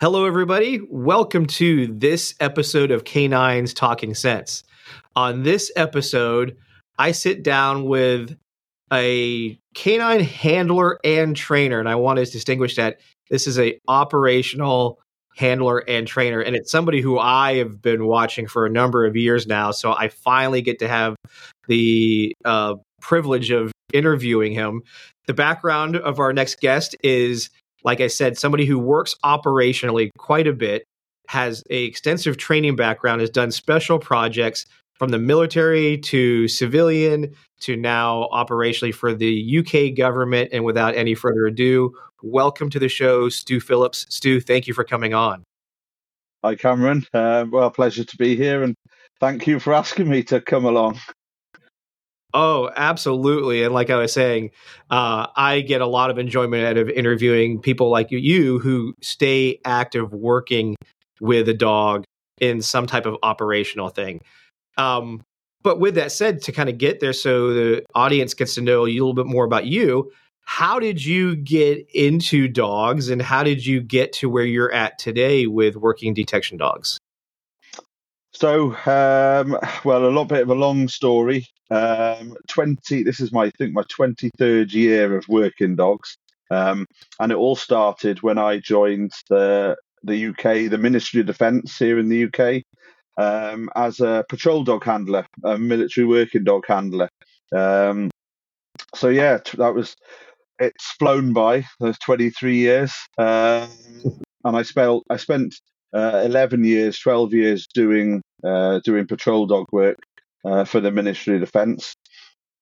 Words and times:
Hello, 0.00 0.26
everybody. 0.26 0.80
Welcome 0.88 1.46
to 1.46 1.88
this 1.88 2.32
episode 2.38 2.92
of 2.92 3.02
Canines 3.02 3.74
Talking 3.74 4.14
Sense. 4.14 4.62
On 5.16 5.42
this 5.42 5.72
episode, 5.74 6.56
I 7.00 7.10
sit 7.10 7.42
down 7.42 7.84
with 7.84 8.38
a 8.92 9.58
canine 9.74 10.20
handler 10.20 11.00
and 11.02 11.34
trainer, 11.34 11.80
and 11.80 11.88
I 11.88 11.96
want 11.96 12.20
to 12.20 12.24
distinguish 12.26 12.76
that 12.76 13.00
this 13.28 13.48
is 13.48 13.58
a 13.58 13.76
operational 13.88 15.00
handler 15.34 15.80
and 15.88 16.06
trainer, 16.06 16.40
and 16.40 16.54
it's 16.54 16.70
somebody 16.70 17.00
who 17.00 17.18
I 17.18 17.56
have 17.56 17.82
been 17.82 18.06
watching 18.06 18.46
for 18.46 18.66
a 18.66 18.70
number 18.70 19.04
of 19.04 19.16
years 19.16 19.48
now. 19.48 19.72
So 19.72 19.94
I 19.94 20.10
finally 20.10 20.62
get 20.62 20.78
to 20.78 20.86
have 20.86 21.16
the 21.66 22.36
uh, 22.44 22.76
privilege 23.00 23.50
of 23.50 23.72
interviewing 23.92 24.52
him. 24.52 24.82
The 25.26 25.34
background 25.34 25.96
of 25.96 26.20
our 26.20 26.32
next 26.32 26.60
guest 26.60 26.94
is 27.02 27.50
like 27.88 28.02
I 28.02 28.06
said, 28.08 28.36
somebody 28.36 28.66
who 28.66 28.78
works 28.78 29.14
operationally 29.24 30.10
quite 30.18 30.46
a 30.46 30.52
bit, 30.52 30.84
has 31.28 31.64
a 31.70 31.84
extensive 31.84 32.36
training 32.36 32.76
background, 32.76 33.22
has 33.22 33.30
done 33.30 33.50
special 33.50 33.98
projects 33.98 34.66
from 34.92 35.08
the 35.08 35.18
military 35.18 35.96
to 35.96 36.48
civilian 36.48 37.34
to 37.60 37.76
now 37.76 38.28
operationally 38.30 38.94
for 38.94 39.14
the 39.14 39.58
UK 39.58 39.96
government. 39.96 40.50
And 40.52 40.66
without 40.66 40.96
any 40.96 41.14
further 41.14 41.46
ado, 41.46 41.94
welcome 42.22 42.68
to 42.68 42.78
the 42.78 42.90
show, 42.90 43.30
Stu 43.30 43.58
Phillips. 43.58 44.04
Stu, 44.10 44.38
thank 44.38 44.66
you 44.66 44.74
for 44.74 44.84
coming 44.84 45.14
on. 45.14 45.42
Hi, 46.44 46.56
Cameron. 46.56 47.06
Uh, 47.14 47.46
well, 47.50 47.70
pleasure 47.70 48.04
to 48.04 48.16
be 48.18 48.36
here, 48.36 48.62
and 48.62 48.74
thank 49.18 49.46
you 49.46 49.58
for 49.58 49.72
asking 49.72 50.10
me 50.10 50.22
to 50.24 50.42
come 50.42 50.66
along. 50.66 50.98
Oh, 52.34 52.70
absolutely. 52.76 53.62
And 53.62 53.72
like 53.72 53.88
I 53.88 53.96
was 53.96 54.12
saying, 54.12 54.50
uh, 54.90 55.28
I 55.34 55.62
get 55.62 55.80
a 55.80 55.86
lot 55.86 56.10
of 56.10 56.18
enjoyment 56.18 56.64
out 56.64 56.76
of 56.76 56.90
interviewing 56.90 57.60
people 57.60 57.90
like 57.90 58.10
you 58.10 58.58
who 58.58 58.94
stay 59.00 59.60
active 59.64 60.12
working 60.12 60.76
with 61.20 61.48
a 61.48 61.54
dog 61.54 62.04
in 62.40 62.60
some 62.60 62.86
type 62.86 63.06
of 63.06 63.16
operational 63.22 63.88
thing. 63.88 64.20
Um, 64.76 65.22
but 65.62 65.80
with 65.80 65.94
that 65.94 66.12
said, 66.12 66.42
to 66.42 66.52
kind 66.52 66.68
of 66.68 66.78
get 66.78 67.00
there 67.00 67.12
so 67.12 67.52
the 67.52 67.84
audience 67.94 68.34
gets 68.34 68.54
to 68.54 68.60
know 68.60 68.82
a 68.82 68.88
little 68.88 69.14
bit 69.14 69.26
more 69.26 69.44
about 69.44 69.66
you, 69.66 70.12
how 70.44 70.78
did 70.78 71.04
you 71.04 71.34
get 71.34 71.86
into 71.92 72.46
dogs 72.46 73.08
and 73.08 73.20
how 73.20 73.42
did 73.42 73.66
you 73.66 73.80
get 73.80 74.12
to 74.14 74.30
where 74.30 74.44
you're 74.44 74.72
at 74.72 74.98
today 74.98 75.46
with 75.46 75.76
working 75.76 76.14
detection 76.14 76.56
dogs? 76.58 76.98
So, 78.38 78.66
um, 78.86 79.58
well, 79.84 80.06
a 80.06 80.14
lot 80.14 80.28
bit 80.28 80.42
of 80.42 80.50
a 80.50 80.54
long 80.54 80.86
story. 80.86 81.44
Um, 81.72 82.36
Twenty. 82.46 83.02
This 83.02 83.18
is 83.18 83.32
my, 83.32 83.46
I 83.46 83.50
think, 83.50 83.74
my 83.74 83.82
twenty 83.88 84.30
third 84.38 84.72
year 84.72 85.16
of 85.16 85.26
working 85.28 85.74
dogs, 85.74 86.16
um, 86.48 86.86
and 87.18 87.32
it 87.32 87.34
all 87.36 87.56
started 87.56 88.22
when 88.22 88.38
I 88.38 88.58
joined 88.60 89.10
the 89.28 89.74
the 90.04 90.26
UK, 90.26 90.70
the 90.70 90.78
Ministry 90.78 91.20
of 91.20 91.26
Defence 91.26 91.76
here 91.78 91.98
in 91.98 92.08
the 92.08 92.26
UK, 92.26 92.62
um, 93.20 93.70
as 93.74 93.98
a 93.98 94.24
patrol 94.28 94.62
dog 94.62 94.84
handler, 94.84 95.26
a 95.44 95.58
military 95.58 96.06
working 96.06 96.44
dog 96.44 96.62
handler. 96.68 97.08
Um, 97.52 98.08
so 98.94 99.08
yeah, 99.08 99.38
that 99.56 99.74
was. 99.74 99.96
It's 100.60 100.92
flown 100.92 101.32
by 101.32 101.64
those 101.80 101.98
twenty 101.98 102.30
three 102.30 102.58
years, 102.58 102.94
um, 103.18 103.68
and 104.44 104.56
I 104.56 104.62
spent 104.62 105.02
I 105.10 105.16
spent 105.16 105.56
uh, 105.94 106.22
11 106.24 106.64
years, 106.64 106.98
12 106.98 107.34
years 107.34 107.66
doing 107.72 108.22
uh, 108.44 108.80
doing 108.84 109.06
patrol 109.06 109.46
dog 109.46 109.66
work 109.72 109.98
uh, 110.44 110.64
for 110.64 110.80
the 110.80 110.90
Ministry 110.90 111.34
of 111.34 111.40
Defence 111.40 111.94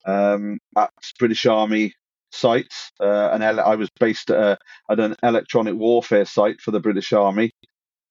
um, 0.06 0.58
at 0.76 0.90
British 1.18 1.46
Army 1.46 1.92
sites. 2.32 2.90
Uh, 3.00 3.30
and 3.32 3.42
I 3.44 3.74
was 3.74 3.90
based 3.98 4.30
at, 4.30 4.38
a, 4.38 4.58
at, 4.90 5.00
an 5.00 5.16
electronic 5.22 5.74
warfare 5.74 6.24
site 6.24 6.60
for 6.60 6.70
the 6.70 6.80
British 6.80 7.12
Army. 7.12 7.50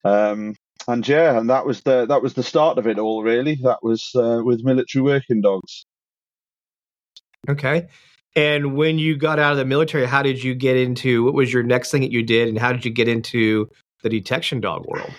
Um, 0.03 0.55
and 0.88 1.07
yeah, 1.07 1.38
and 1.38 1.50
that 1.50 1.66
was 1.66 1.81
the 1.81 2.05
that 2.05 2.22
was 2.22 2.35
the 2.35 2.44
start 2.44 2.77
of 2.77 2.85
it 2.85 3.00
all. 3.00 3.23
Really, 3.23 3.55
that 3.63 3.79
was 3.81 4.11
uh, 4.16 4.41
with 4.44 4.63
military 4.63 5.02
working 5.02 5.41
dogs. 5.41 5.85
Okay. 7.50 7.88
And 8.35 8.75
when 8.75 9.00
you 9.00 9.16
got 9.16 9.39
out 9.39 9.53
of 9.53 9.57
the 9.57 9.66
military, 9.66 10.06
how 10.06 10.22
did 10.22 10.44
you 10.44 10.53
get 10.56 10.75
into 10.75 11.23
what 11.23 11.34
was 11.34 11.53
your 11.53 11.63
next 11.63 11.89
thing 11.89 12.01
that 12.01 12.12
you 12.12 12.22
did, 12.22 12.50
and 12.50 12.59
how 12.59 12.73
did 12.73 12.84
you 12.84 12.91
get 12.91 13.07
into 13.07 13.69
the 14.05 14.09
detection 14.09 14.61
dog 14.61 14.85
world? 14.85 15.11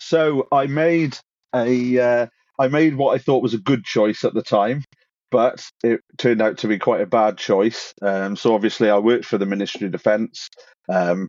So 0.00 0.48
I 0.50 0.66
made 0.66 1.16
a 1.54 1.98
uh, 1.98 2.26
I 2.58 2.68
made 2.68 2.96
what 2.96 3.14
I 3.14 3.18
thought 3.18 3.44
was 3.44 3.54
a 3.54 3.58
good 3.58 3.84
choice 3.84 4.24
at 4.24 4.34
the 4.34 4.42
time, 4.42 4.82
but 5.30 5.64
it 5.84 6.00
turned 6.18 6.42
out 6.42 6.58
to 6.58 6.68
be 6.68 6.78
quite 6.78 7.00
a 7.00 7.06
bad 7.06 7.38
choice. 7.38 7.94
Um, 8.02 8.34
so 8.34 8.54
obviously, 8.54 8.90
I 8.90 8.98
worked 8.98 9.24
for 9.24 9.38
the 9.38 9.46
Ministry 9.46 9.86
of 9.86 9.92
Defence. 9.92 10.48
Um, 10.88 11.28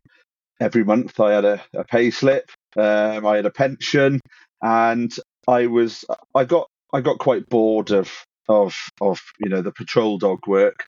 every 0.60 0.82
month, 0.82 1.20
I 1.20 1.32
had 1.32 1.44
a, 1.44 1.62
a 1.74 1.84
pay 1.84 2.10
slip. 2.10 2.50
Um, 2.76 3.24
I 3.24 3.36
had 3.36 3.46
a 3.46 3.50
pension, 3.50 4.18
and 4.60 5.12
I 5.46 5.68
was 5.68 6.04
I 6.34 6.44
got 6.44 6.66
I 6.92 7.02
got 7.02 7.18
quite 7.20 7.48
bored 7.48 7.92
of 7.92 8.10
of 8.48 8.76
of 9.00 9.20
you 9.38 9.48
know 9.48 9.62
the 9.62 9.72
patrol 9.72 10.18
dog 10.18 10.40
work. 10.48 10.86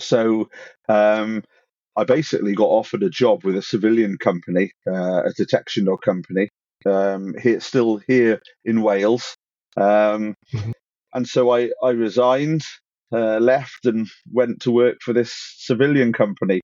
So 0.00 0.50
um, 0.88 1.44
I 1.96 2.04
basically 2.04 2.54
got 2.54 2.68
offered 2.68 3.02
a 3.02 3.10
job 3.10 3.44
with 3.44 3.56
a 3.56 3.62
civilian 3.62 4.18
company, 4.18 4.72
uh, 4.86 5.22
a 5.24 5.32
detection 5.36 5.86
dog 5.86 6.02
company, 6.02 6.50
um, 6.84 7.34
here, 7.40 7.60
still 7.60 7.96
here 8.06 8.40
in 8.64 8.82
Wales. 8.82 9.34
Um, 9.76 10.34
mm-hmm. 10.54 10.72
And 11.14 11.26
so 11.26 11.50
I, 11.50 11.70
I 11.82 11.90
resigned, 11.90 12.62
uh, 13.12 13.38
left, 13.38 13.86
and 13.86 14.06
went 14.30 14.60
to 14.62 14.70
work 14.70 14.98
for 15.02 15.14
this 15.14 15.34
civilian 15.58 16.12
company. 16.12 16.60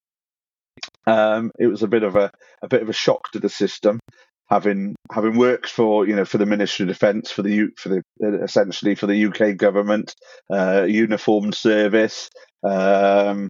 Um, 1.06 1.50
it 1.58 1.66
was 1.66 1.82
a 1.82 1.88
bit 1.88 2.02
of 2.02 2.16
a, 2.16 2.30
a 2.62 2.68
bit 2.68 2.82
of 2.82 2.88
a 2.88 2.94
shock 2.94 3.30
to 3.32 3.38
the 3.38 3.48
system, 3.48 3.98
having 4.50 4.94
having 5.10 5.38
worked 5.38 5.68
for 5.68 6.06
you 6.06 6.14
know 6.14 6.24
for 6.24 6.38
the 6.38 6.46
Ministry 6.46 6.84
of 6.84 6.88
Defence 6.88 7.30
for 7.30 7.42
the 7.42 7.68
for 7.78 7.88
the 7.88 8.02
essentially 8.42 8.94
for 8.94 9.06
the 9.06 9.26
UK 9.26 9.56
government, 9.56 10.14
uh, 10.52 10.84
uniformed 10.88 11.54
service. 11.54 12.28
Um, 12.62 13.48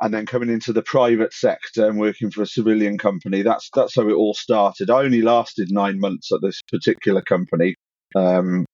and 0.00 0.12
then 0.12 0.26
coming 0.26 0.48
into 0.50 0.72
the 0.72 0.82
private 0.82 1.32
sector 1.32 1.88
and 1.88 1.98
working 1.98 2.30
for 2.30 2.42
a 2.42 2.46
civilian 2.46 2.98
company. 2.98 3.42
That's 3.42 3.68
that's 3.74 3.94
how 3.94 4.08
it 4.08 4.14
all 4.14 4.34
started. 4.34 4.90
I 4.90 5.02
only 5.02 5.22
lasted 5.22 5.70
nine 5.70 5.98
months 5.98 6.32
at 6.32 6.40
this 6.42 6.60
particular 6.70 7.22
company, 7.22 7.74
um, 8.14 8.66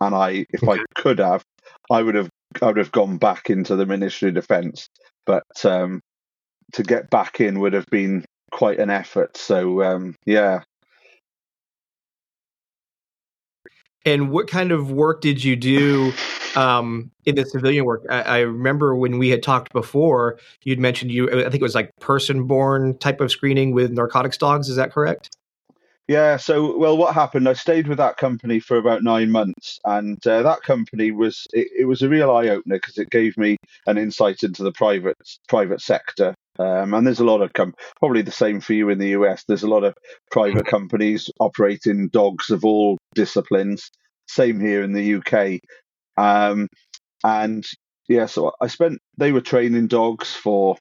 and 0.00 0.14
I, 0.14 0.46
if 0.50 0.68
I 0.68 0.78
could 0.94 1.18
have, 1.18 1.42
I 1.90 2.02
would 2.02 2.14
have, 2.14 2.28
I 2.62 2.66
would 2.66 2.76
have 2.76 2.92
gone 2.92 3.18
back 3.18 3.50
into 3.50 3.76
the 3.76 3.86
Ministry 3.86 4.28
of 4.28 4.34
Defence. 4.34 4.88
But 5.26 5.64
um, 5.64 6.00
to 6.72 6.82
get 6.82 7.10
back 7.10 7.40
in 7.40 7.60
would 7.60 7.72
have 7.72 7.86
been 7.86 8.24
quite 8.52 8.78
an 8.78 8.90
effort. 8.90 9.36
So 9.36 9.82
um, 9.82 10.16
yeah. 10.26 10.62
And 14.06 14.30
what 14.30 14.48
kind 14.48 14.72
of 14.72 14.90
work 14.90 15.20
did 15.20 15.44
you 15.44 15.56
do 15.56 16.12
um, 16.56 17.10
in 17.26 17.34
the 17.34 17.44
civilian 17.44 17.84
work. 17.84 18.04
I, 18.10 18.22
I, 18.22 18.38
remember 18.40 18.94
when 18.94 19.18
we 19.18 19.28
had 19.28 19.42
talked 19.42 19.72
before, 19.72 20.38
you'd 20.64 20.78
mentioned 20.78 21.10
you. 21.10 21.28
I 21.30 21.42
think 21.44 21.56
it 21.56 21.62
was 21.62 21.74
like 21.74 21.90
person-borne 22.00 22.98
type 22.98 23.20
of 23.20 23.30
screening 23.30 23.72
with 23.72 23.92
narcotics 23.92 24.36
dogs. 24.36 24.68
Is 24.68 24.76
that 24.76 24.92
correct? 24.92 25.30
Yeah. 26.08 26.38
So, 26.38 26.76
well, 26.76 26.98
what 26.98 27.14
happened? 27.14 27.48
I 27.48 27.52
stayed 27.52 27.86
with 27.86 27.98
that 27.98 28.16
company 28.16 28.58
for 28.58 28.76
about 28.76 29.04
nine 29.04 29.30
months, 29.30 29.78
and 29.84 30.18
uh, 30.26 30.42
that 30.42 30.62
company 30.62 31.12
was 31.12 31.46
it, 31.52 31.68
it 31.78 31.84
was 31.84 32.02
a 32.02 32.08
real 32.08 32.32
eye 32.32 32.48
opener 32.48 32.76
because 32.76 32.98
it 32.98 33.10
gave 33.10 33.36
me 33.38 33.56
an 33.86 33.96
insight 33.96 34.42
into 34.42 34.64
the 34.64 34.72
private 34.72 35.16
private 35.48 35.80
sector. 35.80 36.34
Um, 36.58 36.92
and 36.92 37.06
there's 37.06 37.20
a 37.20 37.24
lot 37.24 37.42
of 37.42 37.52
com- 37.52 37.74
probably 38.00 38.22
the 38.22 38.32
same 38.32 38.60
for 38.60 38.74
you 38.74 38.90
in 38.90 38.98
the 38.98 39.10
US. 39.10 39.44
There's 39.44 39.62
a 39.62 39.68
lot 39.68 39.84
of 39.84 39.94
private 40.30 40.66
companies 40.66 41.30
operating 41.38 42.08
dogs 42.08 42.50
of 42.50 42.64
all 42.64 42.98
disciplines. 43.14 43.90
Same 44.28 44.60
here 44.60 44.82
in 44.82 44.92
the 44.92 45.14
UK. 45.14 45.60
Um, 46.20 46.68
and 47.24 47.64
yeah, 48.08 48.26
so 48.26 48.52
I 48.60 48.66
spent, 48.66 48.98
they 49.16 49.32
were 49.32 49.40
training 49.40 49.86
dogs 49.86 50.34
for, 50.34 50.76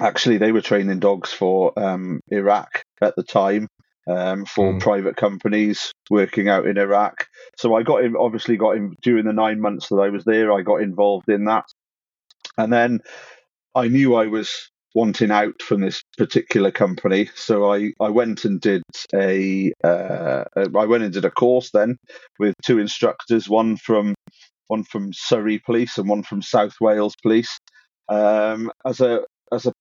actually, 0.00 0.38
they 0.38 0.52
were 0.52 0.62
training 0.62 1.00
dogs 1.00 1.32
for 1.32 1.78
um, 1.78 2.20
Iraq 2.28 2.82
at 3.00 3.14
the 3.16 3.22
time. 3.22 3.68
Um, 4.04 4.46
for 4.46 4.72
mm. 4.72 4.80
private 4.80 5.16
companies 5.16 5.92
working 6.10 6.48
out 6.48 6.66
in 6.66 6.76
Iraq. 6.76 7.28
So 7.56 7.76
I 7.76 7.84
got 7.84 8.02
in, 8.04 8.16
obviously 8.16 8.56
got 8.56 8.76
in 8.76 8.96
during 9.00 9.26
the 9.26 9.32
nine 9.32 9.60
months 9.60 9.90
that 9.90 10.00
I 10.00 10.08
was 10.08 10.24
there. 10.24 10.52
I 10.52 10.62
got 10.62 10.82
involved 10.82 11.28
in 11.28 11.44
that, 11.44 11.66
and 12.58 12.72
then 12.72 12.98
I 13.76 13.86
knew 13.86 14.16
I 14.16 14.26
was 14.26 14.50
wanting 14.94 15.30
out 15.30 15.62
from 15.62 15.82
this 15.82 16.02
particular 16.18 16.72
company. 16.72 17.30
So 17.36 17.72
I, 17.72 17.92
I 18.00 18.08
went 18.08 18.44
and 18.44 18.60
did 18.60 18.82
a 19.14 19.72
uh, 19.84 20.44
I 20.56 20.84
went 20.84 21.04
and 21.04 21.12
did 21.12 21.24
a 21.24 21.30
course 21.30 21.70
then 21.70 21.96
with 22.40 22.56
two 22.64 22.80
instructors, 22.80 23.48
one 23.48 23.76
from 23.76 24.16
one 24.72 24.84
from 24.84 25.12
Surrey 25.12 25.58
Police 25.58 25.98
and 25.98 26.08
one 26.08 26.22
from 26.22 26.40
South 26.42 26.74
Wales 26.80 27.14
Police, 27.22 27.60
um, 28.08 28.70
as 28.86 29.00
a 29.00 29.20
as 29.52 29.66
a, 29.66 29.72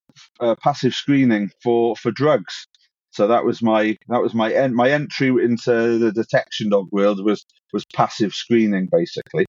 a, 0.42 0.56
passive 0.58 0.94
screening 0.94 1.50
for 1.64 1.96
for 1.96 2.12
drugs. 2.12 2.68
So 3.12 3.28
that 3.28 3.46
was 3.46 3.62
my 3.62 3.96
that 4.10 4.22
was 4.22 4.34
my 4.34 4.52
en- 4.54 4.76
my 4.76 4.92
entry 4.92 5.30
into 5.30 5.98
the 5.98 6.12
detection 6.12 6.70
dog 6.70 6.88
world 6.92 7.24
was 7.24 7.46
was 7.74 7.86
passive 7.96 8.34
screening 8.34 8.90
basically. 8.92 9.46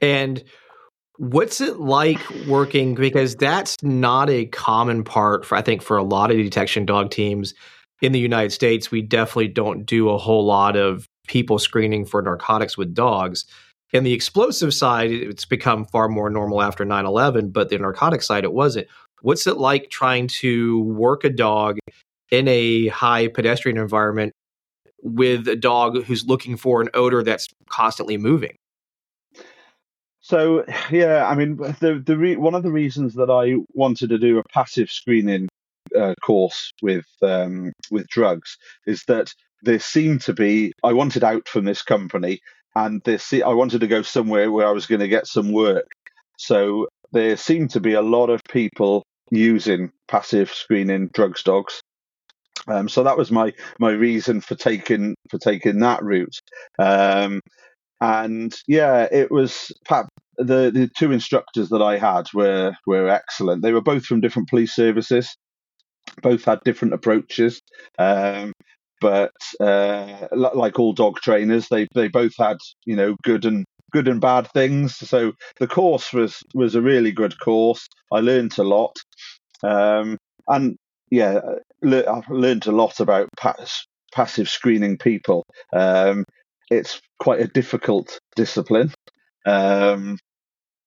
And 0.00 0.42
What's 1.18 1.60
it 1.60 1.78
like 1.78 2.18
working? 2.48 2.94
Because 2.94 3.36
that's 3.36 3.80
not 3.82 4.30
a 4.30 4.46
common 4.46 5.04
part 5.04 5.44
for, 5.44 5.56
I 5.56 5.62
think, 5.62 5.82
for 5.82 5.96
a 5.96 6.02
lot 6.02 6.30
of 6.30 6.36
detection 6.38 6.86
dog 6.86 7.10
teams 7.10 7.54
in 8.00 8.12
the 8.12 8.18
United 8.18 8.50
States. 8.50 8.90
We 8.90 9.02
definitely 9.02 9.48
don't 9.48 9.84
do 9.84 10.08
a 10.08 10.18
whole 10.18 10.44
lot 10.44 10.74
of 10.74 11.06
people 11.32 11.58
screening 11.58 12.04
for 12.04 12.20
narcotics 12.20 12.76
with 12.76 12.92
dogs. 12.92 13.46
And 13.94 14.04
the 14.04 14.12
explosive 14.12 14.74
side, 14.74 15.10
it's 15.10 15.46
become 15.46 15.86
far 15.86 16.08
more 16.08 16.28
normal 16.28 16.60
after 16.60 16.84
9 16.84 17.06
11, 17.06 17.50
but 17.50 17.70
the 17.70 17.78
narcotic 17.78 18.22
side, 18.22 18.44
it 18.44 18.52
wasn't. 18.52 18.86
What's 19.22 19.46
it 19.46 19.56
like 19.56 19.88
trying 19.88 20.26
to 20.28 20.80
work 20.80 21.24
a 21.24 21.30
dog 21.30 21.78
in 22.30 22.48
a 22.48 22.88
high 22.88 23.28
pedestrian 23.28 23.78
environment 23.78 24.34
with 25.02 25.48
a 25.48 25.56
dog 25.56 26.04
who's 26.04 26.26
looking 26.26 26.56
for 26.58 26.82
an 26.82 26.90
odor 26.92 27.22
that's 27.22 27.48
constantly 27.70 28.18
moving? 28.18 28.56
So 30.20 30.64
yeah, 30.90 31.26
I 31.26 31.34
mean, 31.34 31.56
the 31.56 32.02
the 32.04 32.16
re- 32.16 32.36
one 32.36 32.54
of 32.54 32.62
the 32.62 32.70
reasons 32.70 33.14
that 33.14 33.30
I 33.30 33.56
wanted 33.72 34.10
to 34.10 34.18
do 34.18 34.38
a 34.38 34.44
passive 34.44 34.90
screening 34.90 35.48
uh, 35.98 36.14
course 36.24 36.72
with 36.82 37.06
um, 37.22 37.72
with 37.90 38.06
drugs 38.08 38.56
is 38.86 39.02
that 39.08 39.32
there 39.62 39.78
seemed 39.78 40.22
to 40.22 40.32
be. 40.32 40.72
I 40.84 40.92
wanted 40.92 41.24
out 41.24 41.48
from 41.48 41.64
this 41.64 41.82
company, 41.82 42.40
and 42.74 43.00
this 43.04 43.32
I 43.32 43.52
wanted 43.54 43.80
to 43.80 43.86
go 43.86 44.02
somewhere 44.02 44.50
where 44.50 44.66
I 44.66 44.72
was 44.72 44.86
going 44.86 45.00
to 45.00 45.08
get 45.08 45.26
some 45.26 45.52
work. 45.52 45.86
So 46.38 46.88
there 47.12 47.36
seemed 47.36 47.70
to 47.70 47.80
be 47.80 47.94
a 47.94 48.02
lot 48.02 48.30
of 48.30 48.40
people 48.50 49.04
using 49.30 49.90
passive 50.08 50.50
screening 50.52 51.08
drugs 51.12 51.42
dogs. 51.42 51.80
Um, 52.68 52.88
so 52.88 53.02
that 53.04 53.18
was 53.18 53.30
my 53.30 53.52
my 53.78 53.90
reason 53.90 54.40
for 54.40 54.54
taking 54.54 55.14
for 55.30 55.38
taking 55.38 55.80
that 55.80 56.02
route. 56.02 56.38
Um, 56.78 57.40
and 58.00 58.54
yeah, 58.66 59.08
it 59.10 59.30
was 59.30 59.72
the 60.36 60.70
the 60.70 60.90
two 60.96 61.12
instructors 61.12 61.68
that 61.70 61.82
I 61.82 61.98
had 61.98 62.26
were 62.34 62.72
were 62.86 63.08
excellent. 63.08 63.62
They 63.62 63.72
were 63.72 63.80
both 63.82 64.04
from 64.04 64.20
different 64.20 64.48
police 64.48 64.74
services, 64.74 65.34
both 66.22 66.44
had 66.44 66.60
different 66.64 66.94
approaches. 66.94 67.60
Um, 67.98 68.52
but 69.00 69.32
uh, 69.60 70.28
like 70.32 70.78
all 70.78 70.92
dog 70.92 71.16
trainers, 71.20 71.68
they 71.68 71.88
they 71.94 72.08
both 72.08 72.34
had 72.38 72.58
you 72.84 72.94
know 72.96 73.16
good 73.24 73.44
and 73.44 73.64
good 73.92 74.08
and 74.08 74.20
bad 74.20 74.48
things. 74.52 74.96
So 74.96 75.32
the 75.58 75.66
course 75.66 76.12
was 76.12 76.40
was 76.54 76.74
a 76.74 76.82
really 76.82 77.10
good 77.12 77.38
course. 77.40 77.86
I 78.12 78.20
learned 78.20 78.56
a 78.58 78.62
lot, 78.62 78.96
um, 79.64 80.18
and 80.46 80.76
yeah, 81.10 81.40
le- 81.82 82.08
I've 82.10 82.28
learned 82.30 82.66
a 82.66 82.72
lot 82.72 83.00
about 83.00 83.28
pass- 83.36 83.86
passive 84.14 84.48
screening 84.48 84.98
people. 84.98 85.44
Um, 85.72 86.24
it's 86.70 87.00
quite 87.18 87.40
a 87.40 87.48
difficult 87.48 88.18
discipline. 88.34 88.92
Um, 89.44 90.18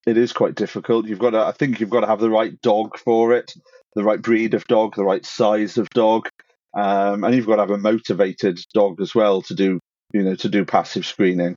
it 0.08 0.18
is 0.18 0.34
quite 0.34 0.56
difficult. 0.56 1.08
You've 1.08 1.20
got 1.20 1.32
to, 1.32 1.40
I 1.40 1.52
think 1.52 1.80
you've 1.80 1.90
got 1.90 2.02
to 2.02 2.08
have 2.08 2.20
the 2.20 2.30
right 2.30 2.60
dog 2.62 2.98
for 2.98 3.34
it, 3.34 3.54
the 3.96 4.04
right 4.04 4.22
breed 4.22 4.54
of 4.54 4.66
dog, 4.68 4.96
the 4.96 5.04
right 5.04 5.26
size 5.26 5.78
of 5.78 5.90
dog. 5.92 6.28
Um, 6.74 7.24
and 7.24 7.34
you've 7.34 7.48
got 7.48 7.56
to 7.56 7.62
have 7.62 7.72
a 7.72 7.78
motivated 7.78 8.60
dog 8.74 9.00
as 9.02 9.16
well 9.16 9.42
to 9.44 9.56
do, 9.56 9.80
you 10.14 10.22
know, 10.22 10.36
to 10.36 10.50
do 10.50 10.66
passive 10.66 11.06
screening. 11.06 11.56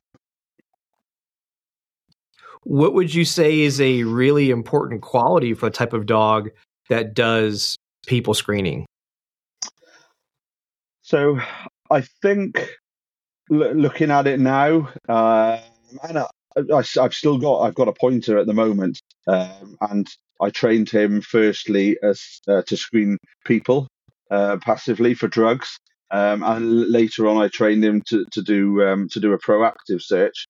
What 2.63 2.93
would 2.93 3.13
you 3.13 3.25
say 3.25 3.59
is 3.61 3.81
a 3.81 4.03
really 4.03 4.49
important 4.49 5.01
quality 5.01 5.53
for 5.53 5.67
a 5.67 5.71
type 5.71 5.93
of 5.93 6.05
dog 6.05 6.49
that 6.89 7.13
does 7.13 7.75
people 8.07 8.33
screening? 8.33 8.85
So, 11.01 11.39
I 11.89 12.01
think 12.21 12.69
l- 13.51 13.73
looking 13.73 14.11
at 14.11 14.27
it 14.27 14.39
now, 14.39 14.89
uh, 15.07 15.59
and 16.03 16.19
I, 16.55 16.83
have 17.01 17.13
still 17.13 17.37
got 17.37 17.61
I've 17.61 17.75
got 17.75 17.87
a 17.87 17.93
pointer 17.93 18.37
at 18.37 18.47
the 18.47 18.53
moment, 18.53 19.01
um, 19.27 19.77
and 19.81 20.07
I 20.41 20.49
trained 20.49 20.89
him 20.89 21.21
firstly 21.21 21.97
as 22.01 22.41
uh, 22.47 22.63
to 22.67 22.77
screen 22.77 23.17
people 23.45 23.87
uh, 24.31 24.57
passively 24.61 25.13
for 25.13 25.27
drugs. 25.27 25.79
Um, 26.11 26.41
and 26.43 26.89
later 26.89 27.27
on, 27.27 27.37
I 27.37 27.49
trained 27.49 27.83
him 27.83 28.01
to 28.07 28.25
to 28.31 28.41
do 28.41 28.83
um, 28.83 29.09
to 29.09 29.19
do 29.19 29.33
a 29.33 29.39
proactive 29.39 30.01
search. 30.01 30.47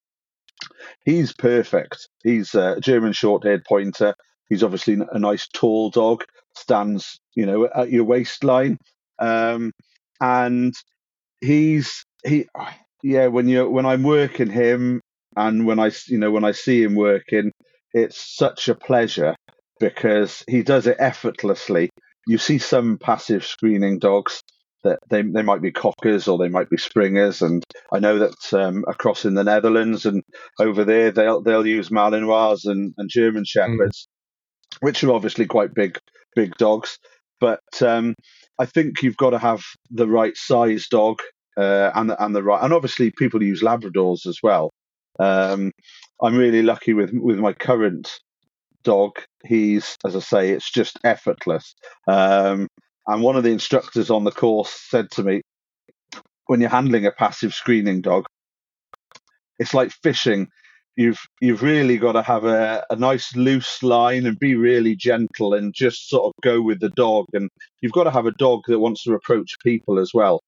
He's 1.04 1.32
perfect. 1.32 2.08
He's 2.22 2.54
a 2.54 2.80
German 2.80 3.12
short-haired 3.12 3.64
pointer. 3.64 4.14
He's 4.48 4.62
obviously 4.62 4.98
a 5.12 5.18
nice 5.18 5.46
tall 5.52 5.90
dog. 5.90 6.24
Stands, 6.56 7.20
you 7.34 7.46
know, 7.46 7.68
at 7.74 7.90
your 7.90 8.04
waistline, 8.04 8.78
um, 9.18 9.72
and 10.20 10.74
he's 11.40 12.04
he. 12.24 12.46
Yeah, 13.02 13.28
when 13.28 13.48
you 13.48 13.68
when 13.70 13.86
I'm 13.86 14.02
working 14.02 14.50
him, 14.50 15.00
and 15.36 15.66
when 15.66 15.78
I 15.78 15.90
you 16.06 16.18
know 16.18 16.30
when 16.30 16.44
I 16.44 16.52
see 16.52 16.82
him 16.82 16.94
working, 16.94 17.52
it's 17.92 18.36
such 18.36 18.68
a 18.68 18.74
pleasure 18.74 19.34
because 19.78 20.44
he 20.46 20.62
does 20.62 20.86
it 20.86 20.96
effortlessly 20.98 21.90
you 22.26 22.38
see 22.38 22.58
some 22.58 22.98
passive 22.98 23.44
screening 23.44 23.98
dogs 23.98 24.42
that 24.84 24.98
they 25.10 25.22
they 25.22 25.42
might 25.42 25.60
be 25.60 25.72
cockers 25.72 26.28
or 26.28 26.38
they 26.38 26.48
might 26.48 26.70
be 26.70 26.78
springers, 26.78 27.42
and 27.42 27.62
I 27.92 27.98
know 27.98 28.18
that 28.20 28.54
um, 28.54 28.84
across 28.88 29.24
in 29.24 29.34
the 29.34 29.44
Netherlands 29.44 30.06
and 30.06 30.22
over 30.58 30.84
there 30.84 31.10
they'll 31.10 31.42
they'll 31.42 31.66
use 31.66 31.90
Malinois 31.90 32.64
and, 32.64 32.94
and 32.96 33.10
German 33.10 33.44
shepherds, 33.44 34.06
mm. 34.74 34.76
which 34.80 35.04
are 35.04 35.12
obviously 35.12 35.46
quite 35.46 35.74
big 35.74 35.98
big 36.34 36.56
dogs. 36.56 36.98
But 37.40 37.60
um, 37.82 38.14
I 38.58 38.66
think 38.66 39.02
you've 39.02 39.16
got 39.16 39.30
to 39.30 39.38
have 39.38 39.62
the 39.90 40.06
right 40.06 40.36
size 40.36 40.86
dog 40.90 41.20
uh, 41.56 41.90
and 41.94 42.14
and 42.18 42.34
the 42.34 42.42
right 42.42 42.62
and 42.62 42.72
obviously 42.72 43.10
people 43.10 43.42
use 43.42 43.62
Labradors 43.62 44.26
as 44.26 44.38
well. 44.42 44.70
Um, 45.20 45.72
I'm 46.22 46.36
really 46.36 46.62
lucky 46.62 46.94
with 46.94 47.12
with 47.12 47.38
my 47.38 47.52
current 47.52 48.10
dog. 48.82 49.12
He's, 49.44 49.96
as 50.04 50.16
I 50.16 50.20
say, 50.20 50.50
it's 50.50 50.70
just 50.70 50.98
effortless. 51.04 51.74
Um, 52.08 52.68
and 53.06 53.22
one 53.22 53.36
of 53.36 53.44
the 53.44 53.52
instructors 53.52 54.10
on 54.10 54.24
the 54.24 54.30
course 54.30 54.70
said 54.70 55.10
to 55.12 55.22
me, 55.22 55.42
when 56.46 56.60
you're 56.60 56.70
handling 56.70 57.06
a 57.06 57.12
passive 57.12 57.54
screening 57.54 58.00
dog, 58.00 58.26
it's 59.58 59.74
like 59.74 59.90
fishing. 60.02 60.48
You've 60.96 61.20
you've 61.40 61.62
really 61.62 61.98
got 61.98 62.12
to 62.12 62.22
have 62.22 62.44
a, 62.44 62.84
a 62.90 62.96
nice 62.96 63.34
loose 63.36 63.82
line 63.82 64.26
and 64.26 64.38
be 64.38 64.54
really 64.54 64.96
gentle 64.96 65.54
and 65.54 65.72
just 65.72 66.08
sort 66.08 66.26
of 66.26 66.32
go 66.42 66.60
with 66.60 66.80
the 66.80 66.90
dog. 66.90 67.26
And 67.32 67.48
you've 67.80 67.92
got 67.92 68.04
to 68.04 68.10
have 68.10 68.26
a 68.26 68.32
dog 68.32 68.62
that 68.66 68.80
wants 68.80 69.04
to 69.04 69.14
approach 69.14 69.56
people 69.62 69.98
as 69.98 70.12
well, 70.12 70.40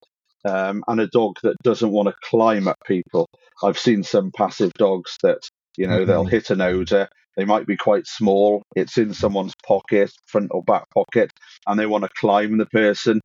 um, 0.44 0.82
and 0.88 1.00
a 1.00 1.06
dog 1.06 1.36
that 1.42 1.56
doesn't 1.62 1.92
want 1.92 2.08
to 2.08 2.14
climb 2.22 2.68
at 2.68 2.76
people. 2.86 3.28
I've 3.62 3.78
seen 3.78 4.02
some 4.02 4.30
passive 4.32 4.72
dogs 4.74 5.16
that 5.22 5.40
you 5.76 5.86
know 5.86 5.98
mm-hmm. 5.98 6.10
they'll 6.10 6.24
hit 6.24 6.50
an 6.50 6.60
odor 6.60 7.08
they 7.36 7.44
might 7.44 7.66
be 7.66 7.76
quite 7.76 8.06
small. 8.06 8.62
It's 8.76 8.98
in 8.98 9.14
someone's 9.14 9.54
pocket, 9.66 10.12
front 10.26 10.50
or 10.52 10.62
back 10.62 10.84
pocket, 10.90 11.30
and 11.66 11.78
they 11.78 11.86
want 11.86 12.04
to 12.04 12.10
climb 12.18 12.58
the 12.58 12.66
person. 12.66 13.20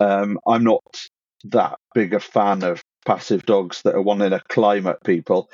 Um, 0.00 0.38
I'm 0.46 0.64
not 0.64 0.82
that 1.44 1.78
big 1.94 2.14
a 2.14 2.20
fan 2.20 2.62
of 2.62 2.82
passive 3.04 3.44
dogs 3.44 3.82
that 3.82 3.94
are 3.94 4.02
wanting 4.02 4.30
to 4.30 4.40
climb 4.48 4.86
at 4.86 5.04
people. 5.04 5.50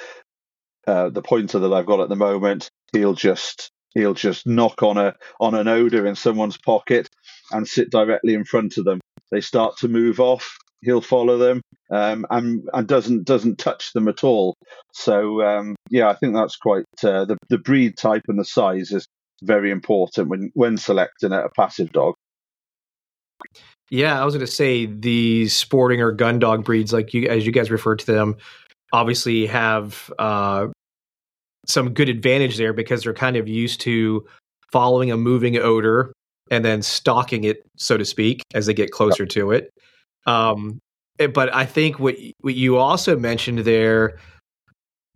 Uh, 0.86 1.08
the 1.10 1.22
pointer 1.22 1.58
that 1.58 1.72
I've 1.72 1.86
got 1.86 2.00
at 2.00 2.08
the 2.08 2.16
moment, 2.16 2.70
he'll 2.92 3.14
just 3.14 3.70
he'll 3.94 4.14
just 4.14 4.46
knock 4.46 4.82
on 4.82 4.96
a 4.96 5.14
on 5.40 5.54
an 5.54 5.66
odor 5.66 6.06
in 6.06 6.14
someone's 6.14 6.58
pocket 6.58 7.08
and 7.50 7.66
sit 7.66 7.90
directly 7.90 8.34
in 8.34 8.44
front 8.44 8.78
of 8.78 8.84
them. 8.84 9.00
They 9.30 9.40
start 9.40 9.78
to 9.78 9.88
move 9.88 10.20
off 10.20 10.56
he'll 10.82 11.00
follow 11.00 11.38
them 11.38 11.60
um, 11.90 12.26
and 12.30 12.68
and 12.72 12.86
doesn't 12.86 13.24
doesn't 13.24 13.58
touch 13.58 13.92
them 13.92 14.08
at 14.08 14.24
all. 14.24 14.54
So 14.92 15.42
um, 15.42 15.76
yeah, 15.90 16.08
I 16.08 16.14
think 16.14 16.34
that's 16.34 16.56
quite 16.56 16.84
uh, 17.02 17.24
the 17.24 17.36
the 17.48 17.58
breed 17.58 17.96
type 17.96 18.22
and 18.28 18.38
the 18.38 18.44
size 18.44 18.92
is 18.92 19.06
very 19.42 19.70
important 19.70 20.28
when 20.28 20.50
when 20.54 20.76
selecting 20.76 21.32
a 21.32 21.48
passive 21.56 21.92
dog. 21.92 22.14
Yeah, 23.90 24.20
I 24.20 24.24
was 24.24 24.34
going 24.34 24.44
to 24.44 24.52
say 24.52 24.86
the 24.86 25.48
sporting 25.48 26.02
or 26.02 26.12
gun 26.12 26.38
dog 26.38 26.64
breeds, 26.64 26.92
like 26.92 27.14
you 27.14 27.28
as 27.28 27.46
you 27.46 27.52
guys 27.52 27.70
refer 27.70 27.96
to 27.96 28.06
them, 28.06 28.36
obviously 28.92 29.46
have 29.46 30.12
uh, 30.18 30.66
some 31.66 31.94
good 31.94 32.08
advantage 32.08 32.58
there 32.58 32.72
because 32.72 33.02
they're 33.02 33.14
kind 33.14 33.36
of 33.36 33.48
used 33.48 33.80
to 33.82 34.26
following 34.72 35.10
a 35.10 35.16
moving 35.16 35.56
odor 35.56 36.12
and 36.50 36.64
then 36.64 36.82
stalking 36.82 37.44
it, 37.44 37.64
so 37.76 37.96
to 37.96 38.04
speak, 38.04 38.42
as 38.54 38.66
they 38.66 38.74
get 38.74 38.90
closer 38.90 39.22
yep. 39.22 39.30
to 39.30 39.52
it. 39.52 39.70
Um, 40.28 40.80
eh, 41.18 41.26
but 41.26 41.54
I 41.54 41.64
think 41.64 41.98
what 41.98 42.16
what 42.40 42.54
you 42.54 42.76
also 42.76 43.18
mentioned 43.18 43.60
there, 43.60 44.18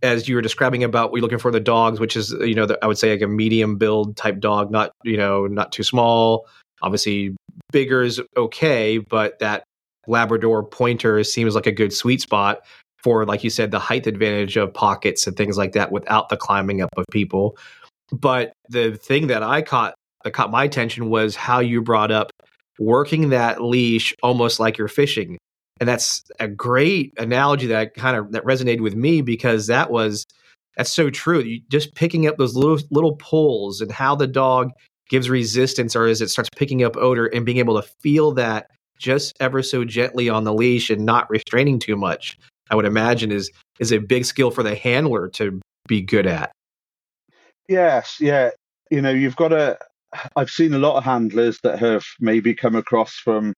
as 0.02 0.28
you 0.28 0.34
were 0.34 0.42
describing 0.42 0.82
about 0.82 1.12
we're 1.12 1.22
looking 1.22 1.38
for 1.38 1.50
the 1.50 1.60
dogs, 1.60 2.00
which 2.00 2.16
is 2.16 2.32
you 2.32 2.54
know 2.54 2.66
the, 2.66 2.78
I 2.82 2.86
would 2.86 2.98
say 2.98 3.12
like 3.12 3.22
a 3.22 3.28
medium 3.28 3.76
build 3.76 4.16
type 4.16 4.40
dog, 4.40 4.70
not 4.70 4.92
you 5.04 5.16
know 5.16 5.46
not 5.46 5.70
too 5.70 5.82
small. 5.82 6.46
Obviously, 6.80 7.36
bigger 7.72 8.02
is 8.02 8.20
okay, 8.36 8.98
but 8.98 9.38
that 9.38 9.64
Labrador 10.06 10.64
pointer 10.64 11.22
seems 11.22 11.54
like 11.54 11.66
a 11.66 11.72
good 11.72 11.92
sweet 11.92 12.20
spot 12.20 12.60
for, 13.02 13.24
like 13.24 13.44
you 13.44 13.50
said, 13.50 13.70
the 13.70 13.78
height 13.78 14.06
advantage 14.06 14.56
of 14.56 14.72
pockets 14.72 15.26
and 15.26 15.36
things 15.36 15.58
like 15.58 15.72
that 15.72 15.92
without 15.92 16.28
the 16.28 16.36
climbing 16.36 16.80
up 16.80 16.90
of 16.96 17.04
people. 17.10 17.56
But 18.12 18.52
the 18.68 18.96
thing 18.96 19.28
that 19.28 19.42
I 19.42 19.62
caught 19.62 19.94
that 20.24 20.32
caught 20.32 20.50
my 20.50 20.64
attention 20.64 21.08
was 21.08 21.36
how 21.36 21.60
you 21.60 21.82
brought 21.82 22.10
up 22.10 22.30
working 22.78 23.30
that 23.30 23.62
leash 23.62 24.14
almost 24.22 24.60
like 24.60 24.78
you're 24.78 24.88
fishing. 24.88 25.38
And 25.80 25.88
that's 25.88 26.22
a 26.38 26.48
great 26.48 27.12
analogy 27.18 27.66
that 27.68 27.94
kind 27.94 28.16
of 28.16 28.32
that 28.32 28.44
resonated 28.44 28.80
with 28.80 28.94
me 28.94 29.20
because 29.20 29.66
that 29.66 29.90
was 29.90 30.26
that's 30.76 30.92
so 30.92 31.10
true. 31.10 31.40
You 31.40 31.60
just 31.68 31.94
picking 31.94 32.26
up 32.26 32.36
those 32.36 32.54
little 32.54 32.78
little 32.90 33.16
pulls 33.16 33.80
and 33.80 33.90
how 33.90 34.14
the 34.14 34.26
dog 34.26 34.70
gives 35.08 35.28
resistance 35.28 35.94
or 35.94 36.06
as 36.06 36.20
it 36.20 36.30
starts 36.30 36.48
picking 36.56 36.82
up 36.82 36.96
odor 36.96 37.26
and 37.26 37.44
being 37.44 37.58
able 37.58 37.80
to 37.80 37.88
feel 38.00 38.32
that 38.32 38.70
just 38.98 39.36
ever 39.40 39.62
so 39.62 39.84
gently 39.84 40.28
on 40.28 40.44
the 40.44 40.54
leash 40.54 40.88
and 40.88 41.04
not 41.04 41.28
restraining 41.28 41.78
too 41.78 41.96
much. 41.96 42.38
I 42.70 42.74
would 42.76 42.86
imagine 42.86 43.30
is 43.32 43.50
is 43.80 43.92
a 43.92 43.98
big 43.98 44.24
skill 44.24 44.50
for 44.50 44.62
the 44.62 44.74
handler 44.74 45.28
to 45.30 45.60
be 45.88 46.00
good 46.00 46.26
at. 46.26 46.52
Yes, 47.68 48.18
yeah. 48.20 48.50
You 48.90 49.02
know, 49.02 49.10
you've 49.10 49.36
got 49.36 49.48
to. 49.48 49.78
I've 50.36 50.50
seen 50.50 50.74
a 50.74 50.78
lot 50.78 50.96
of 50.96 51.04
handlers 51.04 51.58
that 51.62 51.78
have 51.78 52.04
maybe 52.20 52.54
come 52.54 52.76
across 52.76 53.14
from, 53.14 53.54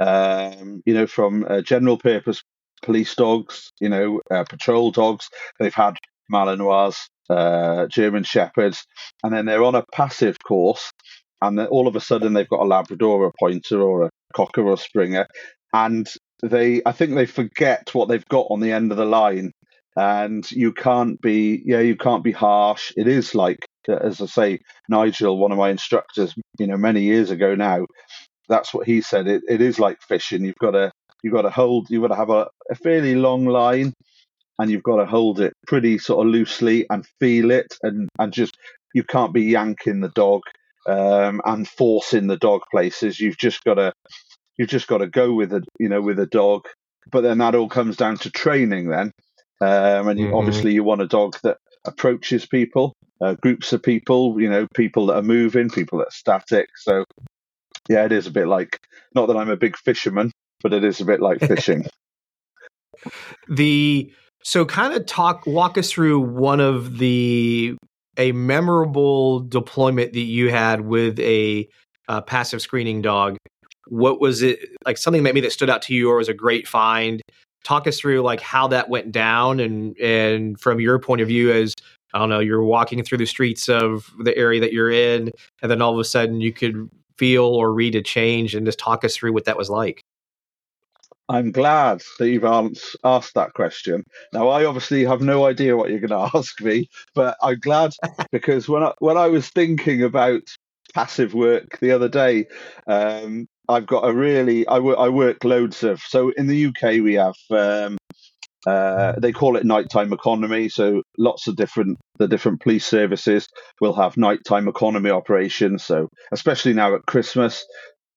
um, 0.00 0.82
you 0.84 0.94
know, 0.94 1.06
from 1.06 1.44
uh, 1.48 1.60
general 1.62 1.98
purpose 1.98 2.42
police 2.82 3.14
dogs, 3.14 3.72
you 3.80 3.88
know, 3.88 4.20
uh, 4.30 4.44
patrol 4.48 4.90
dogs. 4.90 5.28
They've 5.58 5.74
had 5.74 5.94
Malinois, 6.32 6.96
uh, 7.30 7.86
German 7.86 8.24
Shepherds, 8.24 8.84
and 9.22 9.32
then 9.32 9.46
they're 9.46 9.64
on 9.64 9.74
a 9.74 9.84
passive 9.92 10.36
course, 10.46 10.92
and 11.40 11.58
then 11.58 11.66
all 11.66 11.88
of 11.88 11.96
a 11.96 12.00
sudden 12.00 12.32
they've 12.32 12.48
got 12.48 12.60
a 12.60 12.64
Labrador 12.64 13.26
a 13.26 13.32
Pointer 13.38 13.80
or 13.80 14.06
a 14.06 14.10
Cocker 14.34 14.66
or 14.66 14.76
Springer, 14.76 15.26
and 15.72 16.08
they, 16.42 16.82
I 16.84 16.92
think 16.92 17.14
they 17.14 17.26
forget 17.26 17.90
what 17.92 18.08
they've 18.08 18.28
got 18.28 18.48
on 18.50 18.60
the 18.60 18.72
end 18.72 18.90
of 18.90 18.98
the 18.98 19.04
line, 19.04 19.52
and 19.96 20.50
you 20.50 20.72
can't 20.72 21.20
be, 21.20 21.62
yeah, 21.64 21.80
you 21.80 21.96
can't 21.96 22.24
be 22.24 22.32
harsh. 22.32 22.92
It 22.96 23.06
is 23.06 23.34
like, 23.34 23.64
as 23.88 24.20
I 24.20 24.26
say, 24.26 24.60
Nigel, 24.88 25.38
one 25.38 25.52
of 25.52 25.58
my 25.58 25.70
instructors, 25.70 26.34
you 26.58 26.66
know, 26.66 26.76
many 26.76 27.02
years 27.02 27.30
ago 27.30 27.54
now, 27.54 27.86
that's 28.48 28.74
what 28.74 28.86
he 28.86 29.00
said. 29.00 29.26
It, 29.26 29.42
it 29.48 29.60
is 29.60 29.78
like 29.78 30.00
fishing. 30.02 30.44
You've 30.44 30.56
got 30.56 30.72
to, 30.72 30.92
you've 31.22 31.34
got 31.34 31.42
to 31.42 31.50
hold, 31.50 31.88
you've 31.90 32.02
got 32.02 32.08
to 32.08 32.16
have 32.16 32.30
a, 32.30 32.48
a 32.70 32.74
fairly 32.74 33.14
long 33.14 33.46
line 33.46 33.92
and 34.58 34.70
you've 34.70 34.82
got 34.82 34.96
to 34.96 35.06
hold 35.06 35.40
it 35.40 35.54
pretty 35.66 35.98
sort 35.98 36.26
of 36.26 36.32
loosely 36.32 36.86
and 36.90 37.06
feel 37.18 37.50
it 37.50 37.76
and, 37.82 38.08
and 38.18 38.32
just 38.32 38.56
you 38.94 39.02
can't 39.02 39.32
be 39.32 39.42
yanking 39.42 40.00
the 40.00 40.10
dog 40.10 40.42
um, 40.86 41.40
and 41.44 41.68
forcing 41.68 42.26
the 42.26 42.36
dog 42.36 42.62
places. 42.70 43.20
You've 43.20 43.38
just 43.38 43.62
got 43.64 43.74
to 43.74 43.92
you've 44.58 44.68
just 44.68 44.86
got 44.86 44.98
to 44.98 45.06
go 45.06 45.32
with 45.32 45.52
it, 45.52 45.64
you 45.78 45.88
know, 45.88 46.00
with 46.00 46.18
a 46.18 46.26
dog. 46.26 46.66
But 47.10 47.22
then 47.22 47.38
that 47.38 47.54
all 47.54 47.68
comes 47.68 47.96
down 47.96 48.16
to 48.18 48.30
training 48.30 48.88
then, 48.88 49.12
um, 49.60 50.08
and 50.08 50.18
you, 50.18 50.26
mm-hmm. 50.26 50.36
obviously 50.36 50.72
you 50.72 50.84
want 50.84 51.02
a 51.02 51.08
dog 51.08 51.36
that 51.42 51.56
approaches 51.84 52.46
people, 52.46 52.94
uh, 53.22 53.34
groups 53.34 53.72
of 53.72 53.82
people, 53.82 54.40
you 54.40 54.50
know, 54.50 54.66
people 54.74 55.06
that 55.06 55.16
are 55.16 55.22
moving, 55.22 55.70
people 55.70 55.98
that 55.98 56.08
are 56.08 56.12
static. 56.12 56.68
So 56.76 57.04
yeah, 57.88 58.04
it 58.04 58.12
is 58.12 58.26
a 58.26 58.30
bit 58.30 58.48
like 58.48 58.78
not 59.14 59.26
that 59.26 59.36
I'm 59.36 59.50
a 59.50 59.56
big 59.56 59.76
fisherman, 59.76 60.32
but 60.62 60.72
it 60.72 60.84
is 60.84 61.00
a 61.00 61.04
bit 61.04 61.20
like 61.20 61.40
fishing. 61.46 61.86
the 63.48 64.12
so, 64.44 64.64
kind 64.64 64.94
of 64.94 65.06
talk, 65.06 65.46
walk 65.46 65.78
us 65.78 65.90
through 65.90 66.20
one 66.20 66.60
of 66.60 66.98
the 66.98 67.76
a 68.18 68.32
memorable 68.32 69.40
deployment 69.40 70.12
that 70.12 70.20
you 70.20 70.50
had 70.50 70.82
with 70.82 71.18
a 71.20 71.68
uh, 72.08 72.20
passive 72.20 72.60
screening 72.60 73.02
dog. 73.02 73.36
What 73.88 74.20
was 74.20 74.42
it 74.42 74.58
like? 74.84 74.98
Something 74.98 75.22
maybe 75.22 75.40
that 75.42 75.52
stood 75.52 75.70
out 75.70 75.82
to 75.82 75.94
you, 75.94 76.10
or 76.10 76.16
was 76.16 76.28
a 76.28 76.34
great 76.34 76.66
find? 76.66 77.22
Talk 77.64 77.86
us 77.86 78.00
through 78.00 78.22
like 78.22 78.40
how 78.40 78.68
that 78.68 78.88
went 78.88 79.12
down, 79.12 79.60
and 79.60 79.96
and 79.98 80.60
from 80.60 80.80
your 80.80 80.98
point 80.98 81.20
of 81.20 81.28
view 81.28 81.52
as 81.52 81.74
I 82.14 82.18
don't 82.18 82.28
know, 82.28 82.40
you're 82.40 82.62
walking 82.62 83.02
through 83.02 83.18
the 83.18 83.26
streets 83.26 83.68
of 83.68 84.10
the 84.18 84.36
area 84.36 84.60
that 84.60 84.72
you're 84.72 84.90
in, 84.90 85.30
and 85.62 85.70
then 85.70 85.82
all 85.82 85.92
of 85.92 85.98
a 85.98 86.04
sudden 86.04 86.40
you 86.40 86.52
could 86.52 86.90
feel 87.16 87.44
or 87.44 87.72
read 87.72 87.94
a 87.94 88.02
change, 88.02 88.54
and 88.54 88.66
just 88.66 88.78
talk 88.78 89.04
us 89.04 89.16
through 89.16 89.32
what 89.32 89.44
that 89.44 89.56
was 89.56 89.70
like. 89.70 90.02
I'm 91.28 91.50
glad 91.50 92.02
that 92.18 92.28
you've 92.28 92.44
asked 92.44 93.34
that 93.34 93.54
question. 93.54 94.04
Now, 94.32 94.48
I 94.48 94.64
obviously 94.64 95.04
have 95.04 95.22
no 95.22 95.46
idea 95.46 95.76
what 95.76 95.90
you're 95.90 96.00
going 96.00 96.10
to 96.30 96.36
ask 96.36 96.60
me, 96.60 96.88
but 97.14 97.36
I'm 97.42 97.58
glad 97.58 97.92
because 98.32 98.68
when 98.68 98.82
I 98.82 98.92
when 98.98 99.16
I 99.16 99.28
was 99.28 99.48
thinking 99.48 100.02
about 100.02 100.42
passive 100.94 101.32
work 101.32 101.78
the 101.80 101.92
other 101.92 102.08
day, 102.08 102.46
um, 102.86 103.46
I've 103.68 103.86
got 103.86 104.08
a 104.08 104.12
really 104.12 104.66
I, 104.68 104.74
w- 104.76 104.96
I 104.96 105.08
work 105.08 105.44
loads 105.44 105.82
of 105.82 106.00
so 106.00 106.30
in 106.30 106.48
the 106.48 106.66
UK 106.66 107.02
we 107.02 107.14
have 107.14 107.36
um, 107.50 107.96
uh, 108.66 109.14
they 109.18 109.32
call 109.32 109.56
it 109.56 109.64
nighttime 109.64 110.12
economy. 110.12 110.68
So 110.68 111.02
lots 111.18 111.48
of 111.48 111.56
different 111.56 111.98
the 112.18 112.28
different 112.28 112.60
police 112.60 112.86
services 112.86 113.48
will 113.80 113.94
have 113.94 114.16
nighttime 114.16 114.68
economy 114.68 115.10
operations. 115.10 115.84
So 115.84 116.08
especially 116.32 116.72
now 116.74 116.94
at 116.94 117.06
Christmas, 117.06 117.64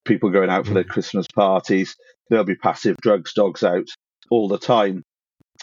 people 0.05 0.29
going 0.29 0.49
out 0.49 0.67
for 0.67 0.73
their 0.73 0.83
mm. 0.83 0.89
Christmas 0.89 1.25
parties 1.33 1.95
there'll 2.29 2.45
be 2.45 2.55
passive 2.55 2.97
drugs 3.01 3.33
dogs 3.33 3.63
out 3.63 3.87
all 4.29 4.47
the 4.47 4.57
time. 4.57 5.03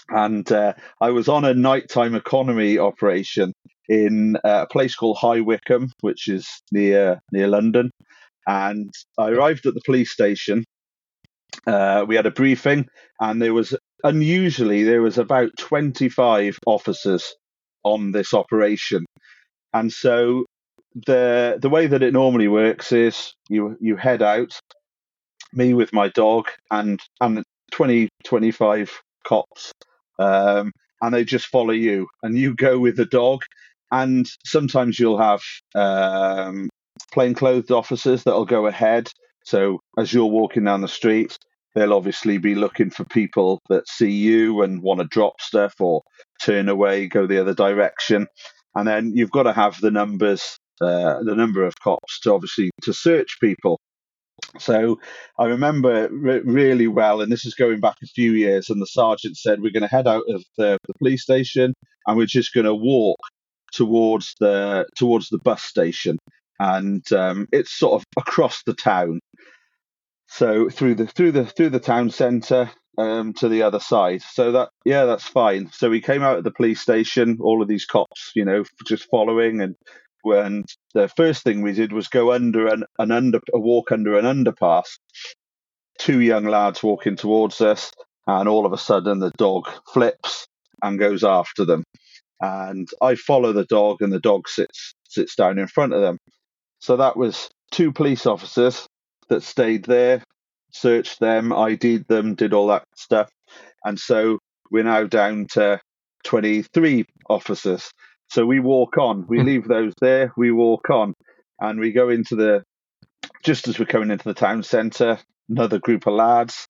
And 0.08 0.50
uh, 0.50 0.74
I 1.00 1.10
was 1.10 1.28
on 1.28 1.44
a 1.44 1.54
nighttime 1.54 2.14
economy 2.14 2.78
operation 2.78 3.52
in 3.88 4.36
uh, 4.44 4.64
a 4.68 4.72
place 4.72 4.94
called 4.94 5.18
High 5.18 5.40
Wycombe, 5.40 5.90
which 6.00 6.28
is 6.28 6.48
near 6.70 7.20
near 7.30 7.48
London. 7.48 7.90
And 8.46 8.90
I 9.18 9.30
arrived 9.30 9.66
at 9.66 9.74
the 9.74 9.82
police 9.84 10.10
station. 10.10 10.64
Uh, 11.66 12.04
we 12.08 12.16
had 12.16 12.26
a 12.26 12.30
briefing, 12.30 12.86
and 13.20 13.40
there 13.40 13.54
was 13.54 13.76
unusually 14.04 14.84
there 14.84 15.02
was 15.02 15.18
about 15.18 15.50
twenty 15.58 16.08
five 16.08 16.58
officers 16.66 17.34
on 17.84 18.12
this 18.12 18.34
operation. 18.34 19.04
And 19.74 19.92
so 19.92 20.44
the 20.94 21.58
the 21.60 21.70
way 21.70 21.86
that 21.86 22.02
it 22.02 22.12
normally 22.12 22.48
works 22.48 22.92
is 22.92 23.34
you 23.48 23.76
you 23.80 23.96
head 23.96 24.22
out 24.22 24.52
me 25.52 25.74
with 25.74 25.92
my 25.92 26.08
dog 26.08 26.48
and 26.70 27.00
and 27.20 27.42
20 27.72 28.08
25 28.24 28.90
cops 29.24 29.72
um, 30.18 30.72
and 31.00 31.14
they 31.14 31.24
just 31.24 31.46
follow 31.46 31.72
you 31.72 32.06
and 32.22 32.36
you 32.36 32.54
go 32.54 32.78
with 32.78 32.96
the 32.96 33.06
dog 33.06 33.42
and 33.90 34.26
sometimes 34.44 34.98
you'll 34.98 35.18
have 35.18 35.42
um, 35.74 36.68
plainclothed 37.12 37.70
officers 37.70 38.22
that'll 38.24 38.44
go 38.44 38.66
ahead 38.66 39.08
so 39.44 39.80
as 39.98 40.12
you're 40.12 40.26
walking 40.26 40.64
down 40.64 40.82
the 40.82 40.88
street 40.88 41.36
they'll 41.74 41.94
obviously 41.94 42.38
be 42.38 42.54
looking 42.54 42.90
for 42.90 43.04
people 43.04 43.60
that 43.68 43.88
see 43.88 44.10
you 44.10 44.62
and 44.62 44.82
want 44.82 45.00
to 45.00 45.06
drop 45.06 45.40
stuff 45.40 45.74
or 45.80 46.02
turn 46.42 46.68
away 46.68 47.06
go 47.06 47.26
the 47.26 47.40
other 47.40 47.54
direction 47.54 48.26
and 48.74 48.88
then 48.88 49.12
you've 49.14 49.30
got 49.30 49.44
to 49.44 49.52
have 49.52 49.80
the 49.80 49.90
numbers 49.90 50.56
uh, 50.80 51.22
the 51.22 51.34
number 51.34 51.64
of 51.64 51.74
cops 51.82 52.20
to 52.20 52.32
obviously 52.32 52.70
to 52.82 52.92
search 52.92 53.36
people 53.40 53.78
so 54.58 54.98
I 55.38 55.46
remember 55.46 56.08
re- 56.10 56.42
really 56.44 56.88
well, 56.88 57.20
and 57.20 57.32
this 57.32 57.44
is 57.44 57.54
going 57.54 57.80
back 57.80 57.96
a 58.02 58.06
few 58.06 58.32
years. 58.32 58.68
And 58.68 58.80
the 58.80 58.86
sergeant 58.86 59.36
said, 59.36 59.60
"We're 59.60 59.72
going 59.72 59.82
to 59.82 59.88
head 59.88 60.08
out 60.08 60.24
of 60.28 60.44
the, 60.58 60.78
the 60.86 60.94
police 60.98 61.22
station, 61.22 61.74
and 62.06 62.16
we're 62.16 62.26
just 62.26 62.52
going 62.52 62.66
to 62.66 62.74
walk 62.74 63.18
towards 63.72 64.34
the 64.40 64.86
towards 64.96 65.28
the 65.28 65.38
bus 65.38 65.62
station, 65.62 66.18
and 66.58 67.10
um, 67.12 67.48
it's 67.52 67.76
sort 67.78 67.94
of 67.94 68.04
across 68.16 68.62
the 68.64 68.74
town. 68.74 69.20
So 70.34 70.70
through 70.70 70.94
the 70.94 71.06
through 71.06 71.32
the 71.32 71.44
through 71.44 71.68
the 71.68 71.78
town 71.78 72.08
centre 72.08 72.70
um, 72.96 73.34
to 73.34 73.48
the 73.50 73.64
other 73.64 73.80
side. 73.80 74.22
So 74.22 74.52
that 74.52 74.70
yeah, 74.82 75.04
that's 75.04 75.28
fine. 75.28 75.70
So 75.72 75.90
we 75.90 76.00
came 76.00 76.22
out 76.22 76.38
of 76.38 76.44
the 76.44 76.50
police 76.50 76.80
station, 76.80 77.36
all 77.42 77.60
of 77.60 77.68
these 77.68 77.84
cops, 77.84 78.32
you 78.34 78.46
know, 78.46 78.64
just 78.86 79.10
following, 79.10 79.60
and 79.60 79.76
and 80.24 80.64
the 80.94 81.08
first 81.08 81.42
thing 81.42 81.60
we 81.60 81.72
did 81.72 81.92
was 81.92 82.08
go 82.08 82.32
under 82.32 82.66
an, 82.66 82.84
an 82.98 83.10
under 83.10 83.40
a 83.52 83.58
walk 83.58 83.92
under 83.92 84.18
an 84.18 84.24
underpass. 84.24 84.98
Two 85.98 86.20
young 86.20 86.46
lads 86.46 86.82
walking 86.82 87.16
towards 87.16 87.60
us, 87.60 87.92
and 88.26 88.48
all 88.48 88.64
of 88.64 88.72
a 88.72 88.78
sudden 88.78 89.18
the 89.18 89.32
dog 89.32 89.68
flips 89.92 90.46
and 90.82 90.98
goes 90.98 91.24
after 91.24 91.66
them. 91.66 91.84
And 92.40 92.88
I 93.02 93.16
follow 93.16 93.52
the 93.52 93.66
dog, 93.66 94.00
and 94.00 94.10
the 94.10 94.18
dog 94.18 94.48
sits 94.48 94.94
sits 95.06 95.34
down 95.34 95.58
in 95.58 95.66
front 95.66 95.92
of 95.92 96.00
them. 96.00 96.16
So 96.78 96.96
that 96.96 97.18
was 97.18 97.50
two 97.70 97.92
police 97.92 98.24
officers 98.24 98.86
that 99.28 99.42
stayed 99.42 99.84
there, 99.84 100.22
searched 100.72 101.20
them, 101.20 101.52
ID'd 101.52 102.06
them, 102.08 102.34
did 102.34 102.52
all 102.52 102.68
that 102.68 102.84
stuff. 102.96 103.30
And 103.84 103.98
so 103.98 104.38
we're 104.70 104.84
now 104.84 105.04
down 105.04 105.46
to 105.52 105.80
23 106.24 107.04
officers. 107.28 107.90
So 108.28 108.46
we 108.46 108.60
walk 108.60 108.96
on. 108.96 109.26
We 109.28 109.40
hmm. 109.40 109.46
leave 109.46 109.68
those 109.68 109.92
there. 110.00 110.32
We 110.36 110.50
walk 110.52 110.88
on, 110.90 111.14
and 111.60 111.78
we 111.78 111.92
go 111.92 112.08
into 112.08 112.34
the. 112.34 112.64
Just 113.44 113.68
as 113.68 113.78
we're 113.78 113.86
coming 113.86 114.10
into 114.10 114.24
the 114.24 114.34
town 114.34 114.62
centre, 114.62 115.18
another 115.48 115.78
group 115.78 116.06
of 116.06 116.14
lads. 116.14 116.66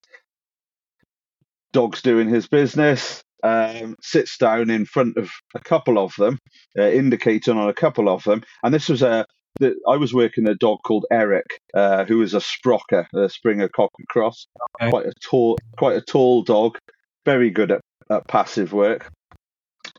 Dog's 1.73 2.03
doing 2.03 2.29
his 2.29 2.49
business. 2.49 3.23
Um, 3.45 3.97
sits 4.01 4.39
down 4.39 4.71
in 4.71 4.87
front 4.87 5.17
of 5.17 5.31
a 5.55 5.61
couple 5.61 5.99
of 5.99 6.15
them, 6.17 6.39
uh, 6.79 6.83
indicating 6.83 7.57
on 7.57 7.69
a 7.69 7.75
couple 7.75 8.09
of 8.09 8.23
them. 8.25 8.43
And 8.63 8.73
this 8.73 8.89
was 8.89 9.03
a 9.03 9.27
the, 9.63 9.77
I 9.89 9.97
was 9.97 10.13
working 10.13 10.49
a 10.49 10.55
dog 10.55 10.81
called 10.85 11.07
Eric, 11.11 11.47
uh, 11.73 12.05
who 12.05 12.19
was 12.19 12.35
a 12.35 12.39
Sprocker, 12.39 13.07
a 13.15 13.29
Springer 13.29 13.69
Cocker 13.69 14.03
Cross, 14.09 14.49
okay. 14.75 14.91
quite 14.91 15.07
a 15.07 15.13
tall, 15.23 15.59
quite 15.79 15.97
a 15.97 16.01
tall 16.03 16.43
dog, 16.43 16.79
very 17.25 17.51
good 17.51 17.71
at, 17.71 17.81
at 18.11 18.27
passive 18.27 18.73
work. 18.73 19.09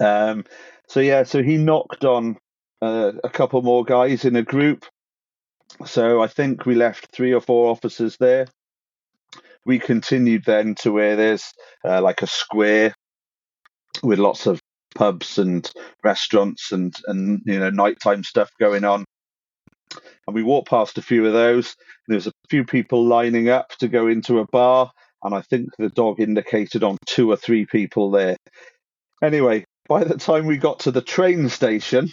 Um, 0.02 0.44
so 0.90 1.00
yeah, 1.00 1.24
so 1.24 1.42
he 1.42 1.58
knocked 1.58 2.04
on 2.04 2.38
uh, 2.82 3.14
a 3.24 3.30
couple 3.30 3.62
more 3.62 3.86
guys 3.86 4.26
in 4.26 4.36
a 4.36 4.44
group. 4.44 4.86
So 5.86 6.22
I 6.22 6.28
think 6.28 6.66
we 6.66 6.76
left 6.76 7.16
three 7.16 7.34
or 7.34 7.42
four 7.42 7.72
officers 7.72 8.18
there. 8.20 8.48
We 9.66 9.80
continued 9.80 10.44
then 10.46 10.76
to 10.82 10.92
where 10.92 11.16
there's 11.16 11.54
uh, 11.86 12.02
like 12.02 12.22
a 12.22 12.28
square 12.28 12.94
with 14.04 14.20
lots 14.20 14.46
of 14.46 14.60
pubs 14.94 15.38
and 15.38 15.72
restaurants 16.04 16.72
and 16.72 16.94
and 17.08 17.42
you 17.46 17.60
know 17.60 17.70
nighttime 17.70 18.24
stuff 18.24 18.50
going 18.60 18.84
on. 18.84 19.06
And 20.28 20.36
we 20.36 20.44
walked 20.44 20.70
past 20.70 20.98
a 20.98 21.02
few 21.02 21.26
of 21.26 21.34
those. 21.34 21.76
There 22.08 22.16
was 22.16 22.28
a 22.28 22.34
few 22.50 22.66
people 22.66 23.06
lining 23.06 23.50
up 23.50 23.70
to 23.80 23.88
go 23.88 24.08
into 24.08 24.40
a 24.40 24.48
bar, 24.48 24.92
and 25.24 25.34
I 25.36 25.42
think 25.42 25.70
the 25.78 25.90
dog 25.90 26.20
indicated 26.20 26.84
on 26.84 26.98
two 27.06 27.32
or 27.32 27.38
three 27.38 27.66
people 27.66 28.12
there. 28.12 28.38
Anyway, 29.22 29.66
by 29.88 30.04
the 30.04 30.18
time 30.18 30.46
we 30.46 30.58
got 30.58 30.80
to 30.82 30.92
the 30.92 31.02
train 31.02 31.50
station, 31.50 32.10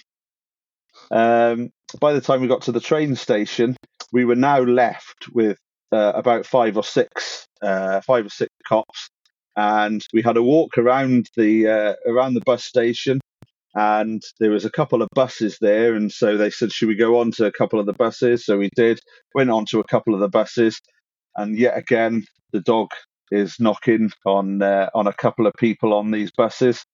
um, 1.11 1.71
by 2.00 2.12
the 2.12 2.21
time 2.21 2.40
we 2.40 2.49
got 2.49 2.62
to 2.62 2.73
the 2.73 2.81
train 2.81 3.17
station, 3.17 3.76
we 4.12 4.25
were 4.25 4.37
now 4.37 4.61
left 4.61 5.29
with 5.33 5.59
uh, 5.93 6.12
about 6.14 6.47
five 6.47 6.76
or 6.76 6.85
six, 6.85 7.47
uh, 7.62 8.00
five 8.00 8.26
or 8.26 8.31
six 8.31 8.50
cops, 8.67 9.09
and 9.57 10.05
we 10.12 10.23
had 10.23 10.37
a 10.37 10.43
walk 10.43 10.79
around 10.79 11.29
the 11.37 11.67
uh, 11.67 11.95
around 12.07 12.35
the 12.35 12.43
bus 12.47 12.64
station, 12.64 13.21
and 13.74 14.22
there 14.40 14.50
was 14.50 14.64
a 14.64 14.70
couple 14.70 15.02
of 15.02 15.08
buses 15.14 15.58
there, 15.60 15.94
and 15.94 16.12
so 16.12 16.36
they 16.36 16.50
said, 16.50 16.72
"Should 16.72 16.88
we 16.88 16.96
go 16.96 17.20
on 17.20 17.32
to 17.32 17.46
a 17.46 17.52
couple 17.52 17.80
of 17.80 17.86
the 17.86 17.92
buses?" 17.94 18.44
So 18.46 18.58
we 18.58 18.70
did. 18.76 19.00
Went 19.34 19.50
on 19.50 19.66
to 19.66 19.80
a 19.80 19.84
couple 19.84 20.14
of 20.14 20.20
the 20.20 20.28
buses, 20.28 20.80
and 21.36 21.58
yet 21.58 21.76
again, 21.78 22.24
the 22.52 22.60
dog 22.60 22.90
is 23.30 23.56
knocking 23.60 24.10
on 24.26 24.62
uh, 24.62 24.90
on 24.94 25.06
a 25.06 25.12
couple 25.12 25.46
of 25.46 25.54
people 25.58 25.94
on 25.94 26.10
these 26.10 26.30
buses. 26.32 26.84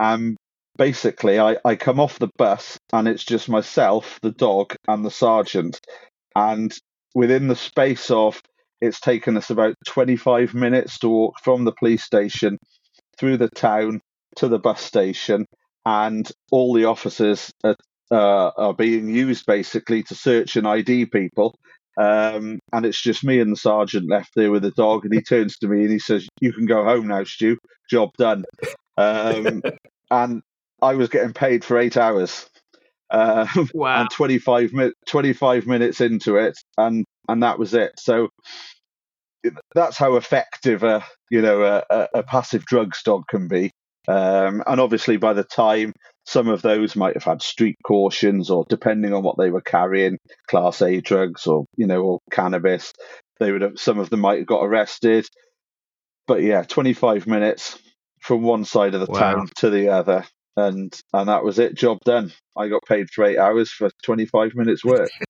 Um, 0.00 0.36
basically, 0.76 1.38
I, 1.38 1.56
I 1.64 1.76
come 1.76 2.00
off 2.00 2.18
the 2.18 2.30
bus 2.38 2.78
and 2.92 3.08
it's 3.08 3.24
just 3.24 3.48
myself, 3.48 4.18
the 4.22 4.32
dog, 4.32 4.74
and 4.88 5.04
the 5.04 5.10
sergeant. 5.10 5.80
And 6.34 6.72
within 7.14 7.48
the 7.48 7.56
space 7.56 8.10
of 8.10 8.40
it's 8.80 9.00
taken 9.00 9.36
us 9.36 9.50
about 9.50 9.74
25 9.86 10.54
minutes 10.54 10.98
to 11.00 11.08
walk 11.08 11.36
from 11.42 11.64
the 11.64 11.72
police 11.72 12.04
station 12.04 12.58
through 13.18 13.38
the 13.38 13.48
town 13.50 14.00
to 14.36 14.48
the 14.48 14.58
bus 14.58 14.82
station, 14.82 15.46
and 15.86 16.30
all 16.52 16.74
the 16.74 16.86
officers 16.86 17.52
are, 17.64 17.76
uh, 18.12 18.52
are 18.58 18.74
being 18.74 19.08
used 19.08 19.46
basically 19.46 20.04
to 20.04 20.16
search 20.16 20.56
and 20.56 20.68
ID 20.68 21.06
people. 21.08 21.56
Um, 21.98 22.60
and 22.74 22.86
it's 22.86 23.02
just 23.02 23.24
me 23.24 23.40
and 23.40 23.52
the 23.52 23.56
sergeant 23.58 24.10
left 24.10 24.32
there 24.36 24.52
with 24.52 24.64
the 24.64 24.72
dog, 24.72 25.06
and 25.06 25.14
he 25.14 25.22
turns 25.28 25.58
to 25.60 25.68
me 25.68 25.82
and 25.84 25.92
he 25.92 26.00
says, 26.00 26.28
"You 26.42 26.52
can 26.54 26.66
go 26.66 26.84
home 26.84 27.08
now, 27.08 27.24
Stu. 27.24 27.58
Job 27.90 28.10
done." 28.18 28.46
Um, 28.98 29.62
and 30.12 30.42
I 30.82 30.94
was 30.96 31.10
getting 31.10 31.34
paid 31.34 31.64
for 31.64 31.78
eight 31.78 31.98
hours. 31.98 32.48
Uh, 33.10 33.46
wow. 33.74 34.02
And 34.02 34.10
25, 34.10 34.74
mi- 34.74 34.92
25 35.08 35.66
minutes 35.66 36.02
into 36.02 36.36
it, 36.36 36.58
and 36.78 37.06
and 37.28 37.42
that 37.44 37.58
was 37.60 37.74
it. 37.74 37.92
So 37.98 38.30
that's 39.74 39.98
how 39.98 40.16
effective 40.16 40.84
a 40.84 41.04
you 41.30 41.42
know 41.42 41.62
a, 41.64 41.84
a 42.14 42.22
passive 42.24 42.66
drugs 42.66 43.02
dog 43.04 43.24
can 43.28 43.48
be. 43.48 43.72
Um, 44.08 44.62
and 44.66 44.80
obviously, 44.80 45.16
by 45.16 45.32
the 45.32 45.44
time 45.44 45.92
some 46.24 46.48
of 46.48 46.62
those 46.62 46.96
might 46.96 47.14
have 47.14 47.24
had 47.24 47.42
street 47.42 47.76
cautions, 47.84 48.50
or 48.50 48.64
depending 48.68 49.12
on 49.12 49.22
what 49.22 49.36
they 49.38 49.50
were 49.50 49.60
carrying, 49.60 50.18
class 50.48 50.82
A 50.82 51.00
drugs, 51.00 51.46
or 51.46 51.66
you 51.76 51.86
know, 51.86 52.02
or 52.02 52.18
cannabis, 52.30 52.92
they 53.38 53.52
would 53.52 53.62
have. 53.62 53.78
Some 53.78 53.98
of 53.98 54.10
them 54.10 54.20
might 54.20 54.38
have 54.38 54.46
got 54.46 54.64
arrested. 54.64 55.26
But 56.26 56.42
yeah, 56.42 56.62
25 56.62 57.26
minutes 57.28 57.78
from 58.20 58.42
one 58.42 58.64
side 58.64 58.94
of 58.94 59.00
the 59.00 59.12
wow. 59.12 59.18
town 59.18 59.48
to 59.58 59.70
the 59.70 59.90
other, 59.90 60.24
and 60.56 60.92
and 61.12 61.28
that 61.28 61.44
was 61.44 61.58
it. 61.58 61.74
Job 61.74 61.98
done. 62.04 62.32
I 62.56 62.68
got 62.68 62.82
paid 62.88 63.08
for 63.10 63.24
eight 63.24 63.38
hours 63.38 63.70
for 63.70 63.90
25 64.04 64.54
minutes 64.54 64.84
work. 64.84 65.10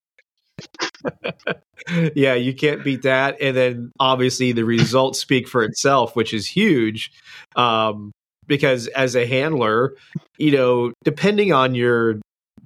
yeah, 2.15 2.35
you 2.35 2.55
can't 2.55 2.85
beat 2.85 3.03
that. 3.03 3.41
And 3.41 3.57
then 3.57 3.93
obviously 4.01 4.53
the 4.53 4.65
results 4.65 5.19
speak 5.19 5.49
for 5.49 5.63
itself, 5.63 6.17
which 6.17 6.33
is 6.33 6.47
huge. 6.47 7.11
Um, 7.55 8.13
because 8.47 8.87
as 8.89 9.15
a 9.15 9.27
handler, 9.27 9.95
you 10.39 10.53
know, 10.53 10.93
depending 11.05 11.53
on 11.53 11.75
your 11.75 12.21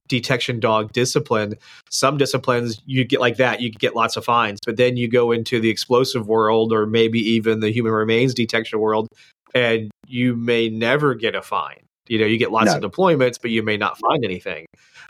detection 0.08 0.60
dog 0.60 0.92
discipline, 0.92 1.54
some 1.88 2.18
disciplines 2.18 2.82
you 2.84 3.04
get 3.04 3.20
like 3.20 3.36
that, 3.36 3.60
you 3.60 3.70
get 3.70 3.94
lots 3.94 4.16
of 4.16 4.24
fines. 4.24 4.58
But 4.66 4.76
then 4.76 4.96
you 4.96 5.08
go 5.08 5.32
into 5.32 5.60
the 5.60 5.70
explosive 5.70 6.26
world 6.26 6.72
or 6.72 6.86
maybe 6.86 7.20
even 7.20 7.60
the 7.60 7.70
human 7.70 7.92
remains 7.92 8.34
detection 8.34 8.80
world, 8.80 9.08
and 9.54 9.90
you 10.06 10.36
may 10.36 10.68
never 10.68 11.14
get 11.14 11.34
a 11.34 11.42
fine. 11.42 11.80
You 12.08 12.18
know, 12.18 12.26
you 12.26 12.38
get 12.38 12.50
lots 12.50 12.72
no. 12.72 12.78
of 12.78 12.82
deployments, 12.82 13.36
but 13.40 13.52
you 13.52 13.62
may 13.62 13.76
not 13.76 13.96
find 13.98 14.24
anything. 14.24 14.66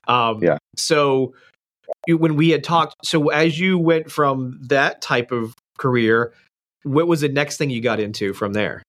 Um, 0.07 0.43
yeah. 0.43 0.59
So 0.77 1.35
when 2.07 2.37
we 2.37 2.51
had 2.51 2.63
talked, 2.63 2.95
so 3.05 3.29
as 3.31 3.59
you 3.59 3.79
went 3.79 4.11
from 4.11 4.59
that 4.65 5.01
type 5.01 5.33
of 5.33 5.55
career, 5.79 6.35
what 6.83 7.07
was 7.07 7.23
the 7.23 7.29
next 7.29 7.57
thing 7.57 7.71
you 7.71 7.81
got 7.81 8.01
into 8.01 8.35
from 8.35 8.53
there? 8.53 8.83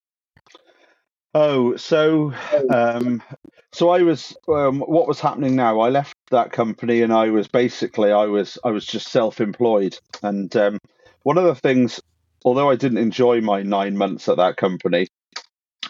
Oh, 1.34 1.78
so 1.78 2.34
um, 2.70 3.24
so 3.72 3.90
I 3.90 4.02
was 4.02 4.36
um, 4.50 4.82
what 4.82 5.08
was 5.08 5.22
happening 5.22 5.56
now? 5.56 5.80
I 5.80 5.90
left 5.90 6.16
that 6.30 6.52
company 6.52 7.02
and 7.04 7.14
I 7.14 7.30
was 7.30 7.48
basically 7.48 8.12
I 8.12 8.26
was 8.26 8.58
I 8.66 8.72
was 8.72 8.86
just 8.86 9.08
self-employed, 9.10 9.98
and 10.22 10.54
um, 10.58 10.78
one 11.24 11.38
of 11.38 11.46
the 11.46 11.56
things, 11.56 12.02
although 12.44 12.70
I 12.70 12.76
didn't 12.76 12.98
enjoy 12.98 13.40
my 13.42 13.64
nine 13.64 13.98
months 13.98 14.28
at 14.28 14.38
that 14.38 14.58
company, 14.58 15.08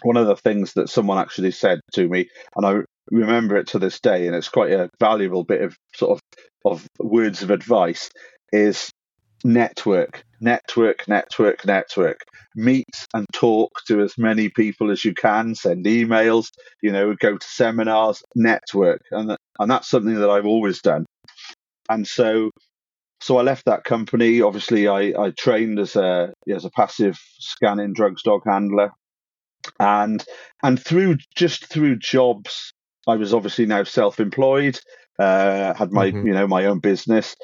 one 0.04 0.18
of 0.18 0.28
the 0.28 0.36
things 0.36 0.74
that 0.74 0.90
someone 0.90 1.18
actually 1.18 1.52
said 1.52 1.80
to 1.94 2.08
me, 2.08 2.30
and 2.56 2.66
I 2.66 2.82
remember 3.10 3.58
it 3.58 3.68
to 3.70 3.80
this 3.80 4.00
day, 4.00 4.28
and 4.28 4.36
it's 4.36 4.50
quite 4.50 4.72
a 4.72 4.92
valuable 5.00 5.44
bit 5.44 5.62
of 5.64 5.76
sort 5.96 6.20
of 6.20 6.22
of 6.66 6.88
words 7.00 7.42
of 7.42 7.50
advice, 7.50 8.12
is 8.54 8.92
network, 9.44 10.24
network, 10.40 11.08
network, 11.08 11.66
network. 11.66 12.20
Meet 12.56 13.08
and 13.14 13.26
talk 13.34 13.72
to 13.88 14.02
as 14.02 14.18
many 14.18 14.50
people 14.50 14.92
as 14.92 15.06
you 15.06 15.14
can. 15.14 15.56
Send 15.56 15.86
emails. 15.86 16.48
You 16.82 16.92
know, 16.92 17.16
go 17.16 17.38
to 17.38 17.48
seminars. 17.48 18.22
Network, 18.36 19.02
and 19.12 19.38
and 19.60 19.72
that's 19.72 19.90
something 19.90 20.16
that 20.16 20.30
I've 20.30 20.46
always 20.46 20.82
done. 20.82 21.06
And 21.90 22.08
so, 22.08 22.52
so 23.22 23.38
I 23.38 23.42
left 23.42 23.66
that 23.66 23.84
company. 23.84 24.42
Obviously, 24.42 24.88
I, 24.88 25.14
I 25.18 25.32
trained 25.38 25.80
as 25.80 25.96
a 25.96 26.34
as 26.54 26.66
a 26.66 26.72
passive 26.72 27.18
scanning 27.40 27.94
drugs 27.94 28.24
dog 28.24 28.42
handler 28.46 28.92
and 29.80 30.24
and 30.64 30.84
through 30.84 31.18
just 31.36 31.66
through 31.66 31.96
jobs 31.96 32.74
i 33.08 33.16
was 33.16 33.34
obviously 33.34 33.66
now 33.66 33.84
self-employed 33.84 34.80
uh, 35.20 35.74
had 35.76 35.92
my 35.92 36.10
mm-hmm. 36.10 36.28
you 36.28 36.34
know 36.34 36.48
my 36.48 36.66
own 36.66 36.80
business 36.80 37.36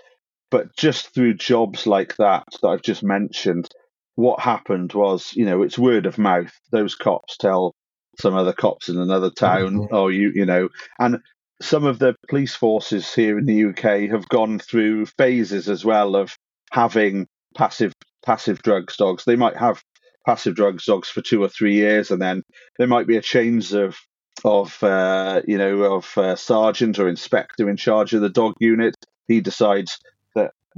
but 0.49 0.75
just 0.75 1.13
through 1.13 1.33
jobs 1.33 1.87
like 1.87 2.15
that 2.17 2.45
that 2.61 2.67
i've 2.67 2.81
just 2.81 3.03
mentioned 3.03 3.67
what 4.15 4.39
happened 4.39 4.93
was 4.93 5.31
you 5.35 5.45
know 5.45 5.61
it's 5.61 5.77
word 5.77 6.05
of 6.05 6.17
mouth 6.17 6.53
those 6.71 6.95
cops 6.95 7.37
tell 7.37 7.73
some 8.19 8.35
other 8.35 8.53
cops 8.53 8.89
in 8.89 8.99
another 8.99 9.29
town 9.29 9.75
mm-hmm. 9.75 9.95
oh 9.95 10.07
you 10.07 10.31
you 10.33 10.45
know 10.45 10.69
and 10.99 11.19
some 11.61 11.85
of 11.85 11.97
the 11.99 12.15
police 12.29 12.55
forces 12.55 13.13
here 13.13 13.37
in 13.37 13.45
the 13.45 13.65
uk 13.65 14.09
have 14.11 14.27
gone 14.29 14.59
through 14.59 15.05
phases 15.05 15.69
as 15.69 15.83
well 15.83 16.15
of 16.15 16.35
having 16.71 17.27
passive 17.55 17.93
passive 18.25 18.61
drugs 18.61 18.97
dogs 18.97 19.23
they 19.25 19.35
might 19.35 19.55
have 19.55 19.81
passive 20.27 20.55
drugs 20.55 20.85
dogs 20.85 21.07
for 21.07 21.21
two 21.21 21.41
or 21.41 21.47
three 21.47 21.73
years, 21.73 22.11
and 22.11 22.21
then 22.21 22.43
there 22.77 22.87
might 22.87 23.07
be 23.07 23.17
a 23.17 23.21
change 23.21 23.73
of 23.73 23.97
of 24.45 24.83
uh, 24.83 25.41
you 25.47 25.57
know 25.57 25.95
of 25.95 26.15
uh, 26.17 26.35
sergeant 26.35 26.99
or 26.99 27.07
inspector 27.07 27.67
in 27.67 27.77
charge 27.77 28.13
of 28.13 28.21
the 28.21 28.29
dog 28.29 28.53
unit. 28.59 28.93
He 29.27 29.41
decides 29.41 29.97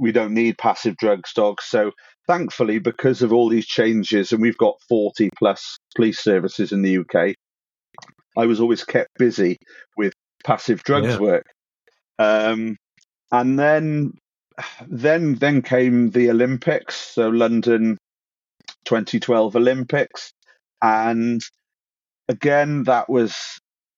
we 0.00 0.12
don't 0.12 0.34
need 0.34 0.58
passive 0.58 0.96
drugs 0.96 1.32
dogs. 1.34 1.64
So 1.66 1.92
thankfully, 2.26 2.78
because 2.78 3.22
of 3.22 3.32
all 3.32 3.48
these 3.48 3.66
changes, 3.66 4.32
and 4.32 4.40
we've 4.40 4.56
got 4.56 4.76
forty 4.88 5.30
plus 5.38 5.78
police 5.94 6.20
services 6.20 6.72
in 6.72 6.82
the 6.82 6.98
UK, 6.98 7.34
I 8.36 8.46
was 8.46 8.60
always 8.60 8.82
kept 8.82 9.10
busy 9.18 9.58
with 9.96 10.14
passive 10.44 10.82
drugs 10.82 11.08
yeah. 11.08 11.18
work. 11.18 11.46
Um, 12.18 12.76
and 13.30 13.58
then 13.58 14.12
then 14.88 15.34
then 15.36 15.62
came 15.62 16.10
the 16.10 16.30
Olympics, 16.30 16.96
so 16.96 17.28
London 17.28 17.98
2012 18.84 19.56
Olympics, 19.56 20.32
and 20.82 21.40
again 22.28 22.84
that 22.84 23.08
was 23.08 23.36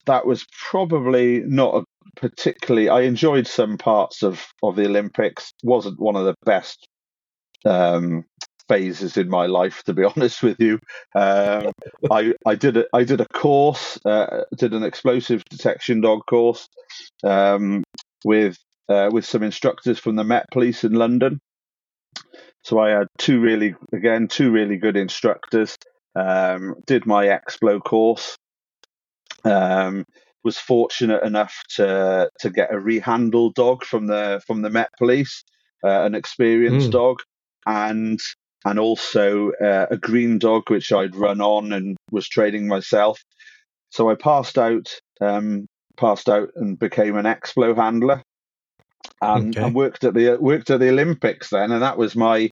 that 0.06 0.26
was 0.26 0.44
probably 0.70 1.40
not 1.40 1.76
a 1.76 1.84
particularly. 2.16 2.88
I 2.88 3.02
enjoyed 3.02 3.46
some 3.46 3.78
parts 3.78 4.22
of 4.22 4.44
of 4.62 4.76
the 4.76 4.86
Olympics. 4.86 5.52
wasn't 5.62 6.00
one 6.00 6.16
of 6.16 6.24
the 6.24 6.34
best 6.44 6.86
um, 7.64 8.24
phases 8.68 9.16
in 9.16 9.28
my 9.28 9.46
life, 9.46 9.82
to 9.84 9.92
be 9.92 10.04
honest 10.16 10.42
with 10.42 10.60
you. 10.60 10.78
Um, 11.14 11.72
I 12.10 12.34
I 12.46 12.54
did 12.54 12.76
a, 12.76 12.84
I 12.92 13.04
did 13.04 13.20
a 13.20 13.28
course, 13.28 13.98
uh, 14.04 14.44
did 14.56 14.72
an 14.72 14.82
explosive 14.82 15.44
detection 15.46 16.00
dog 16.00 16.20
course 16.26 16.68
um, 17.24 17.84
with 18.24 18.58
uh, 18.88 19.10
with 19.12 19.24
some 19.24 19.42
instructors 19.42 19.98
from 19.98 20.16
the 20.16 20.24
Met 20.24 20.46
Police 20.50 20.84
in 20.84 20.92
London, 20.92 21.40
so 22.64 22.78
I 22.78 22.90
had 22.90 23.08
two 23.18 23.40
really, 23.40 23.74
again, 23.92 24.28
two 24.28 24.50
really 24.50 24.76
good 24.76 24.96
instructors. 24.96 25.76
Um, 26.14 26.76
did 26.86 27.06
my 27.06 27.26
Explo 27.26 27.82
course. 27.82 28.36
Um, 29.44 30.04
was 30.44 30.58
fortunate 30.58 31.22
enough 31.22 31.54
to 31.76 32.30
to 32.40 32.50
get 32.50 32.72
a 32.72 32.76
rehandle 32.76 33.52
dog 33.54 33.84
from 33.84 34.06
the 34.06 34.42
from 34.46 34.62
the 34.62 34.70
Met 34.70 34.90
Police, 34.98 35.44
uh, 35.84 36.02
an 36.04 36.14
experienced 36.14 36.88
mm. 36.88 36.92
dog, 36.92 37.18
and 37.66 38.20
and 38.64 38.78
also 38.78 39.50
uh, 39.52 39.86
a 39.90 39.96
green 39.96 40.38
dog 40.38 40.70
which 40.70 40.92
I'd 40.92 41.16
run 41.16 41.40
on 41.40 41.72
and 41.72 41.96
was 42.10 42.28
training 42.28 42.68
myself. 42.68 43.20
So 43.90 44.10
I 44.10 44.14
passed 44.14 44.58
out 44.58 44.88
um, 45.20 45.66
passed 45.96 46.28
out 46.28 46.50
and 46.56 46.78
became 46.78 47.16
an 47.16 47.26
explo 47.26 47.76
handler, 47.76 48.22
and, 49.20 49.56
Okay. 49.56 49.66
and 49.66 49.74
worked 49.74 50.04
at 50.04 50.14
the 50.14 50.36
worked 50.40 50.70
at 50.70 50.80
the 50.80 50.88
Olympics 50.90 51.50
then, 51.50 51.72
and 51.72 51.82
that 51.82 51.98
was 51.98 52.16
my 52.16 52.50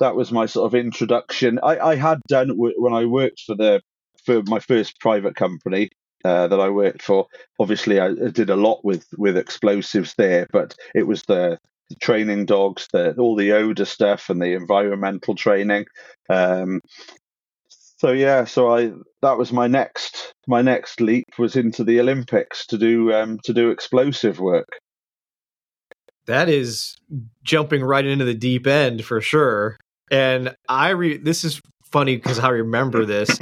that 0.00 0.14
was 0.14 0.30
my 0.30 0.46
sort 0.46 0.66
of 0.66 0.78
introduction. 0.78 1.58
I, 1.62 1.78
I 1.78 1.96
had 1.96 2.20
done 2.28 2.50
when 2.56 2.92
I 2.92 3.04
worked 3.04 3.40
for 3.40 3.54
the 3.54 3.80
for 4.24 4.42
my 4.46 4.60
first 4.60 5.00
private 5.00 5.34
company 5.34 5.90
uh, 6.24 6.48
that 6.48 6.60
I 6.60 6.68
worked 6.68 7.02
for. 7.02 7.26
Obviously, 7.58 8.00
I 8.00 8.12
did 8.32 8.50
a 8.50 8.56
lot 8.56 8.84
with 8.84 9.06
with 9.16 9.36
explosives 9.36 10.14
there, 10.16 10.46
but 10.52 10.74
it 10.94 11.06
was 11.06 11.22
the, 11.22 11.58
the 11.88 11.96
training 11.96 12.46
dogs, 12.46 12.88
the 12.92 13.14
all 13.14 13.36
the 13.36 13.52
odor 13.52 13.84
stuff, 13.84 14.30
and 14.30 14.40
the 14.40 14.54
environmental 14.54 15.34
training. 15.34 15.86
Um, 16.28 16.80
so 17.68 18.12
yeah, 18.12 18.44
so 18.44 18.74
I 18.74 18.92
that 19.22 19.38
was 19.38 19.52
my 19.52 19.66
next 19.66 20.32
my 20.46 20.62
next 20.62 21.00
leap 21.00 21.26
was 21.38 21.56
into 21.56 21.84
the 21.84 22.00
Olympics 22.00 22.66
to 22.66 22.78
do 22.78 23.12
um, 23.12 23.38
to 23.44 23.52
do 23.52 23.70
explosive 23.70 24.38
work. 24.38 24.68
That 26.26 26.48
is 26.48 26.96
jumping 27.42 27.82
right 27.82 28.04
into 28.04 28.24
the 28.24 28.34
deep 28.34 28.66
end 28.66 29.04
for 29.04 29.20
sure. 29.20 29.76
And 30.10 30.54
I 30.68 30.90
re- 30.90 31.16
this 31.16 31.42
is 31.42 31.60
funny 31.90 32.16
because 32.16 32.38
I 32.38 32.50
remember 32.50 33.04
this. 33.04 33.36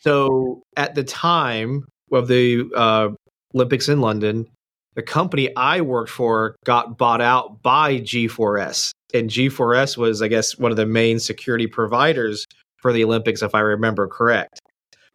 So 0.00 0.62
at 0.76 0.94
the 0.94 1.04
time 1.04 1.84
of 2.12 2.28
the 2.28 2.70
uh, 2.74 3.08
Olympics 3.54 3.88
in 3.88 4.00
London, 4.00 4.46
the 4.94 5.02
company 5.02 5.54
I 5.56 5.80
worked 5.80 6.10
for 6.10 6.56
got 6.64 6.96
bought 6.96 7.20
out 7.20 7.62
by 7.62 7.98
G4S, 8.00 8.92
and 9.14 9.30
G4S 9.30 9.96
was, 9.96 10.22
I 10.22 10.28
guess, 10.28 10.58
one 10.58 10.70
of 10.70 10.76
the 10.76 10.86
main 10.86 11.18
security 11.18 11.66
providers 11.66 12.46
for 12.76 12.92
the 12.92 13.04
Olympics, 13.04 13.42
if 13.42 13.54
I 13.54 13.60
remember 13.60 14.08
correct. 14.08 14.60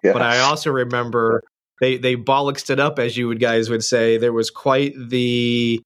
Yes. 0.04 0.14
But 0.14 0.22
I 0.22 0.40
also 0.40 0.72
remember 0.72 1.42
they 1.80 1.98
they 1.98 2.16
bollocksed 2.16 2.70
it 2.70 2.80
up, 2.80 3.00
as 3.00 3.18
you 3.18 3.28
would 3.28 3.40
guys 3.40 3.70
would 3.70 3.84
say. 3.84 4.18
There 4.18 4.34
was 4.34 4.50
quite 4.50 4.94
the 4.98 5.82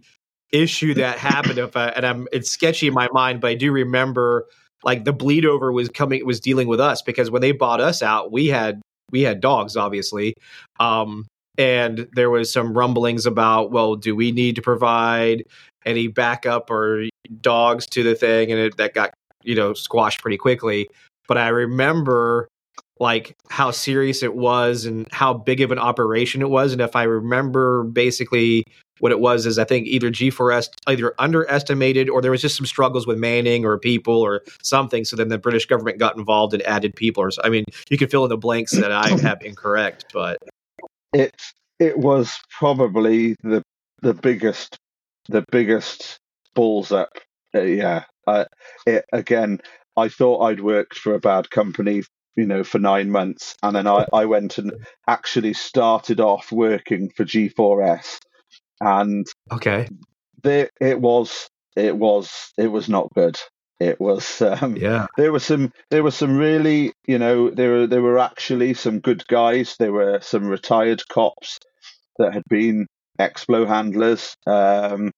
issue 0.52 0.94
that 0.96 1.18
happened. 1.18 1.58
If 1.58 1.76
I, 1.76 1.88
and 1.90 2.06
I'm 2.06 2.28
it's 2.32 2.52
sketchy 2.52 2.88
in 2.88 2.94
my 2.94 3.08
mind, 3.12 3.42
but 3.42 3.52
I 3.52 3.56
do 3.56 3.72
remember 3.72 4.46
like 4.84 5.04
the 5.04 5.14
bleed 5.14 5.46
over 5.46 5.72
was 5.72 5.90
coming 5.90 6.26
was 6.26 6.40
dealing 6.40 6.68
with 6.68 6.80
us 6.80 7.02
because 7.02 7.32
when 7.32 7.42
they 7.42 7.52
bought 7.52 7.82
us 7.82 8.02
out, 8.02 8.32
we 8.32 8.48
had 8.48 8.82
we 9.12 9.22
had 9.22 9.42
dogs, 9.42 9.78
obviously. 9.78 10.34
Um, 10.80 11.26
and 11.58 12.08
there 12.14 12.30
was 12.30 12.52
some 12.52 12.78
rumblings 12.78 13.26
about, 13.26 13.72
well, 13.72 13.96
do 13.96 14.16
we 14.16 14.32
need 14.32 14.56
to 14.56 14.62
provide 14.62 15.44
any 15.86 16.08
backup 16.08 16.70
or 16.70 17.06
dogs 17.42 17.86
to 17.88 18.04
the 18.04 18.16
thing? 18.16 18.52
And 18.52 18.60
it, 18.60 18.78
that 18.78 18.94
got, 18.94 19.14
you 19.44 19.56
know, 19.56 19.74
squashed 19.74 20.22
pretty 20.22 20.38
quickly. 20.38 20.88
But 21.28 21.38
I 21.38 21.50
remember 21.50 22.48
like 23.00 23.36
how 23.50 23.72
serious 23.72 24.24
it 24.24 24.36
was 24.36 24.86
and 24.86 25.08
how 25.12 25.34
big 25.34 25.62
of 25.62 25.72
an 25.72 25.80
operation 25.80 26.42
it 26.42 26.50
was. 26.50 26.72
And 26.72 26.82
if 26.82 26.96
I 26.96 27.04
remember 27.04 27.84
basically 27.84 28.64
what 29.00 29.12
it 29.12 29.20
was 29.20 29.46
is 29.46 29.60
I 29.60 29.64
think 29.66 29.88
either 29.88 30.10
G4S 30.10 30.70
either 30.88 31.14
underestimated 31.20 32.10
or 32.10 32.22
there 32.22 32.32
was 32.32 32.42
just 32.42 32.56
some 32.56 32.66
struggles 32.66 33.06
with 33.06 33.18
manning 33.18 33.66
or 33.66 33.78
people 33.78 34.22
or 34.22 34.42
something. 34.62 35.06
So 35.06 35.16
then 35.16 35.30
the 35.30 35.38
British 35.38 35.66
government 35.66 36.00
got 36.00 36.18
involved 36.18 36.54
and 36.54 36.64
added 36.64 36.96
people. 36.96 37.24
Or 37.24 37.32
so- 37.32 37.42
I 37.44 37.50
mean, 37.50 37.66
you 37.90 37.98
can 37.98 38.08
fill 38.08 38.24
in 38.24 38.30
the 38.30 38.38
blanks 38.38 38.72
that 38.72 38.92
I 38.92 39.10
have 39.22 39.42
incorrect, 39.42 40.06
but 40.14 40.38
it 41.14 41.36
it 41.80 41.98
was 41.98 42.38
probably 42.50 43.36
the 43.44 43.62
the 44.02 44.14
biggest 44.14 44.78
the 45.30 45.44
biggest 45.52 46.20
balls 46.54 46.92
up. 46.92 47.10
Uh, 47.54 47.62
yeah, 47.62 48.04
uh, 48.28 48.46
it, 48.86 49.06
again, 49.12 49.60
I 49.98 50.10
thought 50.10 50.42
I'd 50.44 50.60
worked 50.62 50.98
for 50.98 51.14
a 51.16 51.20
bad 51.20 51.50
company, 51.50 52.04
you 52.36 52.46
know, 52.46 52.64
for 52.64 52.80
nine 52.80 53.10
months, 53.12 53.56
and 53.64 53.76
then 53.76 53.88
I 53.88 54.06
I 54.14 54.26
went 54.26 54.58
and 54.58 54.74
actually 55.08 55.54
started 55.54 56.20
off 56.20 56.52
working 56.52 57.10
for 57.10 57.24
G4S, 57.26 58.20
and 58.82 59.26
okay, 59.52 59.88
there 60.44 60.70
it 60.80 61.00
was 61.00 61.48
it 61.76 61.96
was 61.96 62.32
it 62.58 62.68
was 62.68 62.90
not 62.90 63.14
good. 63.14 63.38
It 63.80 64.00
was 64.00 64.42
um, 64.42 64.78
yeah, 64.78 65.08
there 65.18 65.32
were 65.32 65.40
some 65.40 65.72
there 65.90 66.04
were 66.04 66.12
some 66.12 66.38
really 66.38 66.94
you 67.08 67.18
know 67.18 67.50
there 67.50 67.72
were 67.72 67.88
there 67.88 68.02
were 68.02 68.20
actually 68.20 68.74
some 68.74 69.00
good 69.00 69.28
guys 69.28 69.76
there 69.80 69.92
were 69.92 70.20
some 70.22 70.48
retired 70.48 71.08
cops 71.10 71.60
that 72.18 72.34
had 72.34 72.44
been 72.50 72.88
explo 73.20 73.66
handlers 73.66 74.36
um 74.46 75.12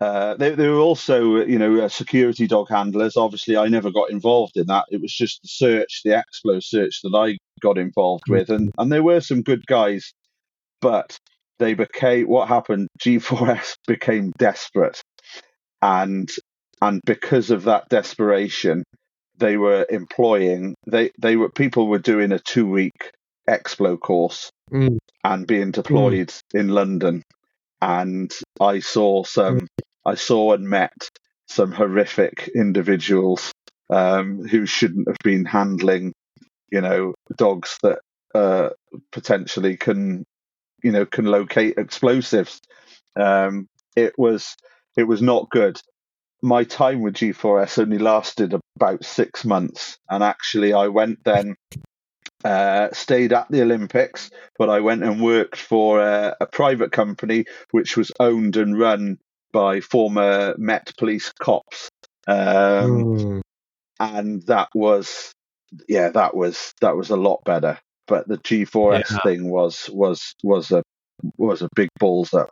uh, 0.00 0.34
they, 0.34 0.54
they 0.54 0.68
were 0.68 0.80
also, 0.80 1.36
you 1.44 1.58
know, 1.58 1.80
uh, 1.80 1.88
security 1.88 2.46
dog 2.46 2.68
handlers. 2.68 3.16
Obviously, 3.16 3.56
I 3.56 3.68
never 3.68 3.90
got 3.90 4.10
involved 4.10 4.56
in 4.56 4.66
that. 4.66 4.84
It 4.90 5.00
was 5.00 5.12
just 5.12 5.40
the 5.42 5.48
search, 5.48 6.02
the 6.04 6.10
Explo 6.10 6.62
search 6.62 7.00
that 7.02 7.14
I 7.16 7.38
got 7.60 7.78
involved 7.78 8.24
with, 8.28 8.50
and 8.50 8.70
and 8.76 8.90
there 8.90 9.02
were 9.02 9.20
some 9.20 9.42
good 9.42 9.64
guys, 9.66 10.12
but 10.80 11.16
they 11.64 11.74
became 11.74 12.28
what 12.28 12.48
happened. 12.48 12.88
G4S 13.00 13.76
became 13.86 14.32
desperate, 14.38 15.00
and 15.82 16.30
and 16.82 17.00
because 17.06 17.50
of 17.50 17.64
that 17.64 17.88
desperation, 17.88 18.84
they 19.38 19.56
were 19.56 19.86
employing 19.90 20.74
they 20.86 21.10
they 21.20 21.36
were 21.36 21.50
people 21.50 21.88
were 21.88 21.98
doing 21.98 22.32
a 22.32 22.38
two 22.38 22.68
week 22.68 23.12
Explo 23.48 23.98
course 23.98 24.50
Mm. 24.72 24.98
and 25.24 25.46
being 25.46 25.72
deployed 25.72 26.32
in 26.54 26.68
London, 26.68 27.22
and 27.82 28.32
I 28.60 28.80
saw 28.80 29.24
some 29.24 29.66
I 30.04 30.14
saw 30.16 30.54
and 30.54 30.68
met 30.68 31.08
some 31.48 31.72
horrific 31.72 32.50
individuals 32.54 33.52
um, 33.90 34.44
who 34.46 34.66
shouldn't 34.66 35.08
have 35.08 35.18
been 35.24 35.44
handling, 35.44 36.12
you 36.72 36.80
know, 36.80 37.14
dogs 37.36 37.78
that 37.82 38.00
uh, 38.34 38.70
potentially 39.12 39.76
can, 39.76 40.24
you 40.84 40.92
know, 40.92 41.06
can 41.06 41.24
locate 41.24 41.78
explosives. 41.78 42.60
Um, 43.16 43.66
it 43.96 44.12
was 44.18 44.54
it 44.96 45.04
was 45.04 45.22
not 45.22 45.50
good. 45.50 45.80
My 46.42 46.62
time 46.64 47.00
with 47.00 47.14
G4S 47.14 47.78
only 47.78 47.98
lasted 47.98 48.54
about 48.76 49.04
six 49.04 49.44
months, 49.44 49.98
and 50.08 50.22
actually, 50.22 50.72
I 50.72 50.88
went 50.88 51.24
then. 51.24 51.56
Uh, 52.44 52.92
stayed 52.92 53.32
at 53.32 53.46
the 53.48 53.62
Olympics, 53.62 54.30
but 54.58 54.68
I 54.68 54.80
went 54.80 55.02
and 55.02 55.22
worked 55.22 55.56
for 55.56 56.02
a, 56.02 56.36
a 56.42 56.46
private 56.46 56.92
company 56.92 57.46
which 57.70 57.96
was 57.96 58.12
owned 58.20 58.58
and 58.58 58.78
run 58.78 59.16
by 59.50 59.80
former 59.80 60.54
Met 60.58 60.92
Police 60.98 61.32
cops, 61.40 61.88
um, 62.26 63.06
Mm. 63.06 63.40
and 63.98 64.42
that 64.42 64.68
was, 64.74 65.32
yeah, 65.88 66.10
that 66.10 66.36
was 66.36 66.74
that 66.82 66.96
was 66.96 67.08
a 67.08 67.16
lot 67.16 67.42
better. 67.46 67.78
But 68.06 68.28
the 68.28 68.38
G4S 68.38 69.10
Yeah. 69.10 69.18
thing 69.24 69.50
was 69.50 69.88
was 69.92 70.34
was 70.42 70.70
a 70.72 70.82
was 71.38 71.62
a 71.62 71.68
big 71.74 71.88
balls 71.98 72.34
up. 72.34 72.50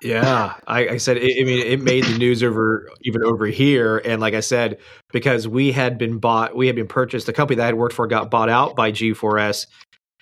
Yeah, 0.00 0.54
I, 0.66 0.88
I 0.90 0.96
said. 0.98 1.16
It, 1.16 1.40
I 1.40 1.44
mean, 1.44 1.66
it 1.66 1.82
made 1.82 2.04
the 2.04 2.16
news 2.16 2.44
over 2.44 2.88
even 3.02 3.24
over 3.24 3.46
here, 3.46 3.98
and 3.98 4.20
like 4.20 4.32
I 4.34 4.40
said, 4.40 4.78
because 5.12 5.48
we 5.48 5.72
had 5.72 5.98
been 5.98 6.18
bought, 6.18 6.54
we 6.54 6.68
had 6.68 6.76
been 6.76 6.86
purchased. 6.86 7.26
The 7.26 7.32
company 7.32 7.56
that 7.56 7.64
I 7.64 7.66
had 7.66 7.74
worked 7.74 7.96
for 7.96 8.06
got 8.06 8.30
bought 8.30 8.48
out 8.48 8.76
by 8.76 8.92
G4S, 8.92 9.66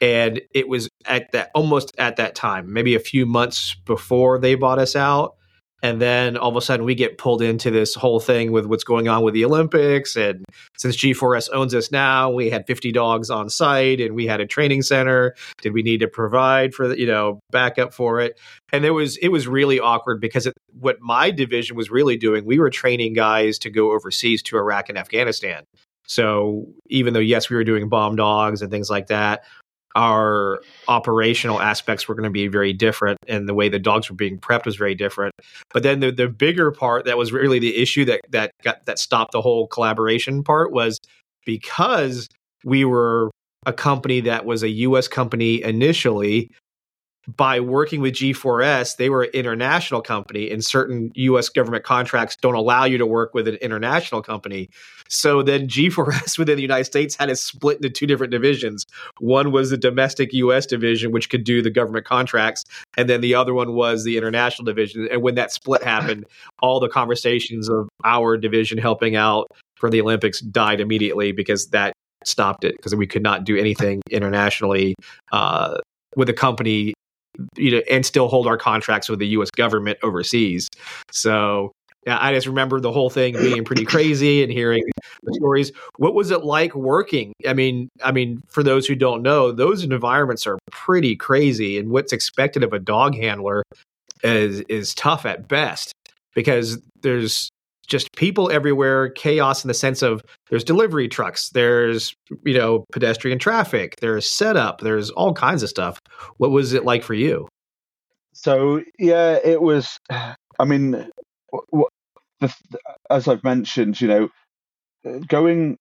and 0.00 0.40
it 0.54 0.66
was 0.66 0.88
at 1.04 1.30
that 1.32 1.50
almost 1.54 1.94
at 1.98 2.16
that 2.16 2.34
time, 2.34 2.72
maybe 2.72 2.94
a 2.94 3.00
few 3.00 3.26
months 3.26 3.74
before 3.84 4.38
they 4.38 4.54
bought 4.54 4.78
us 4.78 4.96
out, 4.96 5.35
and 5.82 6.00
then 6.00 6.36
all 6.36 6.50
of 6.50 6.56
a 6.56 6.60
sudden 6.60 6.84
we 6.84 6.94
get 6.94 7.18
pulled 7.18 7.42
into 7.42 7.70
this 7.70 7.94
whole 7.94 8.20
thing 8.20 8.52
with 8.52 8.66
what's 8.66 8.84
going 8.84 9.08
on 9.08 9.22
with 9.22 9.34
the 9.34 9.44
Olympics, 9.44 10.16
and 10.16 10.44
since 10.76 10.96
G4S 10.96 11.48
owns 11.52 11.74
us 11.74 11.90
now, 11.90 12.30
we 12.30 12.50
had 12.50 12.66
50 12.66 12.92
dogs 12.92 13.30
on 13.30 13.48
site, 13.48 14.00
and 14.00 14.14
we 14.14 14.26
had 14.26 14.40
a 14.40 14.46
training 14.46 14.82
center. 14.82 15.34
Did 15.60 15.72
we 15.72 15.82
need 15.82 16.00
to 16.00 16.08
provide 16.08 16.74
for 16.74 16.88
the 16.88 16.98
you 16.98 17.06
know 17.06 17.40
backup 17.50 17.92
for 17.92 18.20
it? 18.20 18.38
and 18.72 18.84
it 18.84 18.90
was 18.90 19.16
it 19.18 19.28
was 19.28 19.46
really 19.46 19.80
awkward 19.80 20.20
because 20.20 20.46
it, 20.46 20.54
what 20.78 21.00
my 21.00 21.30
division 21.30 21.76
was 21.76 21.90
really 21.90 22.16
doing 22.16 22.44
we 22.44 22.58
were 22.58 22.70
training 22.70 23.12
guys 23.12 23.58
to 23.58 23.70
go 23.70 23.92
overseas 23.92 24.42
to 24.42 24.56
iraq 24.56 24.88
and 24.88 24.98
afghanistan 24.98 25.64
so 26.06 26.66
even 26.88 27.14
though 27.14 27.20
yes 27.20 27.48
we 27.50 27.56
were 27.56 27.64
doing 27.64 27.88
bomb 27.88 28.16
dogs 28.16 28.62
and 28.62 28.70
things 28.70 28.90
like 28.90 29.08
that 29.08 29.44
our 29.96 30.60
operational 30.88 31.60
aspects 31.60 32.06
were 32.06 32.14
going 32.14 32.24
to 32.24 32.30
be 32.30 32.46
very 32.46 32.74
different 32.74 33.18
and 33.26 33.48
the 33.48 33.54
way 33.54 33.68
the 33.68 33.78
dogs 33.78 34.10
were 34.10 34.14
being 34.14 34.38
prepped 34.38 34.66
was 34.66 34.76
very 34.76 34.94
different. 34.94 35.34
But 35.72 35.82
then 35.82 36.00
the, 36.00 36.12
the 36.12 36.28
bigger 36.28 36.70
part 36.70 37.06
that 37.06 37.16
was 37.16 37.32
really 37.32 37.58
the 37.58 37.76
issue 37.76 38.04
that 38.04 38.20
that 38.30 38.52
got 38.62 38.84
that 38.84 38.98
stopped 38.98 39.32
the 39.32 39.40
whole 39.40 39.66
collaboration 39.66 40.44
part 40.44 40.70
was 40.70 41.00
because 41.46 42.28
we 42.62 42.84
were 42.84 43.30
a 43.64 43.72
company 43.72 44.20
that 44.20 44.44
was 44.44 44.62
a 44.62 44.68
us 44.68 45.08
company 45.08 45.62
initially 45.62 46.50
by 47.34 47.58
working 47.60 48.00
with 48.00 48.14
G4S, 48.14 48.96
they 48.96 49.10
were 49.10 49.22
an 49.24 49.30
international 49.32 50.00
company, 50.00 50.50
and 50.50 50.64
certain 50.64 51.10
US 51.14 51.48
government 51.48 51.84
contracts 51.84 52.36
don't 52.36 52.54
allow 52.54 52.84
you 52.84 52.98
to 52.98 53.06
work 53.06 53.34
with 53.34 53.48
an 53.48 53.56
international 53.56 54.22
company. 54.22 54.68
So 55.08 55.42
then 55.42 55.68
G4S 55.68 56.38
within 56.38 56.56
the 56.56 56.62
United 56.62 56.84
States 56.84 57.16
had 57.16 57.28
it 57.28 57.36
split 57.36 57.76
into 57.76 57.90
two 57.90 58.06
different 58.06 58.30
divisions. 58.30 58.84
One 59.18 59.50
was 59.50 59.70
the 59.70 59.76
domestic 59.76 60.32
US 60.34 60.66
division, 60.66 61.10
which 61.10 61.28
could 61.28 61.44
do 61.44 61.62
the 61.62 61.70
government 61.70 62.06
contracts, 62.06 62.64
and 62.96 63.08
then 63.08 63.20
the 63.20 63.34
other 63.34 63.54
one 63.54 63.74
was 63.74 64.04
the 64.04 64.16
international 64.16 64.64
division. 64.64 65.08
And 65.10 65.22
when 65.22 65.34
that 65.34 65.52
split 65.52 65.82
happened, 65.82 66.26
all 66.60 66.78
the 66.78 66.88
conversations 66.88 67.68
of 67.68 67.88
our 68.04 68.36
division 68.36 68.78
helping 68.78 69.16
out 69.16 69.48
for 69.76 69.90
the 69.90 70.00
Olympics 70.00 70.40
died 70.40 70.80
immediately 70.80 71.32
because 71.32 71.68
that 71.68 71.92
stopped 72.24 72.64
it 72.64 72.76
because 72.76 72.94
we 72.94 73.06
could 73.06 73.22
not 73.22 73.44
do 73.44 73.56
anything 73.56 74.00
internationally 74.10 74.94
uh, 75.32 75.78
with 76.16 76.28
a 76.28 76.32
company 76.32 76.94
you 77.56 77.70
know 77.70 77.82
and 77.90 78.04
still 78.04 78.28
hold 78.28 78.46
our 78.46 78.56
contracts 78.56 79.08
with 79.08 79.18
the 79.18 79.28
US 79.28 79.50
government 79.50 79.98
overseas. 80.02 80.68
So 81.10 81.72
yeah, 82.06 82.18
I 82.20 82.32
just 82.32 82.46
remember 82.46 82.78
the 82.78 82.92
whole 82.92 83.10
thing 83.10 83.34
being 83.34 83.64
pretty 83.64 83.84
crazy 83.84 84.42
and 84.42 84.52
hearing 84.52 84.84
the 85.24 85.34
stories. 85.34 85.72
What 85.96 86.14
was 86.14 86.30
it 86.30 86.44
like 86.44 86.74
working? 86.74 87.32
I 87.46 87.52
mean, 87.52 87.88
I 88.02 88.12
mean, 88.12 88.40
for 88.46 88.62
those 88.62 88.86
who 88.86 88.94
don't 88.94 89.22
know, 89.22 89.50
those 89.50 89.82
environments 89.82 90.46
are 90.46 90.56
pretty 90.70 91.16
crazy, 91.16 91.78
and 91.78 91.90
what's 91.90 92.12
expected 92.12 92.62
of 92.62 92.72
a 92.72 92.78
dog 92.78 93.16
handler 93.16 93.64
is 94.22 94.60
is 94.68 94.94
tough 94.94 95.26
at 95.26 95.48
best 95.48 95.92
because 96.34 96.78
there's 97.02 97.50
just 97.86 98.14
people 98.16 98.50
everywhere, 98.50 99.10
chaos 99.10 99.64
in 99.64 99.68
the 99.68 99.74
sense 99.74 100.02
of 100.02 100.22
there's 100.50 100.64
delivery 100.64 101.08
trucks, 101.08 101.50
there's 101.50 102.14
you 102.44 102.54
know 102.54 102.84
pedestrian 102.92 103.38
traffic, 103.38 103.96
there's 104.00 104.28
setup, 104.28 104.80
there's 104.80 105.10
all 105.10 105.32
kinds 105.32 105.62
of 105.62 105.68
stuff. 105.68 106.00
What 106.38 106.50
was 106.50 106.72
it 106.72 106.84
like 106.84 107.02
for 107.02 107.14
you? 107.14 107.48
So 108.32 108.82
yeah, 108.98 109.38
it 109.44 109.62
was. 109.62 109.98
I 110.58 110.64
mean, 110.64 111.10
as 113.10 113.28
I've 113.28 113.44
mentioned, 113.44 114.00
you 114.00 114.08
know, 114.08 114.28
going 115.28 115.76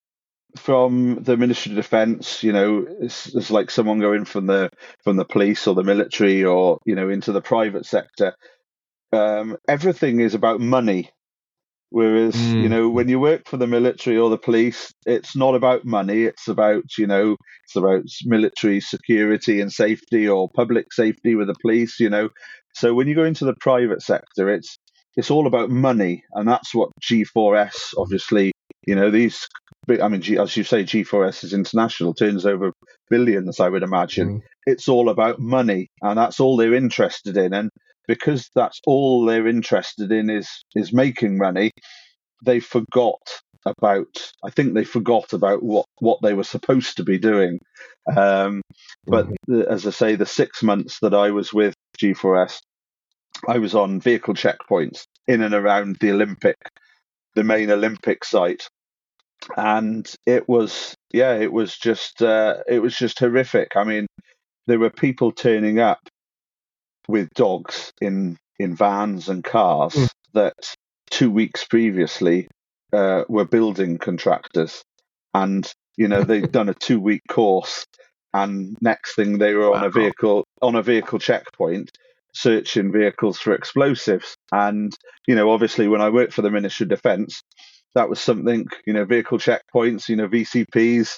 from 0.57 1.23
the 1.23 1.37
Ministry 1.37 1.71
of 1.71 1.75
Defence, 1.75 2.43
you 2.43 2.53
know, 2.53 2.85
it's, 3.01 3.33
it's, 3.35 3.51
like 3.51 3.69
someone 3.69 3.99
going 3.99 4.25
from 4.25 4.47
the 4.47 4.69
from 5.03 5.17
the 5.17 5.25
police 5.25 5.67
or 5.67 5.75
the 5.75 5.83
military 5.83 6.43
or 6.43 6.79
you 6.85 6.95
know 6.95 7.09
into 7.09 7.31
the 7.31 7.41
private 7.41 7.85
sector. 7.85 8.35
Um, 9.11 9.57
everything 9.67 10.19
is 10.19 10.33
about 10.33 10.59
money. 10.59 11.11
Whereas, 11.95 12.35
mm. 12.35 12.61
you 12.61 12.67
know, 12.67 12.89
when 12.89 13.07
you 13.07 13.21
work 13.21 13.47
for 13.47 13.55
the 13.55 13.67
military 13.67 14.17
or 14.17 14.29
the 14.29 14.37
police, 14.37 14.93
it's 15.05 15.33
not 15.33 15.55
about 15.55 15.85
money. 15.85 16.23
It's 16.23 16.49
about, 16.49 16.83
you 16.97 17.07
know, 17.07 17.37
it's 17.63 17.77
about 17.77 18.03
military 18.25 18.81
security 18.81 19.61
and 19.61 19.71
safety 19.71 20.27
or 20.27 20.49
public 20.53 20.91
safety 20.91 21.35
with 21.35 21.47
the 21.47 21.55
police, 21.61 21.97
you 22.01 22.09
know. 22.09 22.27
So 22.73 22.93
when 22.93 23.07
you 23.07 23.15
go 23.15 23.23
into 23.23 23.45
the 23.45 23.55
private 23.61 24.01
sector, 24.01 24.49
it's 24.49 24.77
it's 25.15 25.31
all 25.31 25.47
about 25.47 25.69
money, 25.69 26.25
and 26.33 26.45
that's 26.45 26.75
what 26.75 26.89
G4S 27.01 27.93
obviously. 27.97 28.51
You 28.85 28.95
know 28.95 29.09
these. 29.09 29.47
I 29.87 30.09
mean, 30.09 30.19
G, 30.19 30.37
as 30.37 30.57
you 30.57 30.65
say, 30.65 30.83
G4S 30.83 31.45
is 31.45 31.53
international, 31.53 32.13
turns 32.13 32.45
over 32.45 32.73
billions. 33.09 33.61
I 33.61 33.69
would 33.69 33.83
imagine 33.83 34.39
mm. 34.39 34.41
it's 34.65 34.89
all 34.89 35.07
about 35.07 35.39
money, 35.39 35.87
and 36.01 36.17
that's 36.17 36.41
all 36.41 36.57
they're 36.57 36.73
interested 36.73 37.37
in. 37.37 37.53
And 37.53 37.69
because 38.07 38.49
that's 38.55 38.79
all 38.85 39.25
they're 39.25 39.47
interested 39.47 40.11
in 40.11 40.29
is 40.29 40.49
is 40.75 40.93
making 40.93 41.37
money, 41.37 41.71
they 42.43 42.59
forgot 42.59 43.21
about. 43.65 44.31
I 44.43 44.49
think 44.49 44.73
they 44.73 44.83
forgot 44.83 45.33
about 45.33 45.63
what 45.63 45.85
what 45.99 46.19
they 46.21 46.33
were 46.33 46.43
supposed 46.43 46.97
to 46.97 47.03
be 47.03 47.17
doing. 47.17 47.59
Um, 48.15 48.61
but 49.05 49.25
mm-hmm. 49.25 49.59
the, 49.59 49.69
as 49.69 49.87
I 49.87 49.91
say, 49.91 50.15
the 50.15 50.25
six 50.25 50.61
months 50.63 50.99
that 51.01 51.13
I 51.13 51.31
was 51.31 51.53
with 51.53 51.73
G4S, 52.01 52.59
I 53.47 53.57
was 53.57 53.75
on 53.75 53.99
vehicle 53.99 54.33
checkpoints 54.33 55.03
in 55.27 55.41
and 55.41 55.53
around 55.53 55.97
the 55.99 56.11
Olympic, 56.11 56.57
the 57.33 57.43
main 57.43 57.71
Olympic 57.71 58.23
site, 58.23 58.67
and 59.57 60.09
it 60.25 60.47
was 60.47 60.95
yeah, 61.13 61.35
it 61.35 61.51
was 61.51 61.77
just 61.77 62.21
uh, 62.21 62.57
it 62.67 62.79
was 62.79 62.95
just 62.95 63.19
horrific. 63.19 63.75
I 63.75 63.83
mean, 63.83 64.07
there 64.67 64.79
were 64.79 64.89
people 64.89 65.31
turning 65.31 65.79
up 65.79 65.99
with 67.07 67.29
dogs 67.33 67.93
in 68.01 68.37
in 68.59 68.75
vans 68.75 69.29
and 69.29 69.43
cars 69.43 69.93
mm. 69.93 70.09
that 70.33 70.75
two 71.09 71.29
weeks 71.29 71.65
previously 71.65 72.47
uh, 72.93 73.23
were 73.27 73.45
building 73.45 73.97
contractors, 73.97 74.83
and 75.33 75.71
you 75.97 76.07
know 76.07 76.23
they'd 76.23 76.51
done 76.51 76.69
a 76.69 76.73
two 76.79 76.99
week 76.99 77.21
course, 77.29 77.85
and 78.33 78.77
next 78.81 79.15
thing 79.15 79.37
they 79.37 79.53
were 79.53 79.73
on 79.73 79.81
wow. 79.81 79.87
a 79.87 79.91
vehicle 79.91 80.47
on 80.61 80.75
a 80.75 80.83
vehicle 80.83 81.19
checkpoint 81.19 81.91
searching 82.35 82.91
vehicles 82.91 83.39
for 83.39 83.53
explosives. 83.53 84.35
And, 84.51 84.95
you 85.25 85.35
know, 85.35 85.49
obviously 85.51 85.87
when 85.87 86.01
I 86.01 86.09
worked 86.09 86.33
for 86.33 86.41
the 86.41 86.51
Ministry 86.51 86.83
of 86.83 86.89
Defence, 86.89 87.41
that 87.95 88.09
was 88.09 88.19
something, 88.19 88.67
you 88.85 88.93
know, 88.93 89.05
vehicle 89.05 89.39
checkpoints, 89.39 90.09
you 90.09 90.17
know, 90.17 90.27
VCPs 90.27 91.17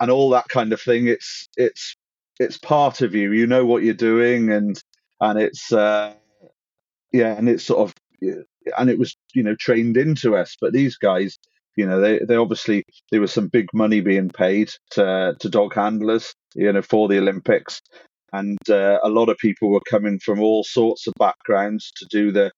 and 0.00 0.10
all 0.10 0.30
that 0.30 0.48
kind 0.48 0.72
of 0.72 0.80
thing. 0.80 1.06
It's 1.06 1.48
it's 1.56 1.94
it's 2.40 2.58
part 2.58 3.02
of 3.02 3.14
you. 3.14 3.32
You 3.32 3.46
know 3.46 3.64
what 3.64 3.84
you're 3.84 3.94
doing 3.94 4.50
and 4.50 4.80
and 5.20 5.38
it's 5.38 5.72
uh 5.72 6.14
yeah, 7.12 7.36
and 7.36 7.48
it's 7.48 7.64
sort 7.64 7.80
of 7.80 7.94
and 8.76 8.90
it 8.90 8.98
was, 8.98 9.16
you 9.34 9.42
know, 9.42 9.54
trained 9.54 9.96
into 9.96 10.36
us. 10.36 10.56
But 10.60 10.72
these 10.72 10.96
guys, 10.96 11.38
you 11.76 11.86
know, 11.86 12.00
they, 12.00 12.18
they 12.18 12.36
obviously 12.36 12.84
there 13.10 13.20
was 13.20 13.32
some 13.32 13.48
big 13.48 13.68
money 13.72 14.00
being 14.00 14.30
paid 14.30 14.70
to 14.92 15.36
to 15.38 15.48
dog 15.48 15.74
handlers, 15.74 16.34
you 16.54 16.72
know, 16.72 16.82
for 16.82 17.08
the 17.08 17.18
Olympics. 17.18 17.80
And 18.32 18.58
uh, 18.68 18.98
a 19.02 19.08
lot 19.08 19.30
of 19.30 19.38
people 19.38 19.70
were 19.70 19.80
coming 19.88 20.18
from 20.18 20.40
all 20.40 20.62
sorts 20.62 21.06
of 21.06 21.14
backgrounds 21.18 21.90
to 21.96 22.06
do 22.10 22.30
the 22.30 22.52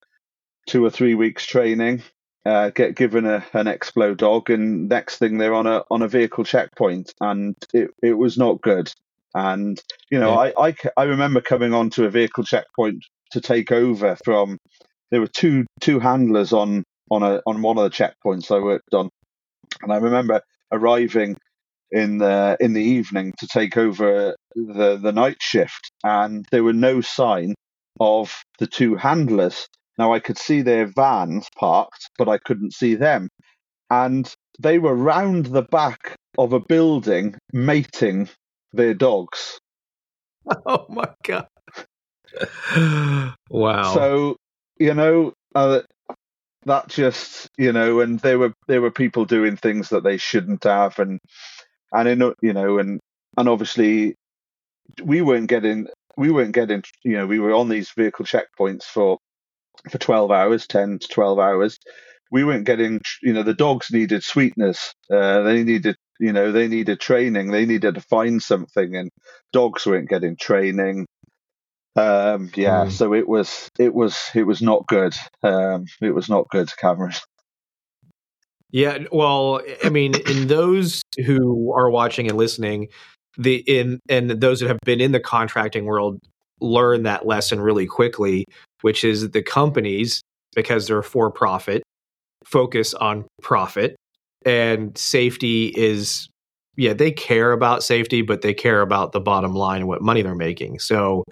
two 0.67 0.85
or 0.85 0.91
three 0.91 1.15
weeks 1.15 1.47
training 1.47 2.03
uh, 2.45 2.71
get 2.71 2.97
given 2.97 3.27
a, 3.27 3.45
an 3.53 3.67
explo 3.67 4.17
dog 4.17 4.51
and 4.51 4.89
next 4.89 5.19
thing 5.19 5.39
they're 5.39 5.55
on 5.55 5.67
a 5.67 5.85
on 5.91 6.03
a 6.03 6.09
vehicle 6.09 6.45
checkpoint. 6.45 7.13
And 7.21 7.55
it, 7.73 7.91
it 8.03 8.15
was 8.15 8.37
not 8.39 8.63
good 8.63 8.93
and 9.35 9.81
you 10.11 10.19
know 10.19 10.43
yeah. 10.43 10.53
I, 10.59 10.69
I 10.69 10.75
i 10.97 11.03
remember 11.05 11.41
coming 11.41 11.73
onto 11.73 12.05
a 12.05 12.11
vehicle 12.11 12.45
checkpoint 12.45 13.05
to 13.33 13.41
take 13.41 13.71
over 13.71 14.17
from 14.25 14.59
there 15.11 15.21
were 15.21 15.29
two 15.29 15.67
two 15.81 16.01
handlers 16.01 16.53
on 16.53 16.85
on 17.11 17.23
a 17.23 17.41
on 17.47 17.63
one 17.63 17.79
of 17.79 17.85
the 17.85 17.91
checkpoints 17.91 18.51
i 18.51 18.59
worked 18.59 18.95
on 18.95 19.09
and 19.83 19.93
i 19.93 19.97
remember 19.97 20.41
arriving 20.73 21.37
in 21.91 22.19
the 22.19 22.57
in 22.61 22.73
the 22.73 22.83
evening 22.83 23.33
to 23.39 23.47
take 23.47 23.77
over 23.77 24.37
the 24.55 24.97
the 24.97 25.13
night 25.13 25.39
shift, 25.41 25.91
and 26.05 26.47
there 26.51 26.65
were 26.65 26.73
no 26.73 27.01
sign 27.01 27.55
of 27.99 28.35
the 28.59 28.67
two 28.67 28.97
handlers. 28.97 29.67
Now 29.99 30.13
I 30.15 30.21
could 30.21 30.39
see 30.39 30.63
their 30.63 30.87
vans 30.87 31.49
parked, 31.59 32.11
but 32.17 32.29
I 32.29 32.39
couldn't 32.39 32.75
see 32.75 32.95
them, 32.95 33.29
and 33.91 34.33
they 34.59 34.79
were 34.79 34.95
round 34.95 35.47
the 35.47 35.63
back 35.63 36.17
of 36.39 36.53
a 36.53 36.61
building 36.61 37.37
mating 37.53 38.29
their 38.73 38.95
dogs. 38.95 39.59
Oh 40.67 40.87
my 40.89 41.09
god! 41.23 41.47
wow. 43.51 43.95
So 43.95 44.37
you 44.79 44.95
know. 44.95 45.33
Uh, 45.55 45.81
that 46.67 46.89
just 46.89 47.49
you 47.57 47.73
know 47.73 48.01
and 48.01 48.21
there 48.21 48.39
were 48.39 48.53
there 48.69 48.83
were 48.83 48.91
people 48.91 49.25
doing 49.25 49.57
things 49.57 49.89
that 49.89 50.05
they 50.05 50.17
shouldn't 50.17 50.65
have 50.65 50.99
and 50.99 51.19
and 51.93 52.09
in 52.09 52.35
you 52.43 52.53
know 52.53 52.79
and 52.79 53.01
and 53.37 53.49
obviously 53.49 54.15
we 55.03 55.23
weren't 55.23 55.49
getting 55.49 55.87
we 56.17 56.31
weren't 56.31 56.53
getting 56.53 56.83
you 57.05 57.17
know 57.17 57.27
we 57.27 57.39
were 57.39 57.55
on 57.55 57.69
these 57.69 57.91
vehicle 57.91 58.25
checkpoints 58.25 58.85
for 58.85 59.19
for 59.91 59.99
12 59.99 60.31
hours 60.31 60.67
10 60.67 60.99
to 60.99 61.09
12 61.09 61.39
hours 61.39 61.79
we 62.31 62.45
weren't 62.45 62.67
getting 62.67 63.01
you 63.23 63.33
know 63.33 63.43
the 63.43 63.55
dogs 63.55 63.91
needed 63.91 64.23
sweetness 64.23 64.93
uh, 65.13 65.43
they 65.43 65.63
needed 65.65 65.97
you 66.21 66.33
know 66.33 66.53
they 66.53 66.69
needed 66.69 67.01
training 67.01 67.51
they 67.51 67.67
needed 67.67 67.95
to 67.95 68.01
find 68.01 68.43
something 68.43 68.95
and 68.95 69.11
dogs 69.53 69.87
weren't 69.87 70.09
getting 70.09 70.37
training. 70.37 71.07
Um 71.97 72.51
yeah 72.55 72.85
mm. 72.85 72.91
so 72.91 73.15
it 73.15 73.29
was 73.29 73.69
it 73.79 73.93
was 73.95 74.31
it 74.35 74.45
was 74.45 74.63
not 74.63 74.87
good. 74.87 75.15
Um 75.43 75.87
it 76.01 76.15
was 76.15 76.29
not 76.29 76.49
good 76.51 76.71
cameron. 76.77 77.15
Yeah, 78.73 78.99
well, 79.11 79.61
I 79.83 79.89
mean, 79.89 80.13
in 80.29 80.47
those 80.47 81.03
who 81.27 81.73
are 81.73 81.91
watching 81.91 82.29
and 82.29 82.39
listening, 82.39 82.87
the 83.37 83.57
in 83.67 83.99
and 84.09 84.31
those 84.31 84.61
that 84.61 84.69
have 84.69 84.79
been 84.85 85.01
in 85.01 85.11
the 85.11 85.19
contracting 85.19 85.87
world 85.87 86.21
learn 86.61 87.03
that 87.03 87.27
lesson 87.27 87.61
really 87.61 87.87
quickly, 87.87 88.45
which 88.83 89.03
is 89.03 89.31
the 89.31 89.43
companies 89.43 90.23
because 90.55 90.87
they're 90.87 91.03
for 91.03 91.31
profit 91.31 91.83
focus 92.45 92.95
on 92.95 93.25
profit 93.43 93.97
and 94.45 94.97
safety 94.97 95.73
is 95.77 96.29
yeah, 96.77 96.95
they 96.95 97.13
care 97.13 97.53
about 97.53 97.83
safety, 97.83 98.23
but 98.23 98.41
they 98.41 98.55
care 98.55 98.81
about 98.81 99.13
the 99.13 99.21
bottom 99.21 99.55
line 99.55 99.81
and 99.81 99.89
what 99.89 100.01
money 100.01 100.23
they're 100.23 100.35
making. 100.35 100.79
So 100.79 101.25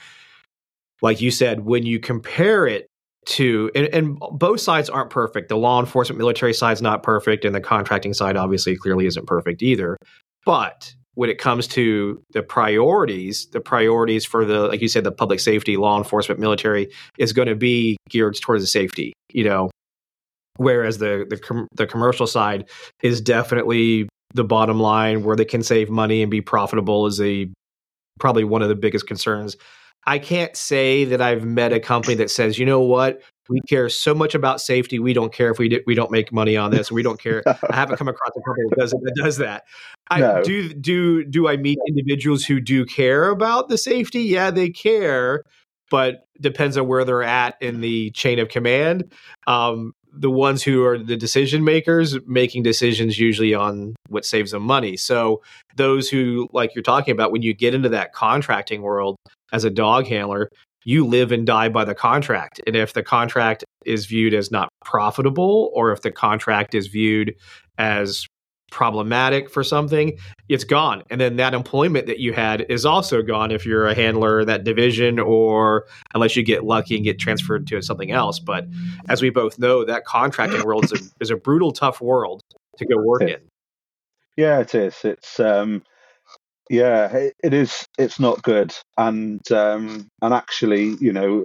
like 1.01 1.21
you 1.21 1.31
said, 1.31 1.61
when 1.61 1.87
you 1.87 2.01
compare 2.01 2.67
it 2.67 2.87
to 3.27 3.71
and, 3.75 3.87
and, 3.89 4.19
both 4.33 4.61
sides 4.61 4.89
aren't 4.89 5.11
perfect. 5.11 5.49
The 5.49 5.57
law 5.57 5.81
enforcement 5.81 6.19
military 6.19 6.55
side's 6.55 6.81
not 6.81 7.03
perfect 7.03 7.45
and 7.45 7.55
the 7.55 7.61
contracting 7.61 8.15
side 8.15 8.37
obviously 8.37 8.77
clearly 8.77 9.07
isn't 9.07 9.27
perfect 9.27 9.63
either. 9.63 9.97
But 10.47 10.95
when 11.15 11.29
it 11.29 11.39
comes 11.39 11.67
to 11.67 12.23
the 12.31 12.43
priorities 12.43 13.49
the 13.51 13.61
priorities 13.61 14.25
for 14.25 14.45
the 14.45 14.69
like 14.69 14.81
you 14.81 14.87
said 14.87 15.03
the 15.03 15.11
public 15.11 15.41
safety 15.41 15.77
law 15.77 15.99
enforcement 15.99 16.41
military 16.41 16.89
is 17.19 17.33
going 17.33 17.49
to 17.49 17.57
be 17.57 17.97
geared 18.09 18.37
towards 18.41 18.63
the 18.63 18.69
safety 18.69 19.13
you 19.33 19.43
know 19.43 19.69
whereas 20.59 20.99
the 20.99 21.27
the, 21.29 21.39
com- 21.39 21.67
the 21.75 21.87
commercial 21.87 22.27
side 22.27 22.69
is 23.03 23.21
definitely 23.21 24.09
the 24.35 24.45
bottom 24.45 24.79
line 24.79 25.25
where 25.25 25.35
they 25.35 25.45
can 25.45 25.63
save 25.63 25.89
money 25.91 26.21
and 26.23 26.31
be 26.31 26.41
profitable 26.43 27.07
is 27.07 27.21
a 27.21 27.51
probably 28.21 28.45
one 28.45 28.61
of 28.63 28.69
the 28.69 28.75
biggest 28.77 29.07
concerns 29.07 29.57
I 30.07 30.19
can't 30.19 30.57
say 30.57 31.05
that 31.05 31.21
I've 31.21 31.45
met 31.45 31.73
a 31.75 31.81
company 31.81 32.15
that 32.15 32.31
says, 32.31 32.59
you 32.59 32.65
know 32.65 32.81
what, 32.81 33.21
we 33.51 33.61
care 33.69 33.91
so 33.91 34.15
much 34.15 34.35
about 34.35 34.59
safety. 34.59 34.99
We 34.99 35.13
don't 35.13 35.35
care 35.35 35.51
if 35.51 35.59
we 35.59 35.69
do, 35.69 35.81
we 35.87 35.95
don't 35.95 36.11
make 36.11 36.33
money 36.33 36.57
on 36.57 36.71
this. 36.71 36.91
We 36.91 37.03
don't 37.03 37.21
care. 37.21 37.43
I 37.47 37.75
haven't 37.77 37.97
come 37.99 38.09
across 38.09 38.31
a 38.31 38.41
company 38.41 38.69
that 38.71 38.79
does 38.79 38.91
that 38.93 39.13
does 39.17 39.37
that. 39.39 39.65
I 40.11 40.21
No. 40.21 40.43
do 40.43 40.73
do 40.73 41.25
do 41.25 41.47
I 41.49 41.59
meet 41.59 41.79
individuals 41.87 42.45
who 42.45 42.59
do 42.61 42.87
care 42.87 43.29
about 43.29 43.69
the 43.69 43.77
safety? 43.77 44.23
Yeah, 44.23 44.51
they 44.51 44.71
care, 44.71 45.43
but 45.91 46.25
depends 46.41 46.79
on 46.79 46.87
where 46.89 47.05
they're 47.05 47.23
at 47.23 47.57
in 47.61 47.83
the 47.83 48.11
chain 48.13 48.39
of 48.39 48.49
command. 48.49 49.13
Um, 49.47 49.93
the 50.13 50.31
ones 50.31 50.63
who 50.63 50.85
are 50.85 50.99
the 50.99 51.17
decision 51.17 51.65
makers 51.65 52.17
making 52.27 52.63
decisions 52.63 53.19
usually 53.19 53.55
on 53.55 53.95
what 54.09 54.25
saves 54.25 54.53
them 54.53 54.63
money. 54.63 54.97
So 54.97 55.43
those 55.77 56.09
who 56.09 56.49
like 56.53 56.75
you're 56.75 56.83
talking 56.83 57.13
about 57.13 57.33
when 57.33 57.43
you 57.43 57.55
get 57.55 57.75
into 57.75 57.89
that 57.91 58.13
contracting 58.13 58.83
world 58.83 59.17
as 59.53 59.65
a 59.65 59.71
dog 59.71 60.07
handler, 60.07 60.49
you 60.85 61.05
live 61.07 61.33
and 61.33 61.47
die 61.47 61.69
by 61.69 61.85
the 61.85 61.95
contract. 61.95 62.61
And 62.67 62.75
if 62.75 62.95
the 62.95 63.03
contract 63.03 63.65
is 63.85 64.07
viewed 64.07 64.35
as 64.35 64.51
not 64.51 64.69
profitable 64.85 65.71
or 65.75 65.93
if 65.93 66.03
the 66.03 66.11
contract 66.11 66.75
is 66.75 66.87
viewed 66.87 67.35
as 67.77 68.27
problematic 68.71 69.51
for 69.51 69.65
something, 69.65 70.17
it's 70.49 70.65
gone. 70.65 71.03
And 71.11 71.21
then 71.21 71.37
that 71.37 71.55
employment 71.55 72.07
that 72.07 72.19
you 72.19 72.33
had 72.33 72.63
is 72.69 72.85
also 72.85 73.23
gone 73.23 73.51
if 73.51 73.65
you're 73.65 73.87
a 73.87 73.95
handler 73.95 74.45
that 74.45 74.65
division 74.65 75.19
or 75.19 75.87
unless 76.15 76.37
you 76.37 76.43
get 76.43 76.65
lucky 76.65 76.97
and 76.97 77.05
get 77.05 77.19
transferred 77.19 77.67
to 77.69 77.83
something 77.83 78.11
else. 78.11 78.39
But 78.39 78.67
as 79.09 79.23
we 79.23 79.31
both 79.31 79.59
know, 79.59 79.85
that 79.85 80.05
contracting 80.05 80.65
world 80.65 80.85
is 80.85 80.93
a, 80.93 81.05
is 81.21 81.31
a 81.31 81.37
brutal, 81.37 81.73
tough 81.73 82.01
world 82.01 82.43
to 82.77 82.87
go 82.87 82.97
work 83.03 83.23
in. 83.23 83.41
Yeah, 84.37 84.61
it 84.61 84.75
is. 84.75 85.05
It's 85.05 85.41
um, 85.41 85.83
yeah, 86.71 87.13
it, 87.13 87.35
it 87.43 87.55
is. 87.55 87.87
It's 87.99 88.21
not 88.21 88.43
good, 88.43 88.73
and 88.97 89.41
um, 89.51 90.09
and 90.23 90.33
actually, 90.33 90.97
you 91.01 91.13
know, 91.13 91.45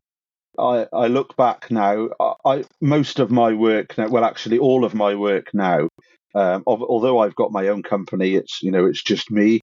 I 0.60 0.86
I 0.94 1.08
look 1.08 1.36
back 1.36 1.72
now. 1.72 2.10
I, 2.20 2.34
I 2.46 2.64
most 2.82 3.20
of 3.20 3.32
my 3.32 3.54
work 3.54 3.98
now. 3.98 4.10
Well, 4.10 4.24
actually, 4.24 4.60
all 4.60 4.86
of 4.86 4.94
my 4.94 5.16
work 5.16 5.54
now. 5.54 5.90
Um, 6.36 6.64
of, 6.68 6.82
although 6.84 7.20
I've 7.20 7.36
got 7.36 7.52
my 7.52 7.68
own 7.70 7.84
company, 7.84 8.36
it's 8.36 8.62
you 8.64 8.72
know, 8.72 8.86
it's 8.86 9.04
just 9.04 9.32
me. 9.32 9.62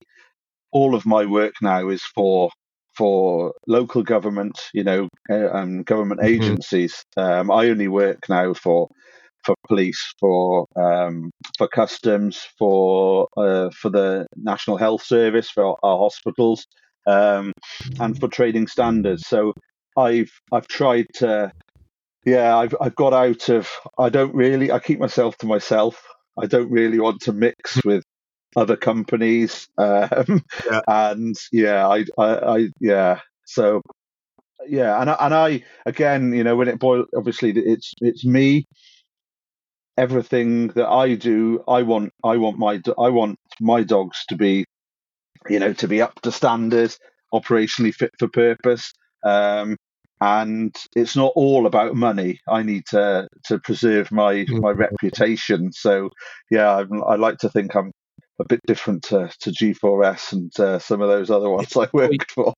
All 0.72 0.94
of 0.94 1.06
my 1.06 1.26
work 1.26 1.54
now 1.62 1.88
is 1.88 2.02
for 2.14 2.50
for 2.96 3.54
local 3.66 4.02
government, 4.02 4.58
you 4.74 4.84
know, 4.84 5.08
uh, 5.30 5.50
um, 5.52 5.82
government 5.84 6.20
Mhm. 6.22 6.24
agencies. 6.24 7.04
Um, 7.16 7.50
I 7.50 7.68
only 7.70 7.88
work 7.88 8.28
now 8.28 8.54
for 8.54 8.88
for 9.44 9.54
police, 9.68 10.14
for 10.20 10.66
um, 10.76 11.30
for 11.58 11.68
customs, 11.68 12.46
for 12.58 13.28
uh, 13.36 13.70
for 13.70 13.90
the 13.90 14.26
National 14.36 14.76
Health 14.76 15.02
Service, 15.02 15.50
for 15.50 15.76
our 15.82 15.98
hospitals, 15.98 16.66
um, 17.06 17.52
and 17.98 18.18
for 18.18 18.28
trading 18.28 18.66
standards. 18.66 19.26
So 19.26 19.52
I've 19.96 20.30
I've 20.52 20.68
tried 20.68 21.06
to, 21.16 21.52
yeah, 22.26 22.56
I've 22.56 22.74
I've 22.80 22.96
got 22.96 23.14
out 23.14 23.48
of. 23.50 23.68
I 23.98 24.08
don't 24.10 24.34
really. 24.34 24.72
I 24.72 24.78
keep 24.80 24.98
myself 25.00 25.36
to 25.38 25.46
myself. 25.46 26.02
I 26.40 26.46
don't 26.46 26.70
really 26.70 26.98
want 27.00 27.22
to 27.22 27.32
mix 27.32 27.84
with 27.84 28.04
other 28.56 28.76
companies, 28.76 29.68
um, 29.78 30.42
Yeah. 30.70 30.80
and 30.88 31.36
yeah, 31.52 31.86
I, 31.86 32.04
I, 32.18 32.56
I 32.56 32.68
yeah. 32.80 33.20
So 33.46 33.82
yeah, 34.66 35.00
and 35.00 35.10
I, 35.10 35.16
and 35.20 35.34
I 35.34 35.64
again, 35.86 36.32
you 36.32 36.44
know, 36.44 36.56
when 36.56 36.68
it 36.68 36.78
boils, 36.78 37.06
obviously 37.16 37.50
it's 37.50 37.92
it's 38.00 38.24
me 38.24 38.66
everything 40.00 40.68
that 40.68 40.88
I 40.88 41.14
do, 41.14 41.62
I 41.68 41.82
want, 41.82 42.12
I 42.24 42.38
want 42.38 42.58
my, 42.58 42.80
I 42.98 43.10
want 43.10 43.38
my 43.60 43.82
dogs 43.82 44.24
to 44.30 44.36
be, 44.36 44.64
you 45.48 45.58
know, 45.58 45.74
to 45.74 45.88
be 45.88 46.00
up 46.00 46.18
to 46.22 46.32
standard, 46.32 46.96
operationally 47.34 47.92
fit 47.94 48.12
for 48.18 48.28
purpose. 48.28 48.92
Um, 49.24 49.76
and 50.20 50.76
it's 50.94 51.16
not 51.16 51.32
all 51.34 51.66
about 51.66 51.94
money. 51.94 52.40
I 52.48 52.62
need 52.62 52.86
to 52.90 53.28
to 53.46 53.58
preserve 53.58 54.12
my 54.12 54.46
my 54.48 54.70
reputation. 54.70 55.72
So, 55.72 56.10
yeah, 56.50 56.70
I, 56.70 57.12
I 57.12 57.16
like 57.16 57.38
to 57.38 57.48
think 57.48 57.74
I'm 57.74 57.92
a 58.38 58.44
bit 58.44 58.60
different 58.66 59.04
to, 59.04 59.30
to 59.40 59.50
G4S 59.50 60.32
and 60.32 60.60
uh, 60.60 60.78
some 60.78 61.02
of 61.02 61.08
those 61.08 61.30
other 61.30 61.50
ones 61.50 61.76
I 61.76 61.88
worked 61.92 62.32
for. 62.32 62.54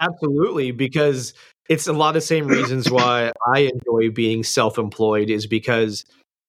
Absolutely, 0.00 0.70
because 0.70 1.34
it's 1.68 1.86
a 1.86 1.92
lot 1.92 2.08
of 2.10 2.14
the 2.14 2.20
same 2.20 2.46
reasons 2.46 2.90
why 2.90 3.32
I 3.54 3.60
enjoy 3.60 4.10
being 4.10 4.44
self-employed 4.44 5.30
is 5.30 5.46
because 5.46 6.04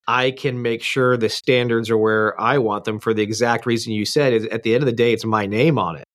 I 0.08 0.32
can 0.32 0.62
make 0.62 0.84
sure 0.84 1.15
the 1.15 1.30
standards 1.30 1.89
are 1.89 1.97
where 1.97 2.39
I 2.39 2.58
want 2.58 2.84
them 2.84 2.99
for 2.99 3.13
the 3.13 3.21
exact 3.21 3.65
reason 3.65 3.93
you 3.93 4.06
said. 4.06 4.34
Is 4.34 4.45
at 4.47 4.63
the 4.63 4.73
end 4.73 4.84
of 4.84 4.88
the 4.88 4.91
day, 4.91 5.13
it's 5.13 5.26
my 5.26 5.45
name 5.45 5.80
on 5.80 5.95
it, 5.95 6.06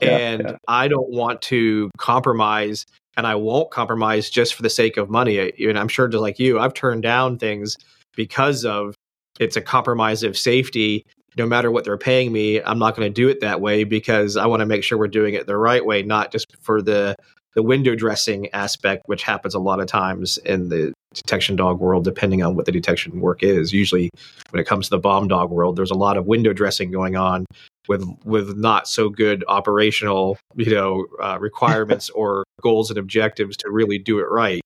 Yeah, 0.00 0.16
and 0.16 0.42
yeah. 0.42 0.56
I 0.68 0.88
don't 0.88 1.10
want 1.10 1.42
to 1.42 1.90
compromise, 1.98 2.86
and 3.16 3.26
I 3.26 3.34
won't 3.34 3.70
compromise 3.70 4.30
just 4.30 4.54
for 4.54 4.62
the 4.62 4.70
sake 4.70 4.96
of 4.96 5.10
money. 5.10 5.40
I- 5.40 5.52
And 5.60 5.78
I'm 5.78 5.88
sure, 5.88 6.08
just 6.08 6.20
like 6.20 6.38
you, 6.38 6.58
I've 6.58 6.74
turned 6.74 7.02
down 7.02 7.38
things 7.38 7.76
because 8.16 8.64
of 8.64 8.94
it's 9.40 9.56
a 9.56 9.60
compromise 9.60 10.22
of 10.22 10.36
safety. 10.38 11.04
No 11.36 11.46
matter 11.46 11.70
what 11.70 11.84
they're 11.84 11.98
paying 11.98 12.32
me, 12.32 12.60
I'm 12.62 12.78
not 12.78 12.94
going 12.94 13.08
to 13.08 13.12
do 13.12 13.28
it 13.28 13.40
that 13.40 13.60
way 13.60 13.82
because 13.82 14.36
I 14.36 14.46
want 14.46 14.60
to 14.60 14.66
make 14.66 14.84
sure 14.84 14.96
we're 14.96 15.08
doing 15.08 15.34
it 15.34 15.46
the 15.48 15.56
right 15.56 15.84
way, 15.84 16.02
not 16.02 16.30
just 16.32 16.46
for 16.60 16.80
the 16.82 17.16
the 17.54 17.62
window 17.62 17.94
dressing 17.94 18.48
aspect, 18.52 19.02
which 19.06 19.22
happens 19.22 19.54
a 19.54 19.60
lot 19.60 19.78
of 19.78 19.86
times 19.86 20.38
in 20.38 20.70
the 20.70 20.92
detection 21.14 21.54
dog 21.54 21.78
world, 21.78 22.02
depending 22.02 22.42
on 22.42 22.56
what 22.56 22.66
the 22.66 22.72
detection 22.72 23.20
work 23.20 23.44
is. 23.44 23.72
Usually, 23.72 24.10
when 24.50 24.60
it 24.60 24.66
comes 24.66 24.86
to 24.86 24.90
the 24.90 24.98
bomb 24.98 25.28
dog 25.28 25.50
world, 25.50 25.76
there's 25.76 25.92
a 25.92 25.96
lot 25.96 26.16
of 26.16 26.26
window 26.26 26.52
dressing 26.52 26.90
going 26.90 27.14
on 27.14 27.46
with 27.88 28.04
with 28.24 28.56
not 28.56 28.88
so 28.88 29.08
good 29.08 29.44
operational, 29.48 30.38
you 30.56 30.74
know, 30.74 31.06
uh, 31.22 31.38
requirements 31.40 32.10
or 32.14 32.44
goals 32.60 32.90
and 32.90 32.98
objectives 32.98 33.56
to 33.58 33.70
really 33.70 33.98
do 33.98 34.18
it 34.18 34.26
right. 34.30 34.60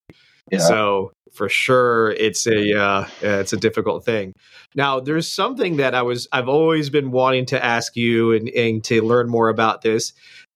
Yeah. 0.50 0.59
So 0.61 1.12
for 1.33 1.48
sure, 1.48 2.11
it's 2.12 2.46
a 2.46 2.78
uh, 2.78 3.09
it's 3.20 3.52
a 3.52 3.57
difficult 3.57 4.04
thing. 4.04 4.33
Now, 4.74 5.00
there's 5.00 5.31
something 5.31 5.76
that 5.76 5.94
I 5.94 6.02
was 6.02 6.28
I've 6.33 6.48
always 6.48 6.90
been 6.90 7.11
wanting 7.11 7.46
to 7.46 7.64
ask 7.64 7.96
you 7.96 8.33
and, 8.33 8.48
and 8.50 8.83
to 8.85 9.02
learn 9.02 9.28
more 9.28 9.48
about 9.48 9.83
this, 9.83 10.12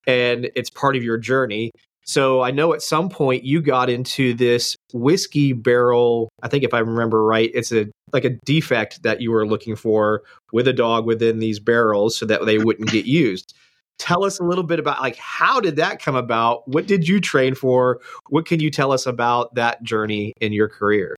and 0.07 0.51
it's 0.55 0.71
part 0.71 0.97
of 0.97 1.03
your 1.03 1.19
journey. 1.19 1.71
So 2.05 2.43
I 2.43 2.51
know 2.51 2.75
at 2.75 2.83
some 2.83 3.09
point 3.09 3.45
you 3.45 3.63
got 3.63 3.89
into 3.89 4.35
this 4.35 4.77
whiskey 4.93 5.53
barrel. 5.53 6.31
I 6.43 6.49
think 6.49 6.65
if 6.65 6.75
I 6.75 6.81
remember 6.81 7.25
right, 7.25 7.51
it's 7.55 7.73
a 7.73 7.87
like 8.13 8.25
a 8.25 8.31
defect 8.45 9.03
that 9.03 9.21
you 9.21 9.31
were 9.31 9.47
looking 9.47 9.77
for 9.77 10.23
with 10.53 10.69
a 10.69 10.73
dog 10.73 11.07
within 11.07 11.39
these 11.39 11.59
barrels 11.59 12.17
so 12.17 12.27
that 12.27 12.45
they 12.47 12.59
wouldn't 12.59 12.91
get 12.91 13.07
used. 13.07 13.55
Tell 13.99 14.25
us 14.25 14.41
a 14.41 14.45
little 14.45 14.65
bit 14.65 14.79
about 14.79 15.01
like 15.01 15.17
how 15.17 15.61
did 15.61 15.77
that 15.77 16.03
come 16.03 16.17
about? 16.17 16.67
What 16.67 16.87
did 16.87 17.07
you 17.07 17.21
train 17.21 17.55
for? 17.55 18.01
What 18.31 18.47
can 18.47 18.61
you 18.61 18.71
tell 18.71 18.93
us 18.93 19.07
about 19.07 19.55
that 19.55 19.83
journey 19.83 20.33
in 20.41 20.53
your 20.53 20.69
career? 20.69 21.15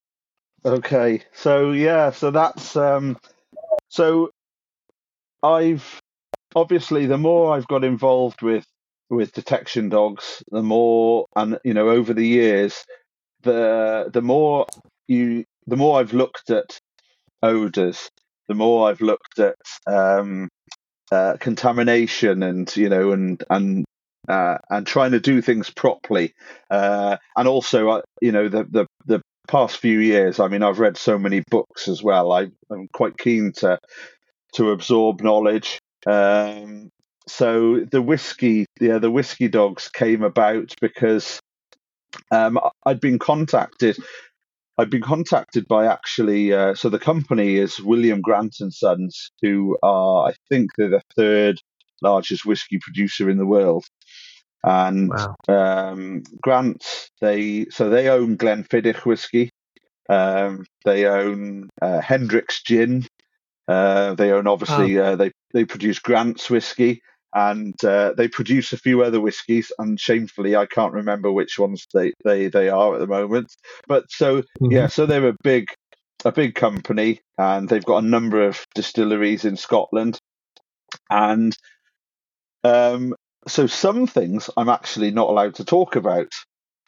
Okay, 0.66 1.22
so 1.32 1.72
yeah, 1.72 2.10
so 2.10 2.30
that's 2.30 2.74
um, 2.74 3.18
so 3.88 4.30
I've 5.42 6.00
obviously 6.54 7.06
the 7.06 7.18
more 7.18 7.54
I've 7.54 7.68
got 7.68 7.84
involved 7.84 8.42
with 8.42 8.64
with 9.10 9.32
detection 9.32 9.88
dogs, 9.88 10.42
the 10.50 10.62
more 10.62 11.26
and 11.36 11.58
you 11.64 11.74
know 11.74 11.88
over 11.88 12.14
the 12.14 12.26
years, 12.26 12.84
the 13.42 14.10
the 14.12 14.22
more 14.22 14.66
you 15.06 15.44
the 15.66 15.76
more 15.76 16.00
I've 16.00 16.12
looked 16.12 16.50
at 16.50 16.78
odors, 17.42 18.10
the 18.48 18.54
more 18.54 18.88
I've 18.88 19.00
looked 19.00 19.38
at 19.38 19.56
um, 19.86 20.48
uh, 21.12 21.36
contamination 21.38 22.42
and 22.42 22.74
you 22.76 22.88
know 22.88 23.12
and 23.12 23.42
and 23.50 23.84
uh, 24.28 24.58
and 24.70 24.86
trying 24.86 25.12
to 25.12 25.20
do 25.20 25.42
things 25.42 25.70
properly, 25.70 26.32
uh, 26.70 27.16
and 27.36 27.48
also 27.48 27.88
uh, 27.90 28.02
you 28.20 28.32
know 28.32 28.48
the 28.48 28.64
the 28.64 28.86
the 29.06 29.20
past 29.48 29.78
few 29.78 29.98
years, 29.98 30.40
I 30.40 30.48
mean, 30.48 30.62
I've 30.62 30.78
read 30.78 30.96
so 30.96 31.18
many 31.18 31.42
books 31.50 31.88
as 31.88 32.02
well. 32.02 32.32
I, 32.32 32.50
I'm 32.70 32.88
quite 32.92 33.18
keen 33.18 33.52
to 33.56 33.78
to 34.54 34.70
absorb 34.70 35.20
knowledge. 35.20 35.78
Um, 36.06 36.90
so 37.26 37.80
the 37.80 38.02
whiskey, 38.02 38.66
yeah, 38.80 38.98
the 38.98 39.10
whiskey 39.10 39.48
dogs 39.48 39.88
came 39.88 40.22
about 40.22 40.74
because 40.80 41.40
um, 42.30 42.58
I'd 42.86 43.00
been 43.00 43.18
contacted. 43.18 43.96
I'd 44.78 44.90
been 44.90 45.02
contacted 45.02 45.68
by 45.68 45.86
actually, 45.86 46.52
uh, 46.52 46.74
so 46.74 46.88
the 46.88 46.98
company 46.98 47.56
is 47.56 47.80
William 47.80 48.20
Grant 48.20 48.56
and 48.60 48.72
Sons, 48.72 49.30
who 49.40 49.78
are, 49.82 50.28
I 50.28 50.34
think, 50.48 50.70
they're 50.76 50.90
the 50.90 51.02
third 51.16 51.60
largest 52.02 52.44
whiskey 52.44 52.78
producer 52.80 53.30
in 53.30 53.38
the 53.38 53.46
world. 53.46 53.84
And 54.64 55.10
Wow. 55.10 55.34
um, 55.92 56.22
Grant, 56.42 56.84
they 57.20 57.66
so 57.70 57.88
they 57.90 58.08
own 58.08 58.36
Glenfiddich 58.36 59.04
whiskey. 59.04 59.50
Um, 60.08 60.64
they 60.84 61.06
own 61.06 61.68
uh, 61.80 62.00
Hendrick's 62.00 62.62
gin. 62.62 63.06
Uh, 63.68 64.14
they 64.14 64.32
own 64.32 64.46
obviously 64.46 64.98
uh, 64.98 65.16
they 65.16 65.32
they 65.52 65.64
produce 65.64 65.98
Grant's 65.98 66.50
whiskey 66.50 67.00
and 67.34 67.74
uh, 67.84 68.12
they 68.16 68.28
produce 68.28 68.72
a 68.72 68.78
few 68.78 69.02
other 69.02 69.20
whiskies. 69.20 69.72
And 69.78 69.98
shamefully, 69.98 70.54
I 70.56 70.66
can't 70.66 70.92
remember 70.92 71.30
which 71.32 71.58
ones 71.58 71.86
they 71.92 72.12
they 72.24 72.48
they 72.48 72.68
are 72.68 72.94
at 72.94 73.00
the 73.00 73.06
moment. 73.06 73.54
But 73.88 74.10
so 74.10 74.42
yeah, 74.60 74.86
so 74.86 75.06
they're 75.06 75.28
a 75.28 75.36
big 75.42 75.66
a 76.24 76.32
big 76.32 76.54
company 76.54 77.20
and 77.36 77.68
they've 77.68 77.84
got 77.84 78.02
a 78.02 78.06
number 78.06 78.46
of 78.46 78.64
distilleries 78.74 79.44
in 79.44 79.56
Scotland. 79.56 80.18
And 81.10 81.54
um, 82.62 83.14
so 83.46 83.66
some 83.66 84.06
things 84.06 84.48
I'm 84.56 84.68
actually 84.68 85.10
not 85.10 85.28
allowed 85.28 85.56
to 85.56 85.64
talk 85.64 85.96
about 85.96 86.32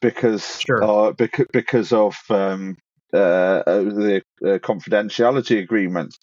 because 0.00 0.60
Sure. 0.60 0.82
uh, 0.82 1.12
because 1.12 1.46
because 1.52 1.92
of 1.92 2.16
um, 2.30 2.76
uh, 3.12 3.62
uh, 3.66 3.82
the 3.82 4.22
uh, 4.44 4.58
confidentiality 4.58 5.58
agreement. 5.58 6.16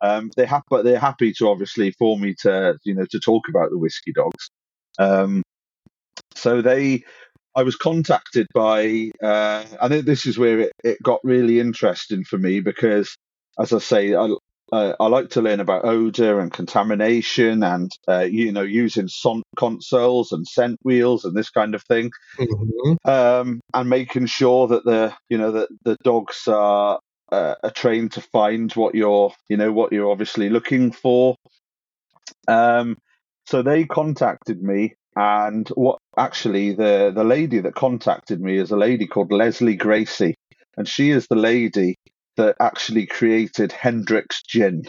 Um, 0.00 0.30
they 0.36 0.46
have, 0.46 0.62
but 0.68 0.84
they're 0.84 0.98
happy 0.98 1.32
to 1.34 1.48
obviously 1.48 1.92
for 1.92 2.18
me 2.18 2.34
to 2.40 2.78
you 2.84 2.94
know 2.94 3.06
to 3.10 3.20
talk 3.20 3.48
about 3.48 3.70
the 3.70 3.78
whiskey 3.78 4.12
dogs. 4.12 4.50
Um, 4.98 5.42
so 6.34 6.62
they, 6.62 7.04
I 7.54 7.62
was 7.62 7.76
contacted 7.76 8.46
by, 8.54 9.10
uh, 9.22 9.64
I 9.80 9.88
think 9.88 10.04
this 10.04 10.26
is 10.26 10.38
where 10.38 10.60
it, 10.60 10.72
it 10.84 11.02
got 11.02 11.20
really 11.24 11.60
interesting 11.60 12.24
for 12.24 12.38
me 12.38 12.60
because, 12.60 13.16
as 13.58 13.72
I 13.72 13.78
say, 13.78 14.14
I 14.14 14.34
uh, 14.72 14.94
I 14.98 15.06
like 15.06 15.30
to 15.30 15.42
learn 15.42 15.60
about 15.60 15.84
odor 15.84 16.40
and 16.40 16.52
contamination, 16.52 17.62
and 17.62 17.90
uh, 18.08 18.26
you 18.28 18.52
know 18.52 18.62
using 18.62 19.08
son- 19.08 19.44
consoles 19.56 20.32
and 20.32 20.46
scent 20.46 20.78
wheels 20.82 21.24
and 21.24 21.36
this 21.36 21.50
kind 21.50 21.74
of 21.74 21.82
thing 21.84 22.10
Mhm. 22.38 22.96
um, 23.04 23.60
and 23.74 23.88
making 23.88 24.26
sure 24.26 24.66
that 24.68 24.84
the 24.84 25.14
you 25.28 25.38
know 25.38 25.52
that 25.52 25.68
the 25.84 25.96
dogs 26.02 26.48
are 26.48 26.98
uh, 27.32 27.54
are 27.62 27.70
trained 27.70 28.12
to 28.12 28.20
find 28.20 28.72
what 28.72 28.94
you're 28.94 29.32
you 29.48 29.56
know 29.56 29.72
what 29.72 29.92
you're 29.92 30.10
obviously 30.10 30.48
looking 30.50 30.92
for. 30.92 31.36
Um, 32.48 32.96
so 33.46 33.62
they 33.62 33.84
contacted 33.84 34.62
me, 34.62 34.94
and 35.14 35.68
what 35.70 35.98
actually 36.16 36.72
the 36.74 37.12
the 37.14 37.24
lady 37.24 37.60
that 37.60 37.74
contacted 37.74 38.40
me 38.40 38.58
is 38.58 38.70
a 38.70 38.76
lady 38.76 39.06
called 39.06 39.32
Lesley 39.32 39.76
Gracie, 39.76 40.34
and 40.76 40.88
she 40.88 41.10
is 41.10 41.26
the 41.28 41.36
lady 41.36 41.96
that 42.36 42.56
actually 42.60 43.06
created 43.06 43.72
Hendrick's 43.72 44.42
Gin, 44.42 44.84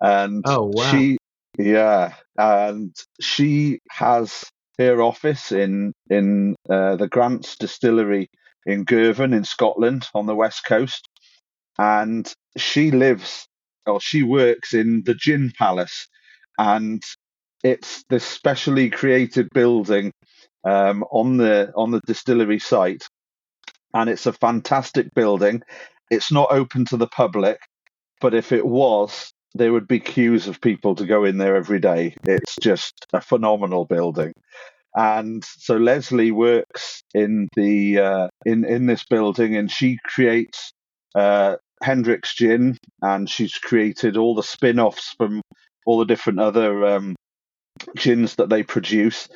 and 0.00 0.44
Oh, 0.46 0.70
wow. 0.72 0.90
she 0.92 1.18
yeah, 1.58 2.14
and 2.36 2.94
she 3.20 3.78
has 3.90 4.44
her 4.78 5.00
office 5.00 5.52
in 5.52 5.92
in 6.10 6.56
uh, 6.68 6.96
the 6.96 7.08
Grants 7.08 7.56
Distillery 7.56 8.28
in 8.66 8.84
Girvan 8.84 9.32
in 9.34 9.44
Scotland 9.44 10.08
on 10.14 10.26
the 10.26 10.34
west 10.34 10.64
coast, 10.64 11.08
and 11.78 12.32
she 12.56 12.90
lives 12.90 13.46
or 13.86 14.00
she 14.00 14.22
works 14.22 14.74
in 14.74 15.02
the 15.04 15.14
Gin 15.14 15.52
Palace, 15.58 16.08
and 16.58 17.02
it's 17.62 18.04
this 18.08 18.24
specially 18.24 18.90
created 18.90 19.48
building 19.54 20.12
um, 20.64 21.04
on 21.10 21.36
the 21.36 21.72
on 21.76 21.90
the 21.90 22.00
distillery 22.06 22.58
site, 22.58 23.04
and 23.94 24.10
it's 24.10 24.26
a 24.26 24.32
fantastic 24.32 25.12
building. 25.14 25.62
It's 26.10 26.32
not 26.32 26.48
open 26.50 26.84
to 26.86 26.96
the 26.96 27.08
public, 27.08 27.58
but 28.20 28.34
if 28.34 28.52
it 28.52 28.66
was, 28.66 29.32
there 29.54 29.72
would 29.72 29.88
be 29.88 30.00
queues 30.00 30.46
of 30.48 30.60
people 30.60 30.94
to 30.96 31.06
go 31.06 31.24
in 31.24 31.38
there 31.38 31.56
every 31.56 31.80
day. 31.80 32.14
It's 32.24 32.56
just 32.60 33.06
a 33.12 33.20
phenomenal 33.20 33.84
building. 33.84 34.32
And 34.94 35.44
so 35.44 35.76
Lesley 35.76 36.30
works 36.30 37.02
in 37.14 37.48
the 37.56 37.98
uh, 37.98 38.28
in 38.46 38.64
in 38.64 38.86
this 38.86 39.04
building, 39.04 39.56
and 39.56 39.70
she 39.70 39.98
creates 40.06 40.72
uh, 41.14 41.56
Hendrick's 41.84 42.34
Gin, 42.34 42.78
and 43.02 43.28
she's 43.28 43.54
created 43.54 44.16
all 44.16 44.34
the 44.34 44.42
spin-offs 44.42 45.14
from 45.18 45.42
all 45.86 45.98
the 45.98 46.06
different 46.06 46.40
other 46.40 46.86
um, 46.86 47.14
gins 47.96 48.36
that 48.36 48.48
they 48.48 48.62
produce. 48.62 49.28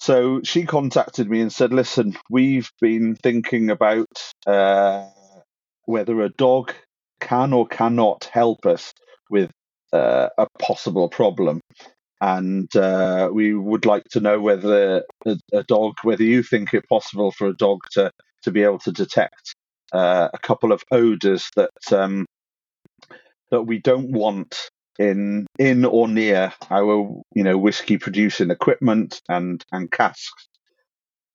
So 0.00 0.40
she 0.42 0.64
contacted 0.64 1.28
me 1.28 1.40
and 1.40 1.52
said, 1.52 1.72
"Listen, 1.72 2.16
we've 2.30 2.70
been 2.80 3.16
thinking 3.16 3.70
about 3.70 4.08
uh, 4.46 5.06
whether 5.84 6.22
a 6.22 6.30
dog 6.30 6.72
can 7.20 7.52
or 7.52 7.66
cannot 7.66 8.24
help 8.32 8.66
us 8.66 8.92
with 9.30 9.50
uh, 9.92 10.30
a 10.38 10.46
possible 10.58 11.08
problem." 11.08 11.60
and 12.20 12.74
uh, 12.76 13.28
we 13.32 13.52
would 13.52 13.84
like 13.84 14.04
to 14.04 14.20
know 14.20 14.40
whether 14.40 15.02
a, 15.26 15.36
a 15.52 15.62
dog, 15.64 15.92
whether 16.04 16.22
you 16.22 16.42
think 16.42 16.72
it 16.72 16.88
possible 16.88 17.32
for 17.32 17.48
a 17.48 17.56
dog 17.56 17.80
to 17.92 18.10
to 18.44 18.50
be 18.50 18.62
able 18.62 18.78
to 18.78 18.92
detect 18.92 19.54
uh, 19.94 20.30
a 20.34 20.38
couple 20.40 20.72
of 20.72 20.84
odors 20.92 21.50
that 21.56 21.70
um, 21.92 22.26
that 23.50 23.62
we 23.62 23.80
don't 23.80 24.12
want 24.12 24.56
in 24.98 25.46
in 25.58 25.84
or 25.86 26.08
near 26.08 26.52
our 26.70 27.22
you 27.34 27.44
know 27.44 27.58
whiskey 27.58 27.98
producing 27.98 28.50
equipment 28.50 29.20
and 29.28 29.64
and 29.72 29.90
casks. 29.90 30.48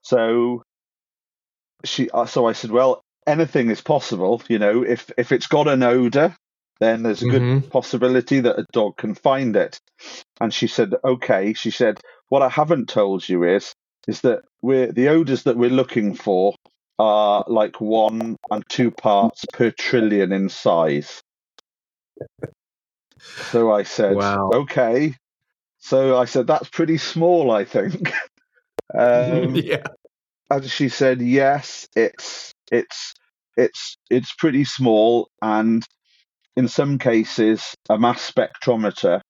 So 0.04 0.64
she, 1.86 2.10
uh, 2.12 2.26
so 2.26 2.48
I 2.48 2.54
said, 2.54 2.72
well, 2.72 3.02
anything 3.28 3.72
is 3.72 3.82
possible. 3.82 4.42
You 4.50 4.60
know, 4.60 4.84
if 4.84 5.12
if 5.18 5.32
it's 5.32 5.48
got 5.48 5.68
an 5.68 5.84
odor, 5.84 6.36
then 6.80 7.04
there's 7.04 7.24
a 7.24 7.28
good 7.28 7.44
Mhm. 7.44 7.70
possibility 7.72 8.42
that 8.42 8.60
a 8.60 8.66
dog 8.74 8.98
can 8.98 9.16
find 9.16 9.56
it. 9.56 9.80
And 10.42 10.54
she 10.54 10.68
said, 10.68 10.96
okay. 11.04 11.54
She 11.54 11.72
said, 11.72 12.00
what 12.30 12.42
I 12.44 12.50
haven't 12.50 12.90
told 12.90 13.28
you 13.30 13.44
is 13.44 13.74
is 14.08 14.22
that 14.22 14.42
we're 14.62 14.92
the 14.92 15.10
odors 15.10 15.44
that 15.44 15.58
we're 15.58 15.70
looking 15.70 16.16
for 16.16 16.56
are 17.00 17.46
like 17.48 17.80
one 17.80 18.36
and 18.52 18.64
two 18.70 18.92
parts 18.92 19.46
per 19.54 19.72
trillion 19.72 20.32
in 20.34 20.50
size. 20.50 21.24
So 23.52 23.72
I 23.72 23.84
said, 23.84 24.16
Wow. 24.16 24.52
okay. 24.54 25.16
So 25.80 26.18
I 26.18 26.26
said, 26.26 26.46
that's 26.46 26.70
pretty 26.70 26.98
small, 26.98 27.52
I 27.52 27.64
think. 27.64 28.12
um, 28.98 29.56
yeah. 29.56 29.88
and 30.50 30.70
she 30.70 30.90
said, 30.90 31.22
yes, 31.22 31.88
it's 31.96 32.54
it's 32.72 33.14
it's 33.58 33.98
it's 34.10 34.34
pretty 34.34 34.66
small, 34.66 35.30
and 35.42 35.84
in 36.56 36.68
some 36.68 36.98
cases, 36.98 37.76
a 37.90 37.98
mass 37.98 38.30
spectrometer, 38.30 39.22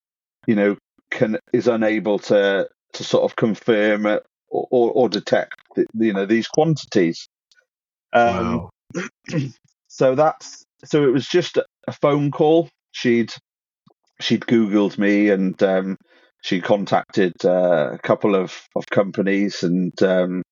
you 0.48 0.56
know, 0.56 0.76
can 1.12 1.38
is 1.54 1.68
unable 1.68 2.20
to 2.20 2.68
to 2.94 3.04
sort 3.04 3.24
of 3.24 3.36
confirm 3.36 4.08
it 4.08 4.24
or, 4.50 4.68
or, 4.72 4.92
or 4.92 5.10
detect, 5.10 5.54
the, 5.76 5.86
you 5.94 6.14
know, 6.14 6.26
these 6.26 6.48
quantities. 6.48 7.29
Um, 8.14 8.70
wow. 8.96 9.10
so 9.88 10.16
that's 10.16 10.64
so 10.86 11.04
it 11.04 11.12
was 11.12 11.28
just 11.28 11.58
a, 11.58 11.66
phone 11.92 12.32
call. 12.32 12.70
She'd 12.92 13.34
she'd 14.20 14.42
googled 14.42 14.98
me 14.98 15.30
and 15.30 15.62
um, 15.64 15.98
she 16.42 16.62
contacted 16.62 17.34
uh, 17.44 17.92
a 17.94 17.98
couple 18.00 18.36
of, 18.36 18.54
of 18.76 18.86
companies 18.88 19.64
and 19.64 20.02
um, 20.04 20.44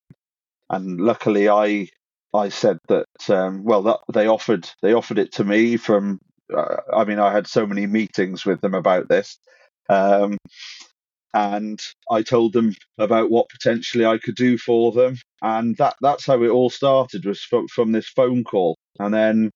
and 0.70 1.00
luckily 1.00 1.50
I 1.50 1.90
I 2.34 2.50
said 2.50 2.80
that 2.88 3.06
um, 3.30 3.64
well 3.64 3.84
that 3.84 4.00
they 4.14 4.28
offered 4.28 4.70
they 4.82 4.94
offered 4.94 5.20
it 5.20 5.32
to 5.34 5.44
me 5.44 5.78
from 5.78 6.20
uh, 6.56 6.78
I 6.94 7.06
mean 7.06 7.20
I 7.20 7.32
had 7.32 7.48
so 7.48 7.66
many 7.66 7.86
meetings 7.86 8.46
with 8.46 8.62
them 8.62 8.74
about 8.74 9.08
this 9.08 9.38
um, 9.90 10.38
and 11.38 11.80
I 12.10 12.24
told 12.24 12.54
them 12.54 12.74
about 12.98 13.30
what 13.30 13.50
potentially 13.50 14.08
I 14.08 14.18
could 14.18 14.36
do 14.36 14.58
for 14.58 14.92
them. 14.92 15.18
And 15.44 15.78
that 15.78 15.96
that's 16.02 16.26
how 16.26 16.42
it 16.42 16.50
all 16.50 16.72
started 16.72 17.26
was 17.26 17.42
from, 17.44 17.68
from 17.68 17.92
this 17.92 18.10
phone 18.10 18.44
call. 18.44 18.76
And 19.00 19.14
then 19.14 19.52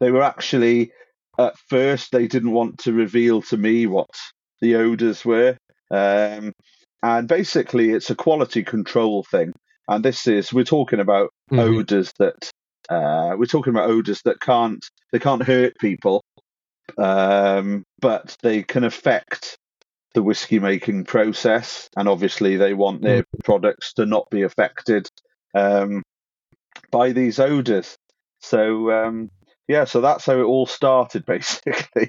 they 0.00 0.10
were 0.10 0.22
actually 0.22 0.92
at 1.38 1.56
first 1.70 2.12
they 2.12 2.26
didn't 2.26 2.52
want 2.52 2.80
to 2.80 2.92
reveal 2.92 3.40
to 3.42 3.56
me 3.56 3.86
what 3.86 4.10
the 4.60 4.74
odors 4.76 5.24
were. 5.24 5.56
Um, 5.90 6.52
and 7.02 7.26
basically 7.26 7.92
it's 7.92 8.10
a 8.10 8.14
quality 8.14 8.62
control 8.62 9.22
thing. 9.22 9.54
And 9.88 10.04
this 10.04 10.26
is 10.26 10.52
we're 10.52 10.64
talking 10.64 11.00
about 11.00 11.30
Mhm. 11.50 11.58
odors 11.58 12.12
that 12.18 12.50
uh, 12.90 13.34
we're 13.38 13.46
talking 13.46 13.72
about 13.72 13.88
odors 13.88 14.20
that 14.26 14.40
can't 14.40 14.84
they 15.12 15.18
can't 15.18 15.42
hurt 15.42 15.72
people 15.80 16.22
um, 16.98 17.82
but 18.00 18.36
they 18.42 18.62
can 18.62 18.84
affect 18.84 19.56
the 20.16 20.22
whiskey 20.22 20.58
making 20.58 21.04
process 21.04 21.90
and 21.94 22.08
obviously 22.08 22.56
they 22.56 22.72
want 22.72 23.02
their 23.02 23.22
products 23.44 23.92
to 23.92 24.06
not 24.06 24.26
be 24.30 24.40
affected 24.42 25.06
um, 25.54 26.02
by 26.90 27.12
these 27.12 27.38
odors. 27.38 27.98
So 28.40 28.90
um, 28.90 29.30
yeah 29.68 29.84
so 29.84 30.00
that's 30.00 30.24
how 30.24 30.40
it 30.40 30.44
all 30.44 30.64
started 30.64 31.26
basically. 31.26 32.08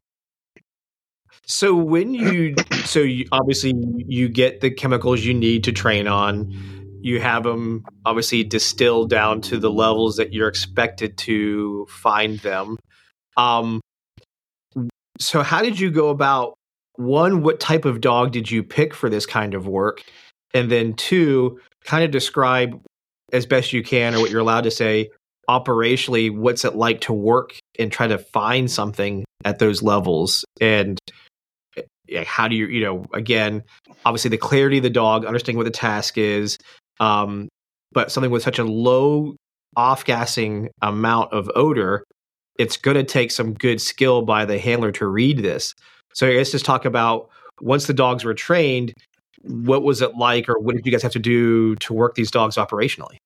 So 1.45 1.75
when 1.75 2.13
you 2.13 2.55
so 2.85 3.01
you, 3.01 3.25
obviously 3.33 3.73
you 3.97 4.29
get 4.29 4.61
the 4.61 4.71
chemicals 4.71 5.25
you 5.25 5.33
need 5.33 5.65
to 5.65 5.73
train 5.73 6.07
on, 6.07 6.53
you 7.01 7.19
have 7.19 7.43
them 7.43 7.83
obviously 8.05 8.45
distilled 8.45 9.09
down 9.09 9.41
to 9.41 9.59
the 9.59 9.69
levels 9.69 10.15
that 10.15 10.31
you're 10.31 10.47
expected 10.47 11.17
to 11.17 11.85
find 11.89 12.39
them. 12.39 12.77
Um, 13.35 13.81
so 15.19 15.43
how 15.43 15.61
did 15.61 15.77
you 15.77 15.91
go 15.91 16.07
about 16.07 16.56
one? 16.97 17.41
What 17.43 17.59
type 17.59 17.85
of 17.85 18.01
dog 18.01 18.31
did 18.31 18.51
you 18.51 18.63
pick 18.63 18.93
for 18.93 19.09
this 19.09 19.25
kind 19.25 19.53
of 19.53 19.67
work? 19.67 20.03
And 20.53 20.71
then 20.71 20.93
two, 20.93 21.59
kind 21.85 22.03
of 22.03 22.11
describe 22.11 22.81
as 23.33 23.45
best 23.45 23.73
you 23.73 23.83
can 23.83 24.15
or 24.15 24.19
what 24.19 24.31
you're 24.31 24.41
allowed 24.41 24.63
to 24.63 24.71
say 24.71 25.09
operationally 25.49 26.35
what's 26.35 26.65
it 26.65 26.75
like 26.75 27.01
to 27.01 27.13
work 27.13 27.57
and 27.79 27.91
try 27.91 28.07
to 28.07 28.17
find 28.17 28.69
something 28.69 29.23
at 29.45 29.59
those 29.59 29.81
levels 29.81 30.43
and 30.59 30.99
yeah, 32.07 32.23
how 32.23 32.47
do 32.47 32.55
you 32.55 32.67
you 32.67 32.83
know 32.83 33.05
again 33.13 33.63
obviously 34.05 34.29
the 34.29 34.37
clarity 34.37 34.77
of 34.77 34.83
the 34.83 34.89
dog 34.89 35.25
understanding 35.25 35.57
what 35.57 35.63
the 35.63 35.71
task 35.71 36.17
is 36.17 36.57
um 36.99 37.47
but 37.93 38.11
something 38.11 38.31
with 38.31 38.43
such 38.43 38.59
a 38.59 38.63
low 38.63 39.35
off 39.77 40.03
gassing 40.03 40.69
amount 40.81 41.31
of 41.31 41.49
odor 41.55 42.03
it's 42.59 42.75
going 42.75 42.95
to 42.95 43.03
take 43.03 43.31
some 43.31 43.53
good 43.53 43.79
skill 43.79 44.23
by 44.23 44.43
the 44.43 44.57
handler 44.57 44.91
to 44.91 45.07
read 45.07 45.37
this 45.37 45.73
so 46.17 46.27
i 46.27 46.33
guess 46.33 46.51
just 46.51 46.65
talk 46.65 46.85
about 46.85 47.29
once 47.61 47.87
the 47.87 47.93
dogs 47.93 48.23
were 48.23 48.33
trained 48.33 48.93
what 49.43 49.83
was 49.83 50.01
it 50.01 50.15
like, 50.15 50.49
or 50.49 50.59
what 50.59 50.75
did 50.75 50.85
you 50.85 50.91
guys 50.91 51.03
have 51.03 51.11
to 51.13 51.19
do 51.19 51.75
to 51.77 51.93
work 51.93 52.15
these 52.15 52.31
dogs 52.31 52.55
operationally? 52.55 53.17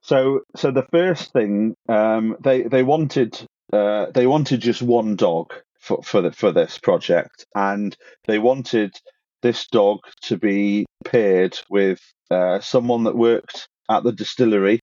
So, 0.00 0.40
so 0.56 0.70
the 0.70 0.86
first 0.90 1.32
thing 1.32 1.74
um, 1.88 2.36
they 2.40 2.62
they 2.62 2.82
wanted 2.82 3.40
uh, 3.72 4.06
they 4.12 4.26
wanted 4.26 4.60
just 4.60 4.82
one 4.82 5.16
dog 5.16 5.52
for 5.78 6.02
for 6.02 6.20
the, 6.20 6.32
for 6.32 6.52
this 6.52 6.78
project, 6.78 7.46
and 7.54 7.96
they 8.26 8.38
wanted 8.38 8.94
this 9.42 9.66
dog 9.68 10.00
to 10.22 10.36
be 10.36 10.86
paired 11.04 11.58
with 11.70 12.00
uh, 12.30 12.60
someone 12.60 13.04
that 13.04 13.16
worked 13.16 13.68
at 13.90 14.02
the 14.02 14.12
distillery, 14.12 14.80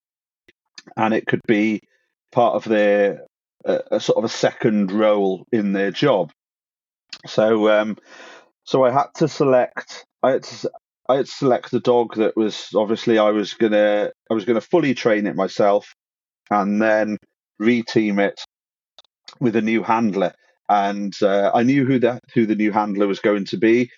and 0.96 1.14
it 1.14 1.28
could 1.28 1.42
be 1.48 1.82
part 2.32 2.56
of 2.56 2.64
their 2.64 3.26
uh, 3.66 3.80
a 3.92 4.00
sort 4.00 4.18
of 4.18 4.24
a 4.24 4.30
second 4.30 4.92
role 4.92 5.46
in 5.52 5.74
their 5.74 5.92
job. 5.92 6.32
So, 7.28 7.70
um, 7.70 7.98
so 8.64 8.86
I 8.86 8.92
had 8.92 9.08
to 9.16 9.28
select. 9.28 10.06
I 10.24 10.32
had 10.32 10.44
to, 10.44 10.72
I 11.08 11.16
had 11.18 11.26
to 11.26 11.32
select 11.32 11.74
a 11.74 11.80
dog 11.80 12.16
that 12.16 12.38
was 12.38 12.70
obviously 12.76 13.18
I 13.18 13.30
was 13.32 13.54
gonna 13.54 14.12
I 14.30 14.34
was 14.34 14.46
gonna 14.46 14.62
fully 14.62 14.94
train 14.94 15.28
it 15.28 15.36
myself, 15.36 15.94
and 16.50 16.82
then 16.82 17.18
reteam 17.62 18.20
it 18.20 18.40
with 19.40 19.56
a 19.56 19.62
new 19.62 19.84
handler. 19.84 20.34
And 20.68 21.14
uh, 21.22 21.52
I 21.54 21.64
knew 21.64 21.86
who 21.86 22.00
the 22.00 22.20
who 22.34 22.46
the 22.46 22.56
new 22.56 22.72
handler 22.72 23.08
was 23.08 23.20
going 23.20 23.46
to 23.46 23.58
be. 23.58 23.90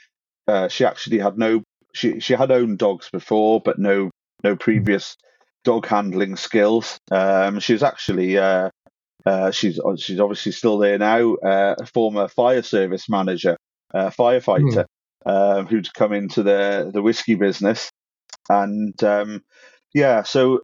Uh, 0.47 0.68
she 0.68 0.86
actually 0.86 1.20
had 1.20 1.38
no 1.38 1.64
she 1.93 2.20
she 2.20 2.34
had 2.34 2.51
owned 2.51 2.78
dogs 2.80 3.09
before, 3.12 3.62
but 3.64 3.78
no 3.78 4.09
no 4.43 4.55
previous 4.55 5.16
dog 5.64 5.86
handling 5.86 6.36
skills. 6.36 6.97
Um, 7.12 7.59
she 7.59 7.74
was 7.74 7.84
actually 7.84 8.38
uh, 8.38 8.70
uh, 9.26 9.51
she's 9.51 9.80
she's 9.97 10.19
obviously 10.19 10.51
still 10.51 10.78
there 10.78 10.97
now. 10.97 11.36
Uh, 11.36 11.76
a 11.80 11.86
former 11.86 12.28
fire 12.28 12.63
service 12.63 13.07
manager, 13.09 13.57
uh, 13.93 14.09
firefighter, 14.09 14.86
mm. 15.26 15.67
who'd 15.69 15.93
come 15.93 16.13
into 16.13 16.43
the 16.43 16.89
the 16.93 17.01
whiskey 17.01 17.36
business, 17.36 17.89
and 18.49 19.01
um, 19.03 19.41
yeah, 19.93 20.24
so 20.24 20.61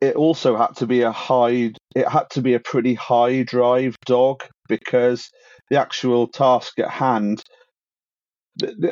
it 0.00 0.16
also 0.16 0.56
had 0.56 0.76
to 0.76 0.86
be 0.86 1.02
a 1.02 1.12
high. 1.12 1.72
It 1.94 2.08
had 2.08 2.30
to 2.30 2.42
be 2.42 2.54
a 2.54 2.60
pretty 2.60 2.94
high 2.94 3.42
drive 3.42 3.96
dog 4.06 4.42
because 4.68 5.30
the 5.70 5.78
actual 5.78 6.26
task 6.28 6.78
at 6.78 6.90
hand. 6.90 7.42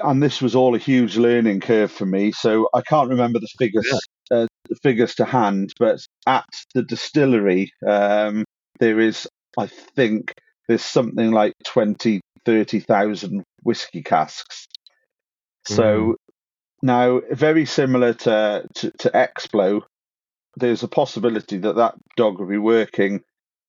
And 0.02 0.22
this 0.22 0.40
was 0.40 0.54
all 0.54 0.74
a 0.74 0.78
huge 0.78 1.18
learning 1.18 1.60
curve 1.60 1.92
for 1.92 2.06
me. 2.06 2.32
So 2.32 2.70
I 2.72 2.80
can't 2.80 3.10
remember 3.10 3.38
the 3.38 3.48
figures, 3.58 3.86
yeah. 4.30 4.38
uh, 4.38 4.46
the 4.70 4.76
figures 4.82 5.14
to 5.16 5.26
hand, 5.26 5.74
but 5.78 6.00
at 6.26 6.46
the 6.74 6.82
distillery, 6.82 7.70
um, 7.86 8.44
there 8.80 8.98
is, 8.98 9.28
I 9.58 9.66
think, 9.66 10.34
there's 10.68 10.84
something 10.84 11.30
like 11.30 11.54
20, 11.64 12.20
30,000 12.44 13.44
whiskey 13.62 14.02
casks. 14.02 14.66
So 15.66 15.82
mm. 15.82 16.14
now, 16.82 17.20
very 17.30 17.66
similar 17.66 18.14
to, 18.14 18.66
to, 18.74 18.90
to 18.90 19.10
Explo, 19.10 19.82
there's 20.56 20.82
a 20.82 20.88
possibility 20.88 21.58
that 21.58 21.76
that 21.76 21.94
dog 22.16 22.38
will 22.38 22.46
be 22.46 22.58
working 22.58 23.20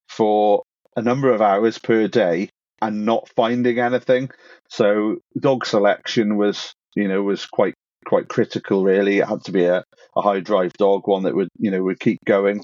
for 0.10 0.64
a 0.96 1.02
number 1.02 1.32
of 1.32 1.42
hours 1.42 1.78
per 1.78 2.08
day 2.08 2.50
and 2.82 3.06
not 3.06 3.30
finding 3.36 3.80
anything. 3.80 4.30
So 4.70 5.18
dog 5.40 5.66
selection 5.66 6.38
was, 6.38 6.74
you 6.96 7.08
know, 7.08 7.22
was 7.22 7.46
quite 7.46 7.76
quite 8.06 8.28
critical. 8.28 8.84
Really, 8.84 9.20
it 9.20 9.28
had 9.28 9.44
to 9.46 9.52
be 9.52 9.66
a, 9.66 9.84
a 10.16 10.22
high 10.22 10.40
drive 10.40 10.74
dog, 10.74 11.08
one 11.08 11.24
that 11.24 11.36
would, 11.36 11.50
you 11.60 11.72
know, 11.72 11.84
would 11.84 12.00
keep 12.00 12.20
going. 12.26 12.64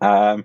Um, 0.00 0.44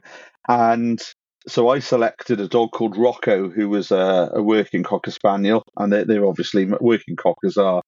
and 0.49 0.99
so 1.47 1.69
I 1.69 1.79
selected 1.79 2.41
a 2.41 2.47
dog 2.47 2.71
called 2.71 2.97
Rocco, 2.97 3.49
who 3.49 3.69
was 3.69 3.91
a, 3.91 4.31
a 4.33 4.41
working 4.41 4.83
cocker 4.83 5.11
spaniel, 5.11 5.63
and 5.77 5.93
they're, 5.93 6.05
they're, 6.05 6.25
obviously 6.25 6.65
working 6.65 7.15
cockers 7.15 7.55
are, 7.55 7.81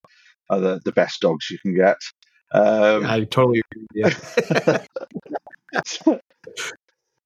are 0.49 0.59
the, 0.59 0.79
the 0.85 0.91
best 0.91 1.21
dogs 1.21 1.49
you 1.49 1.57
can 1.59 1.75
get. 1.75 1.97
Um, 2.53 3.05
I 3.05 3.23
totally 3.23 3.61
agree. 3.71 3.87
Yeah. 3.95 4.83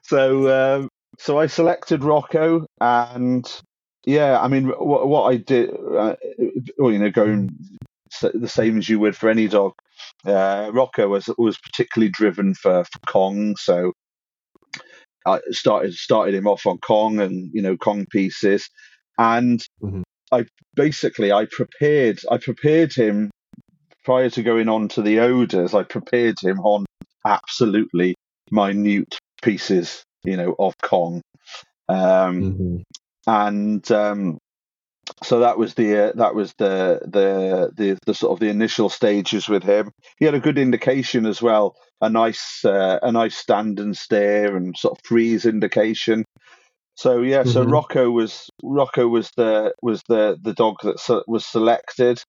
so 0.03 0.77
um, 0.79 0.89
so 1.19 1.37
I 1.37 1.47
selected 1.47 2.03
Rocco, 2.03 2.65
and 2.79 3.45
yeah, 4.05 4.39
I 4.39 4.47
mean, 4.47 4.67
what, 4.67 5.07
what 5.07 5.31
I 5.31 5.37
did, 5.37 5.71
uh, 5.71 6.15
well, 6.77 6.91
you 6.91 6.99
know, 6.99 7.11
going 7.11 7.49
the 8.21 8.47
same 8.47 8.77
as 8.77 8.87
you 8.87 8.99
would 8.99 9.17
for 9.17 9.29
any 9.29 9.47
dog. 9.47 9.73
Uh, 10.25 10.71
Rocco 10.73 11.09
was 11.09 11.29
was 11.37 11.57
particularly 11.57 12.09
driven 12.09 12.53
for, 12.53 12.85
for 12.85 12.99
Kong, 13.07 13.55
so 13.57 13.91
I 15.25 15.39
started 15.51 15.93
started 15.93 16.35
him 16.35 16.47
off 16.47 16.65
on 16.65 16.77
Kong 16.77 17.19
and 17.19 17.49
you 17.53 17.61
know 17.61 17.77
Kong 17.77 18.05
pieces, 18.09 18.69
and 19.17 19.59
mm-hmm. 19.81 20.03
I 20.31 20.45
basically 20.75 21.31
I 21.31 21.45
prepared 21.45 22.19
I 22.31 22.37
prepared 22.37 22.93
him 22.93 23.31
prior 24.03 24.29
to 24.29 24.43
going 24.43 24.69
on 24.69 24.87
to 24.89 25.01
the 25.01 25.19
odors. 25.19 25.73
I 25.73 25.83
prepared 25.83 26.37
him 26.41 26.59
on 26.59 26.85
absolutely 27.25 28.15
minute 28.51 29.17
pieces, 29.41 30.03
you 30.23 30.37
know, 30.37 30.55
of 30.59 30.75
Kong, 30.81 31.21
um, 31.89 31.97
mm-hmm. 31.97 32.77
and 33.27 33.91
um, 33.91 34.37
so 35.23 35.39
that 35.39 35.57
was 35.57 35.73
the 35.75 36.09
uh, 36.09 36.11
that 36.15 36.35
was 36.35 36.53
the, 36.57 36.99
the 37.05 37.71
the 37.75 37.97
the 38.05 38.13
sort 38.13 38.33
of 38.33 38.39
the 38.39 38.49
initial 38.49 38.89
stages 38.89 39.47
with 39.47 39.63
him. 39.63 39.91
He 40.17 40.25
had 40.25 40.35
a 40.35 40.39
good 40.39 40.57
indication 40.57 41.25
as 41.25 41.41
well 41.41 41.75
a 42.01 42.09
nice 42.09 42.63
uh, 42.65 42.99
a 43.01 43.11
nice 43.11 43.35
stand 43.35 43.79
and 43.79 43.95
stare 43.95 44.55
and 44.55 44.75
sort 44.77 44.97
of 44.97 45.05
freeze 45.05 45.45
indication. 45.45 46.25
So 46.95 47.21
yeah, 47.21 47.41
mm-hmm. 47.41 47.49
so 47.49 47.63
Rocco 47.63 48.09
was 48.09 48.49
Rocco 48.63 49.07
was 49.07 49.31
the 49.35 49.73
was 49.81 50.01
the 50.07 50.37
the 50.41 50.53
dog 50.53 50.75
that 50.83 50.99
so, 50.99 51.23
was 51.27 51.45
selected, 51.45 52.21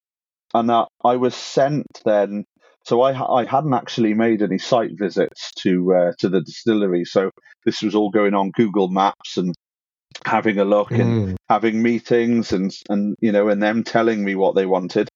and 0.54 0.70
uh, 0.70 0.86
I 1.04 1.16
was 1.16 1.34
sent 1.34 1.86
then. 2.04 2.44
So 2.84 3.02
I 3.02 3.40
I 3.40 3.44
hadn't 3.44 3.74
actually 3.74 4.14
made 4.14 4.42
any 4.42 4.58
site 4.58 4.92
visits 4.98 5.52
to 5.62 5.94
uh, 5.94 6.12
to 6.18 6.28
the 6.28 6.40
distillery, 6.40 7.04
so 7.04 7.30
this 7.64 7.82
was 7.82 7.94
all 7.94 8.10
going 8.10 8.34
on 8.34 8.52
Google 8.52 8.88
Maps 8.88 9.36
and 9.36 9.54
having 10.24 10.58
a 10.58 10.64
look 10.64 10.88
mm. 10.90 11.00
and 11.00 11.36
having 11.48 11.82
meetings 11.82 12.52
and 12.52 12.74
and 12.88 13.16
you 13.20 13.32
know 13.32 13.48
and 13.48 13.62
them 13.62 13.84
telling 13.84 14.24
me 14.24 14.34
what 14.34 14.54
they 14.54 14.66
wanted. 14.66 15.08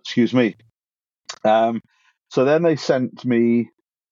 Excuse 0.00 0.32
me. 0.32 0.56
Um, 1.44 1.80
so 2.30 2.44
then 2.44 2.62
they 2.62 2.76
sent 2.76 3.24
me 3.24 3.70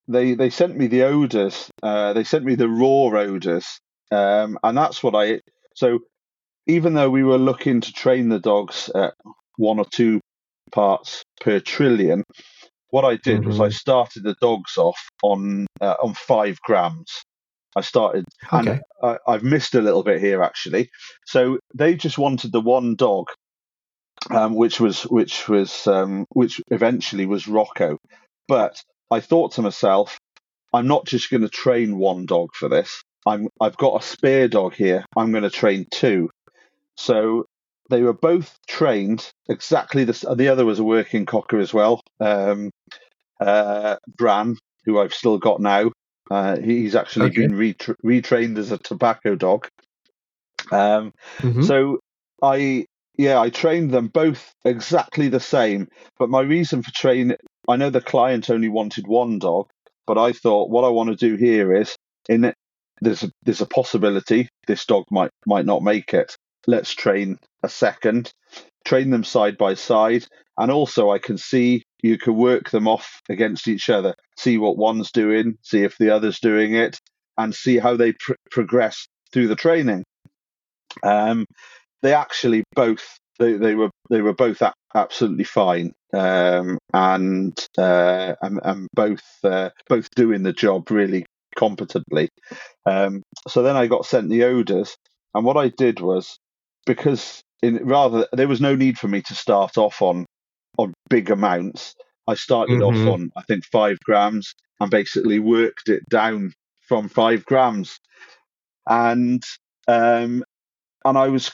they 0.08 0.34
they 0.34 0.50
sent 0.50 0.76
me 0.76 0.86
the 0.86 1.04
odors. 1.04 1.70
Uh, 1.82 2.12
they 2.12 2.24
sent 2.24 2.44
me 2.44 2.54
the 2.54 2.68
raw 2.68 3.18
odors, 3.18 3.80
um, 4.10 4.58
and 4.62 4.76
that's 4.76 5.02
what 5.02 5.14
I. 5.14 5.40
So 5.74 6.00
even 6.66 6.94
though 6.94 7.10
we 7.10 7.24
were 7.24 7.38
looking 7.38 7.80
to 7.80 7.92
train 7.92 8.28
the 8.28 8.38
dogs 8.38 8.90
at 8.94 9.14
one 9.56 9.78
or 9.78 9.84
two 9.84 10.20
parts 10.72 11.22
per 11.40 11.60
trillion, 11.60 12.24
what 12.90 13.04
I 13.04 13.16
did 13.16 13.40
mm-hmm. 13.40 13.48
was 13.48 13.60
I 13.60 13.64
mm-hmm. 13.64 13.72
started 13.72 14.22
the 14.22 14.36
dogs 14.40 14.76
off 14.76 15.08
on 15.22 15.66
uh, 15.80 15.96
on 16.02 16.14
five 16.14 16.60
grams. 16.62 17.22
I 17.76 17.82
started, 17.82 18.24
okay. 18.52 18.80
and 19.02 19.18
I, 19.26 19.32
have 19.32 19.42
missed 19.42 19.74
a 19.74 19.82
little 19.82 20.02
bit 20.02 20.20
here 20.20 20.42
actually. 20.42 20.88
So 21.26 21.58
they 21.74 21.94
just 21.94 22.16
wanted 22.16 22.50
the 22.50 22.60
one 22.60 22.96
dog, 22.96 23.26
um, 24.30 24.54
which 24.54 24.80
was 24.80 25.02
which 25.02 25.46
was 25.46 25.86
um, 25.86 26.24
which 26.30 26.60
eventually 26.70 27.26
was 27.26 27.46
Rocco. 27.46 27.98
But 28.48 28.82
I 29.10 29.20
thought 29.20 29.52
to 29.52 29.62
myself, 29.62 30.18
I'm 30.72 30.86
not 30.86 31.04
just 31.04 31.30
going 31.30 31.42
to 31.42 31.50
train 31.50 31.98
one 31.98 32.24
dog 32.24 32.48
for 32.54 32.70
this. 32.70 33.02
I'm 33.26 33.48
I've 33.60 33.76
got 33.76 34.02
a 34.02 34.06
spare 34.06 34.48
dog 34.48 34.74
here. 34.74 35.04
I'm 35.14 35.30
going 35.30 35.44
to 35.44 35.50
train 35.50 35.86
two. 35.92 36.30
So 36.96 37.44
they 37.90 38.02
were 38.02 38.14
both 38.14 38.56
trained 38.66 39.28
exactly 39.50 40.04
the 40.04 40.34
the 40.34 40.48
other 40.48 40.64
was 40.64 40.78
a 40.78 40.84
working 40.84 41.26
cocker 41.26 41.58
as 41.58 41.74
well. 41.74 42.00
Um, 42.20 42.70
uh, 43.38 43.96
Bran, 44.16 44.56
who 44.86 44.98
I've 44.98 45.12
still 45.12 45.36
got 45.36 45.60
now. 45.60 45.90
Uh, 46.30 46.56
he's 46.58 46.94
actually 46.94 47.26
okay. 47.26 47.46
been 47.46 47.52
retra- 47.52 47.96
retrained 48.04 48.58
as 48.58 48.72
a 48.72 48.78
tobacco 48.78 49.34
dog. 49.34 49.68
Um, 50.72 51.12
mm-hmm. 51.38 51.62
So 51.62 52.00
I 52.42 52.86
yeah, 53.16 53.40
I 53.40 53.50
trained 53.50 53.92
them 53.92 54.08
both 54.08 54.52
exactly 54.64 55.28
the 55.28 55.40
same. 55.40 55.88
But 56.18 56.28
my 56.28 56.40
reason 56.40 56.82
for 56.82 56.90
training, 56.92 57.36
I 57.68 57.76
know 57.76 57.90
the 57.90 58.00
client 58.00 58.50
only 58.50 58.68
wanted 58.68 59.06
one 59.06 59.38
dog, 59.38 59.70
but 60.06 60.18
I 60.18 60.32
thought 60.32 60.70
what 60.70 60.84
I 60.84 60.88
want 60.88 61.10
to 61.10 61.16
do 61.16 61.36
here 61.36 61.74
is 61.74 61.96
in 62.28 62.52
there's 63.00 63.22
a, 63.22 63.30
there's 63.42 63.60
a 63.60 63.66
possibility 63.66 64.48
this 64.66 64.84
dog 64.86 65.04
might 65.10 65.30
might 65.46 65.66
not 65.66 65.82
make 65.82 66.12
it. 66.14 66.36
Let's 66.66 66.94
train 66.94 67.38
a 67.62 67.68
second, 67.68 68.32
train 68.84 69.10
them 69.10 69.24
side 69.24 69.56
by 69.56 69.74
side, 69.74 70.26
and 70.58 70.70
also 70.70 71.10
I 71.10 71.18
can 71.18 71.38
see 71.38 71.84
you 72.02 72.18
can 72.18 72.36
work 72.36 72.70
them 72.70 72.88
off 72.88 73.20
against 73.28 73.68
each 73.68 73.88
other, 73.88 74.14
see 74.36 74.58
what 74.58 74.76
one's 74.76 75.10
doing, 75.10 75.56
see 75.62 75.82
if 75.82 75.96
the 75.98 76.10
other's 76.10 76.40
doing 76.40 76.74
it, 76.74 76.98
and 77.38 77.54
see 77.54 77.78
how 77.78 77.96
they 77.96 78.12
pr- 78.12 78.34
progress 78.50 79.06
through 79.32 79.48
the 79.48 79.56
training. 79.56 80.04
Um, 81.02 81.46
they 82.02 82.14
actually 82.14 82.64
both 82.74 83.18
they, 83.38 83.54
they 83.54 83.74
were 83.74 83.90
they 84.10 84.22
were 84.22 84.34
both 84.34 84.62
a- 84.62 84.72
absolutely 84.94 85.44
fine 85.44 85.92
um, 86.14 86.78
and, 86.94 87.66
uh, 87.76 88.34
and, 88.40 88.60
and 88.62 88.88
both 88.94 89.22
uh, 89.44 89.70
both 89.88 90.08
doing 90.14 90.42
the 90.42 90.52
job 90.52 90.90
really 90.90 91.26
competently. 91.56 92.28
Um, 92.86 93.22
so 93.48 93.62
then 93.62 93.76
I 93.76 93.86
got 93.86 94.06
sent 94.06 94.30
the 94.30 94.44
odors, 94.44 94.96
and 95.34 95.44
what 95.44 95.56
I 95.56 95.68
did 95.68 96.00
was 96.00 96.38
because 96.86 97.42
in 97.62 97.86
rather 97.86 98.26
there 98.32 98.48
was 98.48 98.60
no 98.60 98.76
need 98.76 98.98
for 98.98 99.08
me 99.08 99.22
to 99.22 99.34
start 99.34 99.76
off 99.76 100.02
on 100.02 100.26
on 100.78 100.94
big 101.08 101.30
amounts. 101.30 101.94
I 102.26 102.34
started 102.34 102.80
Mhm. 102.80 102.88
off 102.88 103.06
on 103.06 103.30
I 103.36 103.42
think 103.42 103.64
five 103.66 103.98
grams 104.00 104.54
and 104.80 104.90
basically 104.90 105.38
worked 105.38 105.88
it 105.88 106.08
down 106.08 106.52
from 106.88 107.08
five 107.08 107.44
grams, 107.44 107.98
and 108.86 109.42
um, 109.88 110.44
and 111.04 111.18
I 111.18 111.28
was 111.28 111.50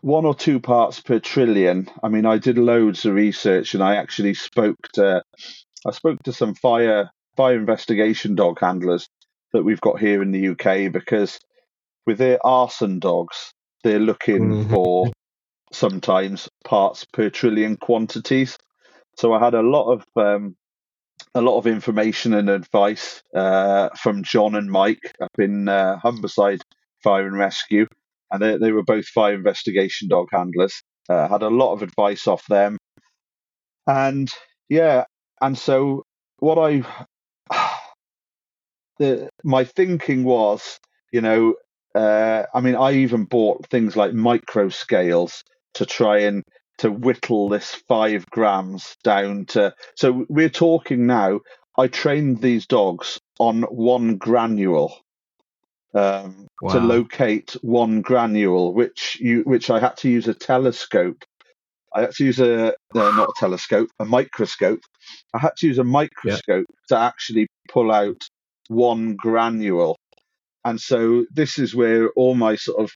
one 0.00 0.24
or 0.24 0.34
two 0.34 0.60
parts 0.60 1.00
per 1.00 1.18
trillion. 1.18 1.88
I 2.02 2.08
mean, 2.08 2.26
I 2.26 2.38
did 2.38 2.58
loads 2.58 3.04
of 3.04 3.14
research, 3.14 3.74
and 3.74 3.82
I 3.82 3.96
actually 3.96 4.34
spoke 4.34 4.78
to 4.94 5.22
I 5.86 5.90
spoke 5.92 6.22
to 6.24 6.32
some 6.32 6.54
fire 6.54 7.10
fire 7.36 7.56
investigation 7.56 8.34
dog 8.34 8.58
handlers 8.60 9.08
that 9.52 9.64
we've 9.64 9.80
got 9.80 10.00
here 10.00 10.22
in 10.22 10.32
the 10.32 10.48
UK 10.50 10.92
because 10.92 11.38
with 12.06 12.18
their 12.18 12.44
arson 12.46 12.98
dogs, 12.98 13.52
they're 13.84 13.98
looking 13.98 14.54
Mhm. 14.54 14.70
for 14.70 15.12
sometimes 15.72 16.48
parts 16.64 17.04
per 17.12 17.30
trillion 17.30 17.76
quantities. 17.76 18.58
So 19.16 19.32
I 19.32 19.42
had 19.42 19.54
a 19.54 19.62
lot 19.62 19.92
of 19.92 20.04
um, 20.16 20.56
a 21.34 21.40
lot 21.40 21.58
of 21.58 21.66
information 21.66 22.34
and 22.34 22.48
advice 22.48 23.22
uh, 23.34 23.90
from 24.00 24.22
John 24.22 24.54
and 24.54 24.70
Mike 24.70 25.12
up 25.20 25.32
in 25.38 25.68
uh, 25.68 25.98
Humberside 26.02 26.60
Fire 27.02 27.26
and 27.26 27.36
Rescue, 27.36 27.86
and 28.30 28.42
they, 28.42 28.56
they 28.58 28.72
were 28.72 28.82
both 28.82 29.06
fire 29.06 29.34
investigation 29.34 30.08
dog 30.08 30.28
handlers. 30.32 30.82
Uh, 31.08 31.28
had 31.28 31.42
a 31.42 31.48
lot 31.48 31.72
of 31.72 31.82
advice 31.82 32.26
off 32.26 32.44
them, 32.48 32.78
and 33.86 34.30
yeah, 34.68 35.04
and 35.40 35.56
so 35.56 36.04
what 36.38 36.58
I 36.58 36.82
the 38.98 39.30
my 39.44 39.64
thinking 39.64 40.24
was, 40.24 40.80
you 41.12 41.20
know, 41.20 41.54
uh, 41.94 42.44
I 42.52 42.60
mean, 42.60 42.74
I 42.74 42.92
even 42.92 43.24
bought 43.24 43.66
things 43.70 43.96
like 43.96 44.12
micro 44.12 44.68
scales 44.68 45.44
to 45.76 45.86
try 45.86 46.18
and 46.20 46.42
to 46.78 46.90
whittle 46.90 47.48
this 47.48 47.74
five 47.88 48.26
grams 48.26 48.96
down 49.02 49.46
to. 49.46 49.74
So 49.94 50.26
we're 50.28 50.50
talking 50.50 51.06
now. 51.06 51.40
I 51.78 51.88
trained 51.88 52.40
these 52.40 52.66
dogs 52.66 53.20
on 53.38 53.62
one 53.62 54.16
granule 54.16 54.98
um, 55.94 56.46
to 56.70 56.78
locate 56.78 57.56
one 57.62 58.02
granule, 58.02 58.74
which 58.74 59.18
you 59.20 59.42
which 59.42 59.70
I 59.70 59.80
had 59.80 59.96
to 59.98 60.08
use 60.08 60.28
a 60.28 60.34
telescope. 60.34 61.24
I 61.94 62.02
had 62.02 62.12
to 62.12 62.24
use 62.24 62.40
a 62.40 62.68
uh, 62.68 62.72
not 62.94 63.28
a 63.28 63.32
telescope, 63.38 63.88
a 63.98 64.04
microscope. 64.04 64.80
I 65.34 65.38
had 65.38 65.56
to 65.58 65.66
use 65.66 65.78
a 65.78 65.84
microscope 65.84 66.66
to 66.88 66.98
actually 66.98 67.48
pull 67.70 67.90
out 67.92 68.22
one 68.68 69.16
granule, 69.16 69.96
and 70.64 70.80
so 70.80 71.24
this 71.30 71.58
is 71.58 71.74
where 71.74 72.10
all 72.10 72.34
my 72.34 72.56
sort 72.56 72.82
of 72.82 72.90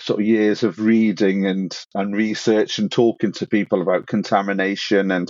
sort 0.00 0.20
of 0.20 0.26
years 0.26 0.62
of 0.62 0.78
reading 0.78 1.46
and 1.46 1.76
and 1.94 2.14
research 2.14 2.78
and 2.78 2.90
talking 2.90 3.32
to 3.32 3.46
people 3.46 3.82
about 3.82 4.06
contamination 4.06 5.10
and 5.10 5.28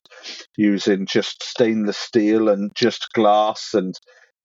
using 0.57 1.07
just 1.07 1.43
stainless 1.43 1.97
steel 1.97 2.49
and 2.49 2.71
just 2.75 3.09
glass 3.13 3.75
and 3.75 3.95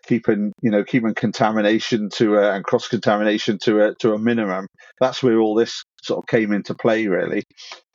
keeping 0.06 0.52
you 0.62 0.70
know 0.70 0.84
keeping 0.84 1.14
contamination 1.14 2.10
to 2.10 2.36
a, 2.36 2.54
and 2.54 2.66
cross 2.66 2.88
contamination 2.88 3.58
to 3.64 3.82
a 3.82 3.96
to 3.96 4.14
a 4.14 4.20
minimum. 4.20 4.68
That's 5.00 5.24
where 5.24 5.40
all 5.40 5.56
this 5.56 5.84
sort 6.04 6.20
of 6.20 6.28
came 6.28 6.52
into 6.52 6.74
play 6.76 7.08
really. 7.08 7.44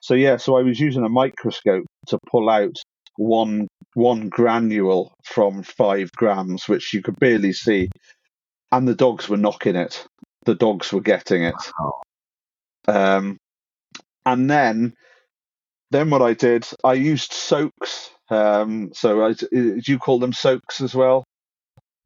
So 0.01 0.15
yeah 0.15 0.37
so 0.37 0.57
i 0.57 0.63
was 0.63 0.79
using 0.81 1.05
a 1.05 1.09
microscope 1.09 1.85
to 2.07 2.19
pull 2.31 2.49
out 2.49 2.75
one 3.17 3.67
one 3.95 4.29
granule 4.29 5.13
from 5.25 5.63
five 5.65 6.11
grams 6.13 6.69
which 6.69 6.95
you 6.95 7.03
could 7.03 7.17
barely 7.19 7.53
see 7.53 7.89
and 8.73 8.87
the 8.87 8.95
dogs 8.95 9.29
were 9.29 9.37
knocking 9.37 9.77
it. 9.77 10.07
The 10.45 10.55
dogs 10.55 10.93
were 10.93 11.01
getting 11.01 11.43
it. 11.43 11.55
Wow. 11.79 12.01
Um, 12.89 13.39
and 14.27 14.51
then, 14.51 14.95
then 15.91 16.11
what 16.11 16.23
I 16.23 16.35
did, 16.35 16.67
I 16.85 16.95
used 16.95 17.33
soaks. 17.33 18.11
Um, 18.31 18.91
so 18.95 19.25
I, 19.25 19.33
do 19.33 19.81
you 19.87 19.99
call 19.99 20.19
them 20.19 20.33
soaks 20.33 20.81
as 20.83 20.95
well? 20.95 21.25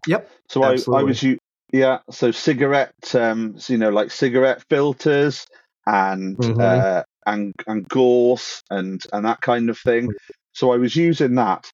Yep. 0.07 0.31
So 0.49 0.63
I, 0.65 0.77
I 0.93 1.03
was 1.03 1.23
u- 1.23 1.39
yeah. 1.73 1.99
So 2.11 2.31
cigarette, 2.31 3.15
um, 3.15 3.59
so, 3.59 3.73
you 3.73 3.79
know, 3.79 3.91
like 3.91 4.11
cigarette 4.11 4.63
filters 4.69 5.47
and 5.87 6.37
Mhm. 6.39 6.61
uh, 6.61 7.03
and 7.27 7.55
and 7.67 7.89
gauze 7.89 8.63
and 8.71 9.03
and 9.13 9.25
that 9.25 9.41
kind 9.41 9.71
of 9.71 9.79
thing. 9.79 10.13
So 10.53 10.73
I 10.73 10.77
was 10.77 10.95
using 10.95 11.37
that, 11.37 11.71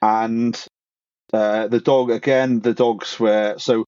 and 0.00 0.58
uh, 1.32 1.68
the 1.68 1.80
dog 1.80 2.10
again. 2.10 2.60
The 2.60 2.74
dogs 2.74 3.20
were 3.20 3.56
so. 3.58 3.84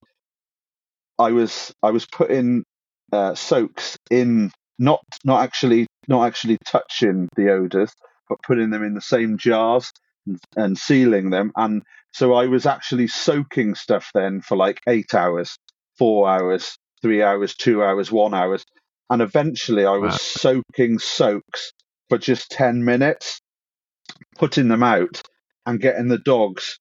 I 1.18 1.30
was 1.30 1.72
I 1.82 1.90
was 1.90 2.06
putting 2.06 2.64
uh, 3.12 3.34
soaks 3.34 3.96
in 4.10 4.50
not 4.78 5.02
not 5.24 5.42
actually 5.44 5.88
not 6.08 6.26
actually 6.26 6.58
touching 6.66 7.28
the 7.36 7.50
odors, 7.52 7.92
but 8.28 8.42
putting 8.42 8.70
them 8.70 8.84
in 8.84 8.94
the 8.94 9.02
same 9.02 9.38
jars 9.38 9.92
and, 10.26 10.40
and 10.56 10.78
sealing 10.78 11.30
them. 11.30 11.52
And 11.56 11.82
so 12.12 12.34
I 12.34 12.46
was 12.46 12.66
actually 12.66 13.08
soaking 13.08 13.76
stuff 13.76 14.10
then 14.14 14.42
for 14.42 14.56
like 14.58 14.80
eight 14.88 15.14
hours, 15.14 15.58
four 15.98 16.28
hours, 16.30 16.76
three 17.02 17.22
hours, 17.22 17.56
two 17.56 17.84
hours, 17.84 18.12
one 18.12 18.34
hours, 18.34 18.64
and 19.10 19.22
eventually 19.22 19.86
I 19.86 19.98
was 19.98 20.14
Wow. 20.14 20.18
soaking 20.18 21.00
soaks 21.00 21.72
for 22.10 22.18
just 22.18 22.50
ten 22.50 22.84
minutes, 22.84 23.40
putting 24.36 24.68
them 24.68 24.82
out 24.84 25.22
and 25.66 25.80
getting 25.80 26.08
the 26.08 26.18
dogs 26.18 26.78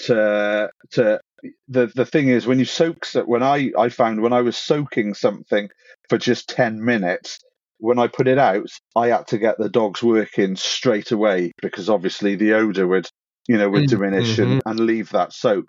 to 0.00 0.70
to 0.92 1.20
the 1.68 1.86
the 1.94 2.06
thing 2.06 2.28
is 2.28 2.46
when 2.46 2.58
you 2.58 2.64
soak 2.64 3.06
when 3.26 3.42
I 3.42 3.70
I 3.78 3.88
found 3.88 4.22
when 4.22 4.32
I 4.32 4.42
was 4.42 4.56
soaking 4.56 5.14
something 5.14 5.68
for 6.08 6.18
just 6.18 6.48
10 6.48 6.84
minutes 6.84 7.38
when 7.78 7.98
I 7.98 8.08
put 8.08 8.28
it 8.28 8.38
out 8.38 8.68
I 8.96 9.08
had 9.08 9.26
to 9.28 9.38
get 9.38 9.58
the 9.58 9.68
dogs 9.68 10.02
working 10.02 10.56
straight 10.56 11.12
away 11.12 11.52
because 11.62 11.88
obviously 11.88 12.36
the 12.36 12.54
odor 12.54 12.86
would 12.86 13.08
you 13.48 13.56
know 13.58 13.70
would 13.70 13.82
Mm, 13.82 13.88
diminish 13.88 14.38
and, 14.38 14.58
mhm. 14.58 14.60
and 14.66 14.80
leave 14.80 15.10
that 15.10 15.32
soak 15.32 15.66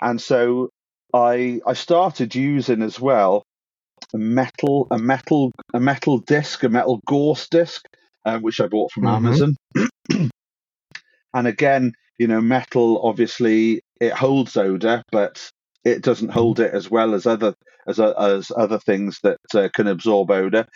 and 0.00 0.20
so 0.20 0.70
I 1.14 1.60
I 1.66 1.74
started 1.74 2.34
using 2.34 2.82
as 2.82 3.00
well 3.00 3.44
a 4.14 4.18
metal 4.18 4.86
a 4.90 4.98
metal 4.98 5.52
a 5.74 5.80
metal 5.80 6.18
disc 6.18 6.62
a 6.64 6.68
metal 6.68 7.00
gauze 7.06 7.48
disc 7.48 7.84
uh, 8.24 8.38
which 8.38 8.60
I 8.60 8.66
bought 8.66 8.92
from 8.92 9.04
Mhm. 9.04 9.16
Amazon 9.16 9.56
and 11.34 11.46
again 11.46 11.92
you 12.18 12.26
know 12.26 12.40
metal 12.40 13.00
obviously 13.02 13.80
it 14.00 14.12
holds 14.12 14.56
odor 14.56 15.02
but 15.10 15.50
it 15.84 16.02
doesn't 16.02 16.30
hold 16.30 16.60
it 16.60 16.74
as 16.74 16.90
well 16.90 17.14
as 17.14 17.26
other 17.26 17.54
as 17.86 17.98
as 17.98 18.52
other 18.56 18.78
things 18.78 19.18
that 19.22 19.38
uh, 19.54 19.68
can 19.74 19.86
absorb 19.86 20.30
odor. 20.30 20.66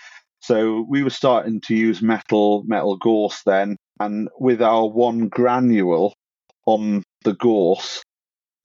So 0.40 0.84
we 0.88 1.02
were 1.02 1.10
starting 1.10 1.60
to 1.62 1.74
use 1.74 2.02
metal 2.02 2.64
metal 2.66 2.96
gauze 2.96 3.42
then 3.44 3.76
and 4.00 4.28
with 4.38 4.62
our 4.62 4.88
one 4.88 5.28
granule 5.28 6.14
on 6.66 7.02
the 7.24 7.34
gauze 7.34 8.02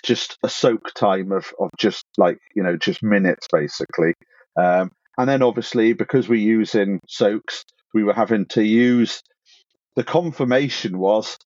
just 0.03 0.37
a 0.43 0.49
soak 0.49 0.93
time 0.93 1.31
of, 1.31 1.51
of 1.59 1.69
just 1.77 2.05
like 2.17 2.37
you 2.55 2.63
know 2.63 2.77
just 2.77 3.03
minutes 3.03 3.47
basically. 3.51 4.13
Um, 4.55 4.91
and 5.17 5.27
then 5.27 5.43
obviously 5.43 5.93
because 5.93 6.29
we're 6.29 6.35
using 6.35 6.99
soaks 7.07 7.63
we 7.93 8.03
were 8.03 8.13
having 8.13 8.45
to 8.45 8.63
use 8.63 9.21
the 9.95 10.03
confirmation 10.03 10.99
was 10.99 11.37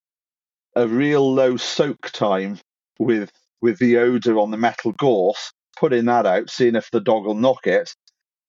a 0.75 0.87
real 0.87 1.33
low 1.33 1.57
soak 1.57 2.11
time 2.11 2.57
with 3.01 3.31
with 3.61 3.77
the 3.79 3.97
odor 3.97 4.39
on 4.39 4.51
the 4.51 4.57
metal 4.57 4.91
gauze, 4.93 5.51
putting 5.77 6.05
that 6.05 6.25
out, 6.25 6.49
seeing 6.49 6.75
if 6.75 6.89
the 6.91 6.99
dog 6.99 7.25
will 7.25 7.35
knock 7.35 7.67
it, 7.67 7.93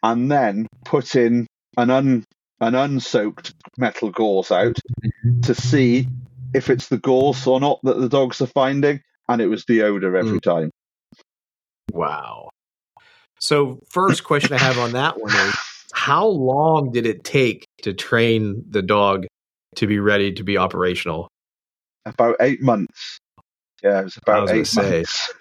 and 0.03 0.31
then 0.31 0.67
putting 0.85 1.47
an 1.77 1.91
un 1.91 2.25
an 2.61 2.75
unsoaked 2.75 3.55
metal 3.77 4.11
gauze 4.11 4.51
out 4.51 4.79
mm-hmm. 5.05 5.41
to 5.41 5.55
see 5.55 6.07
if 6.55 6.71
it's 6.71 6.89
the 6.89 6.99
gauze 6.99 7.47
or 7.47 7.61
not 7.61 7.81
that 7.83 7.99
the 7.99 8.09
dogs 8.09 8.41
are 8.41 8.47
finding, 8.47 9.01
and 9.29 9.41
it 9.41 9.49
was 9.49 9.65
the 9.65 9.83
odor 9.83 10.17
every 10.17 10.39
mm. 10.39 10.43
time. 10.43 10.71
Wow. 11.93 12.51
So, 13.41 13.81
first 13.91 14.23
question 14.25 14.53
I 14.53 14.59
have 14.59 14.79
on 14.79 14.93
that 14.93 15.21
one 15.21 15.35
is 15.35 15.55
how 15.93 16.27
long 16.27 16.93
did 16.93 17.07
it 17.07 17.25
take 17.25 17.67
to 17.83 17.93
train 17.93 18.65
the 18.69 18.83
dog 18.83 19.27
to 19.77 19.87
be 19.87 19.99
ready 19.99 20.33
to 20.33 20.45
be 20.45 20.57
operational? 20.57 21.29
About 22.07 22.37
eight 22.41 22.63
months. 22.63 23.19
Yeah, 23.83 24.01
it 24.01 24.05
was 24.05 24.19
I 24.27 24.31
about 24.31 24.43
was 24.43 24.51
eight 24.53 24.83
months. 24.83 25.33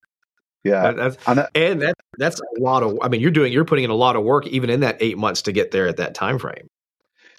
yeah, 0.64 0.82
That- 0.82 0.96
that's, 0.96 1.16
and 1.28 1.38
that, 1.38 1.50
and 1.54 1.82
that 1.82 1.94
that's 2.18 2.40
a 2.40 2.60
lot 2.60 2.82
of 2.82 2.98
I 3.02 3.08
mean, 3.08 3.20
you're 3.20 3.30
doing 3.30 3.52
you're 3.52 3.64
putting 3.64 3.84
in 3.84 3.90
a 3.90 3.94
lot 3.94 4.16
of 4.16 4.22
work 4.24 4.46
even 4.46 4.70
in 4.70 4.80
that 4.80 4.96
8 5.00 5.18
months 5.18 5.42
to 5.42 5.52
get 5.52 5.70
there 5.70 5.88
at 5.88 5.96
that 5.96 6.14
time 6.14 6.38
frame. 6.38 6.68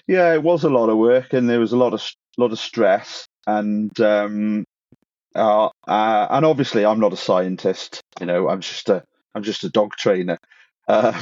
yeah, 0.08 0.34
it 0.34 0.42
was 0.42 0.64
a 0.64 0.70
lot 0.70 0.88
of 0.88 0.98
work, 0.98 1.32
and 1.32 1.48
there 1.48 1.60
was 1.60 1.72
a 1.72 1.76
lot 1.76 1.94
of 1.94 2.02
lot 2.38 2.52
of 2.52 2.58
stress, 2.58 3.26
and 3.46 3.98
um, 4.00 4.64
uh, 5.34 5.68
uh, 5.86 6.26
and 6.30 6.44
obviously 6.44 6.84
I'm 6.84 7.00
not 7.00 7.12
a 7.12 7.16
scientist. 7.16 8.00
You 8.20 8.26
know, 8.26 8.48
I'm 8.48 8.60
just 8.60 8.88
a 8.88 9.02
I'm 9.34 9.42
just 9.42 9.64
a 9.64 9.68
dog 9.70 9.92
trainer. 9.96 10.38
Um, 10.88 11.14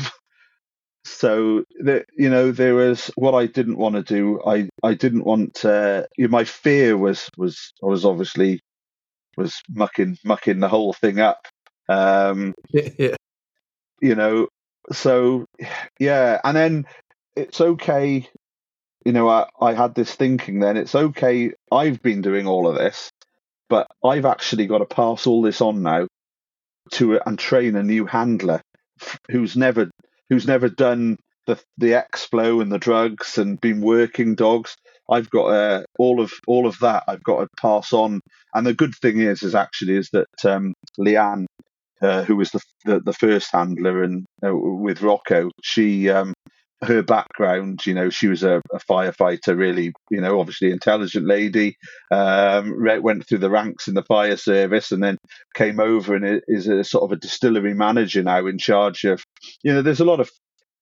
so 1.04 1.64
the, 1.78 2.04
you 2.16 2.30
know, 2.30 2.50
there 2.50 2.74
was 2.74 3.10
what 3.16 3.34
I 3.34 3.44
didn't 3.46 3.76
want 3.76 3.94
to 3.94 4.02
do. 4.02 4.40
I 4.46 4.68
I 4.82 4.94
didn't 4.94 5.24
want 5.24 5.54
to. 5.56 6.08
You 6.16 6.24
know, 6.28 6.30
my 6.30 6.44
fear 6.44 6.96
was 6.96 7.28
was 7.36 7.72
I 7.82 7.86
was 7.86 8.04
obviously 8.06 8.60
was 9.36 9.60
mucking 9.68 10.18
mucking 10.24 10.60
the 10.60 10.68
whole 10.68 10.92
thing 10.92 11.20
up. 11.20 11.46
Um, 11.88 12.54
yeah. 12.70 13.16
you 14.00 14.14
know, 14.14 14.48
so 14.92 15.46
yeah, 15.98 16.40
and 16.44 16.56
then 16.56 16.86
it's 17.36 17.60
okay 17.60 18.28
you 19.04 19.12
know, 19.12 19.28
I, 19.28 19.46
I 19.60 19.74
had 19.74 19.94
this 19.94 20.14
thinking 20.14 20.60
then 20.60 20.76
it's 20.76 20.94
okay, 20.94 21.52
I've 21.70 22.02
been 22.02 22.22
doing 22.22 22.46
all 22.46 22.68
of 22.68 22.76
this, 22.76 23.10
but 23.68 23.86
I've 24.04 24.26
actually 24.26 24.66
got 24.66 24.78
to 24.78 24.86
pass 24.86 25.26
all 25.26 25.42
this 25.42 25.60
on 25.60 25.82
now 25.82 26.06
to 26.92 27.20
and 27.24 27.38
train 27.38 27.76
a 27.76 27.82
new 27.82 28.04
handler 28.04 28.60
who's 29.30 29.56
never 29.56 29.90
who's 30.28 30.46
never 30.46 30.68
done 30.68 31.16
the 31.46 31.58
the 31.78 31.92
explo 31.92 32.60
and 32.60 32.70
the 32.70 32.78
drugs 32.78 33.38
and 33.38 33.60
been 33.60 33.80
working 33.80 34.34
dogs. 34.34 34.76
I've 35.10 35.30
got 35.30 35.46
uh, 35.46 35.82
all 35.98 36.20
of 36.20 36.32
all 36.46 36.66
of 36.66 36.78
that. 36.80 37.04
I've 37.08 37.22
got 37.22 37.40
to 37.40 37.48
pass 37.60 37.92
on. 37.92 38.20
And 38.54 38.66
the 38.66 38.74
good 38.74 38.94
thing 38.94 39.20
is, 39.20 39.42
is 39.42 39.54
actually 39.54 39.96
is 39.96 40.10
that 40.12 40.44
um, 40.44 40.74
Leanne, 40.98 41.46
uh, 42.02 42.22
who 42.24 42.36
was 42.36 42.50
the, 42.50 42.60
the, 42.84 43.00
the 43.00 43.12
first 43.12 43.50
handler 43.52 44.02
and 44.02 44.24
uh, 44.44 44.54
with 44.54 45.02
Rocco, 45.02 45.50
she 45.62 46.08
um, 46.08 46.34
her 46.82 47.02
background, 47.02 47.84
you 47.84 47.92
know, 47.92 48.08
she 48.08 48.26
was 48.26 48.42
a, 48.42 48.62
a, 48.72 48.78
firefighter, 48.78 49.56
really, 49.56 49.92
you 50.10 50.20
know, 50.20 50.40
obviously 50.40 50.70
intelligent 50.70 51.26
lady. 51.26 51.76
Um, 52.10 52.74
went 53.02 53.28
through 53.28 53.38
the 53.38 53.50
ranks 53.50 53.86
in 53.86 53.94
the 53.94 54.02
fire 54.02 54.36
service, 54.36 54.90
and 54.90 55.02
then 55.02 55.18
came 55.54 55.78
over 55.78 56.14
and 56.14 56.42
is 56.48 56.68
a 56.68 56.82
sort 56.82 57.04
of 57.04 57.12
a 57.12 57.20
distillery 57.20 57.74
manager 57.74 58.22
now, 58.22 58.46
in 58.46 58.56
charge 58.56 59.04
of, 59.04 59.22
you 59.62 59.72
know, 59.72 59.82
there's 59.82 60.00
a 60.00 60.06
lot 60.06 60.20
of 60.20 60.30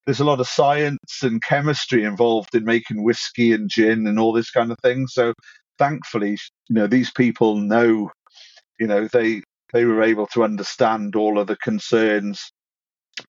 there's 0.08 0.20
a 0.20 0.24
lot 0.24 0.40
of 0.40 0.48
science 0.48 1.22
and 1.22 1.42
chemistry 1.42 2.02
involved 2.02 2.54
in 2.54 2.64
making 2.64 3.02
whiskey 3.02 3.52
and 3.52 3.68
gin 3.68 4.06
and 4.06 4.18
all 4.18 4.32
this 4.32 4.50
kind 4.50 4.72
of 4.72 4.78
thing. 4.82 5.06
So, 5.06 5.34
thankfully, 5.78 6.38
you 6.68 6.74
know, 6.74 6.86
these 6.86 7.10
people 7.10 7.56
know, 7.56 8.10
you 8.80 8.86
know, 8.86 9.06
they 9.06 9.42
they 9.74 9.84
were 9.84 10.02
able 10.02 10.26
to 10.28 10.44
understand 10.44 11.14
all 11.14 11.38
of 11.38 11.46
the 11.46 11.56
concerns 11.56 12.50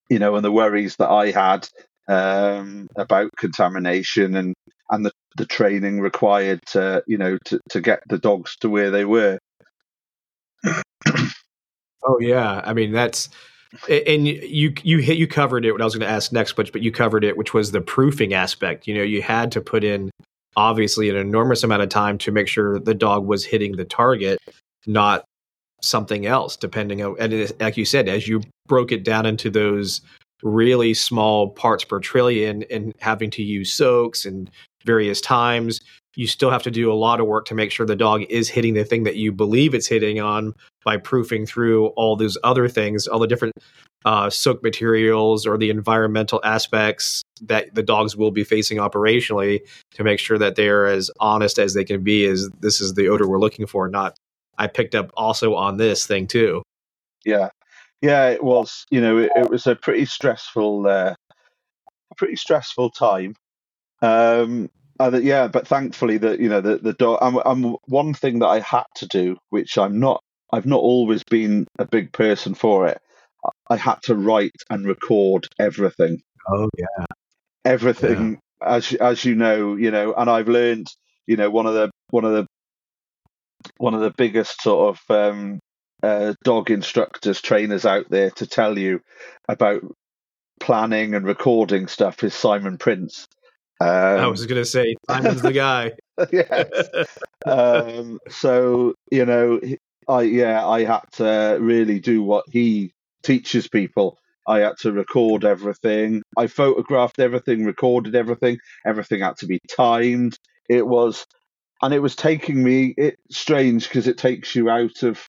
you 0.09 0.19
know, 0.19 0.35
and 0.35 0.45
the 0.45 0.51
worries 0.51 0.95
that 0.97 1.09
I 1.09 1.31
had 1.31 1.67
um, 2.07 2.87
about 2.95 3.31
contamination 3.37 4.35
and 4.35 4.55
and 4.89 5.05
the, 5.05 5.11
the 5.37 5.45
training 5.45 5.99
required 5.99 6.59
to 6.67 7.03
you 7.07 7.17
know 7.17 7.37
to, 7.45 7.59
to 7.69 7.81
get 7.81 8.01
the 8.09 8.17
dogs 8.17 8.55
to 8.61 8.69
where 8.69 8.91
they 8.91 9.05
were. 9.05 9.39
oh 10.65 12.19
yeah, 12.19 12.61
I 12.63 12.73
mean 12.73 12.91
that's 12.91 13.29
and 13.89 14.27
you 14.27 14.73
you 14.83 14.99
hit 14.99 15.17
you 15.17 15.27
covered 15.27 15.65
it. 15.65 15.71
What 15.71 15.81
I 15.81 15.85
was 15.85 15.95
going 15.95 16.07
to 16.07 16.13
ask 16.13 16.31
next, 16.31 16.53
but 16.53 16.71
but 16.71 16.81
you 16.81 16.91
covered 16.91 17.23
it, 17.23 17.37
which 17.37 17.53
was 17.53 17.71
the 17.71 17.81
proofing 17.81 18.33
aspect. 18.33 18.87
You 18.87 18.95
know, 18.95 19.03
you 19.03 19.21
had 19.21 19.51
to 19.53 19.61
put 19.61 19.83
in 19.83 20.09
obviously 20.55 21.09
an 21.09 21.15
enormous 21.15 21.63
amount 21.63 21.81
of 21.81 21.89
time 21.89 22.17
to 22.19 22.31
make 22.31 22.47
sure 22.47 22.79
the 22.79 22.95
dog 22.95 23.25
was 23.25 23.45
hitting 23.45 23.75
the 23.75 23.85
target, 23.85 24.39
not 24.87 25.23
something 25.81 26.25
else. 26.25 26.57
Depending 26.57 27.03
on 27.03 27.15
and 27.19 27.51
like 27.59 27.77
you 27.77 27.85
said, 27.85 28.09
as 28.09 28.27
you 28.27 28.41
broke 28.67 28.91
it 28.91 29.03
down 29.03 29.25
into 29.25 29.49
those 29.49 30.01
really 30.41 30.93
small 30.93 31.49
parts 31.49 31.83
per 31.83 31.99
trillion 31.99 32.63
and 32.71 32.93
having 32.99 33.29
to 33.29 33.43
use 33.43 33.73
soaks 33.73 34.25
and 34.25 34.49
various 34.85 35.19
times 35.19 35.81
you 36.15 36.27
still 36.27 36.49
have 36.49 36.63
to 36.63 36.71
do 36.71 36.91
a 36.91 36.93
lot 36.93 37.19
of 37.19 37.27
work 37.27 37.45
to 37.45 37.55
make 37.55 37.71
sure 37.71 37.85
the 37.85 37.95
dog 37.95 38.23
is 38.29 38.49
hitting 38.49 38.73
the 38.73 38.83
thing 38.83 39.03
that 39.03 39.15
you 39.15 39.31
believe 39.31 39.73
it's 39.73 39.87
hitting 39.87 40.19
on 40.19 40.53
by 40.83 40.97
proofing 40.97 41.45
through 41.45 41.87
all 41.87 42.15
those 42.15 42.37
other 42.43 42.67
things 42.67 43.07
all 43.07 43.19
the 43.19 43.27
different 43.27 43.53
uh, 44.05 44.29
soak 44.29 44.63
materials 44.63 45.45
or 45.45 45.57
the 45.57 45.69
environmental 45.69 46.39
aspects 46.43 47.21
that 47.41 47.73
the 47.75 47.83
dogs 47.83 48.15
will 48.15 48.31
be 48.31 48.45
facing 48.45 48.77
operationally 48.77 49.59
to 49.91 50.03
make 50.03 50.19
sure 50.19 50.37
that 50.37 50.55
they're 50.55 50.85
as 50.85 51.11
honest 51.19 51.59
as 51.59 51.73
they 51.73 51.83
can 51.83 52.01
be 52.01 52.23
is 52.23 52.49
this 52.61 52.79
is 52.79 52.93
the 52.93 53.09
odor 53.09 53.27
we're 53.27 53.39
looking 53.39 53.67
for 53.67 53.89
not 53.89 54.15
i 54.57 54.67
picked 54.67 54.95
up 54.95 55.11
also 55.15 55.53
on 55.53 55.77
this 55.77 56.07
thing 56.07 56.27
too 56.27 56.63
yeah 57.25 57.49
yeah, 58.01 58.29
it 58.29 58.43
was. 58.43 58.85
You 58.89 59.01
know, 59.01 59.17
it, 59.17 59.31
it 59.35 59.49
was 59.49 59.67
a 59.67 59.75
pretty 59.75 60.05
stressful, 60.05 60.87
uh, 60.87 61.15
pretty 62.17 62.35
stressful 62.35 62.91
time. 62.91 63.35
Um, 64.01 64.69
uh, 64.99 65.19
yeah, 65.21 65.47
but 65.47 65.67
thankfully 65.67 66.17
that 66.17 66.39
you 66.39 66.49
know 66.49 66.61
the 66.61 66.77
the 66.77 66.93
dog. 66.93 67.19
I'm, 67.21 67.37
I'm 67.37 67.75
one 67.85 68.13
thing 68.13 68.39
that 68.39 68.47
I 68.47 68.59
had 68.59 68.85
to 68.95 69.07
do, 69.07 69.37
which 69.49 69.77
I'm 69.77 69.99
not. 69.99 70.21
I've 70.51 70.65
not 70.65 70.79
always 70.79 71.23
been 71.23 71.67
a 71.77 71.85
big 71.85 72.11
person 72.11 72.55
for 72.55 72.87
it. 72.87 72.99
I 73.69 73.77
had 73.77 74.01
to 74.03 74.15
write 74.15 74.55
and 74.69 74.85
record 74.85 75.47
everything. 75.59 76.21
Oh 76.49 76.69
yeah, 76.77 77.05
everything. 77.65 78.39
Yeah. 78.61 78.75
As 78.75 78.93
as 78.93 79.23
you 79.23 79.35
know, 79.35 79.75
you 79.75 79.91
know, 79.91 80.13
and 80.13 80.29
I've 80.29 80.49
learned. 80.49 80.87
You 81.27 81.37
know, 81.37 81.51
one 81.51 81.67
of 81.67 81.75
the 81.75 81.91
one 82.09 82.25
of 82.25 82.31
the 82.33 82.47
one 83.77 83.93
of 83.93 84.01
the 84.01 84.13
biggest 84.17 84.61
sort 84.61 84.97
of 84.97 85.15
um, 85.15 85.59
uh, 86.03 86.33
dog 86.43 86.71
instructors, 86.71 87.41
trainers 87.41 87.85
out 87.85 88.09
there 88.09 88.31
to 88.31 88.47
tell 88.47 88.77
you 88.77 88.99
about 89.47 89.81
planning 90.59 91.15
and 91.15 91.25
recording 91.25 91.87
stuff 91.87 92.23
is 92.23 92.33
Simon 92.33 92.77
Prince. 92.77 93.27
Um, 93.81 93.89
I 93.89 94.27
was 94.27 94.45
going 94.45 94.61
to 94.61 94.65
say 94.65 94.95
Simon's 95.09 95.41
the 95.41 95.53
guy. 95.53 95.93
yes. 96.31 97.17
um, 97.45 98.19
so 98.29 98.93
you 99.11 99.25
know, 99.25 99.59
I 100.07 100.21
yeah, 100.23 100.67
I 100.67 100.83
had 100.83 101.03
to 101.13 101.57
really 101.61 101.99
do 101.99 102.21
what 102.21 102.45
he 102.49 102.91
teaches 103.23 103.67
people. 103.67 104.17
I 104.47 104.59
had 104.59 104.77
to 104.81 104.91
record 104.91 105.45
everything. 105.45 106.23
I 106.37 106.47
photographed 106.47 107.19
everything, 107.19 107.63
recorded 107.63 108.15
everything. 108.15 108.57
Everything 108.85 109.21
had 109.21 109.37
to 109.37 109.45
be 109.45 109.59
timed. 109.69 110.37
It 110.67 110.85
was, 110.85 111.25
and 111.81 111.93
it 111.93 111.99
was 111.99 112.15
taking 112.15 112.63
me. 112.63 112.93
It's 112.97 113.37
strange 113.37 113.87
because 113.87 114.07
it 114.07 114.17
takes 114.17 114.55
you 114.55 114.69
out 114.69 115.03
of 115.03 115.25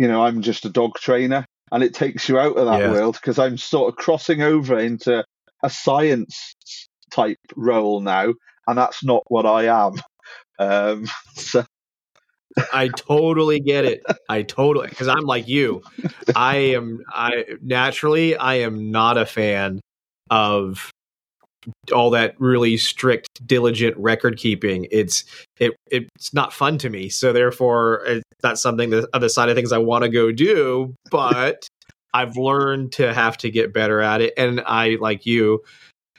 you 0.00 0.08
know, 0.08 0.24
I'm 0.24 0.40
just 0.40 0.64
a 0.64 0.70
dog 0.70 0.94
trainer, 0.94 1.44
and 1.70 1.82
it 1.82 1.92
takes 1.92 2.26
you 2.26 2.38
out 2.38 2.56
of 2.56 2.64
that 2.64 2.80
yeah. 2.80 2.90
world 2.90 3.18
because 3.20 3.38
I'm 3.38 3.58
sort 3.58 3.90
of 3.90 3.96
crossing 3.96 4.40
over 4.40 4.78
into 4.78 5.22
a 5.62 5.68
science 5.68 6.56
type 7.10 7.38
role 7.56 8.00
now, 8.00 8.32
and 8.66 8.78
that's 8.78 9.04
not 9.04 9.22
what 9.28 9.46
I 9.46 9.64
am. 9.64 9.94
Um, 10.58 11.06
so. 11.34 11.64
I 12.72 12.88
totally 12.88 13.60
get 13.60 13.84
it. 13.84 14.02
I 14.28 14.42
totally 14.42 14.88
because 14.88 15.08
I'm 15.08 15.24
like 15.24 15.46
you. 15.48 15.82
I 16.34 16.56
am. 16.56 17.00
I 17.08 17.44
naturally 17.62 18.36
I 18.36 18.54
am 18.56 18.90
not 18.90 19.16
a 19.16 19.24
fan 19.24 19.80
of 20.30 20.90
all 21.92 22.10
that 22.10 22.34
really 22.38 22.76
strict 22.76 23.28
diligent 23.46 23.96
record 23.98 24.38
keeping 24.38 24.86
it's 24.90 25.24
it 25.58 25.72
it's 25.90 26.32
not 26.32 26.52
fun 26.52 26.78
to 26.78 26.88
me 26.88 27.08
so 27.08 27.32
therefore 27.32 28.02
it's 28.06 28.22
not 28.42 28.58
something 28.58 28.90
that 28.90 29.08
other 29.12 29.28
side 29.28 29.48
of 29.48 29.56
things 29.56 29.72
i 29.72 29.78
want 29.78 30.02
to 30.02 30.08
go 30.08 30.32
do 30.32 30.94
but 31.10 31.68
i've 32.14 32.36
learned 32.36 32.92
to 32.92 33.12
have 33.12 33.36
to 33.36 33.50
get 33.50 33.74
better 33.74 34.00
at 34.00 34.20
it 34.22 34.32
and 34.38 34.62
i 34.66 34.96
like 35.00 35.26
you 35.26 35.62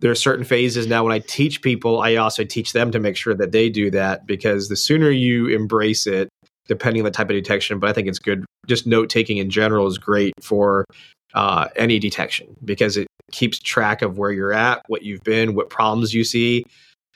there 0.01 0.11
are 0.11 0.15
certain 0.15 0.43
phases 0.43 0.87
now 0.87 1.03
when 1.03 1.13
i 1.13 1.19
teach 1.19 1.61
people 1.61 2.01
i 2.01 2.15
also 2.15 2.43
teach 2.43 2.73
them 2.73 2.91
to 2.91 2.99
make 2.99 3.15
sure 3.15 3.33
that 3.33 3.51
they 3.51 3.69
do 3.69 3.89
that 3.89 4.25
because 4.27 4.67
the 4.67 4.75
sooner 4.75 5.09
you 5.09 5.47
embrace 5.47 6.05
it 6.05 6.29
depending 6.67 7.01
on 7.01 7.05
the 7.05 7.11
type 7.11 7.29
of 7.29 7.35
detection 7.35 7.79
but 7.79 7.89
i 7.89 7.93
think 7.93 8.07
it's 8.07 8.19
good 8.19 8.45
just 8.67 8.85
note 8.85 9.09
taking 9.09 9.37
in 9.37 9.49
general 9.49 9.87
is 9.87 9.97
great 9.97 10.33
for 10.41 10.85
uh, 11.33 11.67
any 11.75 11.99
detection 11.99 12.55
because 12.63 12.97
it 12.97 13.07
keeps 13.31 13.59
track 13.59 14.01
of 14.01 14.17
where 14.17 14.31
you're 14.31 14.53
at, 14.53 14.83
what 14.87 15.03
you've 15.03 15.23
been, 15.23 15.55
what 15.55 15.69
problems 15.69 16.13
you 16.13 16.23
see. 16.23 16.65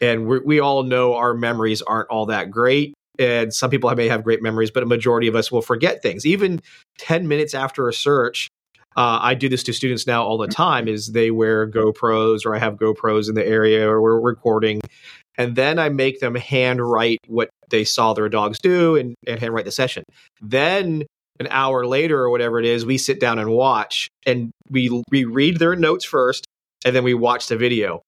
And 0.02 0.28
we 0.28 0.60
all 0.60 0.84
know 0.84 1.16
our 1.16 1.34
memories 1.34 1.82
aren't 1.82 2.10
all 2.10 2.26
that 2.28 2.52
great. 2.52 2.94
And 3.18 3.54
some 3.54 3.70
people 3.70 3.94
may 3.96 4.10
have 4.10 4.24
great 4.24 4.42
memories, 4.42 4.72
but 4.72 4.84
a 4.84 4.86
majority 4.86 5.28
of 5.28 5.36
us 5.36 5.52
will 5.52 5.62
forget 5.62 6.02
things. 6.02 6.26
Even 6.26 6.62
10 6.98 7.28
minutes 7.28 7.54
after 7.54 7.88
a 7.88 7.94
search, 7.94 8.50
uh, 8.96 9.20
I 9.22 9.34
do 9.34 9.50
this 9.50 9.64
to 9.64 9.74
students 9.74 10.08
now 10.08 10.24
all 10.24 10.38
the 10.38 10.48
time 10.48 10.88
is 10.88 11.08
they 11.08 11.30
wear 11.30 11.70
GoPros 11.70 12.46
or 12.46 12.56
I 12.56 12.60
have 12.60 12.76
GoPros 12.76 13.28
in 13.28 13.36
the 13.36 13.46
area 13.46 13.88
or 13.90 14.02
we're 14.02 14.20
recording. 14.20 14.82
And 15.38 15.58
then 15.58 15.80
I 15.80 15.90
make 15.90 16.22
them 16.22 16.36
handwrite 16.36 17.20
what 17.28 17.50
they 17.70 17.84
saw 17.84 18.14
their 18.14 18.30
dogs 18.30 18.58
do 18.60 18.96
and, 18.96 19.16
and 19.28 19.38
handwrite 19.40 19.66
the 19.66 19.72
session. 19.72 20.04
Then 20.42 21.04
an 21.42 21.48
hour 21.50 21.86
later 21.86 22.20
or 22.20 22.30
whatever 22.30 22.58
it 22.60 22.66
is, 22.66 22.86
we 22.86 22.98
sit 22.98 23.20
down 23.20 23.38
and 23.38 23.50
watch 23.50 24.08
and 24.26 24.52
we 24.70 25.04
we 25.12 25.26
read 25.26 25.60
their 25.60 25.76
notes 25.76 26.06
first 26.06 26.46
and 26.86 26.96
then 26.96 27.04
we 27.04 27.14
watch 27.14 27.48
the 27.48 27.58
video. 27.58 28.02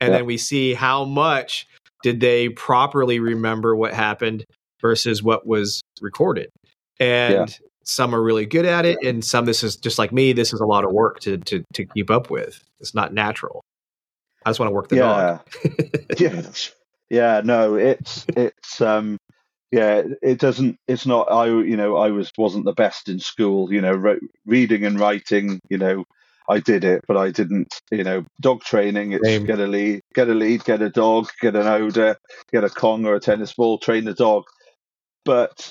And 0.00 0.14
then 0.14 0.26
we 0.26 0.36
see 0.36 0.74
how 0.74 1.04
much 1.04 1.66
did 2.04 2.20
they 2.20 2.50
properly 2.50 3.18
remember 3.18 3.74
what 3.74 3.92
happened 3.92 4.44
versus 4.80 5.24
what 5.24 5.44
was 5.44 5.82
recorded. 6.00 6.48
And 7.00 7.50
yeah. 7.50 7.67
Some 7.88 8.14
are 8.14 8.22
really 8.22 8.46
good 8.46 8.66
at 8.66 8.84
it 8.84 8.98
and 9.02 9.24
some 9.24 9.46
this 9.46 9.64
is 9.64 9.76
just 9.76 9.98
like 9.98 10.12
me, 10.12 10.32
this 10.32 10.52
is 10.52 10.60
a 10.60 10.66
lot 10.66 10.84
of 10.84 10.92
work 10.92 11.20
to 11.20 11.38
to 11.38 11.64
to 11.72 11.86
keep 11.86 12.10
up 12.10 12.30
with. 12.30 12.62
It's 12.80 12.94
not 12.94 13.14
natural. 13.14 13.62
I 14.44 14.50
just 14.50 14.60
want 14.60 14.70
to 14.70 14.74
work 14.74 14.88
the 14.88 14.96
yeah. 14.96 15.38
dog. 15.58 16.20
yeah. 16.20 16.42
Yeah, 17.10 17.40
no, 17.42 17.76
it's 17.76 18.26
it's 18.36 18.82
um 18.82 19.16
yeah 19.70 20.02
it 20.22 20.38
doesn't 20.38 20.76
it's 20.86 21.04
not 21.04 21.30
i 21.30 21.46
you 21.46 21.76
know 21.76 21.96
i 21.96 22.10
was 22.10 22.30
wasn't 22.38 22.64
the 22.64 22.72
best 22.72 23.08
in 23.08 23.18
school 23.18 23.72
you 23.72 23.80
know 23.80 23.92
re- 23.92 24.18
reading 24.46 24.84
and 24.84 24.98
writing 24.98 25.60
you 25.68 25.76
know 25.76 26.04
i 26.48 26.58
did 26.58 26.84
it 26.84 27.04
but 27.06 27.18
i 27.18 27.30
didn't 27.30 27.78
you 27.90 28.02
know 28.02 28.24
dog 28.40 28.62
training 28.62 29.12
it's 29.12 29.26
Same. 29.26 29.44
get 29.44 29.58
a 29.58 29.66
lead 29.66 30.00
get 30.14 30.28
a 30.28 30.34
lead 30.34 30.64
get 30.64 30.80
a 30.80 30.88
dog 30.88 31.28
get 31.42 31.54
an 31.54 31.66
odor 31.66 32.16
get 32.50 32.64
a 32.64 32.70
Kong 32.70 33.04
or 33.04 33.14
a 33.14 33.20
tennis 33.20 33.52
ball 33.52 33.78
train 33.78 34.04
the 34.04 34.14
dog 34.14 34.44
but 35.24 35.70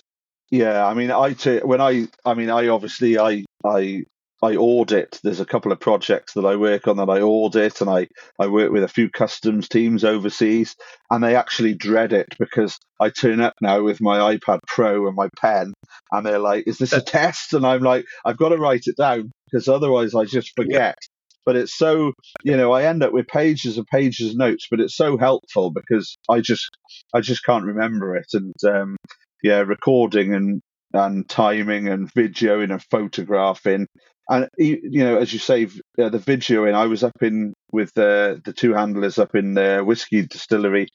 yeah 0.52 0.86
i 0.86 0.94
mean 0.94 1.12
i 1.12 1.34
t- 1.34 1.60
when 1.60 1.82
i 1.82 2.08
i 2.26 2.34
mean 2.34 2.50
i 2.50 2.68
obviously 2.68 3.18
i 3.20 3.44
i 3.66 4.04
I 4.44 4.56
audit. 4.56 5.20
There's 5.24 5.40
a 5.40 5.46
couple 5.46 5.72
of 5.72 5.80
projects 5.80 6.34
that 6.34 6.46
I 6.46 6.56
work 6.58 6.88
on 6.88 6.98
that 6.98 7.10
I 7.10 7.22
audit, 7.22 7.82
and 7.82 7.90
I 7.90 8.08
I 8.40 8.48
work 8.48 8.72
with 8.72 8.84
a 8.84 8.88
few 8.88 9.10
customs 9.10 9.68
teams 9.68 10.04
overseas, 10.04 10.76
and 11.10 11.24
they 11.24 11.36
actually 11.36 11.74
dread 11.74 12.14
it 12.14 12.28
because 12.38 12.78
I 13.00 13.10
turn 13.10 13.42
up 13.42 13.54
now 13.62 13.82
with 13.82 14.00
my 14.00 14.36
iPad 14.36 14.60
Pro 14.68 15.08
and 15.08 15.16
my 15.16 15.30
pen, 15.38 15.74
and 16.12 16.26
they're 16.26 16.40
like, 16.40 16.66
"Is 16.68 16.78
this 16.78 16.94
a 16.94 17.02
test?" 17.18 17.54
And 17.54 17.66
I'm 17.66 17.82
like, 17.82 18.06
"I've 18.26 18.38
got 18.38 18.50
to 18.50 18.58
write 18.58 18.84
it 18.86 18.98
down 18.98 19.32
because 19.50 19.68
otherwise 19.68 20.14
I 20.14 20.26
just 20.26 20.52
forget." 20.56 20.98
But 21.46 21.56
it's 21.56 21.76
so 21.76 22.14
you 22.44 22.58
know 22.58 22.74
I 22.74 22.84
end 22.84 23.02
up 23.02 23.14
with 23.14 23.28
pages 23.28 23.78
and 23.78 23.88
pages 23.88 24.32
of 24.32 24.38
notes, 24.38 24.68
but 24.70 24.82
it's 24.82 24.96
so 24.96 25.18
helpful 25.18 25.72
because 25.72 26.16
I 26.30 26.42
just 26.42 26.70
I 27.14 27.22
just 27.22 27.44
can't 27.44 27.66
remember 27.66 28.16
it, 28.16 28.28
and 28.34 28.54
um, 28.66 28.98
yeah, 29.44 29.60
recording 29.60 30.34
and 30.34 30.62
and 30.94 31.28
timing 31.30 31.90
and 31.90 32.12
videoing 32.14 32.72
and 32.72 32.84
photographing 32.90 33.88
and 34.30 34.50
you 34.58 35.04
know, 35.04 35.18
as 35.18 35.32
you 35.34 35.40
say, 35.40 35.66
uh, 36.00 36.10
the 36.10 36.20
videoing. 36.20 36.74
I 36.74 36.86
was 36.86 37.04
up 37.04 37.22
in 37.22 37.54
with 37.72 37.94
the 37.94 38.42
the 38.44 38.54
two 38.54 38.74
handlers 38.74 39.20
up 39.20 39.36
in 39.36 39.54
the 39.54 39.84
whiskey 39.86 40.24
distillery 40.24 40.88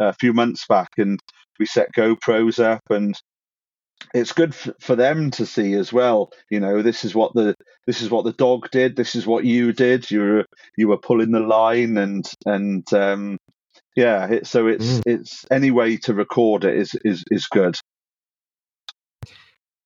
a 0.00 0.12
few 0.12 0.32
months 0.32 0.66
back, 0.66 0.90
and 0.98 1.20
we 1.58 1.66
set 1.66 1.88
GoPros 1.96 2.62
up, 2.62 2.82
and 2.90 3.14
it's 4.14 4.32
good 4.32 4.50
f- 4.50 4.70
for 4.80 4.96
them 4.96 5.30
to 5.32 5.46
see 5.46 5.74
as 5.74 5.92
well. 5.92 6.30
You 6.50 6.60
know, 6.60 6.82
this 6.82 7.04
is 7.04 7.14
what 7.14 7.34
the 7.34 7.54
this 7.86 8.02
is 8.02 8.10
what 8.10 8.24
the 8.24 8.32
dog 8.32 8.70
did. 8.70 8.96
This 8.96 9.14
is 9.14 9.26
what 9.26 9.44
you 9.44 9.72
did. 9.72 10.10
You 10.10 10.20
were 10.20 10.46
you 10.76 10.88
were 10.88 10.98
pulling 10.98 11.30
the 11.30 11.40
line, 11.40 11.96
and 11.98 12.28
and 12.46 12.92
um, 12.92 13.38
yeah. 13.96 14.26
It, 14.26 14.46
so 14.46 14.66
it's 14.66 14.84
mm. 14.84 15.02
it's 15.06 15.44
any 15.50 15.70
way 15.70 15.96
to 15.98 16.14
record 16.14 16.64
it 16.64 16.76
is 16.76 16.94
is 17.04 17.24
is 17.30 17.46
good. 17.46 17.76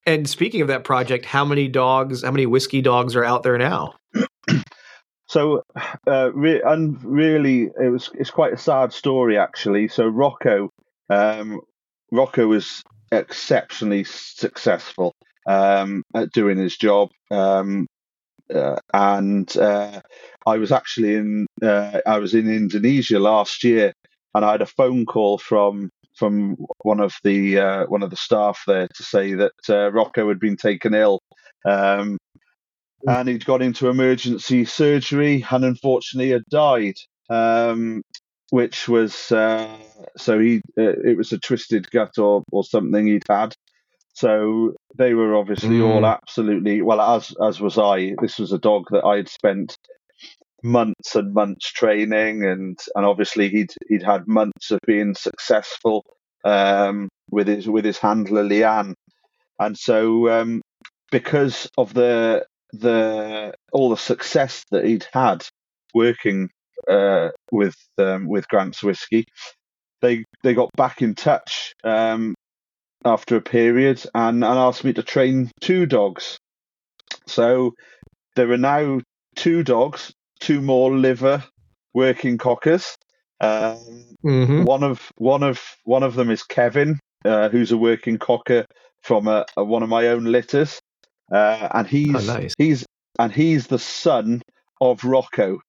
And 0.07 0.29
speaking 0.29 0.61
of 0.61 0.69
that 0.69 0.85
project, 0.85 1.25
how 1.25 1.45
many 1.45 1.67
dogs, 1.67 2.23
how 2.23 2.31
many 2.31 2.47
whiskey 2.47 2.81
dogs 2.81 3.17
are 3.17 3.25
out 3.25 3.43
there 3.43 3.59
now? 3.59 3.95
so, 5.27 5.65
uh, 6.07 6.31
re- 6.33 6.63
and 6.63 7.03
really, 7.05 7.71
it 7.81 7.91
was 7.91 8.11
it's 8.15 8.31
quite 8.31 8.53
a 8.53 8.59
sad 8.59 8.93
story 8.93 9.37
actually. 9.37 9.89
So 9.89 10.07
Rocco, 10.07 10.71
um, 11.11 11.61
Rocco 12.13 12.47
was 12.47 12.83
exceptionally 13.11 14.05
successful 14.05 15.13
um, 15.49 16.05
at 16.15 16.31
doing 16.33 16.59
his 16.59 16.77
job. 16.77 17.11
Um, 17.33 17.87
uh, 18.55 18.77
and 18.93 19.57
uh, 19.57 20.01
I 20.47 20.57
was 20.59 20.73
actually 20.73 21.15
in 21.15 21.47
uh, 21.63 22.01
I 22.07 22.19
was 22.19 22.35
in 22.35 22.49
Indonesia 22.49 23.19
last 23.19 23.65
year, 23.65 23.93
and 24.35 24.45
I 24.45 24.53
had 24.53 24.63
a 24.63 24.67
phone 24.67 25.07
call 25.07 25.39
from 25.39 25.91
from 26.15 26.57
one 26.83 27.01
of 27.01 27.15
the 27.25 27.59
uh, 27.59 27.87
one 27.87 28.03
of 28.03 28.11
the 28.11 28.17
staff 28.17 28.63
there 28.67 28.89
to 28.89 29.03
say 29.03 29.35
that 29.35 29.53
uh, 29.69 29.91
Rocco 29.93 30.29
had 30.29 30.41
been 30.41 30.57
taken 30.57 30.95
ill, 30.95 31.21
um, 31.65 32.19
and 33.07 33.29
he'd 33.29 33.45
gone 33.45 33.63
into 33.63 33.89
emergency 33.89 34.65
surgery 34.65 35.45
and 35.51 35.65
unfortunately 35.65 36.31
had 36.31 36.45
died. 36.51 36.97
Um, 37.29 38.03
which 38.51 38.89
was 38.89 39.33
uh, 39.33 39.69
so 40.17 40.39
he 40.39 40.59
uh, 40.79 40.95
it 41.05 41.17
was 41.17 41.33
a 41.33 41.39
twisted 41.39 41.91
gut 41.91 42.19
or 42.19 42.45
or 42.53 42.65
something 42.65 43.07
he'd 43.07 43.25
had. 43.29 43.55
So 44.17 44.73
they 44.97 45.13
were 45.13 45.37
obviously 45.37 45.81
mm. 45.81 45.87
all 45.87 46.07
absolutely 46.07 46.81
well 46.81 47.03
as 47.03 47.35
as 47.47 47.61
was 47.61 47.77
I. 47.77 48.15
This 48.23 48.39
was 48.39 48.51
a 48.51 48.59
dog 48.59 48.85
that 48.91 49.05
I'd 49.05 49.29
spent 49.29 49.77
months 50.63 51.15
and 51.15 51.35
months 51.35 51.71
training, 51.71 52.43
and 52.43 52.79
and 52.95 53.05
obviously 53.05 53.51
he'd 53.51 53.75
he'd 53.91 54.03
had 54.03 54.27
months 54.27 54.71
of 54.71 54.81
being 54.87 55.15
successful 55.15 56.03
um, 56.47 57.11
with 57.31 57.47
his 57.47 57.69
with 57.69 57.85
his 57.85 57.99
handler 57.99 58.43
Leanne, 58.43 58.95
and 59.59 59.77
so 59.77 60.31
um, 60.31 60.63
because 61.11 61.69
of 61.77 61.93
the 61.93 62.47
the 62.73 63.53
all 63.71 63.91
the 63.91 63.99
success 63.99 64.65
that 64.71 64.87
he'd 64.87 65.07
had 65.13 65.47
working 65.93 66.49
uh, 66.89 67.29
with 67.53 67.77
um, 67.99 68.27
with 68.29 68.49
Grant's 68.49 68.83
whiskey, 68.83 69.27
they 70.01 70.25
they 70.43 70.55
got 70.55 70.71
back 70.75 71.03
in 71.03 71.15
touch 71.15 71.75
um, 71.85 72.35
after 73.07 73.37
a 73.37 73.41
period 73.41 74.05
and, 74.15 74.45
and 74.45 74.59
asked 74.59 74.85
me 74.85 74.93
to 74.93 75.03
train 75.03 75.51
two 75.61 75.87
dogs. 75.87 76.39
So 77.27 77.75
there 78.35 78.51
are 78.51 78.59
now 78.59 79.01
two 79.37 79.63
dogs 79.63 80.13
two 80.41 80.61
more 80.61 80.95
liver 80.97 81.45
working 81.95 82.39
cockers. 82.39 82.97
Um, 83.41 84.17
mm-hmm. 84.25 84.65
One 84.65 84.83
of 84.83 85.11
one 85.17 85.43
of 85.43 85.61
one 85.85 86.03
of 86.03 86.15
them 86.15 86.31
is 86.31 86.43
Kevin, 86.43 86.99
uh, 87.25 87.49
who's 87.49 87.73
a 87.73 87.77
working 87.77 88.19
cocker 88.19 88.67
from 89.03 89.29
a, 89.29 89.45
a, 89.57 89.65
one 89.65 89.83
of 89.83 89.89
my 89.89 90.09
own 90.09 90.25
litters, 90.25 90.81
uh, 91.33 91.69
and 91.75 91.87
he's 91.87 92.29
oh, 92.29 92.35
nice. 92.35 92.55
he's 92.59 92.87
and 93.19 93.33
he's 93.33 93.67
the 93.67 93.79
son 93.79 94.43
of 94.81 95.05
Rocco. 95.05 95.61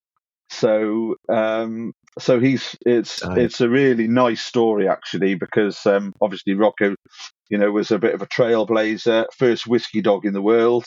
So 0.50 1.16
um, 1.28 1.92
so 2.20 2.40
he's 2.40 2.76
it's 2.86 3.24
nice. 3.24 3.38
it's 3.38 3.62
a 3.62 3.70
really 3.70 4.08
nice 4.08 4.42
story 4.42 4.88
actually 4.88 5.36
because 5.36 5.86
um, 5.86 6.14
obviously 6.22 6.54
Rocco, 6.54 6.96
you 7.50 7.58
know, 7.58 7.72
was 7.72 7.92
a 7.92 8.00
bit 8.00 8.14
of 8.14 8.22
a 8.22 8.28
trailblazer, 8.28 9.26
first 9.38 9.68
whiskey 9.68 10.02
dog 10.02 10.26
in 10.26 10.34
the 10.34 10.42
world, 10.42 10.86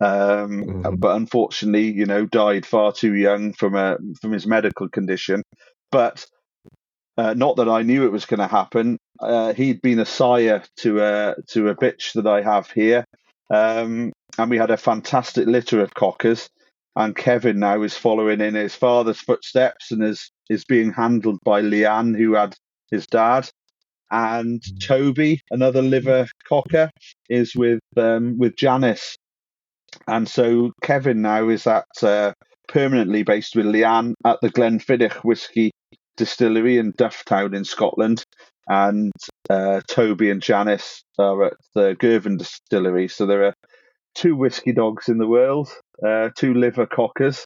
um, 0.00 0.64
mm-hmm. 0.64 0.94
but 0.96 1.16
unfortunately, 1.16 1.90
you 1.90 2.06
know, 2.06 2.26
died 2.26 2.64
far 2.64 2.92
too 2.92 3.14
young 3.14 3.52
from 3.52 3.74
a 3.74 3.98
from 4.20 4.32
his 4.32 4.46
medical 4.46 4.88
condition. 4.88 5.42
But 5.90 6.24
uh, 7.16 7.34
not 7.34 7.56
that 7.56 7.68
I 7.68 7.82
knew 7.82 8.04
it 8.04 8.12
was 8.12 8.26
going 8.26 8.40
to 8.40 8.46
happen. 8.46 8.98
Uh, 9.20 9.52
he'd 9.52 9.82
been 9.82 9.98
a 9.98 10.06
sire 10.06 10.62
to 10.78 11.00
a 11.00 11.34
to 11.48 11.68
a 11.68 11.74
bitch 11.74 12.12
that 12.14 12.26
I 12.26 12.42
have 12.42 12.70
here, 12.70 13.04
um, 13.50 14.12
and 14.38 14.50
we 14.50 14.58
had 14.58 14.70
a 14.70 14.76
fantastic 14.76 15.46
litter 15.46 15.80
of 15.80 15.94
cockers. 15.94 16.48
And 16.98 17.14
Kevin 17.14 17.60
now 17.60 17.82
is 17.82 17.96
following 17.96 18.40
in 18.40 18.54
his 18.54 18.74
father's 18.74 19.20
footsteps 19.20 19.92
and 19.92 20.02
is 20.02 20.32
is 20.50 20.64
being 20.64 20.92
handled 20.92 21.38
by 21.44 21.62
Leanne, 21.62 22.18
who 22.18 22.34
had 22.34 22.56
his 22.90 23.06
dad, 23.06 23.48
and 24.10 24.60
mm. 24.60 24.86
Toby, 24.86 25.40
another 25.52 25.80
liver 25.80 26.26
cocker, 26.48 26.90
is 27.30 27.54
with 27.54 27.78
um, 27.96 28.36
with 28.36 28.56
Janice, 28.56 29.16
and 30.08 30.28
so 30.28 30.72
Kevin 30.82 31.22
now 31.22 31.48
is 31.48 31.68
at 31.68 31.86
uh, 32.02 32.32
permanently 32.66 33.22
based 33.22 33.54
with 33.54 33.66
Leanne 33.66 34.14
at 34.26 34.40
the 34.42 34.50
Glenfiddich 34.50 35.24
Whiskey 35.24 35.70
Distillery 36.16 36.78
in 36.78 36.92
Dufftown 36.94 37.54
in 37.54 37.64
Scotland, 37.64 38.24
and 38.66 39.12
uh, 39.48 39.82
Toby 39.86 40.30
and 40.30 40.42
Janice 40.42 41.04
are 41.16 41.44
at 41.44 41.54
the 41.76 41.94
Girvan 41.94 42.38
Distillery. 42.38 43.06
So 43.06 43.24
there 43.24 43.44
are 43.44 43.54
two 44.18 44.34
whiskey 44.34 44.72
dogs 44.72 45.08
in 45.08 45.18
the 45.18 45.26
world, 45.26 45.70
uh, 46.04 46.30
two 46.36 46.52
liver 46.54 46.86
cockers, 46.86 47.44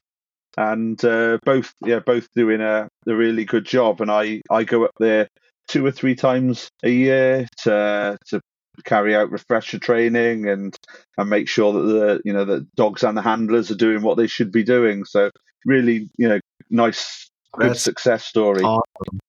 and 0.57 1.03
uh, 1.05 1.37
both 1.45 1.73
yeah 1.85 1.99
both 1.99 2.27
doing 2.35 2.61
a, 2.61 2.87
a 3.07 3.15
really 3.15 3.45
good 3.45 3.65
job. 3.65 4.01
And 4.01 4.11
I 4.11 4.41
I 4.49 4.63
go 4.63 4.83
up 4.83 4.91
there 4.99 5.27
two 5.67 5.85
or 5.85 5.91
three 5.91 6.15
times 6.15 6.69
a 6.83 6.89
year 6.89 7.47
to 7.63 8.17
to 8.27 8.41
carry 8.85 9.15
out 9.15 9.29
refresher 9.29 9.77
training 9.77 10.49
and 10.49 10.75
and 11.17 11.29
make 11.29 11.47
sure 11.47 11.73
that 11.73 11.81
the 11.81 12.21
you 12.25 12.33
know 12.33 12.45
the 12.45 12.65
dogs 12.75 13.03
and 13.03 13.15
the 13.15 13.21
handlers 13.21 13.69
are 13.69 13.75
doing 13.75 14.01
what 14.01 14.17
they 14.17 14.27
should 14.27 14.51
be 14.51 14.63
doing. 14.63 15.05
So 15.05 15.29
really, 15.65 16.09
you 16.17 16.27
know, 16.27 16.39
nice 16.69 17.29
good 17.53 17.77
success 17.77 18.25
story. 18.25 18.63
Awesome. 18.63 19.19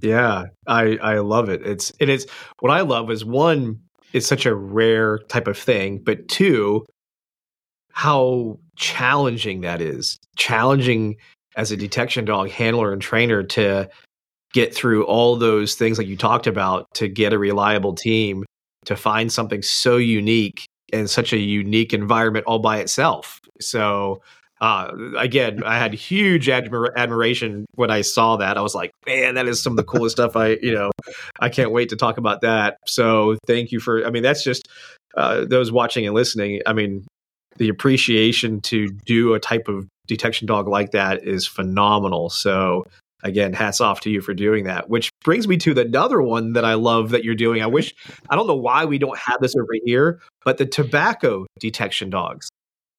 Yeah, 0.00 0.44
I 0.66 0.96
I 1.02 1.18
love 1.18 1.50
it. 1.50 1.66
It's 1.66 1.92
and 2.00 2.08
it's 2.08 2.24
what 2.60 2.72
I 2.72 2.80
love 2.80 3.10
is 3.10 3.24
one, 3.24 3.80
it's 4.12 4.26
such 4.26 4.46
a 4.46 4.54
rare 4.54 5.18
type 5.28 5.46
of 5.46 5.58
thing, 5.58 5.98
but 5.98 6.28
two, 6.28 6.84
how 7.92 8.58
challenging 8.76 9.60
that 9.62 9.80
is. 9.80 10.18
Challenging 10.36 11.16
as 11.56 11.72
a 11.72 11.76
detection 11.76 12.24
dog 12.24 12.50
handler 12.50 12.92
and 12.92 13.02
trainer 13.02 13.42
to 13.42 13.88
get 14.52 14.74
through 14.74 15.04
all 15.04 15.36
those 15.36 15.74
things 15.74 15.98
like 15.98 16.06
you 16.06 16.16
talked 16.16 16.46
about 16.46 16.86
to 16.94 17.08
get 17.08 17.32
a 17.32 17.38
reliable 17.38 17.94
team 17.94 18.44
to 18.84 18.96
find 18.96 19.32
something 19.32 19.62
so 19.62 19.96
unique 19.96 20.64
and 20.92 21.08
such 21.08 21.32
a 21.32 21.38
unique 21.38 21.92
environment 21.92 22.46
all 22.46 22.58
by 22.58 22.78
itself. 22.78 23.40
So 23.60 24.22
uh, 24.60 24.92
again, 25.16 25.62
I 25.64 25.78
had 25.78 25.94
huge 25.94 26.48
admir- 26.48 26.94
admiration 26.94 27.64
when 27.76 27.90
I 27.90 28.02
saw 28.02 28.36
that. 28.36 28.58
I 28.58 28.60
was 28.60 28.74
like, 28.74 28.90
man, 29.06 29.34
that 29.34 29.48
is 29.48 29.62
some 29.62 29.72
of 29.72 29.76
the 29.78 29.84
coolest 29.84 30.16
stuff. 30.16 30.36
I, 30.36 30.58
you 30.60 30.74
know, 30.74 30.90
I 31.40 31.48
can't 31.48 31.72
wait 31.72 31.88
to 31.90 31.96
talk 31.96 32.18
about 32.18 32.42
that. 32.42 32.76
So 32.86 33.38
thank 33.46 33.72
you 33.72 33.80
for, 33.80 34.04
I 34.06 34.10
mean, 34.10 34.22
that's 34.22 34.44
just 34.44 34.68
uh, 35.16 35.46
those 35.46 35.72
watching 35.72 36.04
and 36.06 36.14
listening. 36.14 36.60
I 36.66 36.74
mean, 36.74 37.06
the 37.56 37.68
appreciation 37.68 38.60
to 38.62 38.88
do 39.06 39.34
a 39.34 39.40
type 39.40 39.68
of 39.68 39.88
detection 40.06 40.46
dog 40.46 40.68
like 40.68 40.90
that 40.90 41.24
is 41.24 41.46
phenomenal. 41.46 42.28
So 42.28 42.84
again, 43.22 43.52
hats 43.52 43.80
off 43.80 44.00
to 44.02 44.10
you 44.10 44.20
for 44.20 44.34
doing 44.34 44.64
that. 44.64 44.90
Which 44.90 45.10
brings 45.24 45.48
me 45.48 45.56
to 45.58 45.74
the 45.74 45.82
another 45.82 46.20
one 46.20 46.52
that 46.52 46.64
I 46.64 46.74
love 46.74 47.10
that 47.10 47.24
you're 47.24 47.34
doing. 47.34 47.62
I 47.62 47.66
wish 47.66 47.94
I 48.28 48.36
don't 48.36 48.46
know 48.46 48.56
why 48.56 48.84
we 48.84 48.98
don't 48.98 49.18
have 49.18 49.40
this 49.40 49.54
over 49.56 49.72
here, 49.84 50.20
but 50.44 50.58
the 50.58 50.66
tobacco 50.66 51.46
detection 51.58 52.10
dogs. 52.10 52.50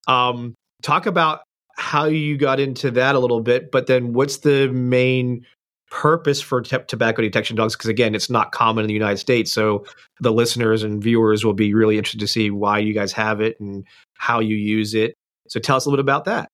Um, 0.08 0.56
talk 0.82 1.06
about 1.06 1.42
how 1.82 2.06
you 2.06 2.38
got 2.38 2.60
into 2.60 2.92
that 2.92 3.16
a 3.16 3.20
little 3.20 3.42
bit, 3.42 3.72
but 3.72 3.88
then 3.88 4.14
what's 4.14 4.38
the 4.38 4.70
main 4.70 5.44
purpose 5.90 6.40
for 6.40 6.62
t- 6.62 6.78
tobacco 6.88 7.24
detection 7.24 7.56
dogs? 7.56 7.76
Because 7.76 7.90
again, 7.90 8.14
it's 8.14 8.30
not 8.30 8.52
common 8.52 8.84
in 8.84 8.88
the 8.88 8.94
United 8.94 9.18
States, 9.18 9.52
so 9.52 9.84
the 10.20 10.32
listeners 10.32 10.84
and 10.84 11.02
viewers 11.02 11.44
will 11.44 11.54
be 11.54 11.74
really 11.74 11.98
interested 11.98 12.20
to 12.20 12.28
see 12.28 12.52
why 12.52 12.78
you 12.78 12.94
guys 12.94 13.12
have 13.14 13.42
it 13.42 13.60
and 13.60 13.84
how 14.14 14.40
you 14.40 14.56
use 14.56 14.94
it. 14.94 15.16
So 15.50 15.60
tell 15.60 15.76
us 15.76 15.86
a 15.86 15.90
little 15.90 15.98
bit 15.98 16.06
about 16.06 16.26
that. 16.26 16.50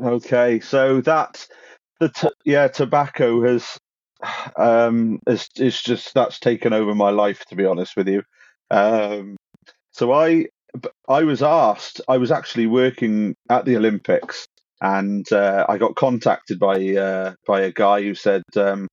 Okay, 0.00 0.60
so 0.60 1.00
that 1.00 1.46
the 1.98 2.10
t- 2.10 2.28
yeah 2.44 2.68
tobacco 2.68 3.42
has 3.44 3.78
um 4.56 5.18
is 5.26 5.48
is 5.56 5.80
just 5.80 6.12
that's 6.12 6.38
taken 6.38 6.74
over 6.74 6.94
my 6.94 7.08
life 7.08 7.46
to 7.46 7.56
be 7.56 7.64
honest 7.64 7.96
with 7.96 8.08
you. 8.08 8.22
Um, 8.70 9.36
so 9.92 10.12
I 10.12 10.48
I 11.08 11.22
was 11.24 11.42
asked 11.42 12.02
I 12.08 12.18
was 12.18 12.30
actually 12.30 12.66
working 12.66 13.34
at 13.48 13.64
the 13.64 13.78
Olympics 13.78 14.46
and 14.80 15.30
uh, 15.32 15.66
I 15.68 15.78
got 15.78 15.96
contacted 15.96 16.58
by 16.58 16.94
uh, 16.94 17.34
by 17.46 17.62
a 17.62 17.72
guy 17.72 18.02
who 18.02 18.14
said 18.14 18.42
um, 18.56 18.88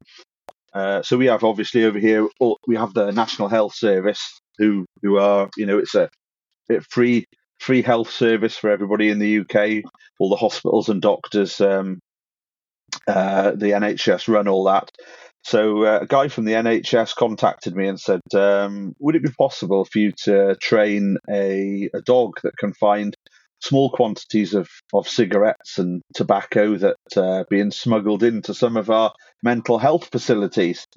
uh, 0.74 1.02
so 1.02 1.18
we 1.18 1.28
have 1.28 1.44
obviously 1.44 1.86
over 1.86 2.00
here 2.00 2.28
we 2.68 2.76
have 2.76 2.94
the 2.94 3.12
National 3.12 3.48
Health 3.48 3.76
Service 3.76 4.40
who 4.58 4.86
who 5.02 5.18
are 5.18 5.50
you 5.58 5.66
know 5.66 5.78
it's 5.78 5.96
a 5.96 6.10
free 6.90 7.26
free 7.60 7.82
health 7.82 8.10
service 8.10 8.58
for 8.58 8.70
everybody 8.70 9.10
in 9.10 9.20
the 9.20 9.40
UK. 9.40 9.84
All 10.20 10.30
the 10.30 10.36
hospitals 10.36 10.90
and 10.90 11.02
doctors, 11.02 11.60
um, 11.62 12.00
uh, 13.08 13.52
the 13.52 13.72
NHS 13.72 14.28
run 14.28 14.48
all 14.48 14.66
that. 14.66 14.90
So 15.44 15.84
uh, 15.84 16.00
a 16.02 16.08
guy 16.08 16.30
from 16.30 16.46
the 16.46 16.54
NHS 16.54 17.16
contacted 17.16 17.76
me 17.76 17.88
and 17.88 18.00
said, 18.00 18.22
um, 18.34 18.94
"Would 19.00 19.16
it 19.16 19.24
be 19.24 19.32
possible 19.38 19.86
for 19.86 20.00
you 20.00 20.12
to 20.24 20.56
train 20.62 21.18
a, 21.30 21.90
a 21.94 22.02
dog 22.02 22.40
that 22.44 22.58
can 22.58 22.74
find 22.74 23.16
small 23.64 23.90
quantities 23.90 24.54
of, 24.54 24.70
of 24.94 25.08
cigarettes 25.08 25.78
and 25.80 26.02
tobacco 26.16 26.78
that 26.78 26.98
are 27.18 27.42
uh, 27.42 27.44
being 27.50 27.72
smuggled 27.72 28.24
into 28.24 28.54
some 28.54 28.78
of 28.78 28.90
our 28.90 29.14
mental 29.44 29.78
health 29.78 30.10
facilities?" 30.12 30.88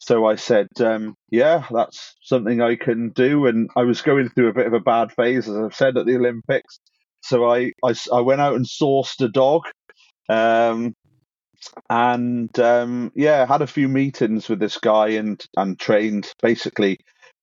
So 0.00 0.26
I 0.26 0.36
said, 0.36 0.68
um, 0.80 1.14
"Yeah, 1.30 1.66
that's 1.70 2.16
something 2.22 2.60
I 2.60 2.76
can 2.76 3.10
do." 3.10 3.46
And 3.46 3.70
I 3.76 3.82
was 3.82 4.02
going 4.02 4.28
through 4.30 4.48
a 4.48 4.54
bit 4.54 4.66
of 4.66 4.72
a 4.74 4.80
bad 4.80 5.12
phase, 5.12 5.48
as 5.48 5.56
I've 5.56 5.74
said, 5.74 5.96
at 5.96 6.06
the 6.06 6.16
Olympics. 6.16 6.78
So 7.22 7.50
I 7.50 7.72
I, 7.84 7.94
I 8.12 8.20
went 8.20 8.40
out 8.40 8.56
and 8.56 8.66
sourced 8.66 9.20
a 9.24 9.28
dog. 9.28 9.62
Um, 10.28 10.94
and 11.90 12.56
um, 12.60 13.12
yeah, 13.14 13.46
had 13.46 13.62
a 13.62 13.66
few 13.66 13.88
meetings 13.88 14.48
with 14.48 14.60
this 14.60 14.78
guy 14.78 15.08
and 15.08 15.44
and 15.56 15.78
trained 15.78 16.32
basically 16.42 16.98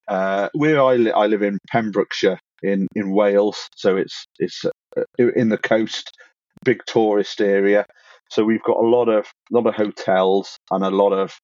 uh, 0.08 0.50
where 0.54 0.82
I, 0.82 0.96
li- 0.96 1.12
I 1.12 1.28
live 1.28 1.42
in 1.42 1.60
Pembrokeshire 1.70 2.40
in, 2.66 2.88
in 2.96 3.12
Wales, 3.12 3.70
so 3.76 3.98
it's 3.98 4.26
it's 4.40 4.66
uh, 4.66 5.04
in 5.18 5.50
the 5.50 5.58
coast, 5.58 6.12
big 6.64 6.82
tourist 6.86 7.42
area. 7.42 7.86
So 8.30 8.44
we've 8.44 8.64
got 8.64 8.78
a 8.78 8.88
lot 8.88 9.08
of 9.08 9.28
lot 9.52 9.68
of 9.68 9.76
hotels 9.76 10.58
and 10.72 10.84
a 10.84 10.90
lot 10.90 11.14
of 11.14 11.38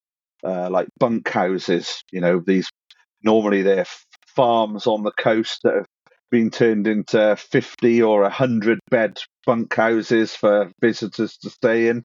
uh, 0.43 0.69
like 0.69 0.87
bunk 0.99 1.29
houses. 1.29 2.01
You 2.11 2.21
know, 2.21 2.41
these 2.45 2.69
normally 3.23 3.61
they're 3.61 3.85
farms 4.35 4.87
on 4.87 5.03
the 5.03 5.11
coast 5.11 5.59
that 5.63 5.75
have 5.75 5.85
been 6.31 6.49
turned 6.49 6.87
into 6.87 7.35
50 7.35 8.01
or 8.01 8.21
100 8.21 8.79
bed 8.89 9.19
bunk 9.45 9.73
houses 9.75 10.33
for 10.33 10.71
visitors 10.81 11.37
to 11.37 11.49
stay 11.49 11.89
in. 11.89 12.03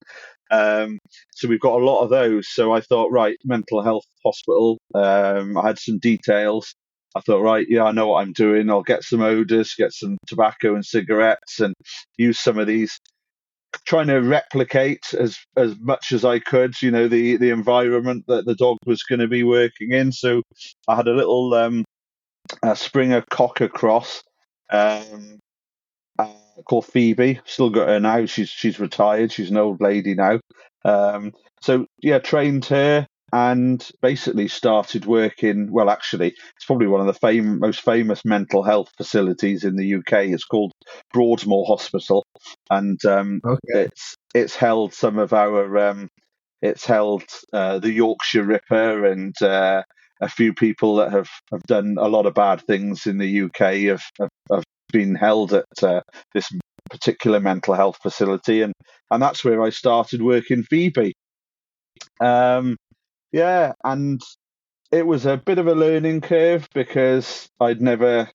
Um, 0.50 0.98
so 1.32 1.48
we've 1.48 1.60
got 1.60 1.80
a 1.80 1.84
lot 1.84 2.02
of 2.02 2.10
those. 2.10 2.48
So 2.48 2.72
I 2.72 2.80
thought, 2.80 3.10
right, 3.10 3.36
mental 3.44 3.82
health 3.82 4.04
hospital. 4.24 4.78
Um, 4.94 5.56
I 5.56 5.68
had 5.68 5.78
some 5.78 5.98
details. 5.98 6.74
I 7.16 7.20
thought, 7.20 7.40
right, 7.40 7.66
yeah, 7.68 7.84
I 7.84 7.92
know 7.92 8.08
what 8.08 8.22
I'm 8.22 8.32
doing. 8.32 8.68
I'll 8.68 8.82
get 8.82 9.02
some 9.02 9.22
odors, 9.22 9.74
get 9.74 9.92
some 9.92 10.18
tobacco 10.26 10.74
and 10.74 10.84
cigarettes, 10.84 11.60
and 11.60 11.74
use 12.18 12.38
some 12.38 12.58
of 12.58 12.66
these. 12.66 12.98
Trying 13.86 14.08
to 14.08 14.18
replicate 14.18 15.14
as 15.18 15.38
as 15.56 15.74
much 15.80 16.12
as 16.12 16.24
I 16.24 16.38
could, 16.38 16.80
you 16.82 16.90
know, 16.90 17.08
the 17.08 17.36
the 17.36 17.50
environment 17.50 18.24
that 18.28 18.44
the 18.46 18.54
dog 18.54 18.78
was 18.86 19.02
going 19.02 19.20
to 19.20 19.28
be 19.28 19.42
working 19.42 19.92
in. 19.92 20.12
So 20.12 20.42
I 20.88 20.96
had 20.96 21.08
a 21.08 21.14
little 21.14 21.54
um, 21.54 21.84
a 22.62 22.76
Springer 22.76 23.24
Cocker 23.30 23.68
cross. 23.68 24.22
Um, 24.70 25.38
uh, 26.18 26.32
called 26.64 26.86
Phoebe. 26.86 27.40
Still 27.44 27.70
got 27.70 27.88
her 27.88 28.00
now. 28.00 28.26
She's 28.26 28.48
she's 28.48 28.80
retired. 28.80 29.32
She's 29.32 29.50
an 29.50 29.56
old 29.56 29.80
lady 29.80 30.14
now. 30.14 30.40
Um, 30.84 31.32
so 31.60 31.86
yeah, 32.02 32.18
trained 32.18 32.66
her 32.66 33.06
and 33.32 33.88
basically 34.02 34.48
started 34.48 35.06
working. 35.06 35.70
Well, 35.72 35.90
actually, 35.90 36.28
it's 36.28 36.64
probably 36.66 36.86
one 36.86 37.00
of 37.00 37.06
the 37.06 37.14
fam- 37.14 37.60
most 37.60 37.80
famous 37.80 38.24
mental 38.24 38.62
health 38.62 38.90
facilities 38.96 39.64
in 39.64 39.76
the 39.76 39.94
UK. 39.94 40.26
It's 40.26 40.44
called 40.44 40.72
Broadmoor 41.12 41.66
Hospital, 41.66 42.24
and 42.70 43.02
um, 43.04 43.40
okay. 43.44 43.84
it's 43.84 44.14
it's 44.34 44.56
held 44.56 44.94
some 44.94 45.18
of 45.18 45.32
our. 45.32 45.78
Um, 45.78 46.08
it's 46.62 46.86
held 46.86 47.24
uh, 47.52 47.78
the 47.78 47.92
Yorkshire 47.92 48.42
Ripper 48.42 49.04
and 49.04 49.34
uh, 49.42 49.82
a 50.20 50.28
few 50.28 50.54
people 50.54 50.96
that 50.96 51.12
have, 51.12 51.28
have 51.52 51.62
done 51.64 51.96
a 51.98 52.08
lot 52.08 52.26
of 52.26 52.34
bad 52.34 52.62
things 52.62 53.06
in 53.06 53.18
the 53.18 53.42
UK 53.42 53.74
have, 53.90 54.02
have, 54.18 54.30
have 54.50 54.64
been 54.90 55.14
held 55.14 55.52
at 55.52 55.64
uh, 55.82 56.00
this 56.32 56.48
particular 56.90 57.40
mental 57.40 57.74
health 57.74 57.98
facility, 58.02 58.62
and 58.62 58.72
and 59.10 59.22
that's 59.22 59.44
where 59.44 59.62
I 59.62 59.70
started 59.70 60.22
working 60.22 60.62
Phoebe. 60.62 61.12
Um, 62.20 62.76
yeah, 63.36 63.72
and 63.84 64.22
it 64.90 65.06
was 65.06 65.26
a 65.26 65.36
bit 65.36 65.58
of 65.58 65.66
a 65.66 65.74
learning 65.74 66.22
curve 66.22 66.68
because 66.72 67.50
I'd 67.60 67.82
never. 67.82 68.30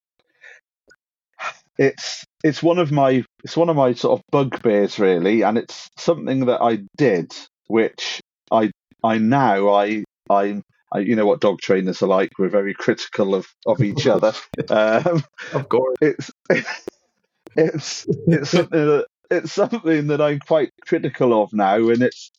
It's 1.80 2.24
it's 2.44 2.62
one 2.62 2.78
of 2.78 2.92
my 2.92 3.24
it's 3.44 3.58
one 3.58 3.70
of 3.70 3.76
my 3.76 3.94
sort 3.94 4.20
of 4.20 4.26
bugbears 4.32 5.00
really, 5.00 5.42
and 5.42 5.58
it's 5.58 5.90
something 5.98 6.46
that 6.46 6.62
I 6.62 6.84
did, 6.98 7.34
which 7.66 8.22
I 8.52 8.70
I 9.04 9.18
now 9.18 9.70
I 9.70 10.04
I 10.30 10.62
I, 10.94 11.00
you 11.00 11.16
know 11.16 11.26
what 11.26 11.42
dog 11.42 11.62
trainers 11.62 12.04
are 12.04 12.08
like. 12.08 12.38
We're 12.38 12.50
very 12.50 12.76
critical 12.76 13.34
of, 13.34 13.48
of 13.66 13.82
each 13.82 14.06
other. 14.06 14.34
Um, 14.70 15.24
of 15.54 15.68
course, 15.68 15.98
it's 16.02 16.32
it's 17.56 18.06
it's 18.28 18.52
something 18.52 18.86
that 18.86 19.08
it's 19.32 19.52
something 19.52 20.08
that 20.08 20.22
I'm 20.22 20.40
quite 20.40 20.70
critical 20.86 21.42
of 21.42 21.54
now, 21.54 21.90
and 21.90 22.04
it's 22.04 22.30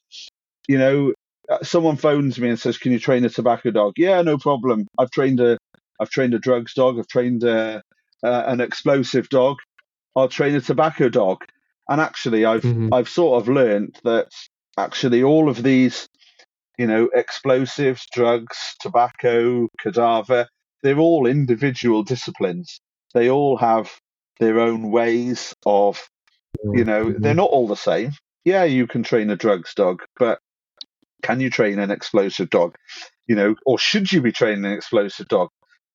you 0.68 0.78
know 0.78 1.12
someone 1.62 1.97
phones 1.97 2.38
me 2.38 2.49
and 2.49 2.59
says, 2.59 2.78
"Can 2.78 2.93
you 2.93 2.99
train 2.99 3.24
a 3.24 3.28
tobacco 3.28 3.70
dog?" 3.70 3.95
Yeah, 3.97 4.22
no 4.22 4.38
problem. 4.38 4.86
I've 4.99 5.11
trained 5.11 5.40
a 5.40 5.59
I've 6.01 6.11
trained 6.11 6.34
a 6.34 6.38
drugs 6.38 6.74
dog. 6.74 6.99
I've 6.99 7.09
trained 7.09 7.45
a, 7.45 7.82
uh, 8.22 8.43
an 8.47 8.61
explosive 8.61 9.28
dog. 9.28 9.59
I'll 10.16 10.28
train 10.28 10.55
a 10.55 10.61
tobacco 10.61 11.09
dog. 11.09 11.38
And 11.88 12.01
actually, 12.01 12.45
I've 12.45 12.62
mm-hmm. 12.62 12.93
I've 12.93 13.09
sort 13.09 13.43
of 13.43 13.49
learned 13.49 13.99
that 14.05 14.28
actually 14.78 15.22
all 15.22 15.49
of 15.49 15.62
these 15.62 16.09
you 16.78 16.86
know, 16.86 17.09
explosives, 17.14 18.07
drugs, 18.12 18.74
tobacco, 18.80 19.68
cadaver, 19.78 20.49
they're 20.82 20.99
all 20.99 21.26
individual 21.26 22.03
disciplines. 22.03 22.80
They 23.14 23.30
all 23.30 23.57
have 23.59 23.93
their 24.40 24.59
own 24.59 24.90
ways 24.90 25.55
of, 25.64 26.09
you 26.72 26.84
know, 26.84 27.07
mm-hmm. 27.07 27.22
they're 27.22 27.34
not 27.34 27.51
all 27.51 27.68
the 27.68 27.76
same. 27.76 28.12
Yeah, 28.45 28.64
you 28.64 28.86
can 28.86 29.03
train 29.03 29.30
a 29.30 29.36
drugs 29.36 29.74
dog, 29.74 30.03
but 30.18 30.40
can 31.22 31.40
you 31.40 31.50
train 31.50 31.78
an 31.78 31.90
explosive 31.90 32.50
dog? 32.50 32.76
You 33.26 33.36
know, 33.36 33.54
or 33.64 33.78
should 33.78 34.12
you 34.12 34.20
be 34.20 34.32
training 34.32 34.64
an 34.64 34.72
explosive 34.72 35.28
dog? 35.28 35.48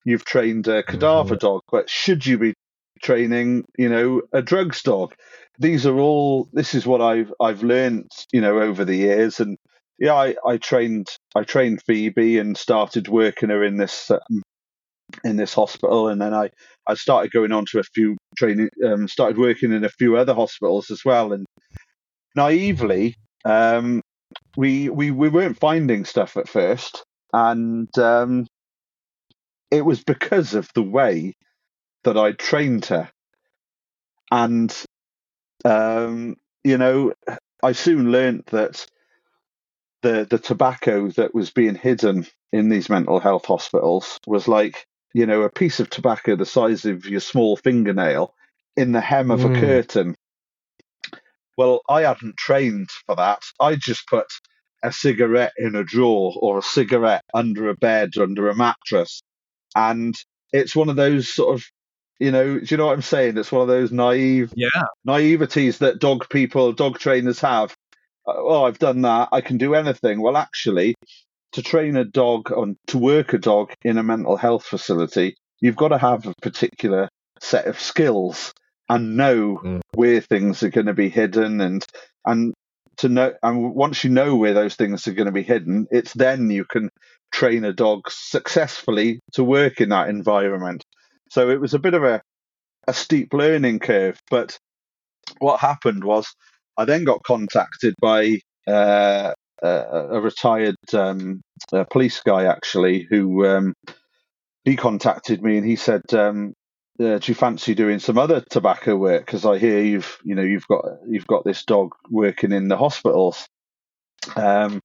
You've 0.05 0.25
trained 0.25 0.67
a 0.67 0.83
cadaver 0.83 1.35
mm-hmm. 1.35 1.45
dog, 1.45 1.61
but 1.71 1.89
should 1.89 2.25
you 2.25 2.37
be 2.37 2.53
training, 3.01 3.65
you 3.77 3.89
know, 3.89 4.21
a 4.31 4.41
drugs 4.41 4.81
dog? 4.81 5.13
These 5.59 5.85
are 5.85 5.97
all. 5.97 6.47
This 6.53 6.73
is 6.75 6.85
what 6.85 7.01
I've 7.01 7.33
I've 7.39 7.63
learned, 7.63 8.11
you 8.31 8.41
know, 8.41 8.59
over 8.59 8.85
the 8.85 8.95
years, 8.95 9.39
and 9.39 9.57
yeah, 9.99 10.13
I, 10.13 10.35
I 10.45 10.57
trained 10.57 11.07
I 11.35 11.43
trained 11.43 11.81
Phoebe 11.85 12.37
and 12.37 12.55
started 12.57 13.07
working 13.07 13.49
her 13.49 13.63
in 13.63 13.77
this 13.77 14.11
um, 14.11 14.43
in 15.23 15.37
this 15.37 15.53
hospital, 15.53 16.09
and 16.09 16.21
then 16.21 16.33
I, 16.33 16.49
I 16.87 16.95
started 16.95 17.31
going 17.31 17.51
on 17.51 17.65
to 17.71 17.79
a 17.79 17.83
few 17.83 18.17
training, 18.37 18.69
um, 18.85 19.07
started 19.07 19.37
working 19.37 19.71
in 19.71 19.83
a 19.83 19.89
few 19.89 20.17
other 20.17 20.33
hospitals 20.33 20.91
as 20.91 21.03
well, 21.03 21.33
and 21.33 21.45
naively, 22.35 23.15
um, 23.45 24.01
we 24.57 24.89
we 24.89 25.11
we 25.11 25.29
weren't 25.29 25.59
finding 25.59 26.03
stuff 26.03 26.35
at 26.35 26.49
first, 26.49 27.05
and 27.31 27.95
um, 27.99 28.47
it 29.71 29.85
was 29.85 30.03
because 30.03 30.55
of 30.55 30.67
the 30.73 30.81
way 30.81 31.35
that 32.03 32.17
I 32.17 32.31
trained 32.31 32.87
her, 32.87 33.09
and 34.31 34.75
um, 35.63 36.35
you 36.63 36.77
know, 36.79 37.13
I 37.63 37.71
soon 37.73 38.11
learned 38.11 38.45
that 38.47 38.85
the 40.01 40.27
the 40.27 40.39
tobacco 40.39 41.09
that 41.11 41.35
was 41.35 41.51
being 41.51 41.75
hidden 41.75 42.25
in 42.51 42.69
these 42.69 42.89
mental 42.89 43.19
health 43.19 43.45
hospitals 43.45 44.19
was 44.25 44.47
like 44.47 44.87
you 45.13 45.27
know 45.27 45.43
a 45.43 45.51
piece 45.51 45.79
of 45.79 45.89
tobacco 45.89 46.35
the 46.35 46.45
size 46.45 46.85
of 46.85 47.05
your 47.05 47.19
small 47.19 47.57
fingernail 47.57 48.33
in 48.75 48.91
the 48.91 49.01
hem 49.01 49.29
of 49.29 49.41
mm. 49.41 49.55
a 49.55 49.59
curtain. 49.59 50.15
Well, 51.57 51.81
I 51.89 52.03
hadn't 52.03 52.37
trained 52.37 52.89
for 53.05 53.15
that. 53.15 53.41
I 53.59 53.75
just 53.75 54.07
put 54.07 54.27
a 54.83 54.91
cigarette 54.91 55.53
in 55.57 55.75
a 55.75 55.83
drawer 55.83 56.33
or 56.41 56.59
a 56.59 56.63
cigarette 56.63 57.23
under 57.33 57.69
a 57.69 57.75
bed, 57.75 58.17
under 58.19 58.49
a 58.49 58.55
mattress. 58.55 59.21
And 59.75 60.15
it's 60.53 60.75
one 60.75 60.89
of 60.89 60.95
those 60.97 61.33
sort 61.33 61.55
of, 61.55 61.65
you 62.19 62.31
know, 62.31 62.59
do 62.59 62.65
you 62.67 62.77
know 62.77 62.87
what 62.87 62.93
I'm 62.93 63.01
saying? 63.01 63.37
It's 63.37 63.51
one 63.51 63.63
of 63.63 63.67
those 63.69 63.91
naive, 63.91 64.53
yeah, 64.55 64.69
naiveties 65.07 65.79
that 65.79 65.99
dog 65.99 66.29
people, 66.29 66.73
dog 66.73 66.99
trainers 66.99 67.39
have 67.41 67.75
uh, 68.27 68.33
oh, 68.37 68.65
I've 68.65 68.79
done 68.79 69.01
that. 69.03 69.29
I 69.31 69.41
can 69.41 69.57
do 69.57 69.75
anything. 69.75 70.21
Well, 70.21 70.37
actually, 70.37 70.95
to 71.53 71.61
train 71.61 71.97
a 71.97 72.05
dog 72.05 72.51
on 72.51 72.77
to 72.87 72.97
work 72.97 73.33
a 73.33 73.37
dog 73.37 73.73
in 73.83 73.97
a 73.97 74.03
mental 74.03 74.37
health 74.37 74.65
facility, 74.65 75.35
you've 75.61 75.75
got 75.75 75.89
to 75.89 75.97
have 75.97 76.27
a 76.27 76.33
particular 76.41 77.09
set 77.41 77.67
of 77.67 77.79
skills. 77.79 78.53
And 78.89 79.17
know 79.17 79.59
Mm. 79.63 79.81
where 79.95 80.21
things 80.21 80.63
are 80.63 80.69
going 80.69 80.87
to 80.87 80.93
be 80.93 81.09
hidden 81.09 81.61
and 81.61 81.85
and 82.25 82.53
to 82.97 83.09
know 83.09 83.33
and 83.43 83.73
once 83.75 84.03
you 84.03 84.09
know 84.09 84.35
where 84.35 84.53
those 84.53 84.75
things 84.75 85.07
are 85.07 85.13
going 85.13 85.25
to 85.27 85.31
be 85.31 85.43
hidden 85.43 85.87
it's 85.91 86.13
then 86.13 86.49
you 86.49 86.65
can 86.65 86.89
train 87.31 87.63
a 87.65 87.73
dog 87.73 88.01
successfully 88.09 89.19
to 89.33 89.43
work 89.43 89.81
in 89.81 89.89
that 89.89 90.09
environment 90.09 90.83
so 91.29 91.49
it 91.49 91.59
was 91.61 91.73
a 91.73 91.79
bit 91.79 91.93
of 91.93 92.03
a 92.03 92.21
a 92.87 92.93
steep 92.93 93.33
learning 93.33 93.79
curve 93.79 94.19
but 94.31 94.57
what 95.39 95.59
happened 95.59 96.03
was 96.03 96.27
i 96.77 96.85
then 96.85 97.03
got 97.03 97.23
contacted 97.23 97.93
by 98.01 98.39
uh, 98.67 99.33
a, 99.63 99.67
a 99.67 100.21
retired 100.21 100.75
um, 100.93 101.41
a 101.73 101.85
police 101.85 102.21
guy 102.21 102.45
actually 102.45 103.07
who 103.09 103.45
um, 103.45 103.73
he 104.65 104.75
contacted 104.75 105.41
me 105.41 105.57
and 105.57 105.65
he 105.65 105.75
said 105.75 106.01
um, 106.13 106.53
uh, 106.99 107.19
do 107.19 107.31
you 107.31 107.35
fancy 107.35 107.75
doing 107.75 107.99
some 107.99 108.17
other 108.17 108.41
tobacco 108.49 108.95
work? 108.95 109.25
Because 109.25 109.45
I 109.45 109.57
hear 109.57 109.81
you've, 109.81 110.17
you 110.23 110.35
know, 110.35 110.41
you've 110.41 110.67
got 110.67 110.85
you've 111.07 111.27
got 111.27 111.43
this 111.43 111.63
dog 111.63 111.93
working 112.09 112.51
in 112.51 112.67
the 112.67 112.77
hospitals. 112.77 113.47
Um, 114.35 114.81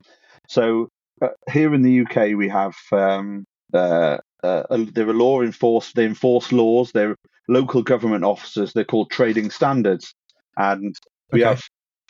so 0.49 0.89
uh, 1.23 1.29
here 1.51 1.75
in 1.75 1.83
the 1.83 2.01
UK, 2.01 2.37
we 2.37 2.49
have 2.49 2.75
um, 2.93 3.45
uh, 3.73 4.19
uh, 4.43 4.65
there 4.93 5.09
are 5.09 5.15
law 5.15 5.41
enforced. 5.41 5.95
They 5.95 6.05
enforce 6.05 6.53
laws. 6.53 6.93
They're 6.93 7.17
local 7.49 7.83
government 7.83 8.25
officers. 8.25 8.73
They're 8.73 8.85
called 8.85 9.11
trading 9.11 9.51
standards, 9.51 10.13
and 10.57 10.95
we 11.33 11.41
Okay. 11.41 11.49
have, 11.49 11.63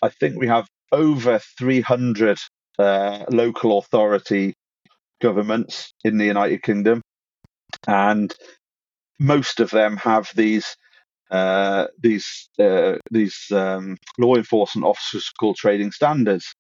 I 0.03 0.09
think, 0.09 0.38
we 0.38 0.48
have 0.48 0.66
over 0.90 1.38
three 1.59 1.80
hundred 1.80 2.38
uh, 2.78 3.24
local 3.30 3.78
authority 3.78 4.55
governments 5.20 5.92
in 6.05 6.18
the 6.18 6.26
United 6.26 6.62
Kingdom, 6.62 7.03
and 7.86 8.34
most 9.22 9.60
of 9.60 9.70
them 9.70 9.96
have 9.98 10.30
these 10.34 10.76
uh, 11.30 11.86
these 12.00 12.48
uh, 12.58 12.96
these 13.10 13.46
um, 13.52 13.96
law 14.18 14.34
enforcement 14.36 14.86
officers 14.86 15.30
called 15.40 15.56
trading 15.56 15.92
standards. 15.92 16.54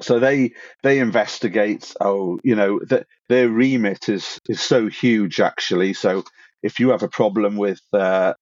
So 0.00 0.18
they 0.18 0.52
they 0.82 1.00
investigate. 1.00 1.94
Oh, 2.00 2.38
you 2.44 2.54
know, 2.56 2.78
th- 2.80 3.04
their 3.28 3.48
remit 3.48 4.08
is 4.08 4.38
is 4.48 4.60
so 4.60 4.88
huge 4.88 5.40
actually. 5.40 5.94
So 5.94 6.24
if 6.62 6.80
you 6.80 6.90
have 6.90 7.02
a 7.02 7.08
problem 7.08 7.56
with 7.56 7.80
uh, 7.92 8.34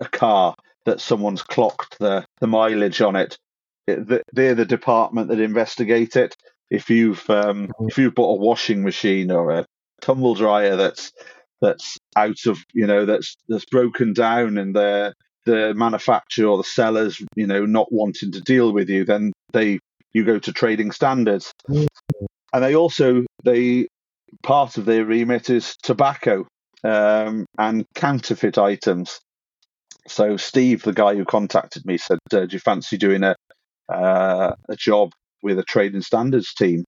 a 0.00 0.08
car 0.08 0.54
that 0.86 1.00
someone's 1.00 1.42
clocked 1.42 1.98
the 1.98 2.24
the 2.40 2.46
mileage 2.46 3.02
on 3.02 3.16
it, 3.16 3.38
it 3.86 4.24
they're 4.32 4.54
the 4.54 4.64
department 4.64 5.28
that 5.28 5.40
investigate 5.40 6.16
it. 6.16 6.36
If 6.70 6.90
you've 6.90 7.28
um, 7.30 7.70
if 7.80 7.98
you've 7.98 8.14
bought 8.14 8.38
a 8.38 8.42
washing 8.42 8.82
machine 8.82 9.30
or 9.30 9.50
a 9.50 9.66
tumble 10.00 10.34
dryer 10.34 10.76
that's 10.76 11.12
that's 11.60 11.96
out 12.16 12.46
of 12.46 12.58
you 12.74 12.86
know 12.86 13.06
that's 13.06 13.36
that's 13.48 13.64
broken 13.66 14.12
down 14.12 14.58
and 14.58 14.74
the 14.74 15.14
the 15.46 15.72
manufacturer 15.74 16.48
or 16.48 16.56
the 16.56 16.64
sellers 16.64 17.22
you 17.34 17.46
know 17.46 17.64
not 17.64 17.92
wanting 17.92 18.32
to 18.32 18.40
deal 18.40 18.72
with 18.72 18.88
you 18.88 19.04
then 19.04 19.32
they 19.52 19.78
you 20.16 20.24
go 20.24 20.38
to 20.38 20.52
trading 20.52 20.92
standards. 20.92 21.52
Mm. 21.68 21.86
and 22.54 22.64
they 22.64 22.74
also 22.74 23.24
they 23.44 23.86
part 24.42 24.78
of 24.78 24.86
their 24.86 25.04
remit 25.04 25.50
is 25.50 25.76
tobacco 25.82 26.46
um, 26.84 27.44
and 27.58 27.84
counterfeit 27.94 28.56
items. 28.58 29.20
So 30.08 30.36
steve 30.36 30.82
the 30.82 30.92
guy 30.92 31.14
who 31.14 31.24
contacted 31.24 31.84
me 31.84 31.98
said 31.98 32.18
uh, 32.32 32.46
do 32.46 32.48
you 32.50 32.60
fancy 32.60 32.96
doing 32.96 33.22
a 33.24 33.36
uh, 33.92 34.54
a 34.68 34.76
job 34.76 35.12
with 35.42 35.58
a 35.58 35.64
trading 35.64 36.02
standards 36.02 36.54
team? 36.54 36.84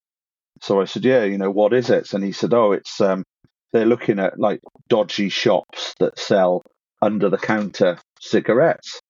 So 0.63 0.81
i 0.81 0.87
said 0.87 1.05
yeah 1.05 1.25
you 1.25 1.39
know 1.39 1.51
what 1.51 1.75
is 1.75 1.91
it? 1.91 2.13
And 2.15 2.25
he 2.25 2.33
said 2.33 2.55
oh 2.55 2.73
it's 2.73 3.01
um, 3.01 3.25
they're 3.73 3.87
looking 3.87 4.19
at 4.19 4.39
like 4.39 4.61
dodgy 4.89 5.29
shops 5.29 5.95
that 6.01 6.19
sell 6.19 6.63
under 7.03 7.29
the 7.29 7.39
counter 7.39 7.99
cigarettes. 8.21 9.01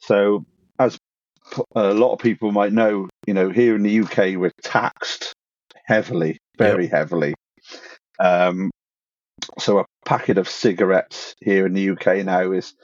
So, 0.00 0.44
as 0.78 0.98
a 1.74 1.92
lot 1.92 2.12
of 2.12 2.18
people 2.18 2.52
might 2.52 2.72
know, 2.72 3.08
you 3.26 3.34
know, 3.34 3.50
here 3.50 3.74
in 3.74 3.82
the 3.82 4.00
UK, 4.00 4.36
we're 4.36 4.52
taxed 4.62 5.32
heavily, 5.84 6.38
very 6.58 6.86
heavily. 6.86 7.34
Um, 8.18 8.70
so, 9.58 9.78
a 9.78 9.84
packet 10.06 10.38
of 10.38 10.48
cigarettes 10.48 11.34
here 11.40 11.66
in 11.66 11.74
the 11.74 11.90
UK 11.90 12.24
now 12.24 12.52
is 12.52 12.74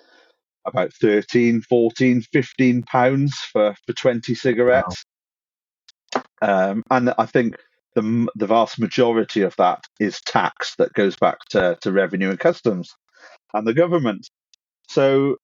about 0.64 0.92
13, 0.92 1.62
14, 1.62 2.22
15 2.32 2.82
pounds 2.82 3.38
for, 3.52 3.74
for 3.86 3.92
20 3.92 4.34
cigarettes. 4.34 5.02
Um, 6.42 6.82
and 6.90 7.12
I 7.18 7.26
think 7.26 7.56
the 7.94 8.28
the 8.36 8.46
vast 8.46 8.78
majority 8.78 9.42
of 9.42 9.54
that 9.56 9.84
is 10.00 10.20
tax 10.22 10.74
that 10.76 10.92
goes 10.92 11.16
back 11.16 11.38
to, 11.50 11.76
to 11.82 11.92
revenue 11.92 12.30
and 12.30 12.38
customs 12.38 12.94
and 13.54 13.66
the 13.66 13.74
government. 13.74 14.28
So 14.88 15.36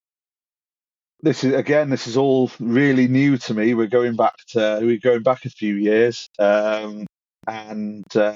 this 1.21 1.43
is 1.43 1.53
again, 1.53 1.89
this 1.89 2.07
is 2.07 2.17
all 2.17 2.51
really 2.59 3.07
new 3.07 3.37
to 3.37 3.53
me. 3.53 3.73
We're 3.73 3.87
going 3.87 4.15
back 4.15 4.35
to 4.49 4.79
we're 4.81 4.99
going 4.99 5.23
back 5.23 5.45
a 5.45 5.49
few 5.49 5.75
years, 5.75 6.29
um, 6.39 7.05
and 7.47 8.05
uh, 8.15 8.35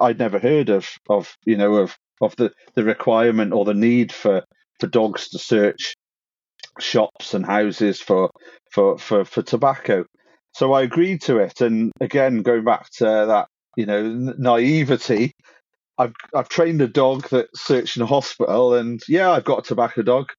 I'd 0.00 0.18
never 0.18 0.38
heard 0.38 0.70
of 0.70 0.88
of 1.08 1.34
you 1.44 1.56
know 1.56 1.76
of 1.76 1.96
of 2.20 2.36
the, 2.36 2.52
the 2.74 2.84
requirement 2.84 3.52
or 3.52 3.64
the 3.64 3.74
need 3.74 4.12
for 4.12 4.44
for 4.78 4.86
dogs 4.86 5.28
to 5.30 5.38
search 5.38 5.94
shops 6.78 7.34
and 7.34 7.44
houses 7.44 8.00
for 8.00 8.30
for 8.72 8.98
for, 8.98 9.24
for 9.24 9.42
tobacco. 9.42 10.04
So 10.54 10.72
I 10.72 10.82
agreed 10.82 11.22
to 11.22 11.38
it, 11.38 11.60
and 11.60 11.92
again, 12.00 12.42
going 12.42 12.64
back 12.64 12.90
to 12.98 13.04
that, 13.04 13.48
you 13.76 13.86
know, 13.86 14.02
naivety. 14.38 15.32
I've 15.98 16.14
I've 16.34 16.48
trained 16.48 16.82
a 16.82 16.88
dog 16.88 17.28
that 17.30 17.48
searched 17.56 17.96
in 17.96 18.02
a 18.02 18.06
hospital, 18.06 18.74
and 18.74 19.00
yeah, 19.08 19.30
I've 19.30 19.44
got 19.44 19.60
a 19.60 19.62
tobacco 19.62 20.02
dog. 20.02 20.30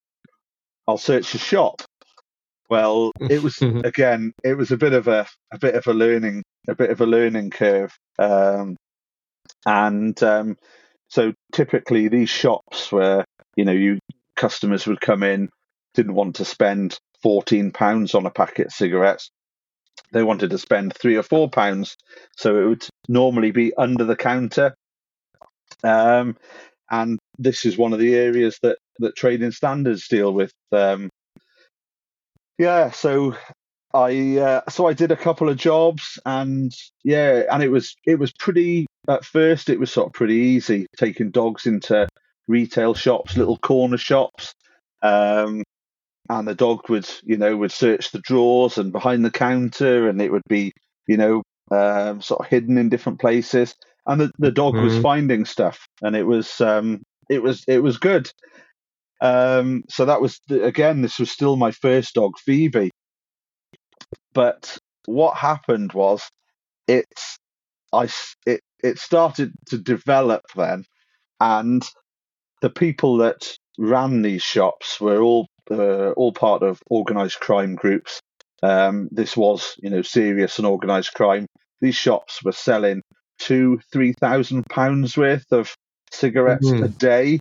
I'll 0.87 0.97
search 0.97 1.33
a 1.35 1.37
shop. 1.37 1.81
Well, 2.69 3.11
it 3.19 3.41
was 3.43 3.55
Mhm. 3.61 3.85
again, 3.85 4.33
it 4.43 4.55
was 4.57 4.71
a 4.71 4.77
bit 4.77 4.93
of 4.93 5.07
a 5.07 5.27
a 5.53 5.59
bit 5.59 5.75
of 5.75 5.87
a 5.87 5.93
learning 5.93 6.43
a 6.67 6.75
bit 6.75 6.89
of 6.91 7.01
a 7.01 7.05
learning 7.05 7.51
curve, 7.51 7.93
um, 8.19 8.75
and 9.65 10.21
um, 10.23 10.57
so 11.09 11.33
typically 11.53 12.07
these 12.07 12.29
shops 12.29 12.91
where 12.91 13.25
you 13.55 13.65
know 13.65 13.71
you 13.73 13.99
customers 14.35 14.87
would 14.87 15.01
come 15.01 15.23
in 15.23 15.49
didn't 15.93 16.15
want 16.15 16.35
to 16.37 16.45
spend 16.45 16.97
fourteen 17.23 17.71
pounds 17.71 18.15
on 18.15 18.25
a 18.25 18.31
packet 18.31 18.67
of 18.67 18.73
cigarettes. 18.73 19.29
They 20.11 20.23
wanted 20.23 20.49
to 20.49 20.57
spend 20.57 20.93
three 20.93 21.15
or 21.15 21.23
four 21.23 21.49
pounds, 21.49 21.95
so 22.35 22.57
it 22.57 22.67
would 22.67 22.87
normally 23.07 23.51
be 23.51 23.73
under 23.75 24.03
the 24.03 24.15
counter. 24.15 24.75
Um, 25.83 26.37
and 26.89 27.17
this 27.37 27.65
is 27.65 27.77
one 27.77 27.93
of 27.93 27.99
the 27.99 28.15
areas 28.15 28.59
that 28.61 28.77
that 28.99 29.15
trading 29.15 29.51
standards 29.51 30.07
deal 30.07 30.33
with. 30.33 30.51
Um, 30.71 31.09
yeah, 32.57 32.91
so 32.91 33.35
I 33.93 34.37
uh, 34.37 34.61
so 34.69 34.87
I 34.87 34.93
did 34.93 35.11
a 35.11 35.17
couple 35.17 35.49
of 35.49 35.57
jobs, 35.57 36.19
and 36.25 36.71
yeah, 37.03 37.43
and 37.51 37.63
it 37.63 37.69
was 37.69 37.95
it 38.05 38.19
was 38.19 38.31
pretty. 38.33 38.85
At 39.07 39.25
first, 39.25 39.69
it 39.69 39.79
was 39.79 39.91
sort 39.91 40.07
of 40.07 40.13
pretty 40.13 40.35
easy 40.35 40.85
taking 40.95 41.31
dogs 41.31 41.65
into 41.65 42.07
retail 42.47 42.93
shops, 42.93 43.35
little 43.35 43.57
corner 43.57 43.97
shops, 43.97 44.53
um, 45.01 45.63
and 46.29 46.47
the 46.47 46.55
dog 46.55 46.89
would 46.89 47.09
you 47.23 47.37
know 47.37 47.55
would 47.57 47.71
search 47.71 48.11
the 48.11 48.19
drawers 48.19 48.77
and 48.77 48.91
behind 48.91 49.25
the 49.25 49.31
counter, 49.31 50.07
and 50.09 50.21
it 50.21 50.31
would 50.31 50.43
be 50.47 50.71
you 51.07 51.17
know 51.17 51.43
um, 51.71 52.21
sort 52.21 52.41
of 52.41 52.47
hidden 52.47 52.77
in 52.77 52.89
different 52.89 53.19
places, 53.19 53.75
and 54.07 54.21
the, 54.21 54.31
the 54.39 54.51
dog 54.51 54.81
was 54.81 54.93
Mhm. 54.93 55.01
finding 55.01 55.45
stuff, 55.45 55.87
and 56.01 56.15
it 56.15 56.23
was 56.23 56.61
um, 56.61 57.01
it 57.29 57.41
was 57.43 57.63
it 57.67 57.79
was 57.83 57.97
good. 57.97 58.29
Um, 59.21 59.83
so 59.89 60.05
that 60.05 60.21
was 60.21 60.39
again, 60.49 61.01
this 61.01 61.19
was 61.19 61.31
still 61.31 61.55
my 61.57 61.71
first 61.71 62.15
dog, 62.15 62.37
Phoebe. 62.39 62.91
But 64.33 64.77
what 65.05 65.37
happened 65.37 65.93
was, 65.93 66.23
it's 66.87 67.37
i 67.93 68.09
it 68.45 68.61
it 68.83 68.99
started 68.99 69.53
to 69.67 69.77
develop 69.77 70.43
then, 70.55 70.85
and 71.39 71.83
the 72.61 72.69
people 72.69 73.17
that 73.17 73.57
ran 73.77 74.21
these 74.21 74.43
shops 74.43 74.99
were 75.01 75.21
all 75.21 75.47
uh, 75.71 76.11
all 76.11 76.33
part 76.33 76.63
of 76.63 76.79
organised 76.91 77.39
crime 77.39 77.75
groups. 77.75 78.21
Um, 78.63 79.09
this 79.11 79.35
was 79.37 79.75
you 79.81 79.89
know 79.89 80.01
serious 80.03 80.59
and 80.59 80.67
organised 80.67 81.13
crime. 81.13 81.47
These 81.81 81.95
shops 81.95 82.43
were 82.43 82.51
selling 82.51 83.01
two 83.39 83.79
three 83.91 84.13
thousand 84.13 84.65
pounds 84.69 85.17
worth 85.17 85.51
of 85.51 85.73
cigarettes 86.11 86.73
Mhm. 86.73 86.83
a 86.83 86.89
day. 86.89 87.39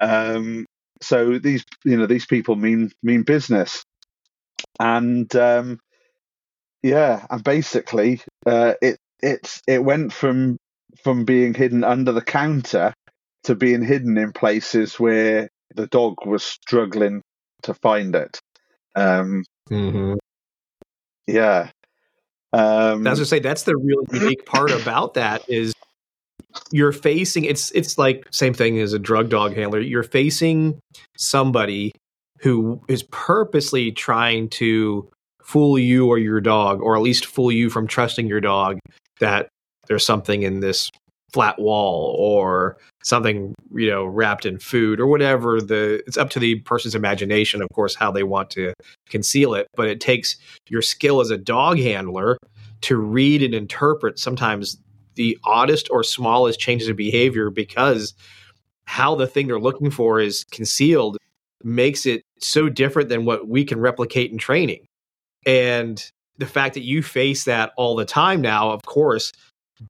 Um, 0.00 0.66
so 1.02 1.38
these 1.38 1.64
you 1.84 1.96
know 1.96 2.06
these 2.06 2.26
people 2.26 2.56
mean 2.56 2.90
mean 3.02 3.22
business, 3.22 3.84
and 4.80 5.34
um, 5.36 5.78
yeah, 6.82 7.26
and 7.30 7.42
basically 7.42 8.20
uh, 8.46 8.74
it 8.82 8.98
it's 9.22 9.62
it 9.66 9.82
went 9.82 10.12
from 10.12 10.58
from 11.02 11.24
being 11.24 11.54
hidden 11.54 11.84
under 11.84 12.12
the 12.12 12.22
counter 12.22 12.92
to 13.44 13.54
being 13.54 13.82
hidden 13.82 14.16
in 14.18 14.32
places 14.32 15.00
where 15.00 15.48
the 15.74 15.86
dog 15.86 16.26
was 16.26 16.42
struggling 16.44 17.22
to 17.64 17.74
find 17.74 18.14
it. 18.14 18.38
Um, 18.96 19.44
Mhm. 19.70 20.16
yeah. 21.26 21.70
Um, 22.52 23.06
I 23.06 23.10
was 23.10 23.18
gonna 23.18 23.26
say 23.26 23.40
that's 23.40 23.64
the 23.64 23.76
really 23.76 24.06
unique 24.12 24.46
part 24.46 24.70
about 24.70 25.14
that 25.14 25.42
is 25.48 25.72
you're 26.70 26.92
facing 26.92 27.44
it's 27.44 27.70
it's 27.72 27.98
like 27.98 28.26
same 28.30 28.54
thing 28.54 28.78
as 28.78 28.92
a 28.92 28.98
drug 28.98 29.28
dog 29.28 29.54
handler. 29.56 29.80
You're 29.80 30.04
facing 30.04 30.78
somebody 31.16 31.92
who 32.40 32.80
is 32.88 33.02
purposely 33.10 33.90
trying 33.90 34.48
to 34.50 35.08
fool 35.42 35.78
you 35.78 36.06
or 36.06 36.18
your 36.18 36.40
dog, 36.40 36.80
or 36.80 36.94
at 36.96 37.02
least 37.02 37.26
fool 37.26 37.50
you 37.50 37.70
from 37.70 37.86
trusting 37.86 38.26
your 38.28 38.40
dog 38.40 38.78
that 39.20 39.48
there's 39.88 40.04
something 40.06 40.42
in 40.42 40.60
this 40.60 40.90
flat 41.34 41.58
wall 41.58 42.14
or 42.16 42.76
something 43.02 43.56
you 43.74 43.90
know 43.90 44.04
wrapped 44.04 44.46
in 44.46 44.56
food 44.56 45.00
or 45.00 45.08
whatever 45.08 45.60
the 45.60 46.00
it's 46.06 46.16
up 46.16 46.30
to 46.30 46.38
the 46.38 46.60
person's 46.60 46.94
imagination 46.94 47.60
of 47.60 47.68
course 47.74 47.96
how 47.96 48.12
they 48.12 48.22
want 48.22 48.48
to 48.50 48.72
conceal 49.08 49.52
it 49.52 49.66
but 49.74 49.88
it 49.88 50.00
takes 50.00 50.36
your 50.68 50.80
skill 50.80 51.20
as 51.20 51.30
a 51.30 51.36
dog 51.36 51.76
handler 51.76 52.38
to 52.82 52.96
read 52.96 53.42
and 53.42 53.52
interpret 53.52 54.16
sometimes 54.16 54.78
the 55.16 55.36
oddest 55.44 55.88
or 55.90 56.04
smallest 56.04 56.60
changes 56.60 56.88
in 56.88 56.94
behavior 56.94 57.50
because 57.50 58.14
how 58.84 59.16
the 59.16 59.26
thing 59.26 59.48
they're 59.48 59.58
looking 59.58 59.90
for 59.90 60.20
is 60.20 60.44
concealed 60.52 61.16
makes 61.64 62.06
it 62.06 62.22
so 62.38 62.68
different 62.68 63.08
than 63.08 63.24
what 63.24 63.48
we 63.48 63.64
can 63.64 63.80
replicate 63.80 64.30
in 64.30 64.38
training. 64.38 64.86
And 65.46 66.00
the 66.38 66.46
fact 66.46 66.74
that 66.74 66.82
you 66.82 67.02
face 67.02 67.44
that 67.44 67.72
all 67.76 67.96
the 67.96 68.04
time 68.04 68.40
now 68.40 68.70
of 68.70 68.82
course 68.82 69.32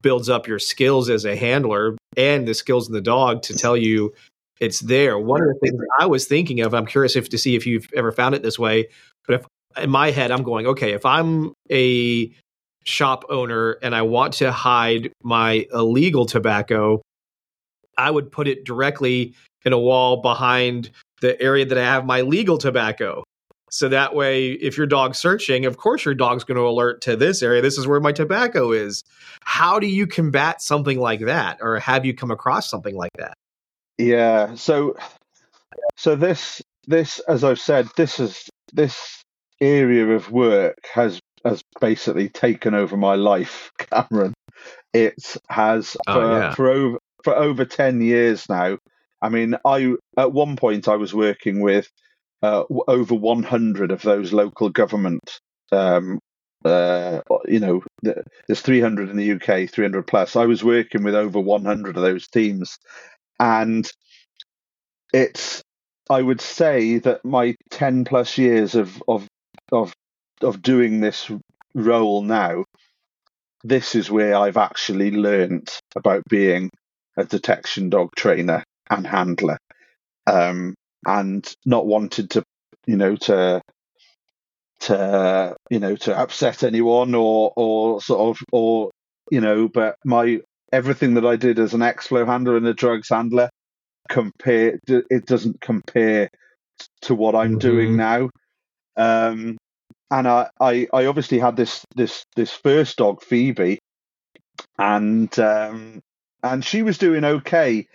builds 0.02 0.28
up 0.28 0.46
your 0.46 0.58
skills 0.58 1.10
as 1.10 1.24
a 1.24 1.36
handler 1.36 1.96
and 2.16 2.46
the 2.46 2.54
skills 2.54 2.88
in 2.88 2.94
the 2.94 3.00
dog 3.00 3.42
to 3.42 3.54
tell 3.54 3.76
you 3.76 4.12
it's 4.60 4.80
there. 4.80 5.18
One 5.18 5.42
of 5.42 5.48
the 5.48 5.58
things 5.60 5.80
I 5.98 6.06
was 6.06 6.26
thinking 6.26 6.60
of, 6.60 6.74
I'm 6.74 6.86
curious 6.86 7.16
if 7.16 7.28
to 7.30 7.38
see 7.38 7.56
if 7.56 7.66
you've 7.66 7.88
ever 7.94 8.12
found 8.12 8.34
it 8.34 8.42
this 8.42 8.58
way, 8.58 8.88
but 9.26 9.40
if 9.40 9.46
in 9.82 9.90
my 9.90 10.10
head 10.10 10.30
I'm 10.30 10.42
going, 10.42 10.66
okay, 10.66 10.92
if 10.92 11.04
I'm 11.04 11.52
a 11.70 12.32
shop 12.84 13.24
owner 13.28 13.72
and 13.82 13.94
I 13.94 14.02
want 14.02 14.34
to 14.34 14.52
hide 14.52 15.12
my 15.22 15.66
illegal 15.72 16.26
tobacco, 16.26 17.02
I 17.98 18.10
would 18.10 18.30
put 18.30 18.48
it 18.48 18.64
directly 18.64 19.34
in 19.64 19.72
a 19.72 19.78
wall 19.78 20.18
behind 20.18 20.90
the 21.20 21.40
area 21.40 21.64
that 21.64 21.78
I 21.78 21.84
have 21.84 22.04
my 22.04 22.20
legal 22.20 22.58
tobacco. 22.58 23.24
So 23.74 23.88
that 23.88 24.14
way, 24.14 24.52
if 24.52 24.78
your 24.78 24.86
dog's 24.86 25.18
searching, 25.18 25.66
of 25.66 25.78
course 25.78 26.04
your 26.04 26.14
dog's 26.14 26.44
going 26.44 26.58
to 26.58 26.62
alert 26.62 27.00
to 27.02 27.16
this 27.16 27.42
area. 27.42 27.60
This 27.60 27.76
is 27.76 27.88
where 27.88 27.98
my 27.98 28.12
tobacco 28.12 28.70
is. 28.70 29.02
How 29.40 29.80
do 29.80 29.88
you 29.88 30.06
combat 30.06 30.62
something 30.62 31.00
like 31.00 31.22
that, 31.22 31.58
or 31.60 31.80
have 31.80 32.04
you 32.04 32.14
come 32.14 32.30
across 32.30 32.70
something 32.70 32.94
like 32.94 33.10
that? 33.18 33.34
Yeah. 33.98 34.54
So, 34.54 34.96
so 35.96 36.14
this 36.14 36.62
this, 36.86 37.18
as 37.26 37.42
I've 37.42 37.58
said, 37.58 37.88
this 37.96 38.20
is 38.20 38.48
this 38.72 39.24
area 39.60 40.06
of 40.06 40.30
work 40.30 40.78
has 40.92 41.18
has 41.44 41.60
basically 41.80 42.28
taken 42.28 42.74
over 42.74 42.96
my 42.96 43.16
life, 43.16 43.72
Cameron. 43.90 44.34
It 44.92 45.36
has 45.48 45.96
oh, 46.06 46.14
for, 46.14 46.38
yeah. 46.38 46.54
for 46.54 46.68
over 46.70 46.98
for 47.24 47.34
over 47.34 47.64
ten 47.64 48.00
years 48.00 48.48
now. 48.48 48.78
I 49.20 49.30
mean, 49.30 49.56
I 49.64 49.94
at 50.16 50.32
one 50.32 50.54
point 50.54 50.86
I 50.86 50.94
was 50.94 51.12
working 51.12 51.60
with 51.60 51.90
uh, 52.44 52.64
over 52.88 53.14
100 53.14 53.90
of 53.90 54.02
those 54.02 54.34
local 54.34 54.68
government. 54.68 55.40
Um, 55.72 56.18
uh, 56.62 57.20
you 57.46 57.58
know, 57.58 57.82
there's 58.02 58.60
300 58.60 59.08
in 59.08 59.16
the 59.16 59.32
UK, 59.32 59.70
300 59.70 60.06
plus. 60.06 60.36
I 60.36 60.44
was 60.44 60.62
working 60.62 61.04
with 61.04 61.14
over 61.14 61.40
100 61.40 61.96
of 61.96 62.02
those 62.02 62.28
teams, 62.28 62.78
and 63.40 63.90
it's. 65.12 65.62
I 66.10 66.20
would 66.20 66.42
say 66.42 66.98
that 66.98 67.24
my 67.24 67.54
10 67.70 68.04
plus 68.04 68.36
years 68.36 68.74
of 68.74 69.02
of 69.08 69.26
of 69.72 69.94
of 70.42 70.60
doing 70.60 71.00
this 71.00 71.30
role 71.74 72.22
now, 72.22 72.64
this 73.62 73.94
is 73.94 74.10
where 74.10 74.36
I've 74.36 74.58
actually 74.58 75.12
learned 75.12 75.70
about 75.96 76.22
being 76.28 76.70
a 77.16 77.24
detection 77.24 77.88
dog 77.88 78.10
trainer 78.16 78.62
and 78.90 79.06
handler. 79.06 79.56
Um, 80.26 80.74
and 81.06 81.54
not 81.64 81.86
wanted 81.86 82.30
to, 82.30 82.44
you 82.86 82.96
know, 82.96 83.16
to 83.16 83.62
to 84.80 85.56
you 85.70 85.78
know 85.78 85.96
to 85.96 86.18
upset 86.18 86.62
anyone 86.62 87.14
or 87.14 87.52
or 87.56 88.00
sort 88.02 88.36
of 88.36 88.42
or 88.52 88.90
you 89.30 89.40
know, 89.40 89.68
but 89.68 89.96
my 90.04 90.40
everything 90.72 91.14
that 91.14 91.24
I 91.24 91.36
did 91.36 91.58
as 91.58 91.74
an 91.74 91.80
explo 91.80 92.26
handler 92.26 92.56
and 92.56 92.66
a 92.66 92.74
drugs 92.74 93.08
handler 93.08 93.48
compare 94.08 94.78
it 94.86 95.26
doesn't 95.26 95.60
compare 95.60 96.28
to 97.02 97.14
what 97.14 97.34
I'm 97.34 97.52
mm-hmm. 97.52 97.58
doing 97.58 97.96
now. 97.96 98.30
Um, 98.96 99.56
and 100.10 100.28
I, 100.28 100.48
I, 100.60 100.86
I 100.92 101.06
obviously 101.06 101.38
had 101.38 101.56
this 101.56 101.84
this 101.96 102.24
this 102.36 102.52
first 102.52 102.98
dog 102.98 103.22
Phoebe, 103.22 103.78
and 104.78 105.36
um, 105.38 106.00
and 106.42 106.64
she 106.64 106.82
was 106.82 106.98
doing 106.98 107.24
okay, 107.24 107.86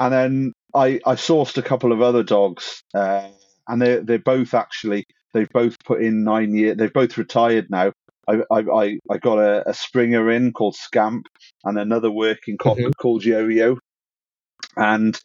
and 0.00 0.12
then 0.12 0.52
I, 0.74 1.00
I 1.06 1.14
sourced 1.14 1.56
a 1.56 1.62
couple 1.62 1.92
of 1.92 2.02
other 2.02 2.22
dogs, 2.22 2.82
uh, 2.94 3.28
and 3.66 3.80
they 3.80 3.96
they're 3.96 4.18
both 4.18 4.54
actually 4.54 5.04
they've 5.32 5.48
both 5.48 5.76
put 5.84 6.02
in 6.02 6.24
nine 6.24 6.54
years. 6.54 6.76
They've 6.76 6.92
both 6.92 7.16
retired 7.18 7.70
now. 7.70 7.92
I 8.28 8.42
I 8.50 8.98
I 9.10 9.18
got 9.18 9.38
a, 9.38 9.68
a 9.68 9.74
Springer 9.74 10.30
in 10.30 10.52
called 10.52 10.76
Scamp 10.76 11.26
and 11.64 11.78
another 11.78 12.10
working 12.10 12.58
cocker 12.58 12.82
mm-hmm. 12.82 13.00
called 13.00 13.24
Yo-Yo, 13.24 13.78
and 14.76 15.18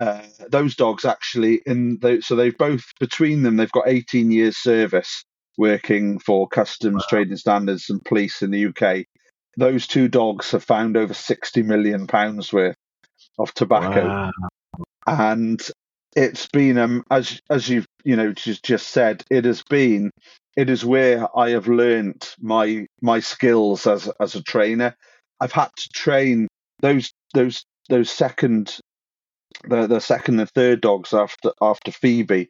uh, 0.00 0.22
those 0.48 0.74
dogs 0.74 1.04
actually 1.04 1.60
in 1.64 2.00
so 2.22 2.34
they've 2.34 2.58
both 2.58 2.84
between 2.98 3.42
them 3.42 3.56
they've 3.56 3.70
got 3.70 3.86
18 3.86 4.32
years 4.32 4.56
service 4.56 5.24
working 5.58 6.18
for 6.18 6.48
customs 6.48 7.02
wow. 7.02 7.06
trading 7.08 7.36
standards 7.36 7.88
and 7.88 8.04
police 8.04 8.42
in 8.42 8.50
the 8.50 8.66
UK. 8.66 9.04
Those 9.58 9.86
two 9.86 10.08
dogs 10.08 10.50
have 10.52 10.64
found 10.64 10.96
over 10.96 11.12
60 11.12 11.62
million 11.62 12.06
pounds 12.06 12.52
worth 12.52 12.74
of 13.38 13.52
tobacco. 13.52 14.08
Wow 14.08 14.30
and 15.06 15.60
it's 16.14 16.46
been 16.48 16.78
um, 16.78 17.04
as 17.10 17.40
as 17.50 17.68
you've 17.68 17.86
you 18.04 18.16
know 18.16 18.32
just 18.32 18.64
just 18.64 18.88
said 18.88 19.24
it 19.30 19.44
has 19.44 19.62
been 19.62 20.10
it 20.56 20.68
is 20.68 20.84
where 20.84 21.26
I 21.36 21.50
have 21.50 21.68
learned 21.68 22.28
my 22.40 22.86
my 23.00 23.20
skills 23.20 23.86
as 23.86 24.10
as 24.20 24.34
a 24.34 24.42
trainer. 24.42 24.94
I've 25.40 25.52
had 25.52 25.70
to 25.76 25.88
train 25.94 26.48
those 26.80 27.12
those 27.34 27.64
those 27.88 28.10
second 28.10 28.78
the 29.64 29.86
the 29.86 30.00
second 30.00 30.40
and 30.40 30.50
third 30.50 30.80
dogs 30.80 31.12
after 31.12 31.52
after 31.60 31.90
Phoebe. 31.90 32.48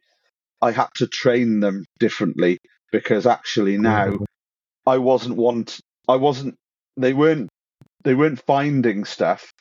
I 0.61 0.71
had 0.71 0.89
to 0.95 1.07
train 1.07 1.59
them 1.59 1.85
differently 1.99 2.59
because 2.91 3.25
actually 3.25 3.77
now. 3.77 4.17
I 4.85 4.97
wasn't 4.97 5.37
want 5.37 5.79
I 6.07 6.17
wasn't 6.17 6.55
they 6.97 7.13
weren't 7.13 7.49
they 8.03 8.13
weren't 8.13 8.43
finding 8.45 9.05
stuff 9.05 9.53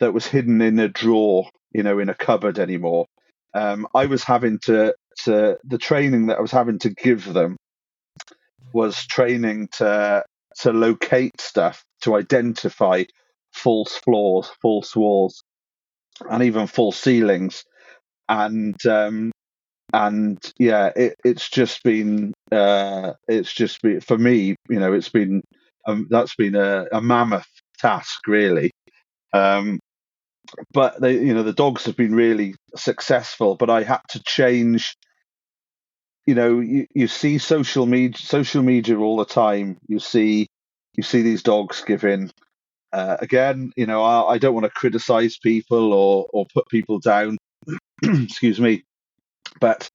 that 0.00 0.14
was 0.14 0.26
hidden 0.26 0.60
in 0.60 0.78
a 0.78 0.88
drawer 0.88 1.48
you 1.72 1.82
know, 1.82 1.98
in 1.98 2.08
a 2.08 2.14
cupboard 2.14 2.58
anymore. 2.58 3.06
Um, 3.54 3.86
I 3.94 4.06
was 4.06 4.24
having 4.24 4.58
to, 4.64 4.94
to 5.24 5.58
the 5.64 5.78
training 5.78 6.26
that 6.26 6.38
I 6.38 6.40
was 6.40 6.50
having 6.50 6.78
to 6.80 6.90
give 6.90 7.32
them 7.32 7.56
was 8.72 9.06
training 9.06 9.68
to 9.78 10.24
to 10.60 10.72
locate 10.72 11.40
stuff, 11.40 11.84
to 12.02 12.16
identify 12.16 13.04
false 13.52 13.96
floors, 13.96 14.50
false 14.60 14.94
walls, 14.94 15.42
and 16.28 16.42
even 16.42 16.66
false 16.66 16.98
ceilings. 16.98 17.64
And 18.28 18.76
um, 18.86 19.32
and 19.92 20.38
yeah, 20.58 20.90
it, 20.94 21.14
it's 21.24 21.48
just 21.48 21.82
been 21.82 22.34
uh, 22.52 23.14
it's 23.26 23.52
just 23.52 23.80
been 23.82 24.00
for 24.00 24.18
me, 24.18 24.56
you 24.68 24.78
know, 24.78 24.92
it's 24.92 25.08
been 25.08 25.42
um, 25.86 26.06
that's 26.10 26.34
been 26.36 26.54
a, 26.54 26.86
a 26.92 27.00
mammoth 27.00 27.48
task 27.78 28.26
really. 28.26 28.70
Um, 29.32 29.78
but 30.72 31.00
they, 31.00 31.14
you 31.14 31.34
know, 31.34 31.42
the 31.42 31.52
dogs 31.52 31.84
have 31.86 31.96
been 31.96 32.14
really 32.14 32.54
successful. 32.76 33.56
But 33.56 33.70
I 33.70 33.82
had 33.82 34.00
to 34.10 34.22
change. 34.22 34.96
You 36.26 36.34
know, 36.34 36.60
you, 36.60 36.86
you 36.94 37.08
see 37.08 37.38
social 37.38 37.86
media, 37.86 38.18
social 38.18 38.62
media 38.62 38.98
all 38.98 39.16
the 39.16 39.24
time. 39.24 39.78
You 39.88 39.98
see, 39.98 40.46
you 40.96 41.02
see 41.02 41.22
these 41.22 41.42
dogs 41.42 41.82
giving. 41.86 42.30
Uh, 42.92 43.16
again, 43.20 43.72
you 43.76 43.86
know, 43.86 44.02
I, 44.02 44.34
I 44.34 44.38
don't 44.38 44.54
want 44.54 44.64
to 44.64 44.70
criticize 44.70 45.38
people 45.38 45.92
or 45.92 46.26
or 46.32 46.46
put 46.52 46.68
people 46.68 46.98
down. 46.98 47.38
excuse 48.02 48.60
me, 48.60 48.84
but 49.60 49.88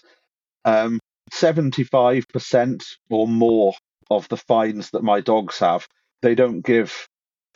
um, 0.65 0.99
75% 1.33 2.83
or 3.09 3.27
more 3.27 3.73
of 4.11 4.27
the 4.29 4.37
fines 4.37 4.91
that 4.91 5.03
my 5.03 5.21
dogs 5.21 5.59
have, 5.59 5.87
they 6.21 6.35
don't 6.35 6.61
give 6.61 7.07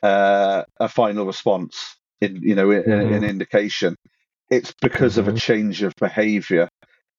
uh, 0.04 0.64
a 0.80 0.90
final 0.90 1.26
response 1.26 1.98
in 2.22 2.42
you 2.42 2.56
know 2.56 2.68
mm-hmm. 2.68 3.14
an 3.14 3.24
indication 3.24 3.96
it's 4.50 4.74
because 4.82 5.14
mm-hmm. 5.14 5.22
of 5.22 5.28
a 5.28 5.32
mm-hmm. 5.32 5.38
change 5.38 5.84
of 5.84 5.94
behavior 6.00 6.70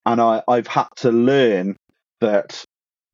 and 0.07 0.21
I, 0.21 0.43
i've 0.49 0.67
had 0.67 0.89
to 0.99 1.11
learn 1.11 1.77
that 2.21 2.65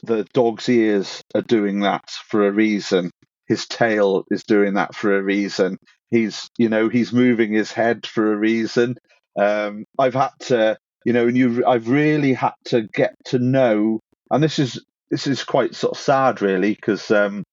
the 0.02 0.26
dog's 0.34 0.68
ears 0.68 1.22
are 1.34 1.42
doing 1.42 1.80
that 1.80 2.10
for 2.28 2.46
a 2.46 2.52
reason 2.52 3.10
his 3.46 3.66
tail 3.66 4.24
is 4.30 4.44
doing 4.44 4.74
that 4.74 4.94
for 4.94 5.16
a 5.16 5.22
reason 5.22 5.78
he's 6.10 6.48
you 6.58 6.68
know 6.68 6.88
he's 6.88 7.12
moving 7.12 7.52
his 7.52 7.72
head 7.72 8.06
for 8.06 8.32
a 8.32 8.36
reason 8.36 8.96
um, 9.38 9.84
i've 9.98 10.14
had 10.14 10.30
to 10.40 10.76
you 11.04 11.12
know 11.12 11.26
and 11.26 11.36
you 11.36 11.66
i've 11.66 11.88
really 11.88 12.32
had 12.32 12.54
to 12.66 12.82
get 12.94 13.14
to 13.24 13.38
know 13.38 14.00
and 14.30 14.42
this 14.42 14.58
is 14.58 14.82
this 15.10 15.26
is 15.26 15.44
quite 15.44 15.74
sort 15.74 15.92
of 15.96 16.00
sad 16.00 16.40
really 16.40 16.74
because 16.74 17.10
um, 17.10 17.44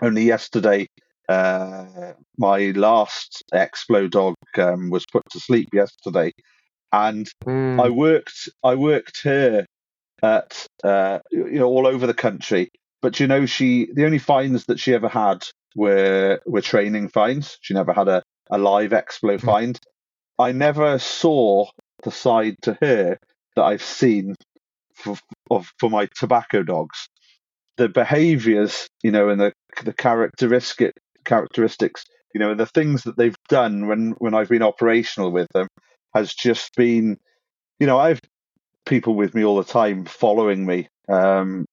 only 0.00 0.22
yesterday 0.22 0.86
uh, 1.28 2.12
my 2.38 2.70
last 2.70 3.42
Explo 3.52 4.10
dog 4.10 4.34
um, 4.58 4.90
was 4.90 5.04
put 5.10 5.22
to 5.30 5.40
sleep 5.40 5.68
yesterday, 5.72 6.32
and 6.92 7.28
mm. 7.44 7.82
I 7.82 7.88
worked 7.88 8.48
I 8.62 8.74
worked 8.74 9.22
her 9.22 9.66
at 10.22 10.66
uh, 10.82 11.20
you 11.30 11.58
know 11.58 11.68
all 11.68 11.86
over 11.86 12.06
the 12.06 12.14
country. 12.14 12.70
But 13.00 13.20
you 13.20 13.26
know, 13.26 13.46
she 13.46 13.88
the 13.92 14.04
only 14.04 14.18
fines 14.18 14.66
that 14.66 14.80
she 14.80 14.94
ever 14.94 15.08
had 15.08 15.46
were 15.74 16.40
were 16.46 16.60
training 16.60 17.08
fines. 17.08 17.58
She 17.60 17.74
never 17.74 17.92
had 17.92 18.08
a, 18.08 18.22
a 18.50 18.58
live 18.58 18.90
explo 18.90 19.38
mm. 19.38 19.40
find. 19.40 19.78
I 20.38 20.52
never 20.52 20.98
saw 20.98 21.66
the 22.02 22.10
side 22.10 22.56
to 22.62 22.76
her 22.80 23.18
that 23.56 23.62
I've 23.62 23.82
seen 23.82 24.34
for 24.94 25.16
of 25.50 25.72
for 25.78 25.90
my 25.90 26.08
tobacco 26.18 26.62
dogs. 26.62 27.08
The 27.76 27.88
behaviours, 27.88 28.86
you 29.02 29.10
know, 29.10 29.30
and 29.30 29.40
the 29.40 29.52
the 29.82 29.92
characteristic 29.92 30.94
characteristics, 31.24 32.04
you 32.34 32.40
know, 32.40 32.50
and 32.50 32.60
the 32.60 32.66
things 32.66 33.02
that 33.04 33.16
they've 33.16 33.36
done 33.48 33.86
when 33.86 34.12
when 34.18 34.34
I've 34.34 34.48
been 34.48 34.62
operational 34.62 35.30
with 35.30 35.48
them 35.52 35.68
has 36.14 36.34
just 36.34 36.74
been, 36.76 37.18
you 37.78 37.86
know, 37.86 37.98
I've 37.98 38.20
people 38.86 39.14
with 39.14 39.34
me 39.34 39.44
all 39.44 39.56
the 39.56 39.64
time 39.64 40.04
following 40.04 40.64
me, 40.64 40.88
um, 41.08 41.64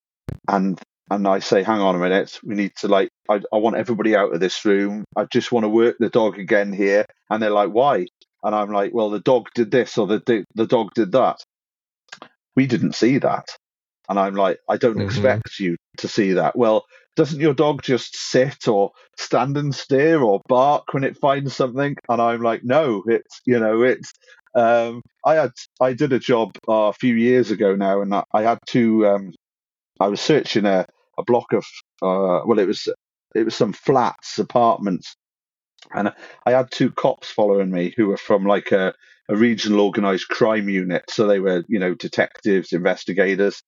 and 0.47 0.79
and 1.09 1.27
I 1.27 1.39
say, 1.39 1.61
hang 1.61 1.81
on 1.81 1.95
a 1.95 1.99
minute, 1.99 2.39
we 2.41 2.55
need 2.55 2.71
to 2.77 2.87
like, 2.87 3.09
I, 3.29 3.41
I 3.51 3.57
want 3.57 3.75
everybody 3.75 4.15
out 4.15 4.33
of 4.33 4.39
this 4.39 4.63
room. 4.63 5.03
I 5.15 5.25
just 5.25 5.51
want 5.51 5.65
to 5.65 5.69
work 5.69 5.97
the 5.99 6.09
dog 6.09 6.39
again 6.39 6.71
here, 6.71 7.05
and 7.29 7.43
they're 7.43 7.49
like, 7.49 7.71
why? 7.71 8.05
And 8.43 8.55
I'm 8.55 8.71
like, 8.71 8.93
well, 8.93 9.09
the 9.09 9.19
dog 9.19 9.49
did 9.53 9.71
this 9.71 9.97
or 9.97 10.07
the 10.07 10.45
the 10.55 10.67
dog 10.67 10.93
did 10.95 11.11
that. 11.11 11.43
We 12.55 12.65
didn't 12.65 12.95
see 12.95 13.17
that. 13.19 13.47
And 14.09 14.19
I'm 14.19 14.35
like, 14.35 14.59
I 14.67 14.77
don't 14.77 14.95
mm-hmm. 14.95 15.05
expect 15.05 15.59
you 15.59 15.77
to 15.97 16.07
see 16.07 16.33
that. 16.33 16.57
Well, 16.57 16.85
doesn't 17.15 17.39
your 17.41 17.53
dog 17.53 17.81
just 17.81 18.15
sit 18.15 18.67
or 18.67 18.91
stand 19.17 19.57
and 19.57 19.75
stare 19.75 20.21
or 20.21 20.41
bark 20.47 20.93
when 20.93 21.03
it 21.03 21.17
finds 21.17 21.55
something? 21.55 21.95
And 22.09 22.21
I'm 22.21 22.41
like, 22.41 22.63
no, 22.63 23.03
it's 23.07 23.41
you 23.45 23.59
know, 23.59 23.81
it's. 23.81 24.11
Um, 24.53 25.01
I 25.25 25.35
had 25.35 25.51
I 25.79 25.93
did 25.93 26.13
a 26.13 26.19
job 26.19 26.51
uh, 26.67 26.89
a 26.89 26.93
few 26.93 27.15
years 27.15 27.51
ago 27.51 27.75
now, 27.75 28.01
and 28.01 28.13
I, 28.13 28.23
I 28.33 28.41
had 28.43 28.59
to. 28.67 29.07
Um, 29.07 29.33
I 29.99 30.07
was 30.07 30.19
searching 30.19 30.65
a, 30.65 30.85
a 31.17 31.23
block 31.23 31.53
of 31.53 31.65
uh, 32.01 32.45
well, 32.45 32.59
it 32.59 32.67
was 32.67 32.87
it 33.35 33.43
was 33.43 33.55
some 33.55 33.73
flats, 33.73 34.39
apartments, 34.39 35.15
and 35.93 36.13
I 36.45 36.51
had 36.51 36.71
two 36.71 36.91
cops 36.91 37.29
following 37.29 37.71
me 37.71 37.93
who 37.95 38.07
were 38.07 38.17
from 38.17 38.45
like 38.45 38.71
a, 38.71 38.93
a 39.29 39.35
regional 39.35 39.81
organised 39.81 40.27
crime 40.27 40.69
unit. 40.69 41.03
So 41.09 41.27
they 41.27 41.39
were, 41.39 41.63
you 41.67 41.79
know, 41.79 41.93
detectives, 41.93 42.73
investigators, 42.73 43.61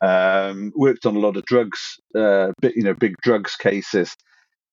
um, 0.00 0.72
worked 0.76 1.06
on 1.06 1.16
a 1.16 1.20
lot 1.20 1.36
of 1.36 1.44
drugs, 1.44 1.80
uh, 2.16 2.52
you 2.62 2.82
know, 2.82 2.94
big 2.94 3.14
drugs 3.22 3.56
cases. 3.56 4.14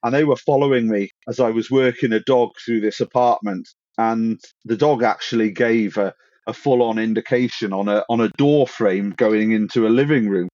And 0.03 0.13
they 0.13 0.23
were 0.23 0.35
following 0.35 0.87
me 0.87 1.09
as 1.27 1.39
I 1.39 1.49
was 1.49 1.71
working 1.71 2.13
a 2.13 2.19
dog 2.19 2.51
through 2.63 2.81
this 2.81 2.99
apartment. 2.99 3.67
And 3.97 4.39
the 4.65 4.77
dog 4.77 5.03
actually 5.03 5.51
gave 5.51 5.97
a, 5.97 6.13
a 6.47 6.53
full 6.53 6.83
on 6.83 6.99
indication 6.99 7.73
on 7.73 7.87
a 7.87 8.03
on 8.09 8.21
a 8.21 8.29
door 8.37 8.67
frame 8.67 9.13
going 9.17 9.51
into 9.51 9.87
a 9.87 9.89
living 9.89 10.29
room. 10.29 10.49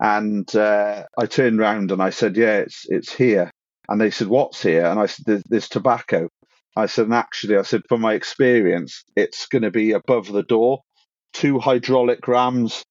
And 0.00 0.54
uh, 0.56 1.04
I 1.18 1.26
turned 1.26 1.60
around 1.60 1.92
and 1.92 2.02
I 2.02 2.10
said, 2.10 2.36
"Yeah, 2.36 2.58
it's 2.58 2.86
it's 2.88 3.12
here." 3.14 3.50
And 3.88 4.00
they 4.00 4.10
said, 4.10 4.28
"What's 4.28 4.62
here?" 4.62 4.86
And 4.86 4.98
I 4.98 5.06
said, 5.06 5.24
"There's, 5.26 5.42
there's 5.48 5.68
tobacco." 5.68 6.28
I 6.76 6.86
said, 6.86 7.04
and 7.06 7.14
actually, 7.14 7.56
I 7.56 7.62
said, 7.62 7.82
from 7.88 8.00
my 8.00 8.14
experience, 8.14 9.04
it's 9.14 9.46
going 9.46 9.62
to 9.62 9.70
be 9.70 9.92
above 9.92 10.32
the 10.32 10.42
door. 10.42 10.80
Two 11.34 11.58
hydraulic 11.58 12.26
rams 12.26 12.82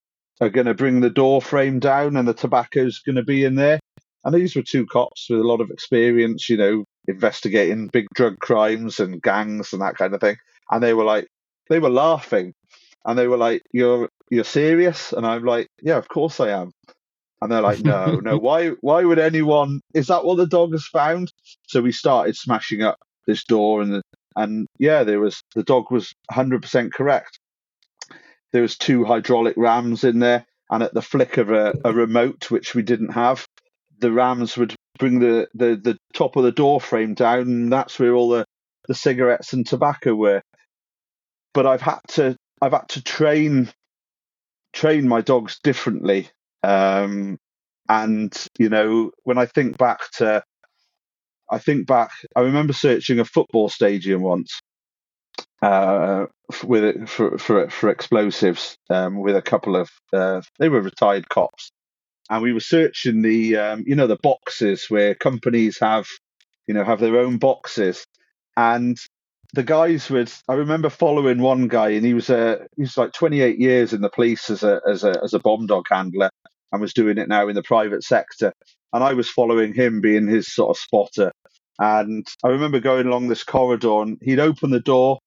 are 0.42 0.50
going 0.50 0.66
to 0.66 0.74
bring 0.74 1.00
the 1.00 1.10
door 1.10 1.40
frame 1.40 1.78
down, 1.78 2.16
and 2.16 2.26
the 2.26 2.34
tobacco's 2.34 2.98
going 2.98 3.16
to 3.16 3.22
be 3.22 3.44
in 3.44 3.54
there. 3.54 3.78
And 4.24 4.34
these 4.34 4.56
were 4.56 4.62
two 4.62 4.86
cops 4.86 5.28
with 5.30 5.40
a 5.40 5.46
lot 5.46 5.60
of 5.60 5.70
experience, 5.70 6.48
you 6.48 6.56
know, 6.56 6.84
investigating 7.06 7.88
big 7.88 8.06
drug 8.14 8.38
crimes 8.38 9.00
and 9.00 9.22
gangs 9.22 9.72
and 9.72 9.82
that 9.82 9.96
kind 9.96 10.14
of 10.14 10.20
thing. 10.20 10.36
And 10.70 10.82
they 10.82 10.94
were 10.94 11.04
like, 11.04 11.28
they 11.68 11.78
were 11.78 11.90
laughing, 11.90 12.54
and 13.04 13.18
they 13.18 13.28
were 13.28 13.36
like, 13.36 13.62
"You're 13.72 14.08
you're 14.30 14.44
serious?" 14.44 15.12
And 15.12 15.26
I'm 15.26 15.44
like, 15.44 15.68
"Yeah, 15.80 15.96
of 15.96 16.08
course 16.08 16.40
I 16.40 16.50
am." 16.50 16.72
And 17.40 17.50
they're 17.50 17.60
like, 17.60 17.80
no, 17.80 18.16
no, 18.22 18.38
why 18.38 18.70
why 18.80 19.04
would 19.04 19.18
anyone 19.18 19.80
is 19.94 20.08
that 20.08 20.24
what 20.24 20.36
the 20.36 20.46
dog 20.46 20.72
has 20.72 20.86
found? 20.86 21.32
So 21.66 21.82
we 21.82 21.92
started 21.92 22.36
smashing 22.36 22.82
up 22.82 22.98
this 23.26 23.44
door 23.44 23.80
and 23.82 23.94
the, 23.94 24.02
and 24.36 24.66
yeah, 24.78 25.04
there 25.04 25.20
was 25.20 25.42
the 25.54 25.62
dog 25.62 25.90
was 25.90 26.12
hundred 26.30 26.62
percent 26.62 26.92
correct. 26.92 27.38
There 28.52 28.62
was 28.62 28.76
two 28.76 29.04
hydraulic 29.04 29.54
rams 29.56 30.04
in 30.04 30.18
there, 30.20 30.46
and 30.70 30.82
at 30.82 30.94
the 30.94 31.02
flick 31.02 31.38
of 31.38 31.50
a, 31.50 31.74
a 31.84 31.92
remote, 31.92 32.50
which 32.50 32.74
we 32.74 32.82
didn't 32.82 33.12
have, 33.12 33.46
the 33.98 34.12
rams 34.12 34.56
would 34.56 34.74
bring 34.98 35.20
the, 35.20 35.48
the, 35.54 35.76
the 35.76 35.98
top 36.14 36.36
of 36.36 36.44
the 36.44 36.52
door 36.52 36.80
frame 36.80 37.14
down, 37.14 37.40
and 37.42 37.72
that's 37.72 37.98
where 37.98 38.14
all 38.14 38.30
the, 38.30 38.44
the 38.88 38.94
cigarettes 38.94 39.52
and 39.52 39.66
tobacco 39.66 40.14
were. 40.14 40.42
But 41.54 41.66
I've 41.66 41.82
had 41.82 42.00
to 42.10 42.36
I've 42.62 42.72
had 42.72 42.88
to 42.90 43.02
train 43.02 43.70
train 44.72 45.08
my 45.08 45.20
dogs 45.20 45.58
differently 45.62 46.30
um, 46.62 47.38
and 47.88 48.34
you 48.58 48.68
know, 48.68 49.10
when 49.24 49.38
I 49.38 49.46
think 49.46 49.78
back 49.78 50.00
to, 50.18 50.42
I 51.50 51.58
think 51.58 51.86
back, 51.86 52.10
I 52.36 52.40
remember 52.40 52.72
searching 52.72 53.20
a 53.20 53.24
football 53.24 53.68
stadium 53.68 54.22
once 54.22 54.60
uh, 55.62 56.26
with 56.64 57.08
for 57.08 57.38
for 57.38 57.70
for 57.70 57.90
explosives 57.90 58.76
um, 58.90 59.20
with 59.20 59.36
a 59.36 59.42
couple 59.42 59.76
of 59.76 59.90
uh, 60.12 60.42
they 60.60 60.70
were 60.70 60.82
retired 60.82 61.28
cops, 61.30 61.72
and 62.30 62.42
we 62.42 62.52
were 62.54 62.60
searching 62.60 63.22
the 63.22 63.56
um, 63.56 63.84
you 63.86 63.96
know 63.96 64.06
the 64.08 64.18
boxes 64.22 64.86
where 64.88 65.14
companies 65.14 65.78
have 65.80 66.06
you 66.68 66.74
know 66.74 66.84
have 66.84 67.00
their 67.00 67.18
own 67.18 67.38
boxes, 67.38 68.06
and 68.56 68.98
the 69.54 69.64
guys 69.64 70.10
would 70.10 70.32
I 70.48 70.54
remember 70.54 70.90
following 70.90 71.40
one 71.42 71.68
guy 71.68 71.90
and 71.90 72.06
he 72.06 72.14
was 72.14 72.30
a 72.30 72.66
he 72.76 72.82
was 72.82 72.96
like 72.96 73.12
28 73.12 73.58
years 73.58 73.92
in 73.92 74.00
the 74.00 74.10
police 74.10 74.50
as 74.50 74.62
a 74.62 74.80
as 74.88 75.04
a 75.04 75.14
as 75.24 75.34
a 75.34 75.40
bomb 75.40 75.66
dog 75.66 75.86
handler 75.90 76.30
and 76.72 76.80
was 76.80 76.94
doing 76.94 77.18
it 77.18 77.28
now 77.28 77.48
in 77.48 77.56
the 77.56 77.62
private 77.62 78.04
sector. 78.04 78.52
And 78.92 79.04
I 79.04 79.14
was 79.14 79.28
following 79.30 79.74
him, 79.74 80.00
being 80.00 80.26
his 80.28 80.52
sort 80.52 80.70
of 80.70 80.78
spotter. 80.80 81.32
And 81.80 82.26
I 82.44 82.48
remember 82.48 82.80
going 82.80 83.06
along 83.06 83.28
this 83.28 83.44
corridor, 83.44 84.02
and 84.02 84.18
he'd 84.22 84.40
open 84.40 84.70
the 84.70 84.80
door, 84.80 85.18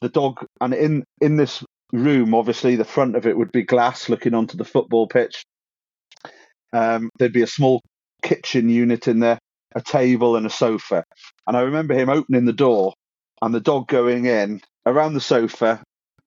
the 0.00 0.08
dog, 0.08 0.44
and 0.60 0.74
in 0.74 1.04
in 1.20 1.36
this 1.36 1.64
room, 1.92 2.34
obviously 2.34 2.76
the 2.76 2.84
front 2.84 3.16
of 3.16 3.26
it 3.26 3.36
would 3.36 3.52
be 3.52 3.62
glass 3.62 4.08
looking 4.08 4.34
onto 4.34 4.56
the 4.56 4.64
football 4.64 5.06
pitch. 5.06 5.44
Um, 6.72 7.10
there'd 7.18 7.32
be 7.32 7.42
a 7.42 7.46
small 7.46 7.82
kitchen 8.22 8.68
unit 8.68 9.08
in 9.08 9.20
there, 9.20 9.38
a 9.74 9.82
table 9.82 10.36
and 10.36 10.46
a 10.46 10.50
sofa. 10.50 11.04
And 11.46 11.56
I 11.56 11.62
remember 11.62 11.94
him 11.94 12.10
opening 12.10 12.44
the 12.44 12.52
door 12.52 12.92
and 13.40 13.54
the 13.54 13.60
dog 13.60 13.88
going 13.88 14.26
in 14.26 14.60
around 14.84 15.14
the 15.14 15.20
sofa, 15.20 15.82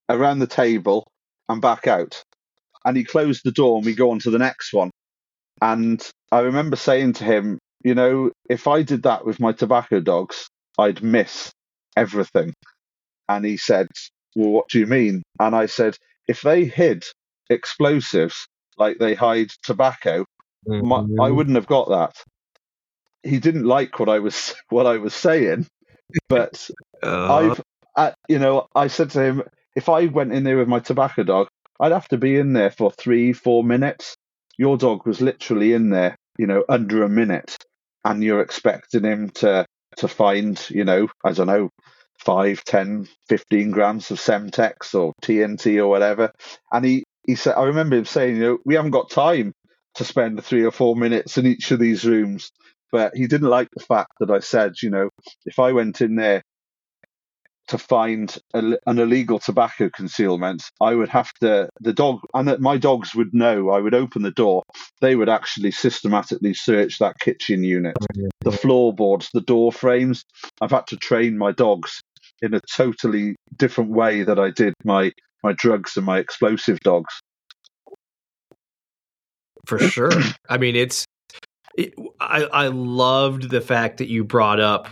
around 0.09 0.39
the 0.39 0.47
table, 0.47 1.05
and 1.47 1.61
back 1.61 1.85
out 1.87 2.23
and 2.85 2.97
he 2.97 3.03
closed 3.03 3.41
the 3.43 3.51
door 3.51 3.77
and 3.77 3.85
we 3.85 3.93
go 3.93 4.11
on 4.11 4.19
to 4.19 4.31
the 4.31 4.39
next 4.39 4.73
one. 4.73 4.91
And 5.61 6.01
I 6.31 6.39
remember 6.39 6.75
saying 6.75 7.13
to 7.13 7.23
him, 7.23 7.59
you 7.83 7.95
know, 7.95 8.31
if 8.49 8.67
I 8.67 8.83
did 8.83 9.03
that 9.03 9.25
with 9.25 9.39
my 9.39 9.51
tobacco 9.51 9.99
dogs, 9.99 10.47
I'd 10.77 11.03
miss 11.03 11.51
everything. 11.95 12.53
And 13.31 13.45
he 13.45 13.55
said, 13.55 13.87
well, 14.35 14.49
what 14.49 14.67
do 14.69 14.79
you 14.79 14.87
mean? 14.87 15.23
And 15.39 15.55
I 15.55 15.67
said, 15.67 15.95
if 16.27 16.41
they 16.41 16.65
hid 16.65 17.05
explosives 17.49 18.45
like 18.77 18.97
they 18.99 19.13
hide 19.13 19.51
tobacco, 19.63 20.25
mm-hmm. 20.67 21.15
my, 21.15 21.25
I 21.25 21.31
wouldn't 21.31 21.55
have 21.55 21.67
got 21.67 21.89
that. 21.89 22.15
He 23.23 23.39
didn't 23.39 23.65
like 23.65 23.99
what 23.99 24.09
I 24.09 24.19
was 24.19 24.53
what 24.69 24.85
I 24.85 24.97
was 24.97 25.13
saying, 25.13 25.67
but 26.27 26.69
uh... 27.01 27.33
I've, 27.33 27.61
uh, 27.95 28.11
you 28.27 28.39
know, 28.39 28.67
I 28.75 28.87
said 28.87 29.11
to 29.11 29.23
him, 29.23 29.43
if 29.75 29.87
I 29.87 30.05
went 30.07 30.33
in 30.33 30.43
there 30.43 30.57
with 30.57 30.67
my 30.67 30.79
tobacco 30.79 31.23
dog, 31.23 31.47
I'd 31.79 31.93
have 31.93 32.09
to 32.09 32.17
be 32.17 32.35
in 32.35 32.51
there 32.51 32.71
for 32.71 32.91
three, 32.91 33.31
four 33.31 33.63
minutes. 33.63 34.15
Your 34.57 34.77
dog 34.77 35.05
was 35.05 35.21
literally 35.21 35.73
in 35.73 35.89
there, 35.89 36.17
you 36.37 36.47
know, 36.47 36.65
under 36.67 37.03
a 37.03 37.09
minute, 37.09 37.57
and 38.03 38.21
you're 38.21 38.41
expecting 38.41 39.05
him 39.05 39.29
to 39.35 39.65
to 39.97 40.07
find, 40.07 40.69
you 40.69 40.83
know, 40.83 41.07
I 41.23 41.31
don't 41.31 41.47
know, 41.47 41.69
five, 42.23 42.63
ten, 42.63 43.07
fifteen 43.27 43.71
grams 43.71 44.11
of 44.11 44.19
Semtex 44.19 44.95
or 44.95 45.13
TNT 45.21 45.77
or 45.77 45.87
whatever. 45.87 46.31
And 46.71 46.85
he, 46.85 47.03
he 47.25 47.35
said, 47.35 47.55
I 47.55 47.63
remember 47.65 47.97
him 47.97 48.05
saying, 48.05 48.35
you 48.35 48.41
know, 48.41 48.57
we 48.65 48.75
haven't 48.75 48.91
got 48.91 49.09
time 49.09 49.53
to 49.95 50.05
spend 50.05 50.43
three 50.43 50.63
or 50.63 50.71
four 50.71 50.95
minutes 50.95 51.37
in 51.37 51.45
each 51.45 51.71
of 51.71 51.79
these 51.79 52.05
rooms. 52.05 52.51
But 52.91 53.13
he 53.15 53.27
didn't 53.27 53.49
like 53.49 53.69
the 53.73 53.83
fact 53.83 54.11
that 54.19 54.29
I 54.29 54.39
said, 54.39 54.73
you 54.81 54.89
know, 54.89 55.09
if 55.45 55.59
I 55.59 55.71
went 55.71 56.01
in 56.01 56.15
there 56.15 56.43
to 57.67 57.77
find 57.77 58.37
a, 58.53 58.77
an 58.85 58.99
illegal 58.99 59.39
tobacco 59.39 59.89
concealment, 59.89 60.61
I 60.81 60.93
would 60.93 61.07
have 61.09 61.31
to 61.41 61.69
the 61.79 61.93
dog 61.93 62.19
and 62.33 62.49
that 62.49 62.59
my 62.59 62.77
dogs 62.77 63.15
would 63.15 63.33
know. 63.33 63.69
I 63.69 63.79
would 63.79 63.93
open 63.93 64.23
the 64.23 64.31
door. 64.31 64.63
They 64.99 65.15
would 65.15 65.29
actually 65.29 65.71
systematically 65.71 66.53
search 66.53 66.99
that 66.99 67.19
kitchen 67.19 67.63
unit, 67.63 67.95
oh, 68.01 68.27
the 68.41 68.51
floorboards, 68.51 69.29
the 69.33 69.41
door 69.41 69.71
frames. 69.71 70.25
I've 70.59 70.71
had 70.71 70.87
to 70.87 70.97
train 70.97 71.37
my 71.37 71.53
dogs 71.53 72.01
in 72.41 72.53
a 72.53 72.61
totally 72.75 73.35
different 73.55 73.91
way 73.91 74.23
that 74.23 74.39
I 74.39 74.51
did 74.51 74.73
my 74.83 75.11
my 75.43 75.53
drugs 75.53 75.97
and 75.97 76.05
my 76.05 76.19
explosive 76.19 76.79
dogs. 76.81 77.19
For 79.65 79.79
sure. 79.79 80.11
I 80.49 80.57
mean, 80.57 80.75
it's. 80.75 81.05
It, 81.77 81.93
I 82.19 82.43
I 82.43 82.67
loved 82.67 83.49
the 83.49 83.61
fact 83.61 83.97
that 83.97 84.09
you 84.09 84.23
brought 84.23 84.59
up 84.59 84.89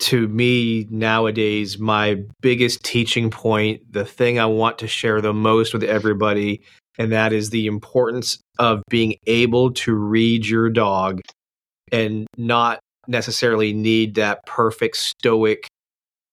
to 0.00 0.28
me 0.28 0.86
nowadays 0.90 1.78
my 1.78 2.22
biggest 2.40 2.84
teaching 2.84 3.30
point, 3.30 3.80
the 3.90 4.04
thing 4.04 4.38
I 4.38 4.46
want 4.46 4.78
to 4.78 4.86
share 4.86 5.20
the 5.20 5.32
most 5.32 5.72
with 5.72 5.82
everybody, 5.82 6.62
and 6.98 7.12
that 7.12 7.32
is 7.32 7.50
the 7.50 7.66
importance 7.66 8.38
of 8.58 8.82
being 8.90 9.16
able 9.26 9.72
to 9.72 9.94
read 9.94 10.46
your 10.46 10.70
dog 10.70 11.20
and 11.90 12.26
not 12.36 12.80
necessarily 13.06 13.72
need 13.72 14.16
that 14.16 14.44
perfect 14.46 14.96
stoic 14.96 15.67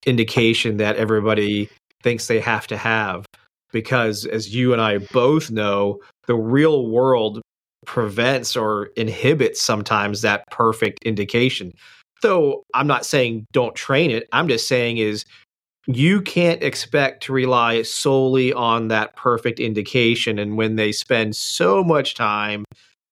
indication 0.06 0.78
that 0.78 0.96
everybody 0.96 1.70
thinks 2.04 2.28
they 2.28 2.40
have 2.40 2.68
to 2.68 2.78
have. 2.78 3.26
Because 3.72 4.26
as 4.26 4.56
you 4.56 4.72
and 4.72 4.82
I 4.82 5.00
both 5.12 5.52
know, 5.52 6.00
the 6.28 6.36
real 6.36 6.88
world 6.88 7.42
prevents 7.86 8.56
or 8.56 8.88
inhibits 8.96 9.62
sometimes 9.62 10.22
that 10.22 10.44
perfect 10.52 11.04
indication. 11.04 11.74
Though 12.22 12.64
I'm 12.74 12.88
not 12.88 13.06
saying 13.06 13.46
don't 13.52 13.76
train 13.76 14.12
it, 14.12 14.28
I'm 14.32 14.48
just 14.48 14.68
saying 14.68 14.98
is 14.98 15.26
you 15.88 16.22
can't 16.22 16.64
expect 16.64 17.24
to 17.24 17.34
rely 17.34 17.84
solely 17.84 18.52
on 18.54 18.88
that 18.88 19.16
perfect 19.16 19.60
indication 19.60 20.40
and 20.40 20.58
when 20.58 20.76
they 20.76 20.92
spend 20.92 21.36
so 21.36 21.84
much 21.84 22.16
time 22.16 22.66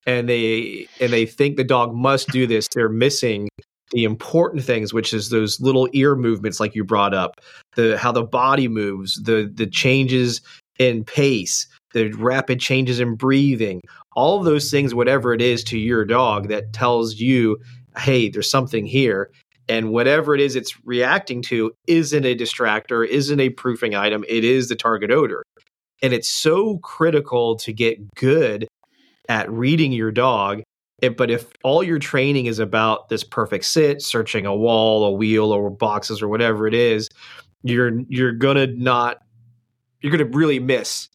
and 0.06 0.28
they 0.28 0.88
and 1.00 1.12
they 1.12 1.24
think 1.24 1.56
the 1.56 1.64
dog 1.64 1.94
must 1.94 2.28
do 2.30 2.46
this 2.46 2.66
they're 2.74 2.88
missing 2.88 3.48
the 3.94 4.04
important 4.04 4.62
things 4.62 4.92
which 4.92 5.14
is 5.14 5.30
those 5.30 5.60
little 5.60 5.88
ear 5.92 6.14
movements 6.14 6.60
like 6.60 6.74
you 6.74 6.84
brought 6.84 7.14
up 7.14 7.40
the 7.76 7.96
how 7.96 8.12
the 8.12 8.22
body 8.22 8.68
moves 8.68 9.14
the 9.22 9.50
the 9.54 9.66
changes 9.66 10.40
in 10.78 11.04
pace 11.04 11.66
the 11.92 12.10
rapid 12.12 12.60
changes 12.60 13.00
in 13.00 13.14
breathing 13.14 13.80
all 14.14 14.38
of 14.38 14.44
those 14.44 14.70
things 14.70 14.94
whatever 14.94 15.32
it 15.32 15.40
is 15.40 15.64
to 15.64 15.78
your 15.78 16.04
dog 16.04 16.48
that 16.48 16.72
tells 16.72 17.14
you 17.16 17.56
hey 17.96 18.28
there's 18.28 18.50
something 18.50 18.84
here 18.84 19.30
and 19.68 19.90
whatever 19.90 20.34
it 20.34 20.40
is 20.40 20.56
it's 20.56 20.74
reacting 20.84 21.42
to 21.42 21.72
isn't 21.86 22.24
a 22.24 22.36
distractor 22.36 23.06
isn't 23.06 23.40
a 23.40 23.50
proofing 23.50 23.94
item 23.94 24.24
it 24.28 24.44
is 24.44 24.68
the 24.68 24.76
target 24.76 25.10
odor. 25.10 25.42
And 26.02 26.12
it's 26.12 26.28
so 26.28 26.78
critical 26.78 27.56
to 27.56 27.72
get 27.72 28.14
good 28.14 28.66
at 29.28 29.50
reading 29.50 29.92
your 29.92 30.10
dog 30.10 30.62
but 31.08 31.30
if 31.30 31.50
all 31.62 31.82
your 31.82 31.98
training 31.98 32.46
is 32.46 32.58
about 32.58 33.08
this 33.08 33.24
perfect 33.24 33.64
sit 33.64 34.02
searching 34.02 34.46
a 34.46 34.54
wall 34.54 35.04
a 35.04 35.10
wheel 35.10 35.52
or 35.52 35.70
boxes 35.70 36.22
or 36.22 36.28
whatever 36.28 36.66
it 36.66 36.74
is 36.74 37.08
you're 37.62 38.00
you're 38.08 38.32
gonna 38.32 38.66
not 38.66 39.18
you're 40.00 40.12
gonna 40.12 40.24
really 40.24 40.58
miss 40.58 41.08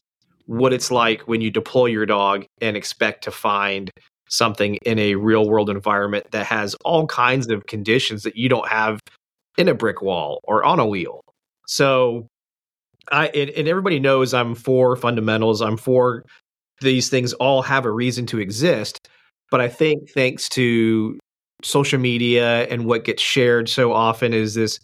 what 0.46 0.72
it's 0.72 0.90
like 0.90 1.22
when 1.22 1.40
you 1.40 1.50
deploy 1.50 1.86
your 1.86 2.06
dog 2.06 2.44
and 2.60 2.76
expect 2.76 3.22
to 3.24 3.30
find 3.30 3.90
something 4.28 4.76
in 4.84 4.98
a 4.98 5.14
real 5.16 5.48
world 5.48 5.70
environment 5.70 6.26
that 6.32 6.46
has 6.46 6.74
all 6.84 7.06
kinds 7.06 7.48
of 7.48 7.66
conditions 7.66 8.22
that 8.22 8.36
you 8.36 8.48
don't 8.48 8.68
have 8.68 9.00
in 9.58 9.68
a 9.68 9.74
brick 9.74 10.02
wall 10.02 10.40
or 10.44 10.64
on 10.64 10.80
a 10.80 10.86
wheel. 10.86 11.20
So 11.66 12.26
I 13.12 13.28
and, 13.28 13.50
and 13.50 13.68
everybody 13.68 14.00
knows 14.00 14.32
I'm 14.32 14.54
for 14.54 14.96
fundamentals. 14.96 15.60
I'm 15.60 15.76
for 15.76 16.24
these 16.80 17.08
things 17.08 17.32
all 17.34 17.62
have 17.62 17.84
a 17.84 17.90
reason 17.90 18.26
to 18.26 18.40
exist. 18.40 19.08
But 19.50 19.60
I 19.60 19.68
think 19.68 20.10
thanks 20.10 20.48
to 20.50 21.18
social 21.62 21.98
media 21.98 22.66
and 22.68 22.86
what 22.86 23.04
gets 23.04 23.22
shared 23.22 23.68
so 23.68 23.92
often 23.92 24.32
is 24.32 24.54
this 24.54 24.80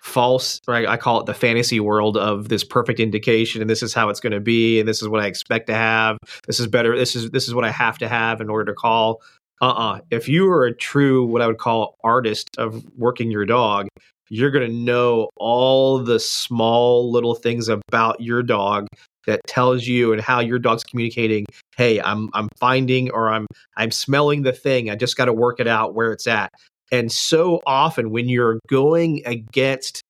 false 0.00 0.60
right 0.68 0.86
i 0.86 0.96
call 0.96 1.20
it 1.20 1.26
the 1.26 1.34
fantasy 1.34 1.80
world 1.80 2.16
of 2.16 2.48
this 2.48 2.64
perfect 2.64 3.00
indication 3.00 3.60
and 3.60 3.68
this 3.68 3.82
is 3.82 3.92
how 3.92 4.08
it's 4.08 4.20
going 4.20 4.32
to 4.32 4.40
be 4.40 4.78
and 4.78 4.88
this 4.88 5.02
is 5.02 5.08
what 5.08 5.22
i 5.22 5.26
expect 5.26 5.66
to 5.66 5.74
have. 5.74 6.16
This 6.46 6.60
is 6.60 6.66
better 6.66 6.96
this 6.96 7.14
is 7.14 7.30
this 7.30 7.48
is 7.48 7.54
what 7.54 7.64
i 7.64 7.70
have 7.70 7.98
to 7.98 8.08
have 8.08 8.40
in 8.40 8.48
order 8.48 8.64
to 8.72 8.74
call. 8.74 9.20
Uh-uh. 9.60 10.00
If 10.10 10.28
you 10.28 10.48
are 10.50 10.66
a 10.66 10.74
true 10.74 11.26
what 11.26 11.42
i 11.42 11.46
would 11.46 11.58
call 11.58 11.96
artist 12.04 12.48
of 12.58 12.84
working 12.96 13.30
your 13.30 13.44
dog 13.44 13.88
you're 14.30 14.50
going 14.50 14.68
to 14.68 14.74
know 14.74 15.30
all 15.36 15.98
the 15.98 16.20
small 16.20 17.10
little 17.10 17.34
things 17.34 17.68
about 17.68 18.20
your 18.20 18.42
dog 18.42 18.86
that 19.28 19.40
tells 19.46 19.86
you 19.86 20.12
and 20.12 20.20
how 20.20 20.40
your 20.40 20.58
dog's 20.58 20.82
communicating 20.82 21.46
hey 21.76 22.00
i'm 22.00 22.28
i'm 22.34 22.48
finding 22.58 23.10
or 23.12 23.30
i'm 23.30 23.46
i'm 23.76 23.90
smelling 23.90 24.42
the 24.42 24.52
thing. 24.52 24.90
I 24.90 24.96
just 24.96 25.16
got 25.16 25.26
to 25.26 25.32
work 25.32 25.60
it 25.60 25.68
out 25.68 25.94
where 25.94 26.12
it's 26.12 26.26
at. 26.26 26.52
And 26.90 27.12
so 27.12 27.60
often 27.66 28.10
when 28.10 28.28
you're 28.28 28.58
going 28.68 29.22
against 29.26 30.02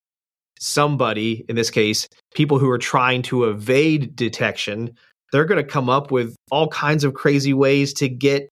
somebody, 0.60 1.44
in 1.48 1.56
this 1.56 1.70
case, 1.70 2.08
people 2.34 2.58
who 2.58 2.70
are 2.70 2.78
trying 2.78 3.22
to 3.22 3.44
evade 3.44 4.14
detection, 4.16 4.94
they're 5.32 5.44
going 5.44 5.62
to 5.62 5.68
come 5.68 5.90
up 5.90 6.10
with 6.10 6.36
all 6.50 6.68
kinds 6.68 7.04
of 7.04 7.14
crazy 7.14 7.52
ways 7.52 7.92
to 7.94 8.08
get 8.08 8.48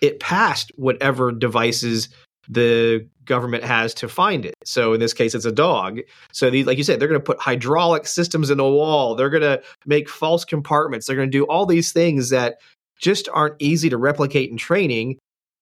it 0.00 0.20
past 0.20 0.72
whatever 0.76 1.32
devices 1.32 2.08
the 2.48 3.06
government 3.28 3.62
has 3.62 3.94
to 3.94 4.08
find 4.08 4.44
it. 4.44 4.54
So 4.64 4.92
in 4.94 5.00
this 5.00 5.14
case, 5.14 5.34
it's 5.34 5.44
a 5.44 5.52
dog. 5.52 6.00
So 6.32 6.50
these, 6.50 6.66
like 6.66 6.78
you 6.78 6.84
said, 6.84 6.98
they're 6.98 7.08
going 7.08 7.20
to 7.20 7.24
put 7.24 7.38
hydraulic 7.38 8.06
systems 8.06 8.50
in 8.50 8.58
the 8.58 8.64
wall. 8.64 9.14
They're 9.14 9.30
going 9.30 9.42
to 9.42 9.62
make 9.86 10.08
false 10.08 10.44
compartments. 10.44 11.06
They're 11.06 11.16
going 11.16 11.30
to 11.30 11.38
do 11.38 11.44
all 11.44 11.66
these 11.66 11.92
things 11.92 12.30
that 12.30 12.56
just 12.98 13.28
aren't 13.32 13.54
easy 13.60 13.88
to 13.90 13.96
replicate 13.96 14.50
in 14.50 14.56
training. 14.56 15.18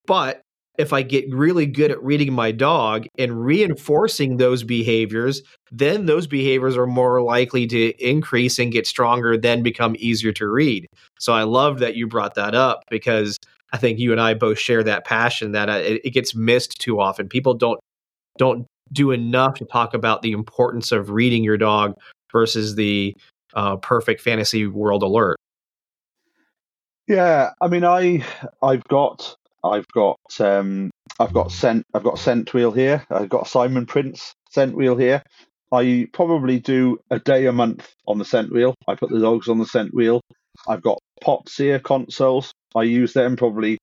But 0.07 0.41
if 0.79 0.93
I 0.93 1.03
get 1.03 1.33
really 1.33 1.67
good 1.67 1.91
at 1.91 2.03
reading 2.03 2.33
my 2.33 2.53
dog 2.53 3.07
and 3.19 3.45
reinforcing 3.45 4.37
those 4.37 4.63
behaviors, 4.63 5.43
then 5.73 6.07
those 6.07 6.27
behaviors 6.27 6.77
are 6.77 6.87
more 6.87 7.23
likely 7.23 7.67
to 7.67 7.93
increase 7.99 8.59
and 8.59 8.73
get 8.73 8.87
stronger, 8.87 9.37
then 9.37 9.63
become 9.63 9.97
easier 9.99 10.33
to 10.33 10.49
read. 10.49 10.87
So 11.19 11.33
I 11.33 11.45
love 11.45 11.79
that 11.79 11.97
you 11.97 12.07
brought 12.07 12.35
that 12.35 12.55
up 12.55 12.83
because 12.91 13.39
I 13.73 13.79
think 13.79 13.99
you 13.99 14.13
and 14.13 14.21
I 14.21 14.35
both 14.35 14.59
share 14.59 14.83
that 14.85 15.05
passion 15.05 15.53
that 15.53 15.69
uh, 15.69 15.75
it, 15.75 16.01
it 16.05 16.11
gets 16.11 16.35
missed 16.35 16.81
too 16.81 17.01
often. 17.01 17.29
People 17.29 17.55
don't 17.55 17.81
don't 18.39 18.67
do 18.93 19.11
enough 19.11 19.55
to 19.55 19.65
talk 19.65 19.95
about 19.95 20.23
the 20.23 20.33
importance 20.33 20.93
of 20.93 21.11
reading 21.11 21.43
your 21.43 21.57
dog 21.57 21.95
versus 22.33 22.77
the 22.77 23.17
uh, 23.55 23.77
perfect 23.77 24.21
fantasy 24.21 24.67
world 24.67 25.03
alert. 25.03 25.37
Yeah, 27.09 27.51
I 27.61 27.69
mean, 27.69 27.85
I 27.85 28.25
I've 28.63 28.85
got 28.85 29.37
I've 29.63 29.87
got 29.89 30.19
um, 30.41 30.91
I've 31.19 31.33
got 31.33 31.53
scent 31.53 31.85
I've 31.95 32.05
got 32.05 32.19
scent 32.19 32.53
wheel 32.53 32.73
here. 32.73 33.05
I've 33.11 33.29
got 33.29 33.49
Simon 33.49 33.87
Prince 33.87 34.35
scent 34.51 34.77
wheel 34.77 34.97
here. 34.97 35.23
I 35.73 36.09
probably 36.13 36.61
do 36.61 36.99
a 37.11 37.19
day 37.19 37.47
a 37.47 37.53
month 37.53 37.95
on 38.07 38.19
the 38.19 38.25
scent 38.25 38.53
wheel. 38.53 38.75
I 38.87 38.95
put 38.95 39.11
the 39.11 39.21
dogs 39.21 39.49
on 39.49 39.59
the 39.59 39.67
scent 39.67 39.93
wheel. 39.93 40.21
I've 40.69 40.83
got 40.83 40.99
pots 41.20 41.57
here, 41.57 41.78
consoles. 41.78 42.53
I 42.74 42.83
use 42.83 43.12
them 43.12 43.37
probably 43.37 43.78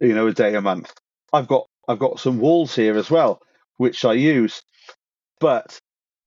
you 0.00 0.14
know 0.14 0.26
a 0.26 0.32
day 0.32 0.54
a 0.54 0.60
month. 0.60 0.92
I've 1.32 1.48
got 1.48 1.66
I've 1.88 1.98
got 1.98 2.20
some 2.20 2.38
walls 2.38 2.74
here 2.74 2.96
as 2.96 3.10
well, 3.10 3.40
which 3.76 4.04
I 4.04 4.14
use. 4.14 4.62
But 5.40 5.78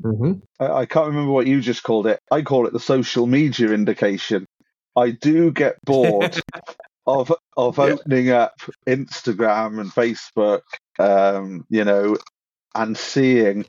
mm-hmm. 0.03 0.39
I, 0.59 0.81
I 0.81 0.85
can't 0.85 1.07
remember 1.07 1.31
what 1.31 1.47
you 1.47 1.61
just 1.61 1.83
called 1.83 2.07
it. 2.07 2.19
I 2.31 2.41
call 2.41 2.67
it 2.67 2.73
the 2.73 2.79
social 2.79 3.25
media 3.25 3.71
indication. 3.71 4.45
I 4.95 5.11
do 5.11 5.51
get 5.51 5.77
bored 5.85 6.39
of 7.07 7.33
of 7.55 7.79
opening 7.79 8.29
up 8.29 8.53
Instagram 8.87 9.79
and 9.79 9.91
Facebook, 9.91 10.61
um, 10.99 11.65
you 11.69 11.83
know, 11.83 12.17
and 12.75 12.97
seeing 12.97 13.65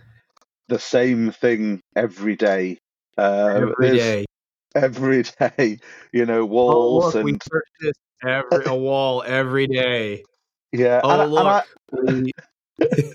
the 0.69 0.79
same 0.79 1.31
thing 1.33 1.81
every 1.97 2.37
day. 2.37 2.79
Uh, 3.17 3.71
every 3.71 3.97
day. 3.97 4.25
Every 4.83 5.23
day, 5.41 5.79
you 6.13 6.27
know, 6.27 6.45
walls 6.45 7.05
oh, 7.05 7.07
look, 7.07 7.15
and 7.15 7.25
we 7.25 8.31
every 8.31 8.65
a 8.67 8.75
wall 8.75 9.23
every 9.27 9.67
day. 9.67 10.25
Yeah. 10.73 11.01
Oh 11.03 11.23
and, 11.23 11.31
look. 11.31 11.65
And 11.93 12.33
I, 12.85 13.13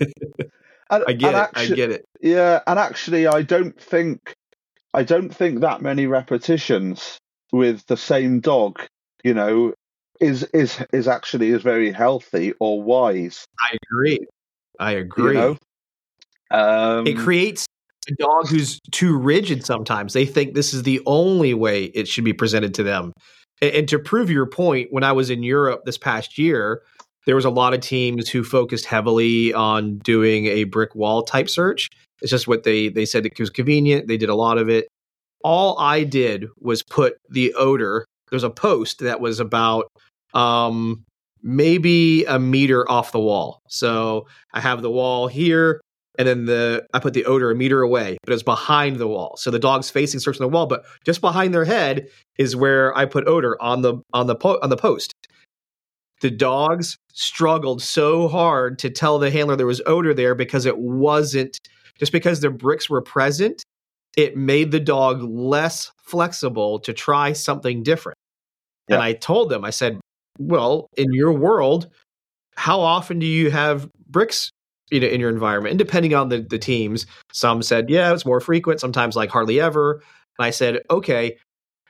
and, 0.90 1.04
I 1.08 1.12
get 1.12 1.34
it. 1.34 1.50
I 1.54 1.66
get 1.66 1.90
it. 1.90 2.04
Yeah, 2.20 2.60
and 2.66 2.78
actually, 2.78 3.26
I 3.26 3.42
don't 3.42 3.78
think 3.80 4.34
I 4.92 5.02
don't 5.02 5.34
think 5.34 5.60
that 5.60 5.82
many 5.82 6.06
repetitions 6.06 7.18
with 7.52 7.86
the 7.86 7.96
same 7.96 8.40
dog, 8.40 8.80
you 9.22 9.34
know, 9.34 9.74
is 10.20 10.44
is 10.54 10.78
is 10.92 11.08
actually 11.08 11.50
is 11.50 11.62
very 11.62 11.90
healthy 11.90 12.54
or 12.60 12.82
wise. 12.82 13.44
I 13.60 13.76
agree. 13.90 14.26
I 14.78 14.92
agree. 14.92 15.24
You 15.24 15.32
know? 15.32 15.58
um, 16.50 17.06
it 17.06 17.16
creates 17.16 17.66
a 18.10 18.14
dog 18.22 18.48
who's 18.48 18.80
too 18.90 19.16
rigid 19.16 19.64
sometimes. 19.64 20.12
They 20.12 20.26
think 20.26 20.54
this 20.54 20.74
is 20.74 20.82
the 20.82 21.00
only 21.06 21.54
way 21.54 21.84
it 21.84 22.08
should 22.08 22.24
be 22.24 22.32
presented 22.32 22.74
to 22.74 22.82
them. 22.82 23.12
And, 23.60 23.74
and 23.74 23.88
to 23.88 23.98
prove 23.98 24.30
your 24.30 24.46
point, 24.46 24.88
when 24.90 25.04
I 25.04 25.12
was 25.12 25.30
in 25.30 25.42
Europe 25.42 25.82
this 25.84 25.98
past 25.98 26.38
year, 26.38 26.82
there 27.26 27.36
was 27.36 27.44
a 27.44 27.50
lot 27.50 27.74
of 27.74 27.80
teams 27.80 28.28
who 28.28 28.44
focused 28.44 28.84
heavily 28.84 29.52
on 29.54 29.98
doing 29.98 30.46
a 30.46 30.64
brick 30.64 30.94
wall 30.94 31.22
type 31.22 31.48
search. 31.48 31.88
It's 32.20 32.30
just 32.30 32.46
what 32.46 32.64
they 32.64 32.88
they 32.88 33.06
said 33.06 33.26
it 33.26 33.38
was 33.38 33.50
convenient. 33.50 34.08
They 34.08 34.16
did 34.16 34.28
a 34.28 34.34
lot 34.34 34.58
of 34.58 34.68
it. 34.68 34.88
All 35.42 35.78
I 35.78 36.04
did 36.04 36.46
was 36.58 36.82
put 36.82 37.14
the 37.30 37.54
odor. 37.54 38.04
There's 38.30 38.44
a 38.44 38.50
post 38.50 39.00
that 39.00 39.20
was 39.20 39.40
about 39.40 39.86
um, 40.32 41.04
maybe 41.42 42.24
a 42.24 42.38
meter 42.38 42.90
off 42.90 43.12
the 43.12 43.20
wall. 43.20 43.60
So 43.68 44.26
I 44.52 44.60
have 44.60 44.82
the 44.82 44.90
wall 44.90 45.28
here, 45.28 45.80
and 46.18 46.28
then 46.28 46.44
the 46.46 46.86
I 46.94 46.98
put 47.00 47.14
the 47.14 47.24
odor 47.24 47.50
a 47.50 47.54
meter 47.54 47.82
away, 47.82 48.18
but 48.24 48.32
it's 48.32 48.42
behind 48.42 48.96
the 48.96 49.08
wall. 49.08 49.36
So 49.36 49.50
the 49.50 49.58
dog's 49.58 49.90
facing 49.90 50.20
searching 50.20 50.42
the 50.42 50.48
wall, 50.48 50.66
but 50.66 50.84
just 51.04 51.20
behind 51.20 51.52
their 51.52 51.64
head 51.64 52.08
is 52.38 52.54
where 52.56 52.96
I 52.96 53.04
put 53.04 53.26
odor 53.26 53.60
on 53.60 53.82
the 53.82 53.96
on 54.12 54.26
the 54.26 54.36
po- 54.36 54.58
on 54.62 54.70
the 54.70 54.76
post. 54.76 55.12
the 56.20 56.30
dogs 56.30 56.96
struggled 57.12 57.82
so 57.82 58.28
hard 58.28 58.78
to 58.78 58.90
tell 58.90 59.18
the 59.18 59.30
handler 59.30 59.56
there 59.56 59.66
was 59.66 59.82
odor 59.86 60.14
there 60.14 60.34
because 60.34 60.66
it 60.66 60.78
wasn't 60.78 61.58
just 61.98 62.12
because 62.12 62.40
the 62.40 62.50
bricks 62.50 62.88
were 62.88 63.02
present 63.02 63.62
it 64.16 64.36
made 64.36 64.70
the 64.70 64.80
dog 64.80 65.22
less 65.22 65.92
flexible 65.98 66.78
to 66.78 66.92
try 66.92 67.32
something 67.32 67.82
different 67.82 68.16
yeah. 68.88 68.96
and 68.96 69.02
i 69.02 69.12
told 69.12 69.50
them 69.50 69.64
i 69.64 69.70
said 69.70 70.00
well 70.38 70.88
in 70.96 71.12
your 71.12 71.32
world 71.32 71.88
how 72.56 72.80
often 72.80 73.18
do 73.18 73.26
you 73.26 73.50
have 73.50 73.88
bricks 74.08 74.50
you 74.90 75.00
know 75.00 75.06
in 75.06 75.20
your 75.20 75.30
environment 75.30 75.70
and 75.70 75.78
depending 75.78 76.14
on 76.14 76.28
the, 76.28 76.40
the 76.40 76.58
teams 76.58 77.06
some 77.32 77.62
said 77.62 77.88
yeah 77.88 78.12
it's 78.12 78.26
more 78.26 78.40
frequent 78.40 78.80
sometimes 78.80 79.16
like 79.16 79.30
hardly 79.30 79.60
ever 79.60 80.02
and 80.38 80.46
i 80.46 80.50
said 80.50 80.80
okay 80.90 81.36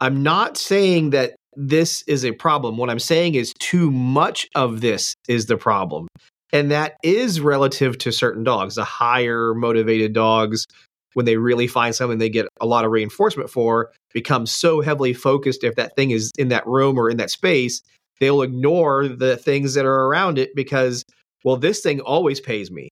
i'm 0.00 0.22
not 0.22 0.56
saying 0.56 1.10
that 1.10 1.34
this 1.56 2.02
is 2.06 2.24
a 2.24 2.32
problem. 2.32 2.76
What 2.76 2.90
I'm 2.90 2.98
saying 2.98 3.34
is 3.34 3.52
too 3.58 3.90
much 3.90 4.48
of 4.54 4.80
this 4.80 5.14
is 5.28 5.46
the 5.46 5.56
problem. 5.56 6.08
And 6.52 6.70
that 6.70 6.96
is 7.02 7.40
relative 7.40 7.98
to 7.98 8.12
certain 8.12 8.44
dogs. 8.44 8.76
The 8.76 8.84
higher 8.84 9.54
motivated 9.54 10.12
dogs, 10.12 10.66
when 11.14 11.26
they 11.26 11.36
really 11.36 11.66
find 11.66 11.94
something 11.94 12.18
they 12.18 12.28
get 12.28 12.46
a 12.60 12.66
lot 12.66 12.84
of 12.84 12.92
reinforcement 12.92 13.50
for, 13.50 13.90
become 14.12 14.46
so 14.46 14.80
heavily 14.80 15.14
focused 15.14 15.64
if 15.64 15.74
that 15.76 15.96
thing 15.96 16.10
is 16.10 16.30
in 16.38 16.48
that 16.48 16.66
room 16.66 16.98
or 16.98 17.10
in 17.10 17.16
that 17.16 17.30
space, 17.30 17.82
they'll 18.20 18.42
ignore 18.42 19.08
the 19.08 19.36
things 19.36 19.74
that 19.74 19.84
are 19.84 20.06
around 20.06 20.38
it 20.38 20.54
because, 20.54 21.04
well, 21.44 21.56
this 21.56 21.80
thing 21.80 22.00
always 22.00 22.40
pays 22.40 22.70
me. 22.70 22.88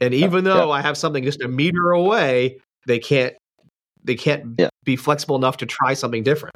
And 0.00 0.14
even 0.14 0.44
yeah. 0.44 0.54
though 0.54 0.70
I 0.70 0.80
have 0.80 0.96
something 0.96 1.24
just 1.24 1.42
a 1.42 1.48
meter 1.48 1.90
away, 1.90 2.58
they 2.86 2.98
can't 2.98 3.34
they 4.04 4.14
can't 4.14 4.54
yeah. 4.58 4.68
be 4.84 4.96
flexible 4.96 5.36
enough 5.36 5.56
to 5.58 5.66
try 5.66 5.94
something 5.94 6.22
different. 6.22 6.54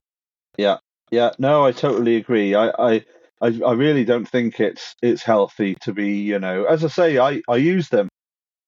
Yeah, 0.57 0.79
yeah, 1.11 1.31
no, 1.39 1.65
I 1.65 1.73
totally 1.73 2.17
agree. 2.17 2.55
I, 2.55 2.69
I, 2.79 3.05
I, 3.41 3.61
I 3.67 3.73
really 3.73 4.05
don't 4.05 4.29
think 4.29 4.61
it's 4.61 4.95
it's 5.03 5.23
healthy 5.23 5.75
to 5.81 5.93
be, 5.93 6.13
you 6.13 6.39
know, 6.39 6.65
as 6.65 6.85
I 6.85 6.89
say, 6.89 7.19
I, 7.19 7.43
I 7.49 7.57
use 7.57 7.89
them 7.89 8.09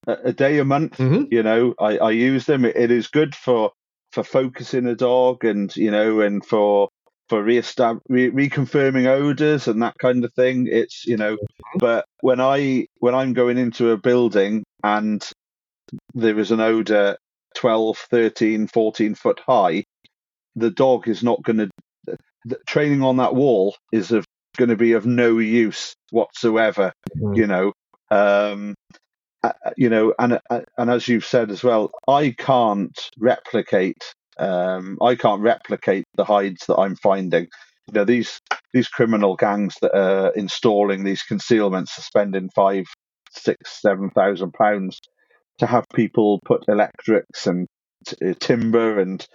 a, 0.07 0.12
a 0.24 0.32
day 0.32 0.59
a 0.59 0.65
month. 0.65 0.99
Mm-hmm. 0.99 1.32
You 1.32 1.43
know, 1.43 1.74
I, 1.78 1.99
I 1.99 2.11
use 2.11 2.47
them. 2.47 2.65
It, 2.65 2.77
it 2.77 2.91
is 2.91 3.07
good 3.07 3.35
for 3.35 3.70
for 4.12 4.24
focusing 4.24 4.86
a 4.86 4.95
dog, 4.95 5.45
and 5.45 5.74
you 5.77 5.91
know, 5.91 6.20
and 6.20 6.45
for 6.45 6.89
for 7.29 7.43
re- 7.43 7.61
reconfirming 7.61 9.07
odors 9.07 9.69
and 9.69 9.83
that 9.83 9.97
kind 9.99 10.25
of 10.25 10.33
thing. 10.35 10.69
It's 10.71 11.07
you 11.07 11.17
know, 11.17 11.35
mm-hmm. 11.35 11.79
but 11.79 12.07
when 12.21 12.41
I 12.41 12.87
when 12.99 13.15
I'm 13.15 13.33
going 13.33 13.59
into 13.59 13.91
a 13.91 13.97
building 13.97 14.65
and 14.83 15.27
there 16.15 16.39
is 16.39 16.51
an 16.51 16.61
odor 16.61 17.17
12, 17.57 17.99
13, 18.11 18.67
14 18.67 19.15
foot 19.15 19.41
high, 19.47 19.85
the 20.57 20.71
dog 20.71 21.09
is 21.09 21.23
not 21.23 21.43
going 21.43 21.59
to 21.59 21.71
training 22.67 23.03
on 23.03 23.17
that 23.19 23.35
wall 23.35 23.77
is 23.93 24.13
of 24.13 24.25
going 24.57 24.69
to 24.71 24.77
be 24.77 24.93
of 24.93 25.07
no 25.07 25.39
use 25.39 25.95
whatsoever. 26.11 26.93
Mm-hmm. 27.17 27.35
You 27.35 27.47
know, 27.47 27.73
um, 28.11 28.75
you 29.77 29.89
know, 29.89 30.15
and 30.19 30.41
uh, 30.51 30.61
and 30.79 30.91
as 30.91 31.09
you've 31.09 31.25
said 31.25 31.51
as 31.51 31.63
well, 31.63 31.91
I 32.09 32.35
can't 32.37 32.99
replicate. 33.19 34.03
Um, 34.39 34.98
I 35.02 35.15
can't 35.15 35.43
replicate 35.43 36.05
the 36.16 36.24
hides 36.24 36.66
that 36.66 36.77
I'm 36.77 36.97
finding. 36.97 37.48
You 37.89 37.94
know, 37.94 38.05
these 38.05 38.40
these 38.73 38.89
criminal 38.89 39.36
gangs 39.36 39.74
that 39.82 39.97
are 39.97 40.31
installing 40.35 41.05
these 41.05 41.23
concealments 41.23 41.98
are 41.98 42.02
spending 42.02 42.51
five, 42.55 42.85
six, 43.31 43.81
seven 43.81 44.11
thousand 44.11 44.52
pounds 44.52 45.01
to 45.59 45.66
have 45.66 45.85
people 45.94 46.40
put 46.44 46.65
electrics 46.69 47.47
and 47.47 47.69
t- 48.06 48.16
uh, 48.31 48.35
timber 48.40 48.98
and 49.01 49.27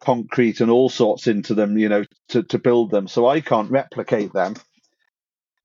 concrete 0.00 0.60
and 0.60 0.70
all 0.70 0.88
sorts 0.88 1.26
into 1.26 1.54
them, 1.54 1.78
you 1.78 1.88
know, 1.88 2.04
to, 2.30 2.42
to 2.44 2.58
build 2.58 2.90
them. 2.90 3.08
So 3.08 3.26
I 3.26 3.40
can't 3.40 3.70
replicate 3.70 4.32
them. 4.32 4.54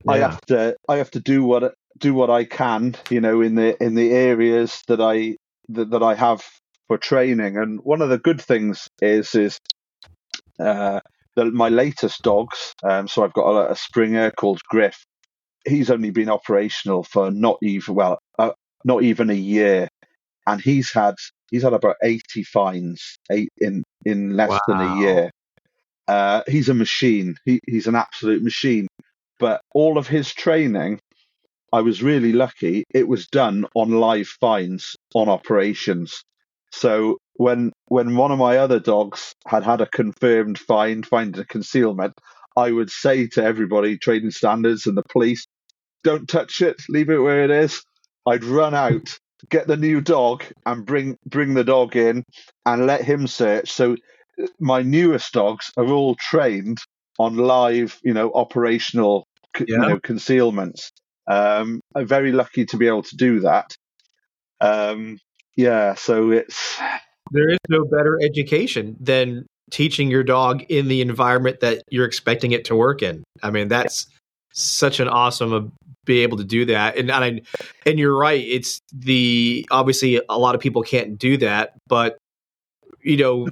Yeah. 0.05 0.11
I 0.11 0.17
have 0.19 0.41
to 0.47 0.75
I 0.87 0.97
have 0.97 1.11
to 1.11 1.19
do 1.19 1.43
what 1.43 1.73
do 1.97 2.13
what 2.13 2.29
I 2.29 2.43
can, 2.43 2.95
you 3.09 3.21
know, 3.21 3.41
in 3.41 3.55
the 3.55 3.81
in 3.81 3.95
the 3.95 4.11
areas 4.11 4.81
that 4.87 5.01
I 5.01 5.37
that, 5.69 5.91
that 5.91 6.03
I 6.03 6.15
have 6.15 6.43
for 6.88 6.97
training. 6.97 7.57
And 7.57 7.80
one 7.84 8.01
of 8.01 8.10
the 8.10 8.18
good 8.18 8.41
things 8.41 8.88
is 9.01 9.35
is 9.35 9.60
uh, 10.60 10.99
that 11.35 11.53
my 11.53 11.69
latest 11.69 12.22
dogs. 12.22 12.73
Um, 12.84 13.07
so 13.07 13.23
I've 13.23 13.34
got 13.34 13.49
a, 13.49 13.72
a, 13.72 13.76
Springer 13.76 14.31
called 14.31 14.61
Griff. 14.69 15.05
He's 15.65 15.89
only 15.89 16.11
been 16.11 16.30
operational 16.30 17.03
for 17.03 17.31
not 17.31 17.57
even 17.61 17.95
well, 17.95 18.19
uh, 18.38 18.51
not 18.84 19.03
even 19.03 19.30
a 19.30 19.35
year, 19.35 19.88
and 20.45 20.60
he's 20.61 20.91
had 20.91 21.15
he's 21.51 21.64
had 21.64 21.73
about 21.73 21.95
eighty 22.03 22.43
fines 22.43 23.18
eight 23.31 23.49
in 23.57 23.84
in 24.05 24.35
less 24.35 24.49
wow. 24.49 24.60
than 24.68 24.81
a 24.81 24.95
year. 24.97 25.31
Uh, 26.07 26.41
he's 26.47 26.68
a 26.68 26.73
machine. 26.73 27.38
He, 27.45 27.61
he's 27.65 27.88
an 27.88 27.95
absolute 27.95 28.43
machine. 28.43 28.88
But 29.39 29.61
all 29.73 29.97
of 29.97 30.07
his 30.07 30.34
training, 30.34 30.99
I 31.72 31.81
was 31.81 32.03
really 32.03 32.34
lucky. 32.34 32.84
It 32.93 33.07
was 33.07 33.27
done 33.27 33.65
on 33.73 33.91
live 33.91 34.27
fines 34.27 34.95
on 35.15 35.30
operations. 35.30 36.23
So 36.73 37.19
when 37.35 37.71
when 37.85 38.15
one 38.15 38.31
of 38.31 38.39
my 38.39 38.57
other 38.57 38.79
dogs 38.79 39.35
had 39.47 39.63
had 39.63 39.79
a 39.79 39.85
confirmed 39.85 40.57
find, 40.57 41.05
finding 41.05 41.39
a 41.41 41.45
concealment, 41.45 42.19
I 42.57 42.71
would 42.71 42.89
say 42.89 43.27
to 43.27 43.43
everybody, 43.43 43.97
training 43.97 44.31
standards 44.31 44.87
and 44.87 44.97
the 44.97 45.03
police, 45.03 45.45
don't 46.03 46.27
touch 46.27 46.61
it, 46.61 46.81
leave 46.89 47.09
it 47.09 47.19
where 47.19 47.43
it 47.43 47.51
is. 47.51 47.83
I'd 48.25 48.43
run 48.43 48.73
out 48.73 49.17
get 49.49 49.67
the 49.67 49.77
new 49.77 50.01
dog 50.01 50.43
and 50.65 50.85
bring 50.85 51.17
bring 51.25 51.53
the 51.53 51.63
dog 51.63 51.95
in 51.95 52.23
and 52.65 52.87
let 52.87 53.03
him 53.03 53.27
search. 53.27 53.71
So 53.71 53.95
my 54.59 54.81
newest 54.81 55.31
dogs 55.33 55.71
are 55.77 55.87
all 55.87 56.15
trained 56.15 56.79
on 57.19 57.35
live, 57.35 57.99
you 58.03 58.13
know, 58.13 58.31
operational, 58.33 59.27
yeah. 59.59 59.65
you 59.67 59.77
know, 59.77 59.99
concealments. 59.99 60.91
Um, 61.27 61.81
I'm 61.95 62.07
very 62.07 62.31
lucky 62.31 62.65
to 62.65 62.77
be 62.77 62.87
able 62.87 63.03
to 63.03 63.15
do 63.15 63.41
that. 63.41 63.75
Um, 64.59 65.19
yeah, 65.55 65.93
so 65.95 66.31
it's 66.31 66.80
there 67.31 67.49
is 67.49 67.59
no 67.69 67.85
better 67.85 68.19
education 68.23 68.95
than 68.99 69.45
teaching 69.71 70.09
your 70.09 70.23
dog 70.23 70.63
in 70.69 70.88
the 70.88 71.01
environment 71.01 71.59
that 71.61 71.84
you're 71.89 72.05
expecting 72.05 72.51
it 72.51 72.65
to 72.65 72.75
work 72.75 73.01
in. 73.01 73.23
I 73.41 73.49
mean, 73.49 73.67
that's 73.67 74.07
such 74.53 74.99
an 74.99 75.07
awesome 75.07 75.51
to 75.51 75.71
be 76.05 76.19
able 76.19 76.38
to 76.38 76.43
do 76.43 76.65
that. 76.65 76.97
And 76.97 77.09
and, 77.09 77.23
I, 77.23 77.41
and 77.85 77.99
you're 77.99 78.17
right. 78.17 78.43
It's 78.45 78.80
the 78.91 79.67
obviously 79.71 80.21
a 80.30 80.38
lot 80.38 80.55
of 80.55 80.61
people 80.61 80.84
can't 80.84 81.17
do 81.17 81.38
that, 81.38 81.73
but 81.88 82.17
you 83.01 83.17
know, 83.17 83.47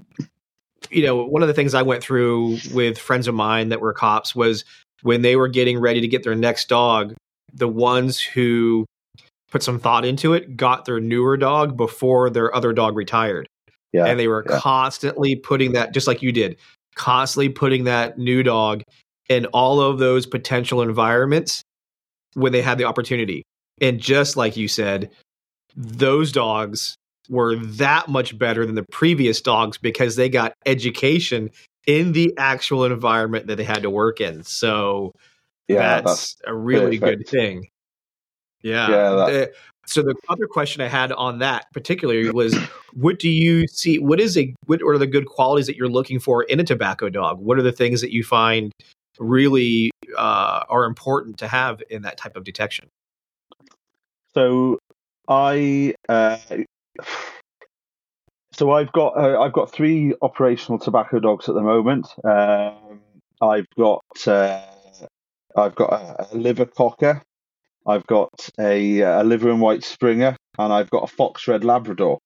you 0.90 1.04
know, 1.04 1.24
one 1.24 1.42
of 1.42 1.48
the 1.48 1.54
things 1.54 1.74
I 1.74 1.82
went 1.82 2.04
through 2.04 2.58
with 2.74 2.98
friends 2.98 3.28
of 3.28 3.36
mine 3.36 3.70
that 3.70 3.82
were 3.82 3.94
cops 3.94 4.36
was 4.36 4.64
when 5.02 5.22
they 5.22 5.36
were 5.36 5.48
getting 5.48 5.80
ready 5.80 6.02
to 6.02 6.08
get 6.08 6.24
their 6.24 6.36
next 6.36 6.70
dog, 6.70 7.16
the 7.54 7.68
ones 7.68 8.20
who 8.20 8.86
put 9.52 9.62
some 9.62 9.80
thought 9.80 10.06
into 10.06 10.34
it 10.34 10.58
got 10.58 10.86
their 10.86 11.00
newer 11.00 11.38
dog 11.38 11.78
before 11.78 12.30
their 12.30 12.54
other 12.56 12.74
dog 12.74 12.96
retired. 12.96 13.48
Yeah, 13.94 14.06
and 14.06 14.20
they 14.20 14.28
were 14.28 14.46
yeah. 14.50 14.58
constantly 14.60 15.36
putting 15.36 15.74
that 15.74 15.94
just 15.94 16.08
like 16.08 16.22
you 16.22 16.32
did, 16.32 16.58
constantly 16.96 17.50
putting 17.50 17.84
that 17.84 18.18
new 18.18 18.42
dog 18.42 18.84
in 19.30 19.46
all 19.48 19.82
of 19.82 20.00
those 20.00 20.26
potential 20.26 20.82
environments 20.82 21.62
when 22.34 22.54
they 22.54 22.62
had 22.62 22.78
the 22.78 22.86
opportunity. 22.86 23.44
And 23.82 24.00
just 24.00 24.38
like 24.38 24.56
you 24.56 24.68
said, 24.68 25.12
those 25.76 26.32
dogs 26.32 26.96
were 27.30 27.56
that 27.56 28.08
much 28.08 28.38
better 28.38 28.66
than 28.66 28.76
the 28.76 28.86
previous 28.92 29.42
dogs 29.42 29.78
because 29.78 30.16
they 30.16 30.30
got 30.30 30.54
education 30.66 31.50
in 31.88 32.12
the 32.14 32.34
actual 32.38 32.86
environment 32.86 33.48
that 33.48 33.56
they 33.56 33.64
had 33.64 33.84
to 33.84 33.90
work 33.90 34.22
in. 34.22 34.44
So 34.44 35.12
yeah, 35.68 36.02
that's, 36.02 36.36
that's 36.36 36.42
a 36.46 36.54
really 36.54 37.00
perfect. 37.00 37.20
good 37.20 37.28
thing. 37.30 37.68
Yeah. 38.64 38.90
yeah 38.90 39.10
that- 39.12 39.54
so 39.88 40.02
the 40.02 40.16
other 40.30 40.46
question 40.46 40.82
I 40.82 40.88
had 40.88 41.12
on 41.12 41.40
that 41.40 41.66
particularly 41.74 42.30
was, 42.30 42.56
what 42.94 43.20
do 43.20 43.30
you 43.30 43.68
see? 43.68 44.00
What 44.00 44.20
is 44.20 44.38
a 44.38 44.54
what 44.68 44.82
are 44.84 44.98
the 44.98 45.08
good 45.08 45.26
qualities 45.26 45.68
that 45.68 45.76
you're 45.76 45.90
looking 45.90 46.20
for 46.20 46.44
in 46.44 46.60
a 46.60 46.64
tobacco 46.64 47.10
dog? 47.10 47.40
What 47.40 47.58
are 47.58 47.64
the 47.64 47.72
things 47.72 48.00
that 48.02 48.14
you 48.14 48.24
find 48.24 48.72
really 49.20 49.92
uh, 50.18 50.64
are 50.70 50.86
important 50.86 51.38
to 51.40 51.48
have 51.48 51.82
in 51.90 52.04
that 52.04 52.18
type 52.18 52.38
of 52.38 52.44
detection? 52.44 52.88
So 54.34 54.80
I 55.28 55.96
uh, 56.08 56.38
so 58.54 58.72
I've 58.72 58.92
got 58.92 59.18
uh, 59.18 59.42
I've 59.42 59.54
got 59.54 59.72
three 59.72 60.14
operational 60.22 60.80
tobacco 60.80 61.20
dogs 61.20 61.50
at 61.50 61.56
the 61.56 61.62
moment. 61.62 62.08
Um, 62.24 63.02
I've 63.42 63.68
got 63.78 64.04
uh, 64.28 64.62
I've 65.56 65.76
got 65.76 65.94
a, 65.94 66.28
a, 66.32 66.38
liver 66.38 66.66
cocker, 66.66 67.22
I've 67.86 68.06
got 68.08 68.50
a, 68.60 69.00
a 69.02 69.24
liver 69.24 69.50
and 69.50 69.62
white 69.62 69.84
Springer, 69.84 70.38
and 70.58 70.74
I've 70.74 70.90
got 70.90 71.04
a 71.04 71.14
fox 71.14 71.48
red 71.48 71.64
Labrador. 71.64 72.20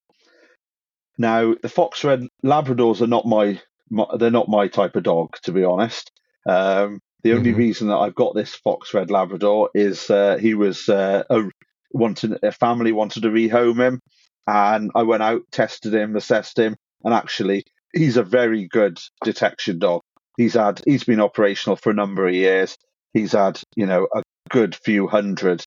Now 1.17 1.55
the 1.61 1.69
fox 1.69 2.03
red 2.03 2.27
Labradors 2.43 3.01
are 3.01 3.07
not 3.07 3.25
my, 3.25 3.61
my 3.89 4.05
they're 4.17 4.31
not 4.31 4.49
my 4.49 4.67
type 4.67 4.95
of 4.95 5.03
dog 5.03 5.35
to 5.43 5.51
be 5.51 5.63
honest. 5.63 6.11
Um, 6.47 6.99
the 7.23 7.33
only 7.33 7.51
mm-hmm. 7.51 7.59
reason 7.59 7.87
that 7.87 7.97
I've 7.97 8.15
got 8.15 8.35
this 8.35 8.53
fox 8.53 8.93
red 8.93 9.09
Labrador 9.09 9.69
is 9.73 10.09
uh, 10.09 10.37
he 10.37 10.53
was 10.53 10.89
uh, 10.89 11.23
a, 11.29 11.43
wanted 11.91 12.37
a 12.43 12.51
family 12.51 12.91
wanted 12.91 13.23
to 13.23 13.29
rehome 13.29 13.79
him, 13.79 13.99
and 14.45 14.91
I 14.93 15.03
went 15.03 15.23
out, 15.23 15.41
tested 15.51 15.93
him, 15.95 16.15
assessed 16.15 16.59
him, 16.59 16.75
and 17.03 17.13
actually 17.13 17.63
he's 17.93 18.17
a 18.17 18.23
very 18.23 18.67
good 18.67 18.99
detection 19.23 19.79
dog. 19.79 20.01
He's 20.37 20.53
had 20.53 20.81
he's 20.85 21.05
been 21.05 21.21
operational 21.21 21.77
for 21.77 21.89
a 21.89 21.95
number 21.95 22.27
of 22.27 22.33
years. 22.33 22.77
He's 23.15 23.33
had 23.33 23.59
you 23.75 23.87
know 23.87 24.07
a 24.15 24.23
good 24.51 24.75
few 24.75 25.07
hundred 25.07 25.63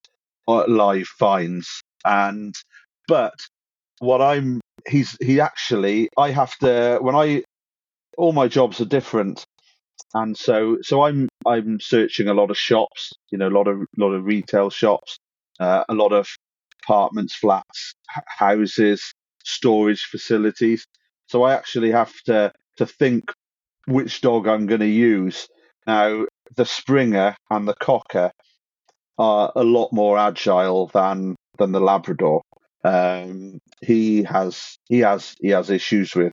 uh, 0.48 0.64
live 0.68 1.08
finds. 1.08 1.82
and 2.06 2.54
but 3.08 3.34
what 4.00 4.22
I'm 4.22 4.60
he's 4.88 5.16
he 5.20 5.40
actually 5.40 6.10
I 6.18 6.30
have 6.32 6.56
to 6.58 6.98
when 7.02 7.16
I 7.16 7.44
all 8.18 8.32
my 8.32 8.48
jobs 8.48 8.80
are 8.80 8.86
different 8.86 9.44
and 10.14 10.36
so 10.36 10.78
so 10.82 11.02
I'm 11.02 11.28
I'm 11.46 11.80
searching 11.80 12.28
a 12.28 12.34
lot 12.34 12.50
of 12.50 12.58
shops, 12.58 13.12
you 13.30 13.38
know, 13.38 13.48
a 13.48 13.56
lot 13.58 13.68
of 13.68 13.82
lot 13.96 14.12
of 14.12 14.24
retail 14.24 14.70
shops, 14.70 15.18
uh, 15.60 15.84
a 15.88 15.94
lot 15.94 16.12
of 16.12 16.28
apartments, 16.84 17.34
flats, 17.34 17.94
houses, 18.26 19.12
storage 19.44 20.02
facilities. 20.04 20.86
So 21.28 21.42
I 21.44 21.54
actually 21.54 21.90
have 21.92 22.12
to 22.26 22.52
to 22.78 22.86
think 22.86 23.32
which 23.86 24.20
dog 24.20 24.46
I'm 24.48 24.66
going 24.66 24.80
to 24.80 24.86
use. 24.86 25.48
Now 25.86 26.26
the 26.56 26.64
Springer 26.64 27.36
and 27.50 27.66
the 27.66 27.74
Cocker 27.74 28.30
are 29.18 29.52
a 29.56 29.64
lot 29.64 29.92
more 29.92 30.18
agile 30.18 30.86
than 30.88 31.36
than 31.58 31.72
the 31.72 31.80
Labrador. 31.80 32.42
Um, 32.84 33.58
he 33.82 34.22
has 34.24 34.78
he 34.88 35.00
has 35.00 35.34
he 35.40 35.48
has 35.50 35.70
issues 35.70 36.14
with 36.14 36.32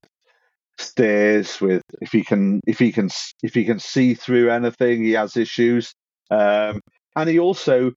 stairs 0.77 1.61
with 1.61 1.81
if 2.01 2.11
he 2.11 2.23
can 2.23 2.59
if 2.67 2.79
he 2.79 2.91
can 2.91 3.09
if 3.41 3.53
he 3.53 3.65
can 3.65 3.79
see 3.79 4.13
through 4.13 4.51
anything 4.51 5.03
he 5.03 5.13
has 5.13 5.35
issues. 5.37 5.93
Um, 6.29 6.81
and 7.15 7.29
he 7.29 7.39
also 7.39 7.91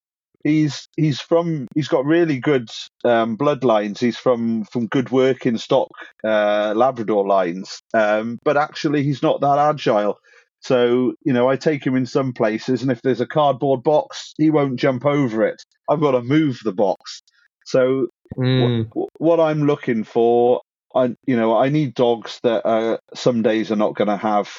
he's 0.45 0.89
he's 0.97 1.21
from 1.21 1.67
he's 1.75 1.89
got 1.89 2.05
really 2.05 2.39
good 2.39 2.69
um, 3.05 3.37
bloodlines. 3.37 3.99
He's 3.99 4.17
from 4.17 4.65
from 4.65 4.87
good 4.87 5.11
working 5.11 5.59
stock 5.59 5.89
uh, 6.25 6.73
labrador 6.75 7.27
lines. 7.27 7.81
Um, 7.95 8.39
but 8.45 8.57
actually 8.57 9.03
he's 9.03 9.23
not 9.23 9.41
that 9.41 9.59
agile 9.59 10.19
so 10.61 11.15
you 11.25 11.33
know 11.33 11.49
i 11.49 11.57
take 11.57 11.87
him 11.87 11.97
in 11.97 12.07
some 12.07 12.33
places 12.33 12.83
and 12.83 12.91
if 12.91 13.03
there's 13.03 13.21
a 13.21 13.27
cardboard 13.27 13.83
box 13.83 14.35
he 14.39 14.51
won't 14.51 14.79
jump 14.79 15.07
over 15.07 15.47
it 15.47 15.63
i've 15.91 16.01
got 16.01 16.13
to 16.13 16.23
move 16.23 16.59
the 16.65 16.73
box 16.73 17.23
so 17.67 18.09
Mm. 18.37 18.91
what, 18.93 19.09
what 19.19 19.41
i'm 19.41 19.67
looking 19.67 20.05
for 20.05 20.61
I 20.95 21.15
you 21.27 21.37
know 21.37 21.57
I 21.57 21.69
need 21.69 21.95
dogs 21.95 22.41
that 22.43 22.67
uh, 22.67 22.99
some 23.15 23.43
days 23.43 23.71
are 23.71 23.77
not 23.77 23.95
going 23.95 24.09
to 24.09 24.17
have 24.17 24.51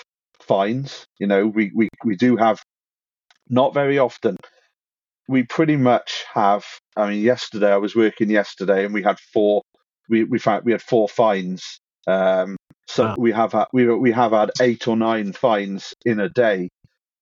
fines. 0.41 1.05
You 1.19 1.27
know 1.27 1.47
we, 1.47 1.71
we 1.75 1.89
we 2.05 2.15
do 2.15 2.37
have 2.37 2.61
not 3.49 3.73
very 3.73 3.99
often. 3.99 4.37
We 5.27 5.43
pretty 5.43 5.77
much 5.77 6.25
have. 6.33 6.65
I 6.97 7.09
mean, 7.09 7.21
yesterday 7.23 7.71
I 7.71 7.77
was 7.77 7.95
working 7.95 8.29
yesterday 8.29 8.85
and 8.85 8.93
we 8.93 9.03
had 9.03 9.19
four. 9.33 9.61
We 10.09 10.23
we 10.23 10.39
found 10.39 10.65
we 10.65 10.71
had 10.71 10.81
four 10.81 11.07
fines. 11.09 11.79
Um, 12.07 12.57
so 12.89 13.05
Wow. 13.05 13.15
we 13.19 13.31
have 13.31 13.51
had, 13.51 13.67
we 13.71 13.85
we 13.87 14.11
have 14.11 14.31
had 14.31 14.49
eight 14.59 14.87
or 14.87 14.97
nine 14.97 15.31
fines 15.31 15.93
in 16.05 16.19
a 16.19 16.27
day. 16.29 16.69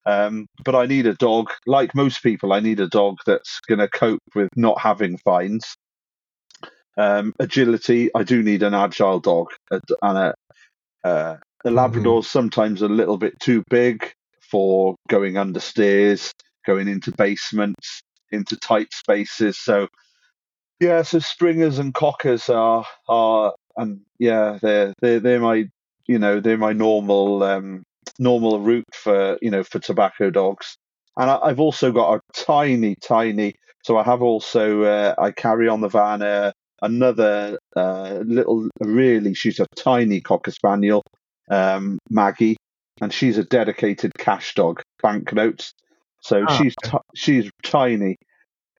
Um, 0.06 0.48
but 0.64 0.74
I 0.74 0.86
need 0.86 1.06
a 1.06 1.14
dog, 1.16 1.52
like 1.66 1.94
most 1.94 2.24
people. 2.24 2.54
I 2.54 2.62
need 2.62 2.80
a 2.80 2.88
dog 2.88 3.18
that's 3.26 3.60
going 3.68 3.80
to 3.80 3.90
cope 3.90 4.22
with 4.34 4.50
not 4.56 4.80
having 4.80 5.18
fines. 5.18 5.76
Um, 6.98 7.34
agility, 7.40 8.10
I 8.16 8.24
do 8.24 8.42
need 8.42 8.64
an 8.64 8.74
agile 8.74 9.20
dog, 9.20 9.48
and 9.70 10.18
a, 10.18 10.34
uh, 11.04 11.36
the 11.66 11.72
Labrador's 11.72 12.30
sometimes 12.30 12.82
a 12.82 12.88
little 12.88 13.18
bit 13.18 13.38
too 13.42 13.64
big 13.70 14.14
for 14.40 14.96
going 15.10 15.38
under 15.38 15.60
stairs, 15.60 16.32
going 16.66 16.88
into 16.88 17.12
basements, 17.12 18.02
into 18.32 18.56
tight 18.56 18.94
spaces. 18.94 19.60
So, 19.60 19.90
yeah, 20.80 21.02
so 21.02 21.20
Springers 21.20 21.80
and 21.80 21.94
Cockers 21.94 22.50
are 22.50 22.86
are, 23.10 23.54
and 23.78 24.02
yeah, 24.20 24.58
they're 24.62 24.94
they're 25.02 25.20
they're 25.20 25.40
my 25.40 25.66
you 26.08 26.20
know 26.20 26.40
they're 26.40 26.58
my 26.58 26.74
normal 26.74 27.44
um, 27.44 27.84
normal 28.20 28.60
route 28.60 28.86
for 28.94 29.38
you 29.42 29.52
know 29.52 29.64
for 29.64 29.80
tobacco 29.80 30.30
dogs. 30.30 30.78
And 31.18 31.30
I, 31.30 31.38
I've 31.38 31.60
also 31.60 31.92
got 31.92 32.16
a 32.16 32.22
tiny, 32.34 32.96
tiny. 33.02 33.56
So 33.84 33.98
I 33.98 34.04
have 34.04 34.22
also 34.22 34.84
uh, 34.84 35.16
I 35.18 35.32
carry 35.32 35.68
on 35.68 35.82
the 35.82 35.90
van 35.90 36.22
uh, 36.22 36.52
another 36.82 37.58
uh, 37.76 38.20
little, 38.26 38.68
really, 38.82 39.34
she's 39.34 39.60
a 39.60 39.68
tiny 39.76 40.22
cocker 40.22 40.52
spaniel, 40.52 41.04
um, 41.50 41.98
Maggie, 42.10 42.58
and 43.02 43.14
she's 43.14 43.38
a 43.38 43.44
dedicated 43.44 44.12
cash 44.18 44.54
dog, 44.56 44.82
banknotes. 45.02 45.74
So 46.22 46.46
Ah, 46.48 46.58
she's 46.58 46.76
t- 46.84 46.98
she's 47.16 47.50
tiny. 47.64 48.18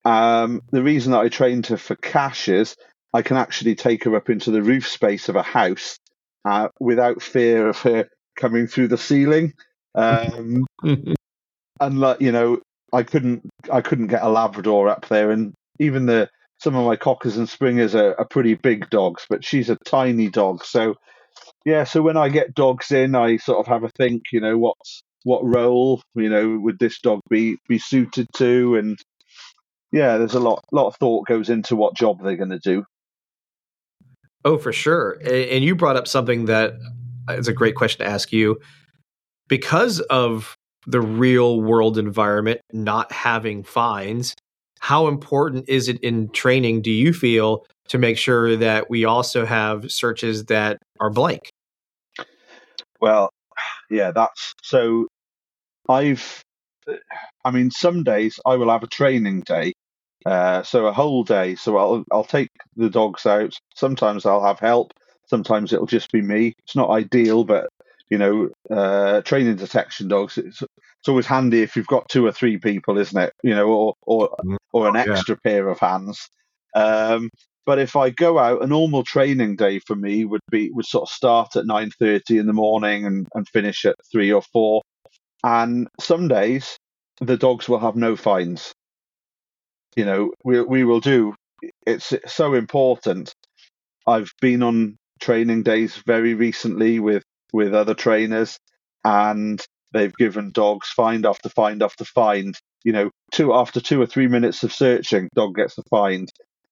Um, 0.05 0.63
the 0.71 0.83
reason 0.83 1.13
that 1.13 1.21
I 1.21 1.29
trained 1.29 1.67
her 1.67 1.77
for 1.77 1.97
cash 1.97 2.49
is 2.49 2.75
I 3.13 3.23
can 3.23 3.37
actually 3.37 3.75
take 3.75 4.05
her 4.05 4.15
up 4.17 4.31
into 4.31 4.51
the 4.51 4.63
roof 4.63 4.87
space 4.87 5.29
of 5.29 5.37
a 5.37 5.43
house 5.43 5.99
uh, 6.45 6.69
without 6.79 7.23
fear 7.23 7.69
of 7.69 7.79
her 7.83 8.09
coming 8.37 8.67
through 8.67 8.89
the 8.89 8.99
ceiling. 8.99 9.55
Um, 9.95 10.67
and 10.83 12.01
like 12.01 12.21
you 12.21 12.33
know, 12.33 12.61
I 12.93 13.03
couldn't 13.03 13.49
I 13.73 13.81
couldn't 13.81 14.09
get 14.09 14.23
a 14.23 14.29
Labrador 14.29 14.89
up 14.89 15.09
there, 15.09 15.31
and 15.31 15.55
even 15.79 16.07
the 16.07 16.29
some 16.59 16.75
of 16.75 16.85
my 16.85 16.97
cockers 16.97 17.37
and 17.37 17.49
springers 17.49 17.95
are, 17.95 18.19
are 18.19 18.27
pretty 18.27 18.55
big 18.55 18.91
dogs, 18.91 19.27
but 19.29 19.45
she's 19.45 19.71
a 19.71 19.79
tiny 19.87 20.29
dog. 20.29 20.65
So 20.65 20.97
yeah, 21.65 21.85
so 21.85 22.03
when 22.03 22.17
I 22.17 22.29
get 22.29 22.55
dogs 22.55 22.91
in, 22.91 23.15
I 23.15 23.37
sort 23.37 23.59
of 23.61 23.67
have 23.67 23.85
a 23.85 23.91
think, 23.91 24.25
you 24.33 24.41
know, 24.41 24.59
what's 24.59 25.03
what 25.25 25.45
role 25.45 26.03
you 26.15 26.29
know 26.29 26.59
would 26.59 26.79
this 26.79 27.01
dog 27.01 27.21
be 27.29 27.59
be 27.69 27.79
suited 27.79 28.27
to, 28.37 28.77
and 28.77 28.99
yeah, 29.93 30.19
there's 30.19 30.35
a 30.35 30.41
lot 30.41 30.65
lot 30.73 30.89
of 30.89 30.97
thought 30.97 31.27
goes 31.27 31.49
into 31.51 31.77
what 31.77 31.97
job 31.97 32.23
they're 32.23 32.37
going 32.37 32.51
to 32.51 32.59
do. 32.59 32.85
Oh, 34.45 34.59
for 34.59 34.73
sure. 34.73 35.19
And 35.25 35.65
you 35.65 35.75
brought 35.75 35.97
up 35.97 36.07
something 36.07 36.47
that 36.47 36.75
uh, 37.29 37.35
is 37.35 37.49
a 37.49 37.53
great 37.53 37.75
question 37.75 38.05
to 38.05 38.11
ask 38.11 38.33
you. 38.33 38.59
Because 39.49 40.01
of 40.01 40.55
the 40.87 41.01
real 41.01 41.61
world 41.61 41.99
environment 41.99 42.61
not 42.73 43.11
having 43.13 43.63
fines, 43.63 44.35
how 44.81 45.09
important 45.09 45.69
is 45.69 45.89
it 45.89 45.99
in 46.01 46.31
training, 46.31 46.83
do 46.83 46.91
you 46.91 47.13
feel, 47.13 47.67
to 47.89 47.99
make 47.99 48.17
sure 48.17 48.57
that 48.57 48.89
we 48.89 49.05
also 49.05 49.45
have 49.45 49.91
searches 49.91 50.45
that 50.47 50.79
are 51.01 51.11
blank? 51.11 51.51
Well, 53.01 53.31
yeah, 53.91 54.11
that's 54.13 54.55
so. 54.63 55.09
I've, 55.89 56.43
I 57.45 57.51
mean, 57.51 57.71
some 57.71 58.05
days 58.05 58.39
I 58.45 58.57
will 58.57 58.71
have 58.71 58.83
a 58.83 58.89
training 58.89 59.41
day, 59.41 59.73
uh, 60.27 60.63
so 60.63 60.87
a 60.87 60.93
whole 60.93 61.25
day. 61.25 61.55
So 61.55 61.77
I'll 61.77 62.05
I'll 62.13 62.25
take 62.25 62.51
the 62.77 62.91
dogs 62.91 63.27
out. 63.27 63.55
Sometimes 63.75 64.27
I'll 64.27 64.45
have 64.45 64.61
help. 64.61 64.93
Sometimes 65.27 65.73
it'll 65.73 65.87
just 65.87 66.11
be 66.13 66.23
me. 66.23 66.55
It's 66.65 66.77
not 66.77 66.91
ideal, 66.91 67.45
but 67.45 67.69
you 68.11 68.19
know, 68.19 68.49
uh, 68.71 69.21
training 69.23 69.57
detection 69.57 70.09
dogs. 70.09 70.39
It's 70.39 70.63
it's 70.63 71.09
always 71.09 71.27
handy 71.27 71.63
if 71.63 71.77
you've 71.77 71.87
got 71.87 72.09
two 72.09 72.27
or 72.27 72.33
three 72.33 72.59
people, 72.59 72.99
isn't 72.99 73.21
it? 73.21 73.33
You 73.43 73.55
know, 73.55 73.69
or 73.69 73.95
or 74.03 74.37
or 74.73 74.89
an 74.89 74.97
Yeah. 74.97 75.03
extra 75.13 75.37
pair 75.45 75.69
of 75.69 75.79
hands. 75.79 76.29
Um, 76.75 77.31
but 77.67 77.79
if 77.79 77.97
I 77.97 78.11
go 78.11 78.39
out, 78.39 78.63
a 78.63 78.67
normal 78.67 79.05
training 79.05 79.57
day 79.57 79.79
for 79.81 79.95
me 79.95 80.25
would 80.25 80.41
be 80.51 80.71
would 80.71 80.87
sort 80.87 81.03
of 81.03 81.09
start 81.15 81.57
at 81.57 81.67
nine 81.67 81.91
thirty 81.91 82.39
in 82.39 82.47
the 82.47 82.53
morning 82.53 83.05
and, 83.05 83.27
and 83.35 83.47
finish 83.49 83.85
at 83.85 83.97
three 84.11 84.33
or 84.33 84.43
four. 84.43 84.83
And 85.45 85.89
some 86.01 86.29
days 86.29 86.79
the 87.21 87.37
dogs 87.37 87.69
will 87.69 87.81
have 87.81 87.97
no 87.97 88.17
fines. 88.17 88.73
You 89.99 90.05
know, 90.05 90.31
we 90.45 90.61
we 90.61 90.85
will 90.85 91.01
do. 91.01 91.35
It's 91.85 92.15
so 92.29 92.55
important. 92.55 93.35
I've 94.07 94.31
been 94.41 94.63
on 94.63 94.97
training 95.19 95.65
days 95.65 95.97
very 96.07 96.35
recently 96.35 97.01
with 97.01 97.25
with 97.53 97.75
other 97.75 97.95
trainers, 97.95 98.61
and 99.05 99.61
they've 99.93 100.15
given 100.15 100.53
dogs 100.53 100.89
find 100.89 101.27
after 101.27 101.49
find 101.49 101.83
after 101.83 102.05
find. 102.05 102.55
You 102.85 102.93
know, 102.93 103.11
two 103.33 103.53
after 103.53 103.81
two 103.81 104.01
or 104.01 104.07
three 104.07 104.29
minutes 104.29 104.63
of 104.63 104.73
searching, 104.73 105.31
dog 105.35 105.57
gets 105.57 105.75
the 105.75 105.83
find, 105.91 106.29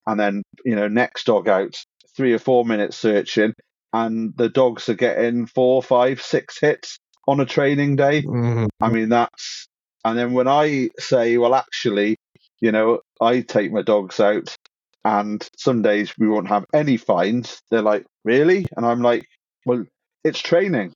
and 0.07 0.21
then 0.21 0.45
you 0.65 0.77
know 0.77 0.87
next 0.87 1.27
dog 1.27 1.49
out, 1.49 1.75
three 2.17 2.33
or 2.33 2.39
four 2.39 2.65
minutes 2.65 2.97
searching, 2.97 3.55
and 3.93 4.35
the 4.37 4.49
dogs 4.49 4.89
are 4.89 4.95
getting 4.95 5.47
four, 5.47 5.83
five, 5.83 6.23
six 6.23 6.61
hits 6.61 6.97
on 7.27 7.41
a 7.41 7.45
training 7.45 7.97
day. 7.97 8.23
Mm-hmm. 8.23 8.67
I 8.81 8.89
mean, 8.89 9.09
that's, 9.09 9.67
and 10.05 10.17
then 10.17 10.33
when 10.33 10.47
I 10.47 10.91
say, 11.01 11.39
well, 11.39 11.57
actually, 11.57 12.19
you 12.61 12.73
know, 12.73 13.01
I 13.21 13.41
take 13.41 13.73
my 13.73 13.83
dogs 13.83 14.21
out 14.21 14.57
and 15.05 15.49
some 15.57 15.83
days 15.83 16.13
we 16.19 16.29
won't 16.29 16.49
have 16.49 16.65
any 16.75 16.97
fines, 16.97 17.63
they're 17.71 17.81
like, 17.81 18.05
really? 18.25 18.67
And 18.77 18.85
I'm 18.85 19.03
like, 19.03 19.25
well, 19.65 19.85
it's 20.25 20.41
training. 20.41 20.93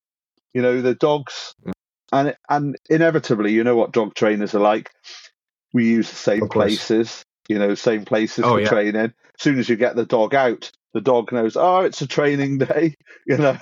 You 0.53 0.63
know, 0.63 0.83
the 0.83 0.97
dogs, 0.97 1.55
and, 2.13 2.35
and 2.49 2.77
inevitably, 2.89 3.53
you 3.53 3.63
know 3.63 3.77
what 3.77 3.93
dog 3.93 4.15
trainers 4.15 4.53
are 4.55 4.61
like. 4.61 4.91
We 5.73 5.87
use 5.89 6.11
the 6.11 6.17
same 6.17 6.49
places, 6.49 7.23
you 7.49 7.59
know, 7.59 7.77
same 7.77 8.05
places 8.05 8.45
Oh, 8.45 8.55
for 8.55 8.63
yeah. 8.63 8.69
training. 8.69 8.97
As 8.97 9.13
soon 9.39 9.61
as 9.61 9.69
you 9.69 9.77
get 9.77 9.95
the 9.95 10.07
dog 10.07 10.35
out, 10.35 10.73
the 10.93 11.01
dog 11.01 11.31
knows, 11.31 11.57
oh, 11.57 11.81
it's 11.83 12.03
a 12.03 12.09
training 12.09 12.59
day, 12.59 12.95
you 13.27 13.37
know. 13.37 13.59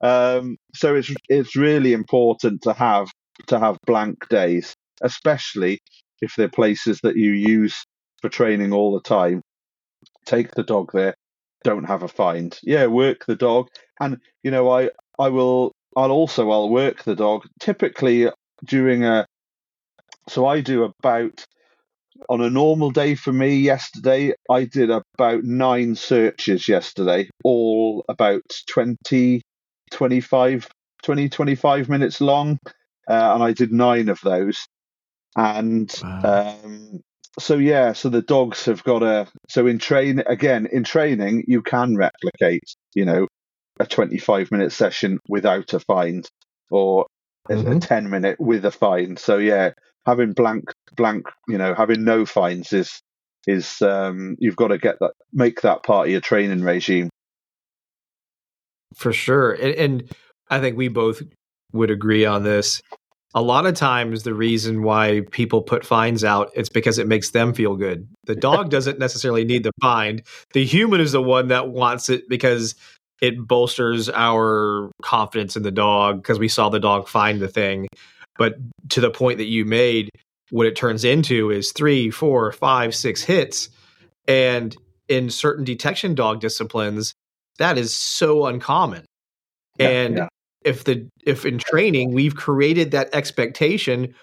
Um, 0.00 0.56
so 0.74 0.96
it's 0.96 1.12
it's 1.28 1.54
really 1.54 1.92
important 1.92 2.62
to 2.62 2.72
have 2.72 3.10
to 3.48 3.58
have 3.58 3.76
blank 3.86 4.26
days, 4.30 4.74
especially 5.02 5.80
if 6.22 6.34
they're 6.36 6.48
places 6.48 7.00
that 7.02 7.16
you 7.16 7.32
use 7.32 7.84
for 8.22 8.30
training 8.30 8.72
all 8.72 8.94
the 8.94 9.02
time. 9.02 9.42
Take 10.26 10.52
the 10.52 10.64
dog 10.64 10.90
there. 10.94 11.14
Don't 11.64 11.84
have 11.84 12.02
a 12.02 12.08
find. 12.08 12.58
Yeah, 12.62 12.86
work 12.86 13.26
the 13.26 13.36
dog, 13.36 13.68
and 14.00 14.18
you 14.42 14.50
know 14.50 14.70
I 14.70 14.90
I 15.18 15.28
will 15.28 15.72
I'll 15.96 16.12
also 16.12 16.50
I'll 16.50 16.70
work 16.70 17.04
the 17.04 17.16
dog 17.16 17.44
typically 17.60 18.28
during 18.64 19.04
a 19.04 19.26
so 20.28 20.46
I 20.46 20.60
do 20.62 20.84
about 20.84 21.44
on 22.28 22.40
a 22.40 22.50
normal 22.50 22.90
day 22.90 23.14
for 23.14 23.32
me 23.32 23.56
yesterday, 23.56 24.32
I 24.50 24.64
did 24.64 24.90
about 24.90 25.44
nine 25.44 25.94
searches 25.94 26.68
yesterday, 26.68 27.28
all 27.44 28.04
about 28.08 28.42
20, 28.68 29.42
25, 29.90 30.68
20, 31.02 31.28
25 31.28 31.88
minutes 31.88 32.20
long. 32.20 32.58
Uh, 33.08 33.34
and 33.34 33.42
I 33.42 33.52
did 33.52 33.72
nine 33.72 34.08
of 34.08 34.20
those. 34.22 34.66
And 35.36 35.92
wow. 36.02 36.56
um, 36.64 37.00
so, 37.38 37.56
yeah, 37.56 37.92
so 37.92 38.08
the 38.08 38.22
dogs 38.22 38.66
have 38.66 38.84
got 38.84 39.02
a. 39.02 39.26
So, 39.48 39.66
in 39.66 39.78
train, 39.78 40.22
again, 40.26 40.68
in 40.70 40.84
training, 40.84 41.44
you 41.46 41.62
can 41.62 41.96
replicate, 41.96 42.64
you 42.94 43.04
know, 43.04 43.26
a 43.80 43.86
25 43.86 44.50
minute 44.52 44.72
session 44.72 45.18
without 45.28 45.72
a 45.72 45.80
find 45.80 46.28
or 46.70 47.06
mm-hmm. 47.48 47.72
a 47.72 47.80
10 47.80 48.10
minute 48.10 48.38
with 48.38 48.64
a 48.66 48.70
find. 48.70 49.18
So, 49.18 49.38
yeah, 49.38 49.70
having 50.06 50.32
blank 50.32 50.72
blank 50.96 51.26
you 51.48 51.58
know 51.58 51.74
having 51.74 52.04
no 52.04 52.26
fines 52.26 52.72
is 52.72 53.00
is 53.46 53.82
um, 53.82 54.36
you've 54.38 54.56
got 54.56 54.68
to 54.68 54.78
get 54.78 54.96
that 55.00 55.12
make 55.32 55.62
that 55.62 55.82
part 55.82 56.06
of 56.06 56.12
your 56.12 56.20
training 56.20 56.62
regime 56.62 57.08
for 58.94 59.12
sure 59.12 59.52
and, 59.52 59.74
and 59.74 60.10
i 60.50 60.60
think 60.60 60.76
we 60.76 60.88
both 60.88 61.22
would 61.72 61.90
agree 61.90 62.26
on 62.26 62.42
this 62.42 62.82
a 63.34 63.42
lot 63.42 63.66
of 63.66 63.74
times 63.74 64.22
the 64.22 64.34
reason 64.34 64.82
why 64.82 65.22
people 65.30 65.62
put 65.62 65.84
fines 65.84 66.24
out 66.24 66.50
it's 66.54 66.68
because 66.68 66.98
it 66.98 67.08
makes 67.08 67.30
them 67.30 67.52
feel 67.52 67.76
good 67.76 68.06
the 68.24 68.36
dog 68.48 68.70
doesn't 68.70 68.98
necessarily 68.98 69.44
need 69.44 69.62
the 69.62 69.72
fine 69.80 70.20
the 70.52 70.64
human 70.64 71.00
is 71.00 71.12
the 71.12 71.22
one 71.22 71.48
that 71.48 71.68
wants 71.68 72.08
it 72.08 72.28
because 72.28 72.74
it 73.20 73.38
bolsters 73.38 74.10
our 74.10 74.90
confidence 75.02 75.56
in 75.56 75.62
the 75.62 75.70
dog 75.70 76.16
because 76.16 76.38
we 76.38 76.48
saw 76.48 76.68
the 76.68 76.80
dog 76.80 77.08
find 77.08 77.40
the 77.40 77.48
thing 77.48 77.86
but 78.38 78.56
to 78.90 79.00
the 79.00 79.10
point 79.10 79.38
that 79.38 79.46
you 79.46 79.64
made, 79.64 80.10
what 80.50 80.66
it 80.66 80.76
turns 80.76 81.04
into 81.04 81.50
is 81.50 81.72
three, 81.72 82.10
four, 82.10 82.52
five, 82.52 82.94
six 82.94 83.22
hits. 83.22 83.68
And 84.26 84.76
in 85.08 85.30
certain 85.30 85.64
detection 85.64 86.14
dog 86.14 86.40
disciplines, 86.40 87.14
that 87.58 87.78
is 87.78 87.94
so 87.94 88.46
uncommon. 88.46 89.04
Yeah, 89.78 89.88
and 89.88 90.16
yeah. 90.16 90.28
If 90.64 90.84
the 90.84 91.08
if 91.24 91.44
in 91.44 91.58
training 91.58 92.12
we've 92.12 92.34
created 92.36 92.90
that 92.92 93.14
expectation, 93.14 94.14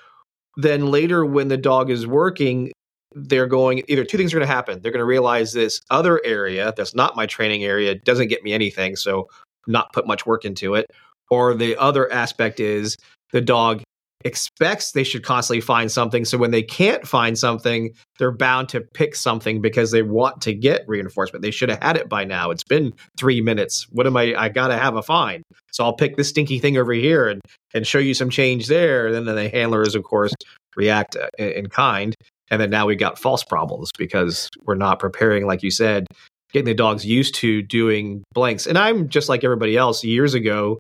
then 0.57 0.91
later 0.91 1.26
when 1.26 1.48
the 1.48 1.57
dog 1.57 1.90
is 1.90 2.06
working, 2.06 2.72
they're 3.14 3.48
going 3.48 3.84
either 3.88 4.03
two 4.03 4.18
things 4.18 4.34
are 4.34 4.38
going 4.38 4.48
to 4.48 4.53
happen. 4.53 4.82
They're 4.82 4.91
going 4.91 4.99
to 4.99 5.06
realize 5.06 5.53
this 5.53 5.82
other 5.90 6.22
area 6.24 6.74
that's 6.76 6.95
not 6.95 7.16
my 7.16 7.26
training 7.26 7.64
area 7.64 7.95
doesn't 7.95 8.28
get 8.28 8.44
me 8.44 8.53
anything, 8.53 8.95
so 8.95 9.28
not 9.68 9.94
put 9.94 10.07
much 10.07 10.26
work 10.26 10.45
into 10.45 10.76
it. 10.76 10.86
Or 11.32 11.53
the 11.53 11.78
other 11.78 12.11
aspect 12.11 12.60
is 12.60 12.95
the 13.32 13.41
dog 13.41 13.84
expects 14.26 14.91
they 14.91 15.04
should 15.04 15.24
constantly 15.24 15.62
find 15.62 15.91
something. 15.91 16.26
So 16.26 16.38
when 16.38 16.52
they 16.52 16.64
can't 16.64 17.08
find 17.08 17.38
something, 17.38 17.91
they're 18.18 18.32
bound 18.32 18.70
to 18.70 18.82
pick 18.82 19.16
something 19.16 19.62
because 19.62 19.91
they 19.91 20.02
want 20.02 20.41
to 20.41 20.54
get 20.54 20.84
reinforcement. 20.88 21.41
They 21.41 21.52
should 21.52 21.70
have 21.70 21.82
had 21.82 21.96
it 21.96 22.10
by 22.10 22.26
now. 22.26 22.52
It's 22.52 22.64
been 22.64 22.94
three 23.18 23.40
minutes. 23.40 23.88
What 23.91 24.08
am 24.08 24.18
I? 24.18 24.36
I 24.38 24.50
gotta 24.50 24.78
have 24.78 24.96
a 24.96 25.02
find. 25.02 25.44
So 25.72 25.86
I'll 25.86 25.96
pick 25.96 26.18
this 26.18 26.30
stinky 26.30 26.60
thing 26.60 26.78
over 26.78 26.91
here 26.91 27.30
and 27.30 27.41
and 27.74 27.88
show 27.88 28.00
you 28.00 28.14
some 28.14 28.30
change 28.30 28.68
there. 28.68 29.08
And 29.08 29.28
then 29.28 29.36
the 29.36 29.50
handlers, 29.50 29.96
of 29.96 30.04
course, 30.04 30.34
react 30.76 31.16
uh, 31.16 31.30
in 31.38 31.68
kind. 31.68 32.16
And 32.52 32.62
then 32.62 32.70
now 32.70 32.88
we 32.88 32.96
got 32.96 33.20
false 33.20 33.44
problems 33.44 33.91
because 33.98 34.50
we're 34.64 34.76
not 34.76 35.00
preparing, 35.00 35.46
like 35.46 35.62
you 35.62 35.72
said, 35.72 36.08
getting 36.52 36.66
the 36.66 36.74
dogs 36.74 37.06
used 37.06 37.36
to 37.36 37.62
doing 37.62 38.24
blanks. 38.34 38.66
And 38.66 38.78
I'm 38.78 39.08
just 39.08 39.30
like 39.30 39.44
everybody 39.44 39.78
else. 39.78 40.04
Years 40.04 40.34
ago, 40.34 40.80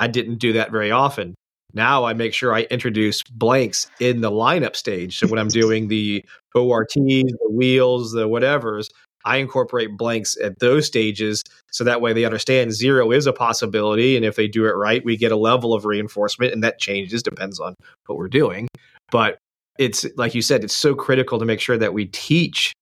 I 0.00 0.08
didn't 0.08 0.38
do 0.38 0.54
that 0.54 0.72
very 0.72 0.90
often. 0.90 1.34
Now 1.74 2.04
I 2.04 2.14
make 2.14 2.32
sure 2.32 2.54
I 2.54 2.62
introduce 2.70 3.22
blanks 3.24 3.90
in 4.00 4.20
the 4.20 4.30
lineup 4.30 4.76
stage. 4.76 5.18
So 5.18 5.26
when 5.26 5.38
I'm 5.38 5.48
doing 5.48 5.88
the 5.88 6.24
ORTs, 6.54 6.94
the 6.94 7.50
wheels, 7.50 8.12
the 8.12 8.28
whatevers, 8.28 8.88
I 9.24 9.38
incorporate 9.38 9.96
blanks 9.96 10.36
at 10.42 10.58
those 10.60 10.86
stages 10.86 11.42
so 11.70 11.82
that 11.84 12.00
way 12.00 12.12
they 12.12 12.24
understand 12.24 12.72
zero 12.72 13.10
is 13.10 13.26
a 13.26 13.32
possibility. 13.32 14.16
And 14.16 14.24
if 14.24 14.36
they 14.36 14.46
do 14.46 14.66
it 14.66 14.72
right, 14.72 15.04
we 15.04 15.16
get 15.16 15.32
a 15.32 15.36
level 15.36 15.74
of 15.74 15.84
reinforcement 15.84 16.52
and 16.52 16.62
that 16.62 16.78
changes, 16.78 17.22
depends 17.22 17.58
on 17.58 17.74
what 18.06 18.18
we're 18.18 18.28
doing. 18.28 18.68
But 19.10 19.38
it's 19.78 20.06
like 20.16 20.34
you 20.34 20.42
said, 20.42 20.62
it's 20.62 20.76
so 20.76 20.94
critical 20.94 21.38
to 21.38 21.44
make 21.44 21.60
sure 21.60 21.78
that 21.78 21.94
we 21.94 22.06
teach 22.06 22.72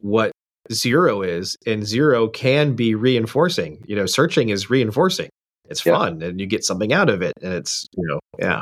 what 0.00 0.32
zero 0.72 1.22
is 1.22 1.56
and 1.66 1.84
zero 1.84 2.28
can 2.28 2.74
be 2.74 2.94
reinforcing. 2.94 3.84
You 3.86 3.96
know, 3.96 4.06
searching 4.06 4.48
is 4.48 4.70
reinforcing 4.70 5.28
it's 5.68 5.84
yeah. 5.84 5.96
fun 5.96 6.22
and 6.22 6.40
you 6.40 6.46
get 6.46 6.64
something 6.64 6.92
out 6.92 7.08
of 7.08 7.22
it 7.22 7.34
and 7.42 7.52
it's 7.52 7.86
you 7.96 8.06
know 8.06 8.20
yeah. 8.38 8.60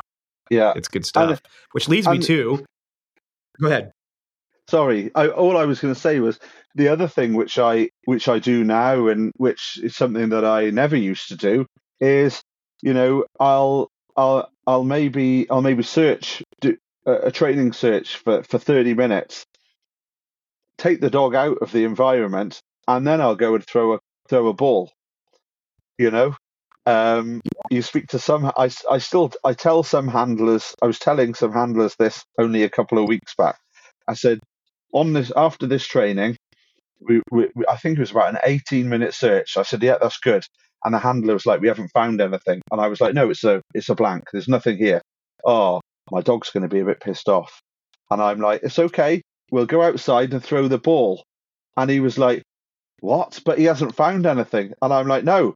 Yeah. 0.50 0.72
It's 0.74 0.88
good 0.88 1.06
stuff 1.06 1.30
and, 1.30 1.40
which 1.72 1.88
leads 1.88 2.08
and, 2.08 2.18
me 2.18 2.26
to 2.26 2.64
go 3.60 3.66
ahead. 3.68 3.92
Sorry 4.68 5.10
I, 5.14 5.28
all 5.28 5.56
i 5.56 5.64
was 5.64 5.80
going 5.80 5.94
to 5.94 6.00
say 6.00 6.20
was 6.20 6.38
the 6.76 6.88
other 6.88 7.08
thing 7.08 7.34
which 7.34 7.58
i 7.58 7.88
which 8.04 8.28
i 8.28 8.38
do 8.38 8.62
now 8.62 9.08
and 9.08 9.32
which 9.36 9.80
is 9.82 9.96
something 9.96 10.28
that 10.28 10.44
i 10.44 10.70
never 10.70 10.96
used 10.96 11.28
to 11.28 11.36
do 11.36 11.66
is 12.00 12.40
you 12.80 12.94
know 12.94 13.24
i'll 13.40 13.88
i'll 14.16 14.48
i'll 14.68 14.84
maybe 14.84 15.50
i'll 15.50 15.60
maybe 15.60 15.82
search 15.82 16.42
do 16.60 16.76
a, 17.04 17.12
a 17.12 17.30
training 17.32 17.72
search 17.72 18.16
for 18.18 18.44
for 18.44 18.58
30 18.58 18.94
minutes 18.94 19.44
take 20.78 21.00
the 21.00 21.10
dog 21.10 21.34
out 21.34 21.58
of 21.58 21.72
the 21.72 21.82
environment 21.84 22.60
and 22.86 23.04
then 23.04 23.20
i'll 23.20 23.34
go 23.34 23.56
and 23.56 23.66
throw 23.66 23.94
a 23.94 23.98
throw 24.28 24.46
a 24.46 24.54
ball 24.54 24.92
you 25.98 26.12
know 26.12 26.36
um, 26.86 27.40
you 27.70 27.82
speak 27.82 28.08
to 28.08 28.18
some. 28.18 28.46
I, 28.56 28.70
I 28.90 28.98
still 28.98 29.32
I 29.44 29.54
tell 29.54 29.82
some 29.82 30.08
handlers. 30.08 30.74
I 30.82 30.86
was 30.86 30.98
telling 30.98 31.34
some 31.34 31.52
handlers 31.52 31.96
this 31.98 32.24
only 32.38 32.64
a 32.64 32.70
couple 32.70 32.98
of 32.98 33.08
weeks 33.08 33.34
back. 33.36 33.58
I 34.08 34.14
said 34.14 34.40
on 34.94 35.12
this 35.12 35.32
after 35.36 35.66
this 35.66 35.86
training, 35.86 36.36
we, 37.00 37.22
we, 37.30 37.48
I 37.68 37.76
think 37.76 37.98
it 37.98 38.00
was 38.00 38.10
about 38.10 38.34
an 38.34 38.40
18 38.44 38.88
minute 38.88 39.14
search. 39.14 39.56
I 39.56 39.62
said, 39.62 39.82
yeah, 39.82 39.98
that's 40.00 40.18
good. 40.18 40.44
And 40.84 40.94
the 40.94 40.98
handler 40.98 41.34
was 41.34 41.46
like, 41.46 41.60
we 41.60 41.68
haven't 41.68 41.90
found 41.92 42.20
anything. 42.20 42.62
And 42.72 42.80
I 42.80 42.88
was 42.88 43.00
like, 43.00 43.14
no, 43.14 43.30
it's 43.30 43.44
a 43.44 43.62
it's 43.74 43.88
a 43.88 43.94
blank. 43.94 44.24
There's 44.32 44.48
nothing 44.48 44.78
here. 44.78 45.02
Oh, 45.44 45.80
my 46.10 46.20
dog's 46.22 46.50
going 46.50 46.62
to 46.62 46.68
be 46.68 46.80
a 46.80 46.84
bit 46.84 47.00
pissed 47.00 47.28
off. 47.28 47.60
And 48.10 48.22
I'm 48.22 48.40
like, 48.40 48.62
it's 48.62 48.78
okay. 48.78 49.22
We'll 49.52 49.66
go 49.66 49.82
outside 49.82 50.32
and 50.32 50.42
throw 50.42 50.68
the 50.68 50.78
ball. 50.78 51.24
And 51.76 51.90
he 51.90 52.00
was 52.00 52.18
like, 52.18 52.42
what? 53.00 53.40
But 53.44 53.58
he 53.58 53.64
hasn't 53.64 53.96
found 53.96 54.26
anything. 54.26 54.72
And 54.82 54.92
I'm 54.92 55.08
like, 55.08 55.24
no, 55.24 55.54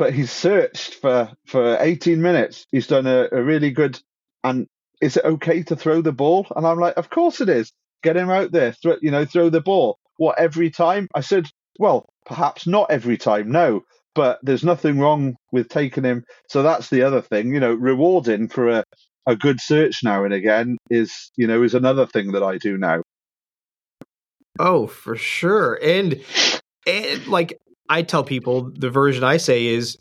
but 0.00 0.14
he's 0.14 0.32
searched 0.32 0.94
for 0.94 1.30
for 1.46 1.76
18 1.78 2.22
minutes. 2.22 2.66
He's 2.72 2.86
done 2.86 3.06
a, 3.06 3.28
a 3.30 3.42
really 3.42 3.70
good. 3.70 4.00
And 4.42 4.66
is 5.02 5.18
it 5.18 5.26
okay 5.26 5.62
to 5.64 5.76
throw 5.76 6.00
the 6.00 6.10
ball? 6.10 6.46
And 6.56 6.66
I'm 6.66 6.80
like, 6.80 6.96
of 6.96 7.10
course 7.10 7.42
it 7.42 7.50
is. 7.50 7.70
Get 8.02 8.16
him 8.16 8.30
out 8.30 8.50
there. 8.50 8.72
Throw, 8.72 8.96
you 9.02 9.10
know, 9.10 9.26
throw 9.26 9.50
the 9.50 9.60
ball. 9.60 9.98
What 10.16 10.38
every 10.38 10.70
time? 10.70 11.06
I 11.14 11.20
said, 11.20 11.48
well, 11.78 12.06
perhaps 12.24 12.66
not 12.66 12.90
every 12.90 13.18
time. 13.18 13.52
No, 13.52 13.82
but 14.14 14.38
there's 14.42 14.64
nothing 14.64 14.98
wrong 14.98 15.36
with 15.52 15.68
taking 15.68 16.04
him. 16.04 16.24
So 16.48 16.62
that's 16.62 16.88
the 16.88 17.02
other 17.02 17.20
thing. 17.20 17.52
You 17.52 17.60
know, 17.60 17.74
rewarding 17.74 18.48
for 18.48 18.70
a 18.70 18.84
a 19.26 19.36
good 19.36 19.60
search 19.60 19.98
now 20.02 20.24
and 20.24 20.32
again 20.32 20.78
is 20.88 21.30
you 21.36 21.46
know 21.46 21.62
is 21.62 21.74
another 21.74 22.06
thing 22.06 22.32
that 22.32 22.42
I 22.42 22.56
do 22.56 22.78
now. 22.78 23.02
Oh, 24.58 24.86
for 24.86 25.14
sure. 25.14 25.78
And 25.82 26.24
and 26.86 27.26
like 27.26 27.60
I 27.90 28.02
tell 28.02 28.22
people 28.22 28.70
the 28.74 28.88
version 28.88 29.24
I 29.24 29.36
say 29.36 29.66
is 29.66 29.98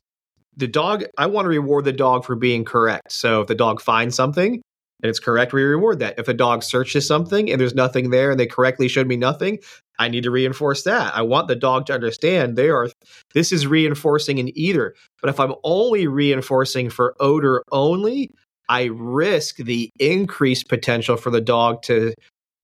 the 0.55 0.67
dog, 0.67 1.03
I 1.17 1.25
want 1.25 1.45
to 1.45 1.49
reward 1.49 1.85
the 1.85 1.91
dog 1.91 2.23
for 2.23 2.35
being 2.35 2.63
correct. 2.63 3.11
So 3.11 3.41
if 3.41 3.47
the 3.47 3.55
dog 3.55 3.81
finds 3.81 4.15
something 4.15 4.53
and 4.53 5.09
it's 5.09 5.19
correct, 5.19 5.53
we 5.53 5.63
reward 5.63 5.99
that. 5.99 6.19
If 6.19 6.27
the 6.27 6.33
dog 6.35 6.63
searches 6.63 7.07
something 7.07 7.51
and 7.51 7.59
there's 7.59 7.73
nothing 7.73 8.11
there 8.11 8.29
and 8.29 8.39
they 8.39 8.45
correctly 8.45 8.87
showed 8.89 9.07
me 9.07 9.17
nothing, 9.17 9.57
I 9.97 10.07
need 10.07 10.23
to 10.23 10.31
reinforce 10.31 10.83
that. 10.83 11.15
I 11.15 11.23
want 11.23 11.47
the 11.47 11.55
dog 11.55 11.87
to 11.87 11.93
understand 11.93 12.55
they 12.55 12.69
are 12.69 12.89
this 13.33 13.51
is 13.51 13.65
reinforcing 13.65 14.37
in 14.37 14.55
either. 14.57 14.93
But 15.19 15.31
if 15.31 15.39
I'm 15.39 15.55
only 15.63 16.05
reinforcing 16.05 16.91
for 16.91 17.15
odor 17.19 17.63
only, 17.71 18.29
I 18.69 18.85
risk 18.93 19.57
the 19.57 19.89
increased 19.99 20.69
potential 20.69 21.17
for 21.17 21.31
the 21.31 21.41
dog 21.41 21.81
to 21.83 22.13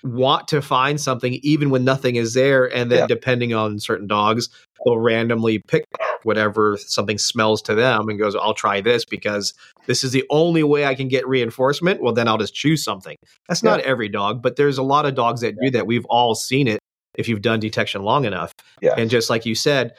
want 0.03 0.47
to 0.47 0.61
find 0.61 0.99
something 0.99 1.33
even 1.41 1.69
when 1.69 1.83
nothing 1.83 2.15
is 2.15 2.33
there 2.33 2.65
and 2.73 2.91
then 2.91 2.99
yeah. 2.99 3.07
depending 3.07 3.53
on 3.53 3.79
certain 3.79 4.07
dogs 4.07 4.49
they'll 4.83 4.99
randomly 4.99 5.59
pick 5.67 5.85
whatever 6.23 6.77
something 6.77 7.17
smells 7.17 7.61
to 7.61 7.73
them 7.73 8.09
and 8.09 8.19
goes 8.19 8.35
i'll 8.35 8.53
try 8.53 8.81
this 8.81 9.05
because 9.05 9.53
this 9.87 10.03
is 10.03 10.11
the 10.11 10.23
only 10.29 10.63
way 10.63 10.85
i 10.85 10.95
can 10.95 11.07
get 11.07 11.27
reinforcement. 11.27 12.01
Well 12.01 12.13
then 12.13 12.27
i'll 12.27 12.37
just 12.37 12.53
choose 12.53 12.83
something. 12.83 13.15
That's 13.47 13.63
yeah. 13.63 13.71
not 13.71 13.79
every 13.81 14.09
dog 14.09 14.41
but 14.41 14.55
there's 14.55 14.77
a 14.77 14.83
lot 14.83 15.05
of 15.05 15.15
dogs 15.15 15.41
that 15.41 15.55
do 15.59 15.71
that. 15.71 15.87
We've 15.87 16.05
all 16.05 16.35
seen 16.35 16.67
it 16.67 16.79
if 17.15 17.27
you've 17.27 17.41
done 17.41 17.59
detection 17.59 18.03
long 18.03 18.25
enough. 18.25 18.51
Yeah. 18.81 18.95
and 18.97 19.09
just 19.09 19.29
like 19.29 19.45
you 19.45 19.55
said 19.55 19.93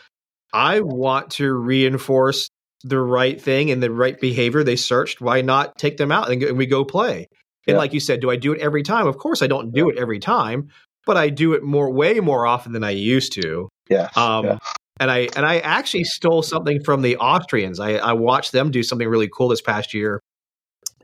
i 0.52 0.80
want 0.80 1.30
to 1.32 1.52
reinforce 1.52 2.48
the 2.84 3.00
right 3.00 3.40
thing 3.40 3.70
and 3.70 3.82
the 3.82 3.90
right 3.90 4.20
behavior 4.20 4.62
they 4.62 4.76
searched. 4.76 5.20
Why 5.20 5.40
not 5.40 5.76
take 5.76 5.96
them 5.96 6.12
out 6.12 6.30
and, 6.30 6.56
we 6.56 6.66
go 6.66 6.84
play 6.84 7.26
and 7.66 7.74
yeah. 7.74 7.78
like 7.78 7.92
you 7.92 8.00
said, 8.00 8.20
do 8.20 8.30
I 8.30 8.36
do 8.36 8.52
it 8.52 8.60
every 8.60 8.82
time? 8.82 9.06
Of 9.06 9.18
course, 9.18 9.42
I 9.42 9.46
don't 9.46 9.72
do 9.72 9.88
it 9.88 9.98
every 9.98 10.18
time, 10.18 10.68
but 11.04 11.16
I 11.16 11.30
do 11.30 11.54
it 11.54 11.62
more, 11.62 11.90
way 11.90 12.20
more 12.20 12.46
often 12.46 12.72
than 12.72 12.84
I 12.84 12.90
used 12.90 13.32
to. 13.34 13.68
Yeah. 13.88 14.08
Um, 14.16 14.44
yeah. 14.44 14.58
And 14.98 15.10
I 15.10 15.28
and 15.36 15.44
I 15.44 15.58
actually 15.58 16.04
stole 16.04 16.42
something 16.42 16.82
from 16.82 17.02
the 17.02 17.18
Austrians. 17.18 17.80
I, 17.80 17.96
I 17.96 18.14
watched 18.14 18.52
them 18.52 18.70
do 18.70 18.82
something 18.82 19.06
really 19.06 19.28
cool 19.30 19.48
this 19.48 19.60
past 19.60 19.92
year, 19.92 20.22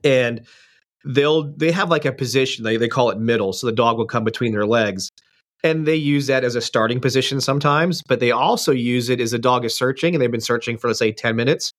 and 0.02 0.46
they'll 1.04 1.52
they 1.56 1.72
have 1.72 1.90
like 1.90 2.06
a 2.06 2.12
position 2.12 2.64
they 2.64 2.78
they 2.78 2.88
call 2.88 3.10
it 3.10 3.18
middle, 3.18 3.52
so 3.52 3.66
the 3.66 3.72
dog 3.72 3.98
will 3.98 4.06
come 4.06 4.24
between 4.24 4.52
their 4.52 4.64
legs, 4.64 5.10
and 5.62 5.84
they 5.84 5.96
use 5.96 6.26
that 6.28 6.42
as 6.42 6.54
a 6.54 6.62
starting 6.62 7.00
position 7.00 7.38
sometimes. 7.42 8.00
But 8.08 8.20
they 8.20 8.30
also 8.30 8.72
use 8.72 9.10
it 9.10 9.20
as 9.20 9.34
a 9.34 9.38
dog 9.38 9.66
is 9.66 9.76
searching, 9.76 10.14
and 10.14 10.22
they've 10.22 10.30
been 10.30 10.40
searching 10.40 10.78
for 10.78 10.88
let's 10.88 10.98
say 10.98 11.12
ten 11.12 11.36
minutes. 11.36 11.70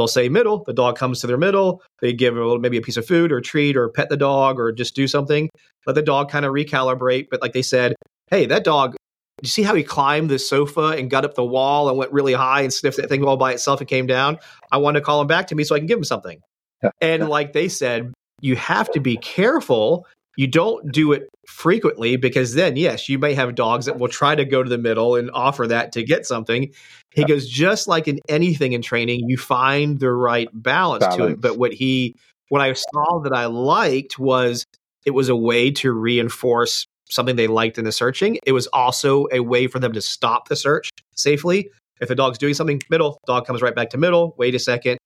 They'll 0.00 0.08
say 0.08 0.30
middle. 0.30 0.64
The 0.64 0.72
dog 0.72 0.96
comes 0.96 1.20
to 1.20 1.26
their 1.26 1.36
middle. 1.36 1.82
They 2.00 2.14
give 2.14 2.34
a 2.34 2.40
little, 2.40 2.58
maybe 2.58 2.78
a 2.78 2.80
piece 2.80 2.96
of 2.96 3.06
food 3.06 3.30
or 3.30 3.42
treat 3.42 3.76
or 3.76 3.90
pet 3.90 4.08
the 4.08 4.16
dog 4.16 4.58
or 4.58 4.72
just 4.72 4.94
do 4.94 5.06
something. 5.06 5.50
Let 5.86 5.94
the 5.94 6.00
dog 6.00 6.30
kind 6.30 6.46
of 6.46 6.54
recalibrate. 6.54 7.26
But 7.30 7.42
like 7.42 7.52
they 7.52 7.60
said, 7.60 7.94
hey, 8.30 8.46
that 8.46 8.64
dog 8.64 8.96
you 9.42 9.48
see 9.50 9.62
how 9.62 9.74
he 9.74 9.82
climbed 9.82 10.30
the 10.30 10.38
sofa 10.38 10.94
and 10.96 11.10
got 11.10 11.26
up 11.26 11.34
the 11.34 11.44
wall 11.44 11.90
and 11.90 11.98
went 11.98 12.12
really 12.12 12.32
high 12.32 12.62
and 12.62 12.72
sniffed 12.72 12.96
that 12.96 13.10
thing 13.10 13.22
all 13.24 13.36
by 13.36 13.52
itself 13.52 13.80
and 13.80 13.88
came 13.90 14.06
down? 14.06 14.38
I 14.72 14.78
want 14.78 14.94
to 14.94 15.02
call 15.02 15.20
him 15.20 15.26
back 15.26 15.46
to 15.48 15.54
me 15.54 15.64
so 15.64 15.74
I 15.74 15.78
can 15.80 15.86
give 15.86 15.98
him 15.98 16.04
something. 16.04 16.40
Yeah. 16.82 16.90
And 17.02 17.28
like 17.28 17.52
they 17.52 17.68
said, 17.68 18.14
you 18.40 18.56
have 18.56 18.90
to 18.92 19.00
be 19.00 19.18
careful. 19.18 20.06
You 20.36 20.46
don't 20.46 20.92
do 20.92 21.12
it 21.12 21.28
frequently 21.46 22.16
because 22.16 22.54
then, 22.54 22.76
yes, 22.76 23.08
you 23.08 23.18
may 23.18 23.34
have 23.34 23.54
dogs 23.54 23.86
that 23.86 23.98
will 23.98 24.08
try 24.08 24.34
to 24.34 24.44
go 24.44 24.62
to 24.62 24.68
the 24.68 24.78
middle 24.78 25.16
and 25.16 25.30
offer 25.32 25.66
that 25.66 25.92
to 25.92 26.02
get 26.02 26.24
something. 26.26 26.72
He 27.10 27.24
goes, 27.24 27.48
just 27.48 27.88
like 27.88 28.08
in 28.08 28.20
anything 28.28 28.72
in 28.72 28.82
training, 28.82 29.28
you 29.28 29.36
find 29.36 29.98
the 29.98 30.12
right 30.12 30.48
balance, 30.52 31.04
balance 31.04 31.16
to 31.16 31.26
it. 31.26 31.40
But 31.40 31.58
what 31.58 31.72
he, 31.72 32.14
what 32.48 32.60
I 32.62 32.72
saw 32.72 33.20
that 33.24 33.32
I 33.32 33.46
liked 33.46 34.18
was 34.18 34.64
it 35.04 35.10
was 35.10 35.28
a 35.28 35.36
way 35.36 35.70
to 35.72 35.92
reinforce 35.92 36.86
something 37.08 37.36
they 37.36 37.48
liked 37.48 37.76
in 37.76 37.84
the 37.84 37.92
searching. 37.92 38.38
It 38.46 38.52
was 38.52 38.66
also 38.68 39.26
a 39.32 39.40
way 39.40 39.66
for 39.66 39.78
them 39.78 39.92
to 39.92 40.00
stop 40.00 40.48
the 40.48 40.56
search 40.56 40.90
safely. 41.16 41.70
If 42.00 42.08
the 42.08 42.14
dog's 42.14 42.38
doing 42.38 42.54
something, 42.54 42.80
middle, 42.88 43.18
dog 43.26 43.46
comes 43.46 43.60
right 43.60 43.74
back 43.74 43.90
to 43.90 43.98
middle. 43.98 44.34
Wait 44.38 44.54
a 44.54 44.58
second. 44.58 44.98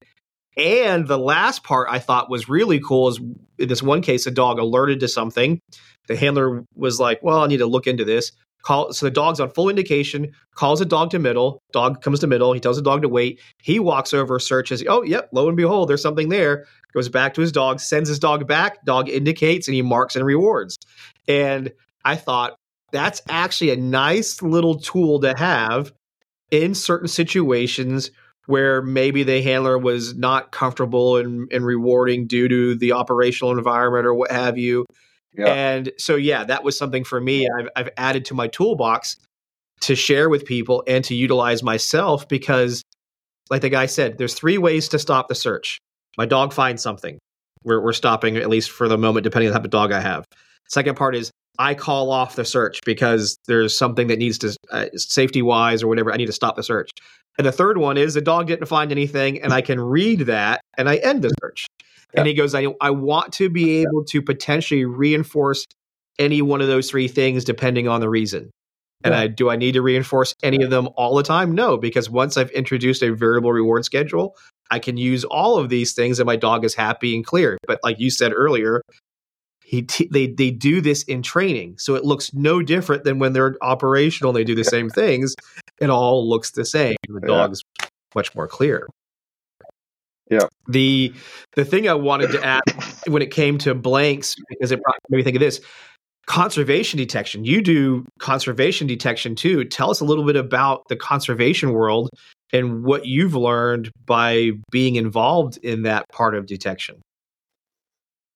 And 0.56 1.06
the 1.06 1.18
last 1.18 1.64
part 1.64 1.88
I 1.90 1.98
thought 1.98 2.30
was 2.30 2.48
really 2.48 2.80
cool 2.80 3.08
is 3.08 3.20
in 3.58 3.68
this 3.68 3.82
one 3.82 4.02
case, 4.02 4.26
a 4.26 4.30
dog 4.30 4.58
alerted 4.58 5.00
to 5.00 5.08
something. 5.08 5.60
The 6.08 6.16
handler 6.16 6.64
was 6.74 7.00
like, 7.00 7.22
Well, 7.22 7.42
I 7.42 7.46
need 7.46 7.58
to 7.58 7.66
look 7.66 7.86
into 7.86 8.04
this. 8.04 8.32
Call 8.62 8.94
so 8.94 9.04
the 9.04 9.10
dog's 9.10 9.40
on 9.40 9.50
full 9.50 9.68
indication, 9.68 10.32
calls 10.54 10.78
the 10.78 10.86
dog 10.86 11.10
to 11.10 11.18
middle, 11.18 11.60
dog 11.72 12.00
comes 12.00 12.20
to 12.20 12.26
middle, 12.26 12.54
he 12.54 12.60
tells 12.60 12.76
the 12.76 12.82
dog 12.82 13.02
to 13.02 13.10
wait. 13.10 13.40
He 13.62 13.78
walks 13.78 14.14
over, 14.14 14.38
searches, 14.38 14.82
oh 14.88 15.02
yep, 15.02 15.28
lo 15.32 15.48
and 15.48 15.56
behold, 15.56 15.90
there's 15.90 16.00
something 16.00 16.30
there. 16.30 16.64
Goes 16.94 17.10
back 17.10 17.34
to 17.34 17.42
his 17.42 17.52
dog, 17.52 17.78
sends 17.80 18.08
his 18.08 18.18
dog 18.18 18.46
back, 18.46 18.82
dog 18.86 19.10
indicates, 19.10 19.68
and 19.68 19.74
he 19.74 19.82
marks 19.82 20.16
and 20.16 20.24
rewards. 20.24 20.78
And 21.28 21.72
I 22.06 22.16
thought 22.16 22.56
that's 22.90 23.20
actually 23.28 23.70
a 23.70 23.76
nice 23.76 24.40
little 24.40 24.78
tool 24.78 25.20
to 25.20 25.34
have 25.36 25.92
in 26.50 26.74
certain 26.74 27.08
situations 27.08 28.12
where 28.46 28.82
maybe 28.82 29.22
the 29.22 29.40
handler 29.42 29.78
was 29.78 30.14
not 30.14 30.52
comfortable 30.52 31.16
and, 31.16 31.50
and 31.52 31.64
rewarding 31.64 32.26
due 32.26 32.48
to 32.48 32.74
the 32.74 32.92
operational 32.92 33.56
environment 33.56 34.06
or 34.06 34.14
what 34.14 34.30
have 34.30 34.58
you. 34.58 34.84
Yeah. 35.32 35.46
And 35.46 35.92
so, 35.98 36.16
yeah, 36.16 36.44
that 36.44 36.62
was 36.62 36.78
something 36.78 37.04
for 37.04 37.20
me. 37.20 37.48
I've, 37.48 37.68
I've 37.74 37.90
added 37.96 38.26
to 38.26 38.34
my 38.34 38.48
toolbox 38.48 39.16
to 39.80 39.94
share 39.94 40.28
with 40.28 40.44
people 40.44 40.84
and 40.86 41.04
to 41.06 41.14
utilize 41.14 41.62
myself 41.62 42.28
because, 42.28 42.82
like 43.50 43.62
the 43.62 43.70
guy 43.70 43.86
said, 43.86 44.18
there's 44.18 44.34
three 44.34 44.58
ways 44.58 44.88
to 44.88 44.98
stop 44.98 45.28
the 45.28 45.34
search. 45.34 45.78
My 46.16 46.26
dog 46.26 46.52
finds 46.52 46.82
something. 46.82 47.18
We're, 47.64 47.82
we're 47.82 47.92
stopping, 47.92 48.36
at 48.36 48.48
least 48.48 48.70
for 48.70 48.88
the 48.88 48.98
moment, 48.98 49.24
depending 49.24 49.48
on 49.48 49.52
the 49.52 49.58
type 49.58 49.64
of 49.64 49.70
dog 49.70 49.90
I 49.92 50.00
have. 50.00 50.24
Second 50.68 50.96
part 50.96 51.16
is 51.16 51.30
I 51.58 51.74
call 51.74 52.10
off 52.10 52.36
the 52.36 52.44
search 52.44 52.80
because 52.84 53.38
there's 53.46 53.76
something 53.76 54.08
that 54.08 54.18
needs 54.18 54.38
to, 54.38 54.56
uh, 54.70 54.86
safety 54.96 55.42
wise 55.42 55.82
or 55.82 55.88
whatever, 55.88 56.12
I 56.12 56.16
need 56.16 56.26
to 56.26 56.32
stop 56.32 56.56
the 56.56 56.62
search. 56.62 56.90
And 57.38 57.46
the 57.46 57.52
third 57.52 57.78
one 57.78 57.96
is 57.96 58.14
the 58.14 58.20
dog 58.20 58.46
didn't 58.46 58.66
find 58.66 58.92
anything, 58.92 59.42
and 59.42 59.52
I 59.52 59.60
can 59.60 59.80
read 59.80 60.20
that 60.20 60.60
and 60.76 60.88
I 60.88 60.96
end 60.96 61.22
the 61.22 61.30
search. 61.40 61.66
Yeah. 62.12 62.20
And 62.20 62.28
he 62.28 62.34
goes, 62.34 62.54
I, 62.54 62.66
I 62.80 62.90
want 62.90 63.32
to 63.34 63.48
be 63.48 63.82
able 63.82 64.04
to 64.04 64.22
potentially 64.22 64.84
reinforce 64.84 65.64
any 66.18 66.42
one 66.42 66.60
of 66.60 66.68
those 66.68 66.88
three 66.88 67.08
things 67.08 67.44
depending 67.44 67.88
on 67.88 68.00
the 68.00 68.08
reason. 68.08 68.50
And 69.02 69.12
yeah. 69.12 69.20
I 69.20 69.26
do 69.26 69.50
I 69.50 69.56
need 69.56 69.72
to 69.72 69.82
reinforce 69.82 70.34
any 70.42 70.62
of 70.62 70.70
them 70.70 70.88
all 70.96 71.16
the 71.16 71.22
time? 71.22 71.54
No, 71.54 71.76
because 71.76 72.08
once 72.08 72.36
I've 72.36 72.50
introduced 72.50 73.02
a 73.02 73.14
variable 73.14 73.52
reward 73.52 73.84
schedule, 73.84 74.36
I 74.70 74.78
can 74.78 74.96
use 74.96 75.24
all 75.24 75.58
of 75.58 75.68
these 75.68 75.92
things 75.92 76.18
and 76.18 76.26
my 76.26 76.36
dog 76.36 76.64
is 76.64 76.74
happy 76.74 77.14
and 77.14 77.26
clear. 77.26 77.58
But 77.66 77.80
like 77.82 77.98
you 77.98 78.10
said 78.10 78.32
earlier, 78.32 78.80
he 79.74 79.82
t- 79.82 80.08
they 80.10 80.26
they 80.26 80.50
do 80.50 80.80
this 80.80 81.02
in 81.04 81.22
training, 81.22 81.76
so 81.78 81.94
it 81.94 82.04
looks 82.04 82.32
no 82.34 82.62
different 82.62 83.04
than 83.04 83.18
when 83.18 83.32
they're 83.32 83.56
operational. 83.62 84.30
and 84.30 84.36
They 84.36 84.44
do 84.44 84.54
the 84.54 84.64
same 84.64 84.90
things. 84.90 85.34
It 85.80 85.90
all 85.90 86.28
looks 86.28 86.52
the 86.52 86.64
same. 86.64 86.96
The 87.08 87.20
yeah. 87.22 87.26
dog's 87.26 87.62
much 88.14 88.34
more 88.34 88.46
clear. 88.46 88.88
Yeah. 90.30 90.46
The 90.68 91.12
the 91.54 91.64
thing 91.64 91.88
I 91.88 91.94
wanted 91.94 92.30
to 92.32 92.44
add 92.44 92.62
when 93.06 93.22
it 93.22 93.30
came 93.30 93.58
to 93.58 93.74
blanks 93.74 94.36
because 94.48 94.72
it 94.72 94.80
made 95.08 95.18
me 95.18 95.22
think 95.22 95.36
of 95.36 95.40
this 95.40 95.60
conservation 96.26 96.98
detection. 96.98 97.44
You 97.44 97.60
do 97.60 98.06
conservation 98.18 98.86
detection 98.86 99.34
too. 99.34 99.64
Tell 99.64 99.90
us 99.90 100.00
a 100.00 100.04
little 100.04 100.24
bit 100.24 100.36
about 100.36 100.82
the 100.88 100.96
conservation 100.96 101.72
world 101.72 102.10
and 102.52 102.84
what 102.84 103.04
you've 103.06 103.34
learned 103.34 103.90
by 104.06 104.52
being 104.70 104.96
involved 104.96 105.58
in 105.58 105.82
that 105.82 106.08
part 106.10 106.34
of 106.34 106.46
detection. 106.46 107.02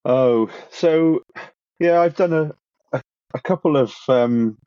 Oh, 0.09 0.51
so 0.73 1.23
yeah, 1.81 2.01
I've 2.01 2.17
done 2.17 2.35
a 2.35 2.53
a, 2.95 3.03
a 3.35 3.41
couple 3.43 3.77
of 3.77 3.95
um, 4.09 4.59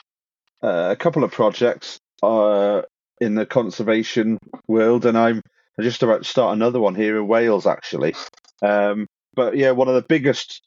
uh, 0.63 0.89
a 0.91 0.97
couple 0.97 1.23
of 1.23 1.31
projects 1.31 1.99
uh, 2.23 2.83
in 3.21 3.35
the 3.35 3.45
conservation 3.47 4.39
world, 4.67 5.05
and 5.07 5.17
I'm 5.17 5.41
just 5.81 6.03
about 6.03 6.23
to 6.23 6.29
start 6.29 6.55
another 6.55 6.79
one 6.79 6.95
here 6.95 7.17
in 7.17 7.27
Wales, 7.27 7.67
actually. 7.67 8.15
Um, 8.61 9.07
but 9.35 9.57
yeah, 9.57 9.71
one 9.71 9.89
of 9.89 9.95
the 9.95 10.03
biggest 10.03 10.61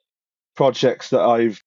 projects 0.56 1.10
that 1.10 1.20
I've 1.22 1.60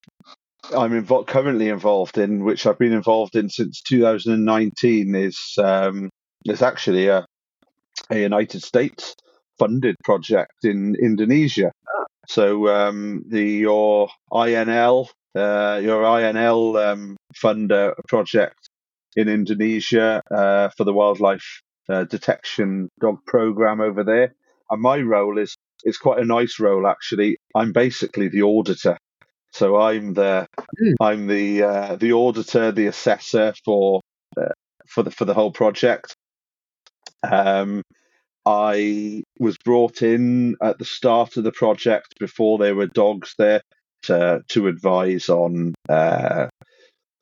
I'm 0.75 0.91
invo- 0.91 1.27
currently 1.27 1.69
involved 1.69 2.17
in, 2.17 2.43
which 2.43 2.67
I've 2.67 2.79
been 2.79 2.93
involved 2.93 3.37
in 3.37 3.49
since 3.49 3.81
2019, 3.83 5.15
is 5.15 5.39
um, 5.59 6.09
is 6.45 6.61
actually 6.61 7.07
a 7.07 7.25
a 8.11 8.19
United 8.19 8.63
States 8.63 9.15
funded 9.59 9.95
project 10.03 10.65
in 10.65 10.95
Indonesia. 11.01 11.71
So 12.27 12.67
um, 12.67 13.23
the 13.27 13.43
your 13.43 14.09
INL 14.31 15.07
uh, 15.35 15.79
your 15.81 16.03
INL 16.03 16.91
um, 16.91 17.17
funder 17.35 17.93
project 18.07 18.69
in 19.15 19.29
Indonesia 19.29 20.21
uh, 20.31 20.69
for 20.75 20.83
the 20.83 20.93
wildlife 20.93 21.61
uh, 21.89 22.03
detection 22.03 22.89
dog 22.99 23.19
program 23.25 23.79
over 23.81 24.03
there, 24.03 24.33
and 24.69 24.81
my 24.81 24.99
role 24.99 25.37
is 25.37 25.55
it's 25.83 25.97
quite 25.97 26.19
a 26.19 26.25
nice 26.25 26.59
role 26.59 26.87
actually. 26.87 27.37
I'm 27.55 27.71
basically 27.71 28.27
the 28.27 28.41
auditor, 28.41 28.97
so 29.51 29.77
I'm 29.77 30.13
the 30.13 30.47
mm. 30.81 30.93
I'm 30.99 31.27
the 31.27 31.63
uh, 31.63 31.95
the 31.95 32.13
auditor, 32.13 32.71
the 32.71 32.87
assessor 32.87 33.53
for 33.63 34.01
uh, 34.39 34.49
for 34.87 35.03
the 35.03 35.11
for 35.11 35.25
the 35.25 35.33
whole 35.33 35.51
project. 35.51 36.15
Um, 37.23 37.83
I 38.47 39.23
was 39.39 39.57
brought 39.57 40.01
in 40.01 40.55
at 40.61 40.79
the 40.79 40.85
start 40.85 41.35
of 41.35 41.43
the 41.43 41.51
project 41.51 42.17
before 42.17 42.57
there 42.57 42.75
were 42.75 42.87
dogs 42.87 43.35
there 43.37 43.61
to 44.03 44.41
to 44.47 44.67
advise 44.67 45.27
on 45.27 45.75
uh, 45.89 46.47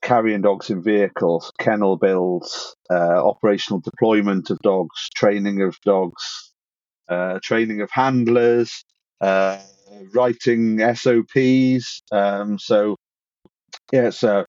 carrying 0.04 0.42
dogs 0.42 0.70
in 0.70 0.84
vehicles, 0.84 1.52
kennel 1.58 1.98
builds, 1.98 2.76
uh, 2.92 3.28
operational 3.28 3.80
deployment 3.80 4.52
of 4.52 4.60
dogs, 4.60 5.10
training 5.16 5.64
of 5.64 5.76
dogs, 5.82 6.54
uh, 7.10 7.40
training 7.42 7.82
of 7.82 7.90
handlers, 7.92 8.84
uh, 9.20 9.58
writing 10.14 10.80
SOPs. 10.94 12.04
Um, 12.12 12.60
so 12.60 12.98
yeah, 13.92 14.10
it's 14.10 14.22
a 14.22 14.46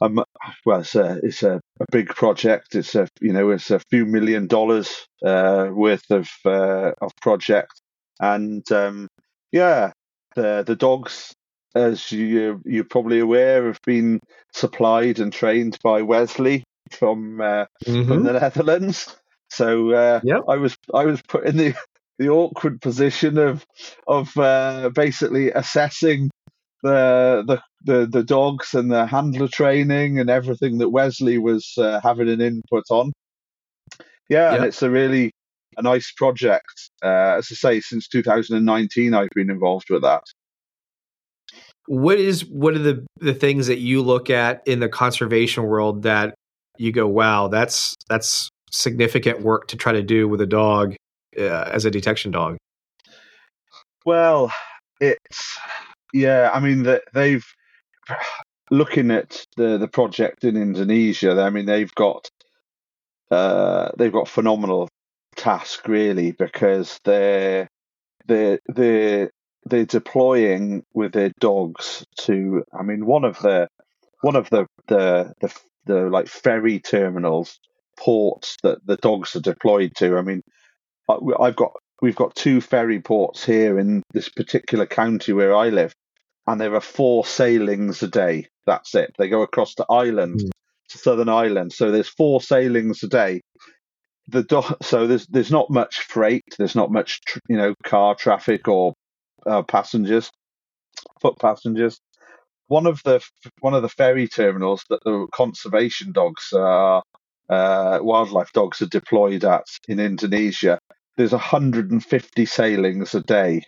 um, 0.00 0.24
well, 0.64 0.80
it's 0.80 0.94
a 0.94 1.20
it's 1.22 1.42
a, 1.42 1.60
a, 1.80 1.84
big 1.90 2.08
project. 2.08 2.74
It's 2.74 2.94
a 2.94 3.08
you 3.20 3.32
know 3.32 3.50
it's 3.50 3.70
a 3.70 3.78
few 3.78 4.04
million 4.06 4.46
dollars 4.46 5.06
uh, 5.24 5.68
worth 5.72 6.10
of 6.10 6.28
uh, 6.44 6.92
of 7.00 7.12
project, 7.20 7.80
and 8.20 8.70
um, 8.72 9.08
yeah, 9.52 9.92
the 10.34 10.64
the 10.66 10.76
dogs, 10.76 11.32
as 11.74 12.10
you 12.10 12.60
you're 12.64 12.84
probably 12.84 13.20
aware, 13.20 13.66
have 13.66 13.80
been 13.86 14.20
supplied 14.52 15.20
and 15.20 15.32
trained 15.32 15.78
by 15.84 16.02
Wesley 16.02 16.64
from 16.90 17.40
uh, 17.40 17.66
mm-hmm. 17.84 18.08
from 18.08 18.24
the 18.24 18.32
Netherlands. 18.32 19.16
So 19.50 19.92
uh, 19.92 20.20
yep. 20.24 20.42
I 20.48 20.56
was 20.56 20.76
I 20.94 21.04
was 21.04 21.20
put 21.22 21.44
in 21.44 21.56
the 21.56 21.74
the 22.18 22.28
awkward 22.28 22.80
position 22.80 23.38
of 23.38 23.64
of 24.06 24.36
uh, 24.36 24.90
basically 24.94 25.50
assessing 25.50 26.30
the 26.82 27.44
the 27.46 27.62
the, 27.84 28.06
the 28.06 28.22
dogs 28.22 28.74
and 28.74 28.90
the 28.90 29.06
handler 29.06 29.48
training 29.48 30.18
and 30.18 30.30
everything 30.30 30.78
that 30.78 30.90
Wesley 30.90 31.38
was 31.38 31.74
uh, 31.78 32.00
having 32.02 32.28
an 32.28 32.40
input 32.40 32.84
on. 32.90 33.12
Yeah, 34.28 34.54
and 34.54 34.64
it's 34.64 34.82
a 34.82 34.90
really 34.90 35.32
a 35.76 35.82
nice 35.82 36.12
project. 36.12 36.90
Uh, 37.02 37.36
as 37.38 37.48
I 37.50 37.54
say, 37.54 37.80
since 37.80 38.08
2019, 38.08 39.14
I've 39.14 39.28
been 39.34 39.50
involved 39.50 39.90
with 39.90 40.02
that. 40.02 40.22
What 41.86 42.18
is 42.18 42.44
what 42.46 42.74
are 42.74 42.78
the 42.78 43.04
the 43.18 43.34
things 43.34 43.66
that 43.66 43.78
you 43.78 44.02
look 44.02 44.30
at 44.30 44.62
in 44.66 44.80
the 44.80 44.88
conservation 44.88 45.64
world 45.64 46.04
that 46.04 46.34
you 46.78 46.92
go, 46.92 47.06
wow, 47.06 47.48
that's 47.48 47.94
that's 48.08 48.48
significant 48.70 49.42
work 49.42 49.68
to 49.68 49.76
try 49.76 49.92
to 49.92 50.02
do 50.02 50.28
with 50.28 50.40
a 50.40 50.46
dog 50.46 50.94
uh, 51.38 51.42
as 51.72 51.84
a 51.84 51.90
detection 51.90 52.30
dog? 52.30 52.56
Well, 54.06 54.52
it's 55.00 55.58
yeah. 56.14 56.50
I 56.54 56.60
mean, 56.60 56.84
that 56.84 57.02
they've 57.12 57.44
looking 58.70 59.10
at 59.10 59.46
the 59.56 59.78
the 59.78 59.88
project 59.88 60.44
in 60.44 60.56
Indonesia. 60.56 61.40
I 61.40 61.50
mean, 61.50 61.66
they've 61.66 61.94
got 61.94 62.30
uh, 63.30 63.90
they've 63.96 64.12
got 64.12 64.28
phenomenal 64.28 64.88
task 65.36 65.88
really 65.88 66.32
because 66.32 67.00
they're 67.04 67.68
they're 68.26 68.60
they're 68.66 69.30
they're 69.64 69.86
deploying 69.86 70.84
with 70.94 71.12
their 71.12 71.32
dogs 71.40 72.04
to. 72.20 72.64
I 72.78 72.82
mean, 72.82 73.06
one 73.06 73.24
of 73.24 73.38
the 73.40 73.68
one 74.20 74.36
of 74.36 74.50
the 74.50 74.66
the 74.88 75.34
the, 75.40 75.54
the 75.86 76.10
like 76.10 76.28
ferry 76.28 76.80
terminals 76.80 77.58
ports 77.98 78.56
that 78.62 78.84
the 78.86 78.96
dogs 78.96 79.36
are 79.36 79.40
deployed 79.40 79.92
to. 79.96 80.16
I 80.16 80.22
mean, 80.22 80.42
I've 81.08 81.56
got 81.56 81.72
we've 82.00 82.16
got 82.16 82.34
two 82.34 82.60
ferry 82.60 83.00
ports 83.00 83.44
here 83.44 83.78
in 83.78 84.02
this 84.12 84.28
particular 84.28 84.86
county 84.86 85.32
where 85.32 85.54
I 85.54 85.68
live, 85.68 85.94
and 86.46 86.60
there 86.60 86.74
are 86.74 86.80
four 86.80 87.24
sailings 87.24 88.02
a 88.02 88.08
day. 88.08 88.48
That's 88.66 88.94
it. 88.94 89.14
They 89.18 89.28
go 89.28 89.42
across 89.42 89.74
to 89.76 89.86
Ireland, 89.88 90.40
mm. 90.40 90.50
to 90.90 90.98
Southern 90.98 91.28
Ireland. 91.28 91.72
So 91.72 91.90
there's 91.90 92.08
four 92.08 92.40
sailings 92.40 93.02
a 93.02 93.08
day. 93.08 93.40
The 94.28 94.42
do- 94.44 94.76
so 94.82 95.06
there's 95.06 95.26
there's 95.26 95.50
not 95.50 95.70
much 95.70 96.00
freight. 96.00 96.44
There's 96.58 96.76
not 96.76 96.92
much 96.92 97.20
tr- 97.22 97.40
you 97.48 97.56
know 97.56 97.74
car 97.84 98.14
traffic 98.14 98.68
or 98.68 98.94
uh, 99.46 99.62
passengers, 99.62 100.30
foot 101.20 101.38
passengers. 101.38 101.98
One 102.68 102.86
of 102.86 103.02
the 103.04 103.20
one 103.60 103.74
of 103.74 103.82
the 103.82 103.88
ferry 103.88 104.28
terminals 104.28 104.84
that 104.90 105.02
the 105.04 105.26
conservation 105.32 106.12
dogs 106.12 106.52
are 106.52 107.02
uh, 107.48 107.98
wildlife 108.00 108.52
dogs 108.52 108.80
are 108.80 108.86
deployed 108.86 109.44
at 109.44 109.66
in 109.88 110.00
Indonesia. 110.00 110.78
There's 111.16 111.32
150 111.32 112.46
sailings 112.46 113.14
a 113.14 113.20
day. 113.20 113.62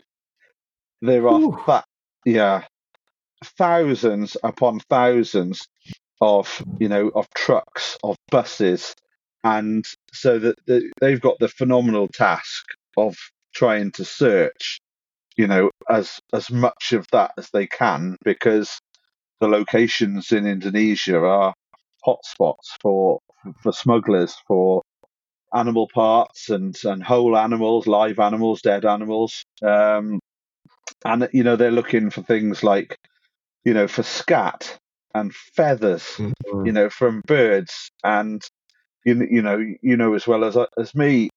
There 1.03 1.29
are 1.29 1.85
yeah, 2.25 2.65
thousands 3.45 4.37
upon 4.43 4.81
thousands 4.91 5.67
of 6.21 6.63
you 6.81 6.89
know 6.89 7.09
of 7.15 7.29
trucks 7.35 7.99
of 8.05 8.17
buses 8.31 8.95
and 9.45 9.85
so 10.13 10.39
that 10.39 10.57
the, 10.67 10.91
they've 11.01 11.21
got 11.21 11.39
the 11.41 11.49
phenomenal 11.49 12.09
task 12.09 12.65
of 12.97 13.17
trying 13.55 13.91
to 13.93 14.05
search 14.05 14.81
you 15.37 15.47
know 15.47 15.71
as 15.91 16.21
as 16.33 16.51
much 16.51 16.93
of 16.93 17.07
that 17.13 17.33
as 17.39 17.51
they 17.53 17.67
can 17.67 18.17
because 18.25 18.79
the 19.41 19.49
locations 19.49 20.33
in 20.33 20.47
Indonesia 20.47 21.19
are 21.19 21.55
hotspots 22.07 22.77
for 22.81 23.21
for 23.63 23.73
smugglers 23.73 24.37
for 24.47 24.83
animal 25.55 25.89
parts 25.95 26.51
and 26.51 26.77
and 26.85 27.03
whole 27.03 27.37
animals 27.37 27.87
live 27.87 28.19
animals 28.19 28.63
dead 28.63 28.85
animals. 28.85 29.45
Um, 29.63 30.21
and 31.05 31.29
you 31.33 31.43
know 31.43 31.57
they're 31.57 31.71
looking 31.71 32.11
for 32.11 32.23
things 32.23 32.63
like 32.63 32.99
you 33.65 33.75
know 33.75 33.87
for 33.87 34.03
scat 34.03 34.79
and 35.15 35.35
feathers 35.35 36.03
mm-hmm. 36.17 36.67
you 36.67 36.73
know 36.73 36.89
from 36.89 37.23
birds 37.27 37.91
and 38.03 38.43
you, 39.05 39.27
you 39.31 39.43
know 39.43 39.59
you 39.83 39.97
know 39.97 40.15
as 40.15 40.27
well 40.27 40.45
as 40.45 40.57
as 40.79 40.95
me 40.95 41.31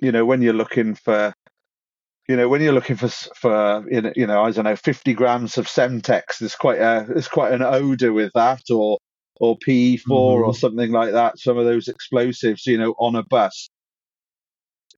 you 0.00 0.12
know 0.12 0.24
when 0.24 0.42
you're 0.42 0.52
looking 0.52 0.94
for 0.94 1.32
you 2.28 2.36
know 2.36 2.48
when 2.48 2.60
you're 2.60 2.72
looking 2.72 2.96
for 2.96 3.08
for 3.08 3.84
you 3.90 4.26
know 4.26 4.42
I 4.42 4.50
don't 4.50 4.64
know 4.64 4.76
50 4.76 5.14
grams 5.14 5.58
of 5.58 5.66
Semtex 5.66 6.38
there's 6.40 6.54
quite 6.54 6.78
a 6.78 7.06
there's 7.08 7.28
quite 7.28 7.52
an 7.52 7.62
odor 7.62 8.12
with 8.12 8.32
that 8.34 8.62
or 8.70 8.98
or 9.40 9.58
P4 9.58 9.98
mm-hmm. 10.00 10.12
or 10.12 10.54
something 10.54 10.90
like 10.92 11.12
that 11.12 11.38
some 11.38 11.58
of 11.58 11.64
those 11.64 11.88
explosives 11.88 12.66
you 12.66 12.78
know 12.78 12.94
on 12.98 13.16
a 13.16 13.22
bus 13.22 13.68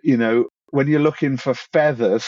you 0.03 0.17
know 0.17 0.47
when 0.71 0.89
you're 0.89 1.01
looking 1.01 1.37
for 1.37 1.55
feathers 1.55 2.27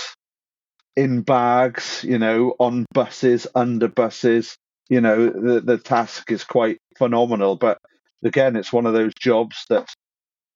in 0.96 1.22
bags, 1.22 2.04
you 2.04 2.18
know, 2.18 2.54
on 2.58 2.86
buses, 2.92 3.46
under 3.54 3.88
buses. 3.88 4.56
You 4.88 5.00
know, 5.00 5.28
the 5.28 5.60
the 5.60 5.78
task 5.78 6.30
is 6.30 6.44
quite 6.44 6.78
phenomenal. 6.96 7.56
But 7.56 7.78
again, 8.24 8.56
it's 8.56 8.72
one 8.72 8.86
of 8.86 8.94
those 8.94 9.12
jobs 9.18 9.64
that 9.68 9.88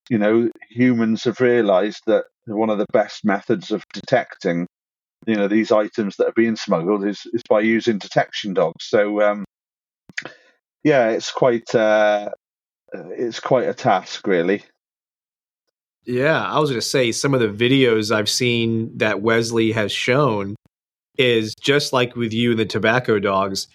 you 0.09 0.19
know 0.19 0.49
humans 0.71 1.25
have 1.25 1.41
realised 1.41 2.03
that 2.07 2.25
one 2.47 2.71
of 2.71 2.79
the 2.79 2.87
best 2.93 3.25
methods 3.25 3.71
of 3.71 3.85
detecting 3.93 4.67
you 5.27 5.37
know 5.37 5.49
these 5.49 5.71
items 5.71 6.17
that 6.17 6.29
are 6.29 6.35
being 6.35 6.57
smuggled 6.57 7.05
is 7.05 7.23
is 7.33 7.43
by 7.49 7.61
using 7.61 7.99
detection 7.99 8.55
dogs. 8.55 8.87
So 8.87 9.21
um, 9.23 9.45
yeah, 10.85 11.11
it's 11.11 11.31
quite 11.31 11.75
uh, 11.75 12.31
it's 12.93 13.41
quite 13.41 13.69
a 13.69 13.75
task, 13.75 14.27
really. 14.27 14.65
Yeah, 16.07 16.43
I 16.43 16.59
was 16.59 16.71
going 16.71 16.81
to 16.81 16.87
say 16.87 17.13
some 17.13 17.35
of 17.35 17.41
the 17.41 17.49
videos 17.49 18.15
I've 18.15 18.29
seen 18.29 18.97
that 18.99 19.21
Wesley 19.23 19.73
has 19.73 19.93
shown 19.93 20.57
is 21.19 21.55
just 21.55 21.93
like 21.93 22.17
with 22.17 22.33
you 22.33 22.53
and 22.53 22.59
the 22.59 22.65
tobacco 22.65 23.19
dogs, 23.19 23.69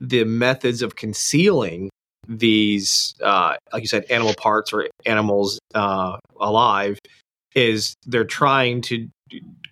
the 0.00 0.24
methods 0.24 0.82
of 0.82 0.94
concealing 0.94 1.90
these, 2.28 3.14
uh, 3.22 3.56
like 3.72 3.82
you 3.82 3.88
said, 3.88 4.04
animal 4.10 4.34
parts 4.34 4.72
or 4.72 4.88
animals 5.04 5.58
uh, 5.74 6.16
alive 6.38 6.98
is 7.54 7.94
they're 8.06 8.24
trying 8.24 8.80
to 8.82 9.08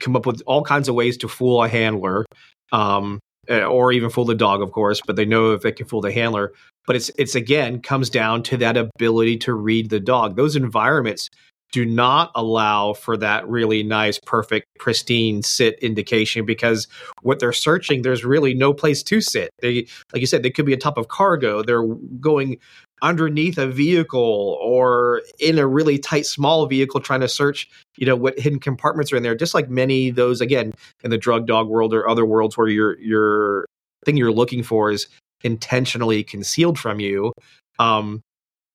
come 0.01 0.17
up 0.17 0.27
with 0.27 0.43
all 0.47 0.63
kinds 0.63 0.89
of 0.89 0.95
ways 0.95 1.17
to 1.19 1.29
fool 1.29 1.63
a 1.63 1.69
handler. 1.69 2.25
Um, 2.73 3.21
eh, 3.49 3.63
or 3.63 3.93
even 3.93 4.11
fool 4.11 4.25
the 4.25 4.35
dog, 4.35 4.63
of 4.63 4.73
course, 4.73 5.01
but 5.07 5.17
they 5.17 5.25
know 5.25 5.53
if 5.53 5.63
they 5.63 5.73
can 5.73 5.87
fool 5.87 6.01
the 6.01 6.13
handler. 6.13 6.53
But 6.87 6.97
it's 6.97 7.11
it's 7.17 7.35
again 7.35 7.81
comes 7.81 8.11
down 8.11 8.43
to 8.45 8.57
that 8.59 8.77
ability 8.77 9.39
to 9.39 9.55
read 9.55 9.91
the 9.91 10.01
dog. 10.01 10.37
Those 10.37 10.57
environments 10.57 11.31
do 11.75 11.85
not 11.85 12.31
allow 12.37 12.93
for 12.93 13.17
that 13.17 13.49
really 13.49 13.83
nice, 13.83 14.21
perfect, 14.25 14.69
pristine 14.79 15.43
sit 15.43 15.77
indication 15.81 16.47
because 16.47 16.87
what 17.23 17.41
they're 17.41 17.53
searching, 17.53 18.03
there's 18.03 18.25
really 18.25 18.55
no 18.55 18.73
place 18.73 19.03
to 19.03 19.21
sit. 19.21 19.51
They, 19.61 19.89
like 20.13 20.21
you 20.21 20.27
said, 20.29 20.45
they 20.45 20.51
could 20.51 20.67
be 20.67 20.73
on 20.73 20.79
top 20.79 20.97
of 20.97 21.09
cargo. 21.09 21.65
They're 21.65 21.85
going 22.21 22.59
underneath 23.03 23.59
a 23.59 23.67
vehicle 23.67 24.57
or 24.63 25.23
in 25.41 25.59
a 25.59 25.67
really 25.67 25.99
tight, 25.99 26.27
small 26.27 26.65
vehicle 26.67 27.01
trying 27.01 27.23
to 27.23 27.29
search, 27.29 27.69
you 27.97 28.07
know, 28.07 28.15
what 28.15 28.39
hidden 28.39 28.61
compartments 28.61 29.13
are 29.13 29.17
in 29.17 29.25
there. 29.25 29.35
Just 29.35 29.53
like 29.53 29.69
many 29.69 30.11
those, 30.11 30.41
again, 30.41 30.75
in 31.03 31.11
the 31.11 31.19
drug 31.19 31.45
dog 31.49 31.67
world 31.67 31.93
or 31.93 32.09
other 32.09 32.25
worlds 32.25 32.57
where 32.57 32.69
your 32.69 32.97
your 33.01 33.67
thing 34.05 34.17
you're 34.17 34.31
looking 34.31 34.63
for 34.63 34.93
is 34.93 35.09
intentionally 35.43 36.23
concealed 36.23 36.79
from 36.79 37.01
you. 37.01 37.33
Um, 37.81 38.21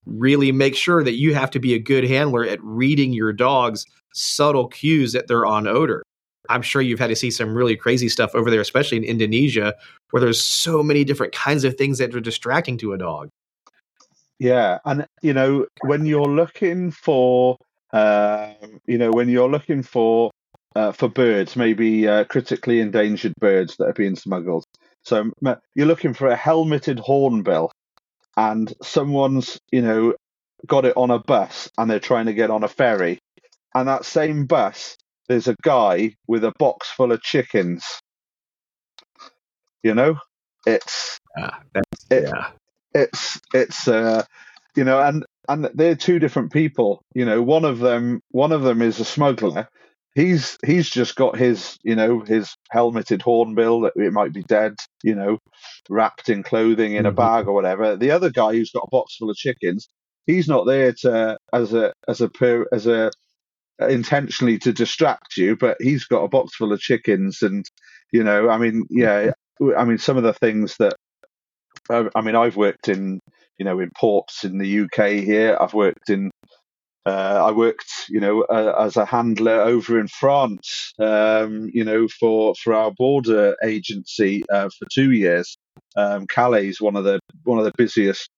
really 0.05 0.51
make 0.51 0.75
sure 0.75 1.03
that 1.03 1.13
you 1.13 1.33
have 1.33 1.51
to 1.51 1.59
be 1.59 1.73
a 1.73 1.79
good 1.79 2.03
handler 2.03 2.43
at 2.45 2.63
reading 2.63 3.13
your 3.13 3.33
dog's 3.33 3.85
subtle 4.13 4.67
cues 4.67 5.13
that 5.13 5.27
they're 5.27 5.45
on 5.45 5.67
odor. 5.67 6.03
I'm 6.49 6.61
sure 6.61 6.81
you've 6.81 6.99
had 6.99 7.07
to 7.07 7.15
see 7.15 7.29
some 7.29 7.53
really 7.53 7.75
crazy 7.75 8.09
stuff 8.09 8.33
over 8.33 8.49
there, 8.49 8.61
especially 8.61 8.97
in 8.97 9.03
Indonesia, 9.03 9.75
where 10.09 10.21
there's 10.21 10.41
so 10.41 10.81
many 10.81 11.03
different 11.03 11.33
kinds 11.33 11.63
of 11.63 11.75
things 11.75 11.99
that 11.99 12.15
are 12.15 12.19
distracting 12.19 12.77
to 12.79 12.93
a 12.93 12.97
dog. 12.97 13.29
Yeah, 14.39 14.79
and 14.85 15.05
you 15.21 15.33
know 15.33 15.67
when 15.81 16.05
you're 16.05 16.23
looking 16.23 16.91
for, 16.91 17.57
uh, 17.91 18.53
you 18.87 18.97
know, 18.97 19.11
when 19.11 19.29
you're 19.29 19.49
looking 19.49 19.83
for 19.83 20.31
uh, 20.75 20.91
for 20.91 21.09
birds, 21.09 21.55
maybe 21.55 22.07
uh, 22.07 22.23
critically 22.23 22.79
endangered 22.79 23.33
birds 23.39 23.75
that 23.77 23.85
are 23.85 23.93
being 23.93 24.15
smuggled. 24.15 24.63
So 25.03 25.31
you're 25.75 25.87
looking 25.87 26.13
for 26.13 26.27
a 26.27 26.35
helmeted 26.35 26.99
hornbill 26.99 27.71
and 28.39 28.73
someone's 28.81 29.59
you 29.69 29.81
know 29.81 30.13
got 30.65 30.85
it 30.85 30.95
on 30.95 31.11
a 31.11 31.19
bus 31.19 31.69
and 31.77 31.89
they're 31.89 31.99
trying 31.99 32.25
to 32.27 32.33
get 32.33 32.49
on 32.49 32.63
a 32.63 32.67
ferry. 32.67 33.19
And 33.75 33.87
that 33.87 34.05
same 34.05 34.45
bus 34.45 34.95
there's 35.27 35.47
a 35.47 35.55
guy 35.61 36.15
with 36.27 36.43
a 36.43 36.53
box 36.57 36.89
full 36.89 37.11
of 37.11 37.21
chickens. 37.21 37.85
You 39.83 39.93
know 39.93 40.15
it's 40.65 41.19
yeah, 41.37 41.57
it, 42.09 42.23
yeah. 42.23 42.47
it's 42.93 43.39
it's 43.53 43.87
uh 43.87 44.23
you 44.75 44.85
know 44.85 45.01
and 45.01 45.25
and 45.49 45.69
they're 45.73 45.95
two 45.95 46.19
different 46.19 46.53
people. 46.53 47.01
You 47.13 47.25
know 47.25 47.41
one 47.41 47.65
of 47.65 47.79
them 47.79 48.21
one 48.31 48.53
of 48.53 48.61
them 48.61 48.81
is 48.81 48.99
a 49.01 49.05
smuggler 49.05 49.67
he's 50.19 50.57
he's 50.65 50.89
just 50.89 51.15
got 51.15 51.37
his 51.37 51.77
you 51.83 51.95
know 51.95 52.19
his 52.19 52.55
helmeted 52.71 53.21
hornbill 53.21 53.81
that 53.81 53.93
it 53.95 54.11
might 54.11 54.33
be 54.33 54.43
dead 54.43 54.73
you 55.03 55.15
know 55.15 55.37
wrapped 55.89 56.29
in 56.29 56.43
clothing 56.43 56.93
in 56.93 56.99
mm-hmm. 56.99 57.07
a 57.07 57.11
bag 57.11 57.47
or 57.47 57.53
whatever. 57.53 57.95
The 57.95 58.11
other 58.11 58.29
guy 58.29 58.53
who's 58.53 58.71
got 58.71 58.87
a 58.87 58.91
box 58.91 59.15
full 59.15 59.29
of 59.29 59.37
chickens 59.37 59.87
he's 60.25 60.47
not 60.47 60.65
there 60.65 60.93
to 60.93 61.37
as 61.53 61.73
a 61.73 61.93
as 62.07 62.21
a 62.21 62.29
as 62.71 62.87
a 62.87 63.11
intentionally 63.79 64.59
to 64.59 64.73
distract 64.73 65.37
you 65.37 65.55
but 65.55 65.77
he's 65.79 66.05
got 66.05 66.23
a 66.23 66.27
box 66.27 66.55
full 66.55 66.73
of 66.73 66.79
chickens 66.79 67.41
and 67.41 67.65
you 68.11 68.23
know 68.23 68.49
i 68.49 68.57
mean 68.57 68.83
yeah 68.89 69.31
i 69.77 69.85
mean 69.85 69.97
some 69.97 70.17
of 70.17 70.23
the 70.23 70.33
things 70.33 70.75
that 70.77 70.93
i 71.89 72.21
mean 72.21 72.35
i've 72.35 72.57
worked 72.57 72.89
in 72.89 73.21
you 73.59 73.65
know 73.65 73.79
in 73.79 73.91
ports 73.95 74.43
in 74.43 74.57
the 74.57 74.81
uk 74.81 75.07
here. 75.07 75.57
I've 75.59 75.73
worked 75.73 76.09
in 76.09 76.31
uh, 77.05 77.43
I 77.47 77.51
worked, 77.51 77.91
you 78.09 78.19
know, 78.19 78.41
uh, 78.43 78.75
as 78.85 78.97
a 78.97 79.05
handler 79.05 79.61
over 79.61 79.99
in 79.99 80.07
France, 80.07 80.93
um, 80.99 81.69
you 81.73 81.83
know, 81.83 82.07
for 82.07 82.53
for 82.55 82.73
our 82.73 82.91
border 82.91 83.55
agency 83.63 84.43
uh, 84.51 84.69
for 84.77 84.85
two 84.93 85.11
years. 85.11 85.57
Um, 85.95 86.27
Calais 86.27 86.67
is 86.67 86.81
one 86.81 86.95
of 86.95 87.05
the 87.05 87.19
one 87.43 87.57
of 87.57 87.65
the 87.65 87.73
busiest, 87.77 88.29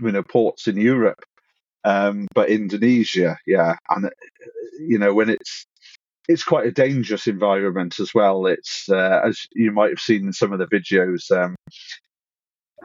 you 0.00 0.12
know, 0.12 0.22
ports 0.22 0.68
in 0.68 0.76
Europe. 0.76 1.20
Um, 1.84 2.28
but 2.34 2.48
Indonesia, 2.48 3.38
yeah, 3.46 3.74
and 3.90 4.10
you 4.78 4.98
know 4.98 5.14
when 5.14 5.30
it's 5.30 5.66
it's 6.28 6.44
quite 6.44 6.66
a 6.66 6.72
dangerous 6.72 7.26
environment 7.26 7.98
as 7.98 8.14
well. 8.14 8.46
It's 8.46 8.88
uh, 8.88 9.20
as 9.24 9.46
you 9.52 9.72
might 9.72 9.90
have 9.90 10.00
seen 10.00 10.26
in 10.26 10.32
some 10.32 10.52
of 10.52 10.58
the 10.58 10.66
videos. 10.66 11.30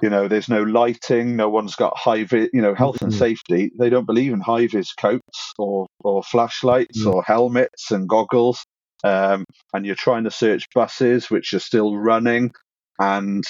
You 0.02 0.10
know, 0.10 0.28
there's 0.28 0.49
no 0.49 0.61
lighting. 0.64 1.36
No 1.36 1.49
one's 1.49 1.76
got 1.76 1.98
high, 1.98 2.24
vi- 2.24 2.49
you 2.53 2.61
know, 2.61 2.76
health 2.76 3.02
and 3.02 3.11
Mhm. 3.11 3.18
safety. 3.18 3.72
They 3.80 3.90
don't 3.90 4.06
believe 4.06 4.32
in 4.32 4.40
high 4.41 4.68
vis 4.68 4.94
coats 4.94 5.53
or 5.57 5.88
or 6.03 6.22
flashlights 6.24 7.03
Mm. 7.03 7.14
or 7.14 7.24
helmets 7.24 7.91
and 7.91 8.07
goggles. 8.07 8.64
Um, 9.03 9.45
and 9.74 9.86
you're 9.86 9.95
trying 9.95 10.24
to 10.26 10.32
search 10.32 10.65
buses 10.74 11.30
which 11.30 11.53
are 11.53 11.60
still 11.60 11.95
running, 11.98 12.52
and 12.99 13.44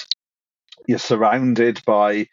you're 0.86 0.98
surrounded 0.98 1.80
by, 1.86 2.26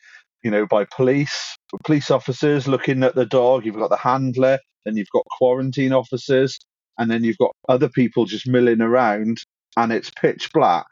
you 0.44 0.52
know, 0.52 0.66
by 0.66 0.86
police, 0.96 1.56
police 1.86 2.10
officers 2.12 2.68
looking 2.68 3.04
at 3.04 3.16
the 3.16 3.26
dog. 3.26 3.66
You've 3.66 3.76
got 3.76 3.90
the 3.90 3.98
handler, 3.98 4.60
and 4.86 4.98
you've 4.98 5.10
got 5.14 5.24
quarantine 5.38 5.94
officers, 5.94 6.58
and 6.98 7.10
then 7.12 7.24
you've 7.24 7.38
got 7.38 7.52
other 7.70 7.90
people 7.90 8.26
just 8.26 8.48
milling 8.48 8.82
around, 8.82 9.40
and 9.78 9.92
it's 9.92 10.12
pitch 10.12 10.50
black, 10.54 10.86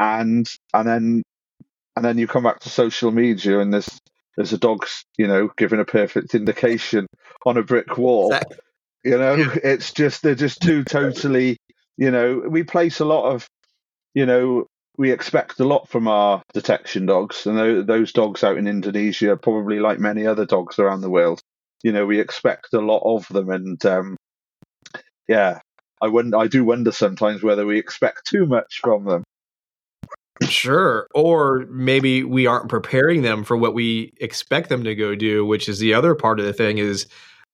and 0.00 0.48
and 0.74 0.88
then 0.88 1.22
and 1.96 2.04
then 2.04 2.18
you 2.18 2.26
come 2.26 2.44
back 2.44 2.60
to 2.60 2.68
social 2.68 3.10
media, 3.10 3.58
and 3.60 3.72
there's 3.72 3.88
there's 4.36 4.52
a 4.52 4.58
dog, 4.58 4.86
you 5.16 5.26
know, 5.26 5.50
giving 5.56 5.80
a 5.80 5.84
perfect 5.84 6.34
indication 6.34 7.06
on 7.44 7.56
a 7.56 7.62
brick 7.62 7.96
wall. 7.96 8.32
Exactly. 8.32 8.56
You 9.04 9.18
know, 9.18 9.52
it's 9.64 9.92
just 9.92 10.22
they're 10.22 10.34
just 10.34 10.60
two 10.60 10.84
totally. 10.84 11.56
You 11.96 12.10
know, 12.10 12.42
we 12.46 12.62
place 12.62 13.00
a 13.00 13.04
lot 13.04 13.32
of, 13.32 13.46
you 14.14 14.26
know, 14.26 14.66
we 14.98 15.12
expect 15.12 15.60
a 15.60 15.64
lot 15.64 15.88
from 15.88 16.08
our 16.08 16.42
detection 16.52 17.06
dogs, 17.06 17.46
and 17.46 17.86
those 17.86 18.12
dogs 18.12 18.44
out 18.44 18.58
in 18.58 18.66
Indonesia, 18.66 19.36
probably 19.36 19.80
like 19.80 19.98
many 19.98 20.26
other 20.26 20.44
dogs 20.44 20.78
around 20.78 21.00
the 21.00 21.10
world, 21.10 21.40
you 21.82 21.92
know, 21.92 22.04
we 22.04 22.20
expect 22.20 22.74
a 22.74 22.80
lot 22.80 23.02
of 23.04 23.26
them, 23.28 23.48
and 23.50 23.84
um, 23.86 24.16
yeah, 25.28 25.60
I 26.02 26.08
wonder, 26.08 26.36
I 26.36 26.46
do 26.48 26.64
wonder 26.64 26.92
sometimes 26.92 27.42
whether 27.42 27.64
we 27.64 27.78
expect 27.78 28.26
too 28.26 28.46
much 28.46 28.80
from 28.82 29.04
them. 29.04 29.24
Sure. 30.48 31.06
Or 31.14 31.66
maybe 31.70 32.22
we 32.24 32.46
aren't 32.46 32.68
preparing 32.68 33.22
them 33.22 33.44
for 33.44 33.56
what 33.56 33.74
we 33.74 34.12
expect 34.20 34.68
them 34.68 34.84
to 34.84 34.94
go 34.94 35.14
do, 35.14 35.44
which 35.46 35.68
is 35.68 35.78
the 35.78 35.94
other 35.94 36.14
part 36.14 36.40
of 36.40 36.46
the 36.46 36.52
thing 36.52 36.78
is 36.78 37.06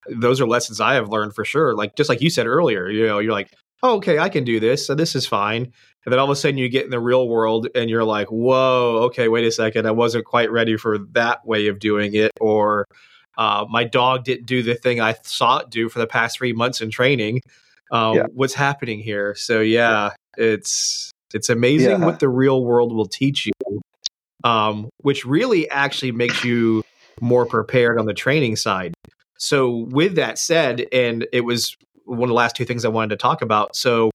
those 0.09 0.41
are 0.41 0.47
lessons 0.47 0.81
I 0.81 0.95
have 0.95 1.09
learned 1.09 1.35
for 1.35 1.45
sure. 1.45 1.75
Like 1.75 1.95
just 1.97 2.09
like 2.09 2.21
you 2.21 2.31
said 2.31 2.47
earlier, 2.47 2.89
you 2.91 3.07
know, 3.07 3.19
you're 3.19 3.33
like, 3.33 3.53
oh, 3.83 3.97
okay, 3.97 4.19
I 4.19 4.29
can 4.29 4.45
do 4.45 4.61
this, 4.61 4.87
so 4.87 4.95
this 4.95 5.15
is 5.15 5.27
fine. 5.27 5.73
And 6.05 6.13
then 6.13 6.19
all 6.19 6.27
of 6.27 6.31
a 6.31 6.37
sudden 6.37 6.59
you 6.59 6.69
get 6.69 6.85
in 6.85 6.91
the 6.91 7.01
real 7.01 7.29
world 7.29 7.69
and 7.75 7.89
you're 7.89 8.05
like, 8.05 8.29
whoa, 8.29 9.03
okay, 9.05 9.29
wait 9.29 9.45
a 9.45 9.53
second, 9.53 9.87
I 9.87 9.93
wasn't 9.93 10.25
quite 10.25 10.51
ready 10.51 10.77
for 10.77 10.99
that 11.13 11.47
way 11.47 11.69
of 11.69 11.79
doing 11.79 12.15
it. 12.15 12.33
Or 12.41 12.87
uh, 13.39 13.67
my 13.71 13.85
dog 13.85 14.25
didn't 14.25 14.47
do 14.47 14.63
the 14.63 14.75
thing 14.75 15.01
I 15.01 15.15
saw 15.23 15.59
it 15.59 15.71
do 15.71 15.89
for 15.89 15.99
the 16.01 16.07
past 16.07 16.39
three 16.39 16.53
months 16.53 16.81
in 16.81 16.91
training. 16.91 17.41
Uh, 17.91 18.13
Yeah. 18.17 18.27
What's 18.33 18.55
happening 18.55 19.01
here? 19.01 19.35
So 19.35 19.61
yeah, 19.61 20.11
it's 20.37 21.13
it's 21.35 21.49
amazing 21.49 21.91
Yeah. 22.01 22.05
what 22.05 22.21
the 22.21 22.29
real 22.29 22.65
world 22.65 22.95
will 22.95 23.07
teach 23.07 23.47
you, 23.47 23.81
um, 24.45 24.89
which 24.99 25.25
really 25.25 25.69
actually 25.71 26.13
makes 26.13 26.45
you 26.45 26.83
more 27.21 27.47
prepared 27.47 27.99
on 27.99 28.07
the 28.07 28.15
training 28.15 28.57
side. 28.57 28.95
So, 29.39 29.87
with 29.91 30.15
that 30.17 30.39
said, 30.39 30.87
and 30.93 31.27
it 31.33 31.43
was 31.43 31.77
one 32.05 32.25
of 32.25 32.29
the 32.29 32.35
last 32.35 32.57
two 32.57 32.65
things 32.65 32.85
I 32.85 32.89
wanted 32.89 33.11
to 33.11 33.17
talk 33.17 33.43
about. 33.43 33.75
So, 33.77 34.11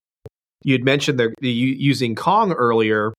you'd 0.64 0.84
mentioned 0.84 1.20
the, 1.20 1.34
the 1.42 1.50
using 1.50 2.16
Kong 2.16 2.52
earlier 2.54 3.14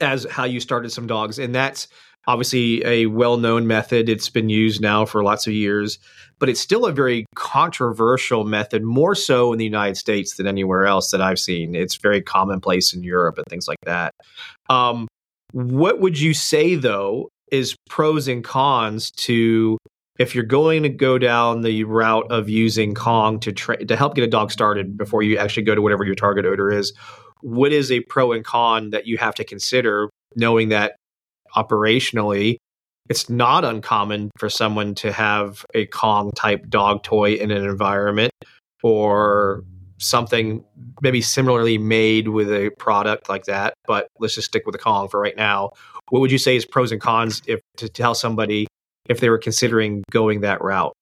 as 0.00 0.26
how 0.30 0.44
you 0.44 0.60
started 0.60 0.90
some 0.90 1.06
dogs, 1.06 1.38
and 1.38 1.54
that's 1.54 1.88
obviously 2.26 2.84
a 2.84 3.06
well-known 3.06 3.66
method. 3.66 4.08
It's 4.08 4.28
been 4.28 4.48
used 4.48 4.80
now 4.80 5.04
for 5.04 5.22
lots 5.22 5.46
of 5.46 5.52
years, 5.52 5.98
but 6.38 6.48
it's 6.48 6.60
still 6.60 6.86
a 6.86 6.92
very 6.92 7.26
controversial 7.34 8.44
method, 8.44 8.82
more 8.82 9.14
so 9.14 9.52
in 9.52 9.58
the 9.58 9.64
United 9.64 9.96
States 9.96 10.36
than 10.36 10.46
anywhere 10.46 10.86
else 10.86 11.10
that 11.10 11.20
I've 11.20 11.38
seen. 11.38 11.74
It's 11.74 11.96
very 11.96 12.20
commonplace 12.20 12.92
in 12.92 13.02
Europe 13.02 13.38
and 13.38 13.46
things 13.48 13.68
like 13.68 13.78
that. 13.84 14.12
Um, 14.68 15.06
what 15.52 16.00
would 16.00 16.18
you 16.18 16.34
say 16.34 16.74
though 16.74 17.28
is 17.52 17.76
pros 17.88 18.26
and 18.26 18.42
cons 18.42 19.10
to 19.12 19.78
if 20.18 20.34
you're 20.34 20.44
going 20.44 20.82
to 20.82 20.88
go 20.88 21.18
down 21.18 21.60
the 21.60 21.84
route 21.84 22.26
of 22.30 22.48
using 22.48 22.94
Kong 22.94 23.38
to 23.40 23.52
tra- 23.52 23.84
to 23.84 23.96
help 23.96 24.14
get 24.14 24.24
a 24.24 24.28
dog 24.28 24.50
started 24.50 24.96
before 24.96 25.22
you 25.22 25.38
actually 25.38 25.62
go 25.62 25.74
to 25.74 25.82
whatever 25.82 26.04
your 26.04 26.14
target 26.14 26.44
odor 26.44 26.70
is? 26.70 26.92
What 27.42 27.72
is 27.72 27.92
a 27.92 28.00
pro 28.00 28.32
and 28.32 28.44
con 28.44 28.90
that 28.90 29.06
you 29.06 29.18
have 29.18 29.34
to 29.36 29.44
consider, 29.44 30.08
knowing 30.34 30.70
that 30.70 30.96
operationally 31.56 32.56
it's 33.08 33.30
not 33.30 33.64
uncommon 33.64 34.30
for 34.36 34.48
someone 34.48 34.94
to 34.96 35.12
have 35.12 35.64
a 35.74 35.86
Kong 35.86 36.32
type 36.32 36.68
dog 36.68 37.02
toy 37.02 37.34
in 37.34 37.50
an 37.50 37.64
environment 37.64 38.32
or 38.82 39.64
something 39.98 40.64
maybe 41.00 41.20
similarly 41.20 41.78
made 41.78 42.28
with 42.28 42.50
a 42.50 42.70
product 42.78 43.28
like 43.28 43.44
that. 43.44 43.74
But 43.86 44.08
let's 44.18 44.34
just 44.34 44.48
stick 44.48 44.66
with 44.66 44.72
the 44.72 44.78
Kong 44.78 45.08
for 45.08 45.20
right 45.20 45.36
now. 45.36 45.70
What 46.10 46.20
would 46.20 46.32
you 46.32 46.38
say 46.38 46.56
is 46.56 46.64
pros 46.64 46.92
and 46.92 47.00
cons 47.00 47.42
if 47.46 47.60
to 47.78 47.88
tell 47.88 48.14
somebody 48.14 48.66
if 49.08 49.20
they 49.20 49.30
were 49.30 49.38
considering 49.38 50.02
going 50.10 50.40
that 50.40 50.62
route? 50.62 50.92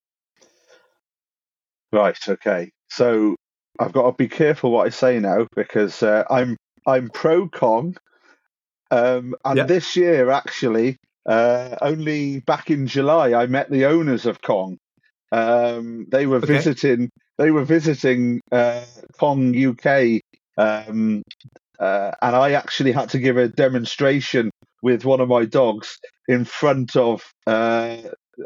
Right. 1.93 2.17
Okay. 2.29 2.71
So 2.91 3.37
I've 3.79 3.93
got 3.93 4.11
to 4.11 4.13
be 4.13 4.29
careful 4.29 4.71
what 4.71 4.87
I 4.87 4.91
say 4.91 5.19
now 5.19 5.47
because 5.57 6.03
uh, 6.03 6.25
I'm 6.31 6.57
I'm 6.87 7.09
pro 7.09 7.49
Kong, 7.49 7.97
um, 8.95 9.35
and 9.45 9.59
Yeah. 9.59 9.67
this 9.67 9.97
year 9.97 10.31
actually, 10.31 10.97
uh, 11.27 11.77
only 11.83 12.41
back 12.41 12.71
in 12.71 12.87
July, 12.87 13.35
I 13.35 13.47
met 13.47 13.71
the 13.71 13.87
owners 13.87 14.27
of 14.27 14.41
Kong. 14.41 14.79
Um, 15.33 16.07
they 16.11 16.27
were 16.27 16.39
Okay. 16.39 16.47
visiting. 16.55 17.11
They 17.39 17.51
were 17.51 17.65
visiting 17.65 18.41
uh, 18.53 18.85
Kong 19.19 19.55
UK, 19.57 20.21
um, 20.57 21.23
uh, 21.81 22.13
and 22.23 22.37
I 22.37 22.53
actually 22.53 22.93
had 22.93 23.11
to 23.11 23.19
give 23.19 23.37
a 23.37 23.49
demonstration 23.49 24.51
with 24.83 25.05
one 25.05 25.21
of 25.21 25.29
my 25.29 25.45
dogs 25.45 25.99
in 26.29 26.45
front 26.45 26.95
of. 26.95 27.23
Uh, 27.47 27.97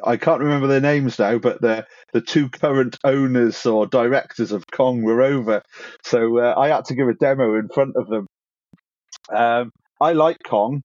I 0.04 0.16
can't 0.16 0.40
remember 0.40 0.66
their 0.66 0.80
names 0.80 1.18
now, 1.18 1.38
but 1.38 1.60
the 1.60 1.86
the 2.14 2.22
two 2.22 2.48
current 2.48 2.96
owners 3.04 3.66
or 3.66 3.86
directors 3.86 4.52
of 4.52 4.64
Kong 4.72 5.02
were 5.02 5.20
over, 5.20 5.60
so 6.04 6.38
uh, 6.38 6.54
I 6.56 6.68
had 6.68 6.86
to 6.86 6.94
give 6.94 7.08
a 7.08 7.14
demo 7.14 7.56
in 7.58 7.68
front 7.68 7.96
of 7.96 8.08
them. 8.08 8.26
Um, 9.34 9.70
I 10.00 10.12
like 10.12 10.38
Kong. 10.44 10.82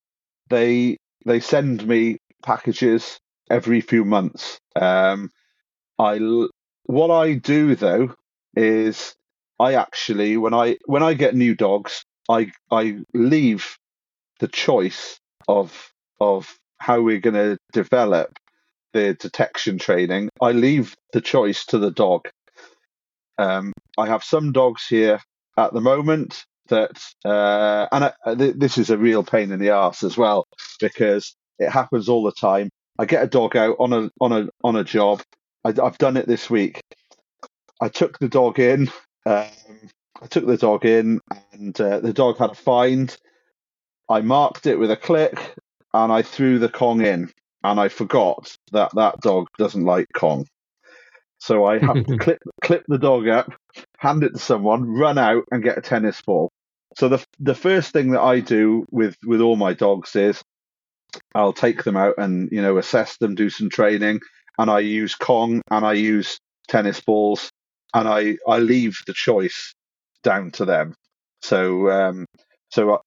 They 0.50 0.98
they 1.26 1.40
send 1.40 1.88
me 1.88 2.18
packages 2.44 3.20
every 3.50 3.82
few 3.82 4.06
months. 4.06 4.60
Um, 4.76 5.30
I 6.00 6.20
what 6.86 7.12
I 7.12 7.34
do 7.36 7.76
though 7.76 8.16
is 8.56 9.16
I 9.60 9.76
actually 9.76 10.38
when 10.38 10.54
I 10.54 10.78
when 10.86 11.04
I 11.04 11.14
get 11.14 11.36
new 11.36 11.56
dogs, 11.56 12.04
I 12.30 12.52
I 12.72 13.00
leave 13.14 13.78
the 14.40 14.48
choice 14.48 15.20
of 15.48 15.92
of 16.20 16.54
how 16.80 17.02
we're 17.02 17.20
going 17.20 17.36
to 17.36 17.58
develop 17.72 18.38
the 18.94 19.14
detection 19.16 19.78
training. 19.78 20.30
I 20.42 20.52
leave 20.52 20.96
the 21.14 21.22
choice 21.22 21.66
to 21.68 21.78
the 21.78 21.92
dog. 21.92 22.28
Um, 23.38 23.74
I 23.98 24.08
have 24.08 24.24
some 24.24 24.52
dogs 24.52 24.86
here 24.88 25.20
at 25.58 25.74
the 25.74 25.82
moment 25.82 26.46
that, 26.70 27.04
uh, 27.26 27.88
and 27.92 28.06
I, 28.26 28.36
th- 28.36 28.56
this 28.58 28.78
is 28.78 28.90
a 28.90 28.98
real 28.98 29.24
pain 29.24 29.52
in 29.52 29.60
the 29.60 29.72
ass 29.72 30.04
as 30.04 30.18
well 30.18 30.46
because 30.80 31.36
it 31.60 31.70
happens 31.70 32.10
all 32.10 32.24
the 32.24 32.32
time. 32.32 32.70
I 33.00 33.06
get 33.06 33.24
a 33.24 33.28
dog 33.28 33.56
out 33.56 33.78
on 33.80 33.94
a 33.94 34.10
on 34.22 34.32
a 34.32 34.48
on 34.64 34.76
a 34.76 34.84
job. 34.84 35.22
I, 35.64 35.70
I've 35.70 35.98
done 35.98 36.18
it 36.18 36.28
this 36.28 36.50
week. 36.50 36.82
I 37.82 37.90
took 37.90 38.20
the 38.20 38.30
dog 38.30 38.60
in. 38.60 38.90
Um, 39.26 39.48
I 40.22 40.28
took 40.30 40.46
the 40.46 40.58
dog 40.58 40.86
in, 40.86 41.20
and 41.52 41.80
uh, 41.80 42.00
the 42.00 42.14
dog 42.14 42.38
had 42.38 42.52
a 42.52 42.56
find. 42.56 43.16
I 44.10 44.22
marked 44.22 44.68
it 44.68 44.78
with 44.78 44.92
a 44.92 44.98
click, 44.98 45.38
and 45.94 46.12
I 46.12 46.22
threw 46.22 46.60
the 46.60 46.70
Kong 46.70 47.02
in, 47.02 47.32
and 47.64 47.80
I 47.80 47.90
forgot 47.90 48.56
that 48.72 48.92
that 48.96 49.20
dog 49.22 49.48
doesn't 49.58 49.84
like 49.84 50.08
Kong. 50.16 50.46
So 51.40 51.66
I 51.66 51.80
have 51.80 52.06
to 52.06 52.18
clip 52.20 52.40
clip 52.64 52.86
the 52.88 52.98
dog 52.98 53.28
up, 53.28 53.52
hand 53.98 54.24
it 54.24 54.32
to 54.32 54.40
someone, 54.40 54.90
run 54.90 55.18
out, 55.18 55.44
and 55.52 55.62
get 55.62 55.78
a 55.78 55.82
tennis 55.82 56.22
ball. 56.22 56.53
So 56.98 57.10
the 57.10 57.26
the 57.40 57.56
first 57.56 57.92
thing 57.92 58.12
that 58.12 58.22
I 58.22 58.40
do 58.40 58.86
with 58.92 59.16
with 59.26 59.42
all 59.42 59.56
my 59.56 59.74
dogs 59.74 60.16
is 60.16 60.42
I'll 61.36 61.54
take 61.54 61.84
them 61.84 61.98
out 61.98 62.16
and 62.18 62.50
you 62.52 62.62
know 62.62 62.78
assess 62.78 63.18
them, 63.18 63.36
do 63.36 63.50
some 63.50 63.70
training, 63.70 64.20
and 64.58 64.70
I 64.70 64.80
use 64.80 65.16
Kong 65.16 65.62
and 65.72 65.86
I 65.86 65.94
use 65.94 66.38
tennis 66.68 67.02
balls, 67.02 67.50
and 67.94 68.08
I 68.08 68.38
I 68.48 68.60
leave 68.60 68.98
the 69.08 69.14
choice 69.14 69.74
down 70.24 70.52
to 70.52 70.66
them. 70.66 70.96
So 71.42 71.90
um 71.92 72.26
so. 72.70 72.92
Uh, 72.96 72.98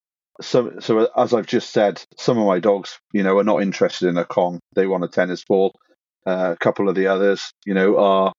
so, 0.43 0.79
so 0.81 1.09
as 1.17 1.33
I've 1.33 1.47
just 1.47 1.71
said, 1.71 2.03
some 2.19 2.37
of 2.37 2.47
my 2.47 2.61
dogs, 2.61 2.99
you 3.15 3.23
know, 3.23 3.39
are 3.39 3.45
not 3.45 3.63
interested 3.63 4.09
in 4.09 4.19
a 4.19 4.25
Kong. 4.27 4.61
They 4.75 4.87
want 4.87 5.03
a 5.03 5.09
tennis 5.09 5.43
ball. 5.45 5.73
Uh, 6.27 6.53
a 6.53 6.57
couple 6.63 6.91
of 6.91 6.95
the 6.95 7.07
others, 7.07 7.51
you 7.65 7.73
know, 7.73 7.97
are 7.97 8.33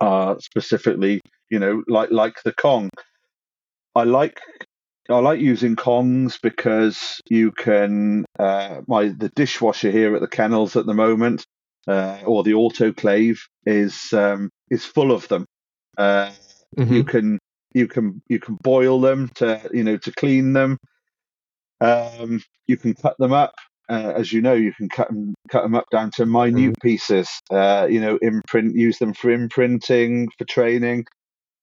are 0.00 0.40
specifically, 0.40 1.20
you 1.50 1.58
know, 1.58 1.82
like 1.86 2.10
like 2.10 2.42
the 2.44 2.52
Kong. 2.52 2.90
I 3.94 4.04
like 4.04 4.40
I 5.10 5.18
like 5.18 5.40
using 5.40 5.76
Kongs 5.76 6.40
because 6.42 7.20
you 7.28 7.52
can 7.52 8.24
uh, 8.38 8.80
my 8.86 9.08
the 9.08 9.30
dishwasher 9.30 9.90
here 9.90 10.14
at 10.14 10.20
the 10.20 10.28
kennels 10.28 10.76
at 10.76 10.86
the 10.86 10.94
moment, 10.94 11.44
uh, 11.86 12.20
or 12.24 12.42
the 12.42 12.52
autoclave 12.52 13.38
is 13.66 14.12
um, 14.12 14.50
is 14.70 14.84
full 14.84 15.12
of 15.12 15.28
them. 15.28 15.46
Uh, 15.96 16.32
Mm-hmm. 16.76 16.94
you 16.94 17.04
can 17.04 17.38
you 17.72 17.86
can 17.86 18.22
you 18.28 18.38
can 18.40 18.56
boil 18.62 19.00
them 19.00 19.30
to 19.36 19.60
you 19.72 19.84
know 19.84 19.96
to 19.98 20.12
clean 20.12 20.52
them. 20.52 20.78
Um, 21.80 22.42
you 22.66 22.76
can 22.76 22.94
cut 22.94 23.16
them 23.18 23.32
up, 23.32 23.54
uh, 23.88 24.12
as 24.16 24.32
you 24.32 24.40
know. 24.40 24.54
You 24.54 24.72
can 24.72 24.88
cut 24.88 25.08
them 25.08 25.34
cut 25.50 25.62
them 25.62 25.74
up 25.74 25.86
down 25.90 26.10
to 26.12 26.26
minute 26.26 26.72
mm. 26.72 26.82
pieces. 26.82 27.28
Uh, 27.50 27.86
you 27.88 28.00
know, 28.00 28.18
imprint 28.22 28.74
use 28.74 28.98
them 28.98 29.14
for 29.14 29.30
imprinting 29.30 30.28
for 30.36 30.44
training. 30.46 31.04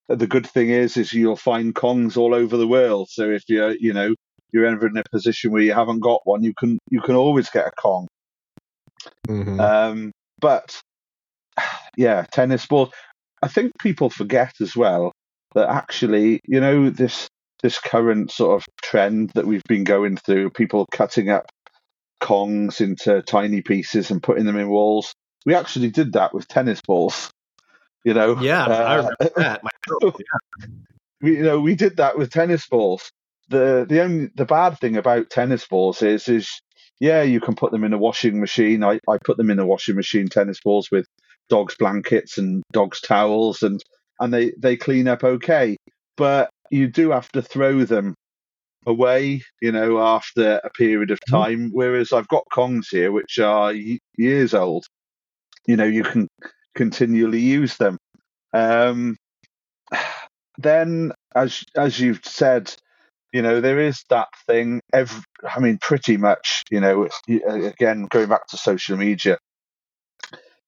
The 0.08 0.26
good 0.26 0.46
thing 0.46 0.70
is, 0.70 0.96
is 0.96 1.12
you'll 1.12 1.36
find 1.36 1.74
Kongs 1.74 2.16
all 2.16 2.34
over 2.34 2.56
the 2.56 2.68
world. 2.68 3.08
So 3.10 3.30
if 3.30 3.44
you're 3.48 3.74
you 3.76 3.92
know 3.92 4.14
you're 4.52 4.66
ever 4.66 4.86
in 4.86 4.96
a 4.96 5.02
position 5.10 5.52
where 5.52 5.62
you 5.62 5.72
haven't 5.72 6.00
got 6.00 6.20
one, 6.24 6.42
you 6.42 6.54
can 6.58 6.78
you 6.90 7.00
can 7.00 7.14
always 7.14 7.48
get 7.50 7.68
a 7.68 7.72
Kong. 7.72 8.08
Mm-hmm. 9.28 9.60
Um, 9.60 10.12
but 10.40 10.80
yeah, 11.96 12.24
tennis 12.30 12.66
balls. 12.66 12.90
I 13.42 13.48
think 13.48 13.72
people 13.80 14.10
forget 14.10 14.52
as 14.60 14.76
well 14.76 15.12
that 15.54 15.68
actually, 15.68 16.40
you 16.46 16.60
know, 16.60 16.90
this 16.90 17.28
this 17.62 17.78
current 17.78 18.30
sort 18.30 18.60
of 18.60 18.66
trend 18.82 19.30
that 19.34 19.46
we've 19.46 19.62
been 19.68 19.84
going 19.84 20.16
through, 20.16 20.50
people 20.50 20.86
cutting 20.92 21.30
up 21.30 21.46
Kongs 22.20 22.80
into 22.80 23.22
tiny 23.22 23.62
pieces 23.62 24.10
and 24.10 24.22
putting 24.22 24.46
them 24.46 24.56
in 24.56 24.68
walls. 24.68 25.12
We 25.46 25.54
actually 25.54 25.90
did 25.90 26.12
that 26.12 26.34
with 26.34 26.48
tennis 26.48 26.80
balls. 26.86 27.30
You 28.04 28.14
know, 28.14 28.40
yeah, 28.40 28.64
uh, 28.64 28.72
I 28.72 28.94
remember 28.96 29.16
that. 29.36 29.62
yeah. 30.18 30.66
We, 31.20 31.36
you 31.36 31.42
know, 31.42 31.60
we 31.60 31.74
did 31.74 31.98
that 31.98 32.18
with 32.18 32.30
tennis 32.30 32.66
balls. 32.66 33.10
The 33.48 33.86
the 33.88 34.02
only 34.02 34.30
the 34.34 34.44
bad 34.44 34.78
thing 34.78 34.96
about 34.96 35.30
tennis 35.30 35.66
balls 35.66 36.02
is 36.02 36.28
is 36.28 36.50
yeah, 37.00 37.22
you 37.22 37.40
can 37.40 37.54
put 37.54 37.72
them 37.72 37.84
in 37.84 37.92
a 37.92 37.98
washing 37.98 38.40
machine. 38.40 38.84
I, 38.84 39.00
I 39.08 39.18
put 39.24 39.36
them 39.36 39.50
in 39.50 39.58
a 39.58 39.66
washing 39.66 39.96
machine, 39.96 40.28
tennis 40.28 40.60
balls 40.60 40.88
with 40.90 41.06
dogs' 41.48 41.76
blankets 41.76 42.38
and 42.38 42.62
dogs' 42.72 43.00
towels, 43.00 43.62
and 43.62 43.82
and 44.20 44.32
they 44.32 44.52
they 44.58 44.76
clean 44.76 45.08
up 45.08 45.24
okay. 45.24 45.76
But 46.16 46.50
you 46.70 46.88
do 46.88 47.10
have 47.10 47.28
to 47.32 47.42
throw 47.42 47.84
them 47.84 48.14
away, 48.86 49.42
you 49.60 49.72
know, 49.72 49.98
after 50.00 50.60
a 50.64 50.70
period 50.70 51.10
of 51.10 51.18
mm-hmm. 51.28 51.36
time. 51.36 51.70
Whereas 51.72 52.12
I've 52.12 52.28
got 52.28 52.44
Kongs 52.52 52.86
here, 52.90 53.12
which 53.12 53.38
are 53.38 53.74
years 54.16 54.54
old. 54.54 54.86
You 55.66 55.76
know, 55.76 55.84
you 55.84 56.02
can 56.02 56.28
continually 56.74 57.40
use 57.40 57.76
them. 57.76 57.98
Um, 58.52 59.16
then, 60.58 61.12
as 61.34 61.64
as 61.76 61.98
you've 61.98 62.24
said, 62.24 62.74
you 63.32 63.42
know, 63.42 63.60
there 63.60 63.80
is 63.80 64.04
that 64.10 64.28
thing. 64.46 64.80
Every, 64.92 65.22
I 65.44 65.60
mean, 65.60 65.78
pretty 65.80 66.16
much, 66.16 66.62
you 66.70 66.80
know, 66.80 67.08
again 67.28 68.06
going 68.10 68.28
back 68.28 68.46
to 68.48 68.56
social 68.56 68.96
media, 68.96 69.38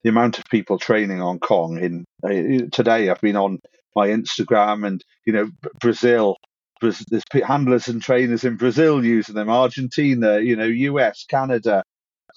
the 0.02 0.10
amount 0.10 0.38
of 0.38 0.44
people 0.50 0.78
training 0.78 1.20
on 1.20 1.38
Kong 1.38 1.78
in 1.78 2.04
uh, 2.24 2.68
today. 2.72 3.10
I've 3.10 3.20
been 3.20 3.36
on 3.36 3.58
my 3.94 4.08
Instagram, 4.08 4.86
and 4.86 5.02
you 5.26 5.32
know, 5.32 5.50
Brazil. 5.80 6.36
There's 6.80 7.22
handlers 7.32 7.88
and 7.88 8.02
trainers 8.02 8.44
in 8.44 8.56
Brazil 8.56 9.02
using 9.02 9.34
them. 9.34 9.48
Argentina, 9.48 10.40
you 10.40 10.54
know, 10.54 10.66
US, 10.66 11.24
Canada, 11.24 11.82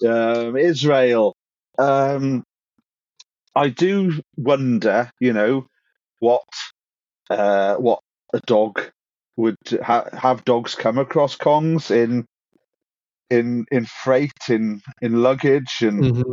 um, 0.06 0.56
Israel. 0.56 1.34
Um, 1.78 2.44
I 3.58 3.70
do 3.70 4.22
wonder, 4.36 5.10
you 5.18 5.32
know, 5.32 5.66
what 6.20 6.46
uh, 7.28 7.74
what 7.74 8.00
a 8.32 8.38
dog 8.46 8.80
would 9.36 9.56
ha- 9.82 10.08
have 10.12 10.44
dogs 10.44 10.76
come 10.76 10.96
across 10.96 11.36
Kongs 11.36 11.90
in 11.90 12.24
in 13.30 13.66
in 13.72 13.84
freight 13.84 14.48
in 14.48 14.80
in 15.02 15.22
luggage 15.22 15.78
and 15.82 16.04
mm-hmm. 16.04 16.30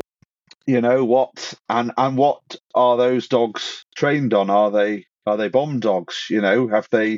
you 0.67 0.81
know 0.81 1.03
what 1.03 1.55
and 1.67 1.91
and 1.97 2.15
what 2.15 2.41
are 2.75 2.95
those 2.95 3.27
dogs 3.27 3.85
trained 3.95 4.35
on? 4.35 4.51
Are 4.51 4.69
they 4.69 5.05
are 5.25 5.37
they 5.37 5.49
bomb 5.49 5.79
dogs 5.79 6.27
you 6.29 6.41
know? 6.41 6.67
Have 6.67 6.87
they 6.91 7.17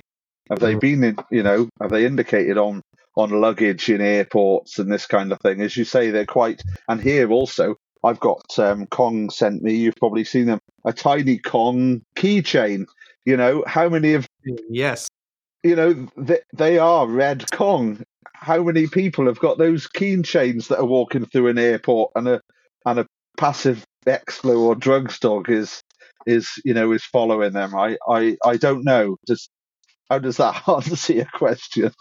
have 0.49 0.59
they 0.59 0.75
mm. 0.75 0.79
been 0.79 1.03
in 1.03 1.17
you 1.29 1.43
know 1.43 1.67
have 1.81 1.91
they 1.91 2.05
indicated 2.05 2.57
on 2.57 2.81
on 3.17 3.29
luggage 3.31 3.89
in 3.89 3.99
airports 3.99 4.79
and 4.79 4.89
this 4.89 5.05
kind 5.05 5.33
of 5.33 5.41
thing? 5.41 5.61
As 5.61 5.75
you 5.75 5.83
say 5.83 6.11
they're 6.11 6.25
quite 6.25 6.61
and 6.87 7.01
here 7.01 7.29
also 7.29 7.75
i've 8.03 8.19
got 8.19 8.57
um, 8.59 8.85
kong 8.87 9.29
sent 9.29 9.61
me 9.63 9.73
you've 9.73 9.95
probably 9.95 10.23
seen 10.23 10.45
them 10.45 10.59
a 10.85 10.93
tiny 10.93 11.37
kong 11.37 12.01
keychain 12.15 12.85
you 13.25 13.37
know 13.37 13.63
how 13.67 13.89
many 13.89 14.13
of 14.13 14.27
yes 14.69 15.07
you 15.63 15.75
know 15.75 16.07
they, 16.17 16.39
they 16.53 16.77
are 16.77 17.07
red 17.07 17.49
kong 17.51 18.03
how 18.33 18.61
many 18.61 18.87
people 18.87 19.25
have 19.25 19.39
got 19.39 19.57
those 19.57 19.87
keychains 19.87 20.67
that 20.67 20.79
are 20.79 20.85
walking 20.85 21.25
through 21.25 21.47
an 21.47 21.57
airport 21.57 22.11
and 22.15 22.27
a 22.27 22.41
and 22.85 22.99
a 22.99 23.07
passive 23.37 23.83
Explo 24.07 24.59
or 24.59 24.75
drugs 24.75 25.19
dog 25.19 25.49
is 25.49 25.81
is 26.25 26.47
you 26.63 26.73
know 26.73 26.91
is 26.91 27.03
following 27.03 27.53
them. 27.53 27.75
I 27.75 27.97
I, 28.07 28.37
I 28.45 28.57
don't 28.57 28.83
know. 28.83 29.17
Does 29.25 29.49
how 30.09 30.19
does 30.19 30.37
that 30.37 30.63
answer 30.67 31.13
your 31.13 31.27
question? 31.33 31.91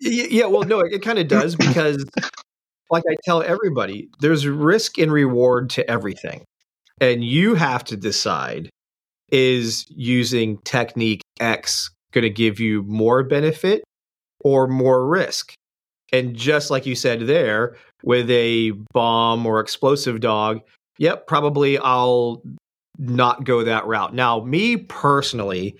Yeah, 0.00 0.46
well, 0.46 0.64
no, 0.64 0.80
it, 0.80 0.92
it 0.94 1.02
kind 1.02 1.18
of 1.20 1.28
does 1.28 1.54
because, 1.54 2.04
like 2.90 3.04
I 3.10 3.16
tell 3.24 3.42
everybody, 3.42 4.08
there's 4.20 4.46
risk 4.46 4.98
and 4.98 5.12
reward 5.12 5.70
to 5.70 5.90
everything, 5.90 6.44
and 7.00 7.24
you 7.24 7.54
have 7.54 7.84
to 7.84 7.96
decide: 7.96 8.70
is 9.30 9.86
using 9.88 10.58
technique 10.64 11.22
X 11.40 11.90
going 12.12 12.22
to 12.22 12.30
give 12.30 12.58
you 12.60 12.82
more 12.84 13.22
benefit 13.22 13.82
or 14.40 14.66
more 14.66 15.06
risk? 15.06 15.52
And 16.12 16.34
just 16.34 16.70
like 16.70 16.86
you 16.86 16.94
said 16.94 17.26
there, 17.26 17.76
with 18.02 18.30
a 18.30 18.72
bomb 18.92 19.44
or 19.44 19.60
explosive 19.60 20.20
dog, 20.20 20.60
yep, 20.98 21.26
probably 21.26 21.78
I'll 21.78 22.42
not 22.98 23.44
go 23.44 23.62
that 23.64 23.86
route. 23.86 24.14
Now, 24.14 24.40
me 24.40 24.76
personally, 24.76 25.76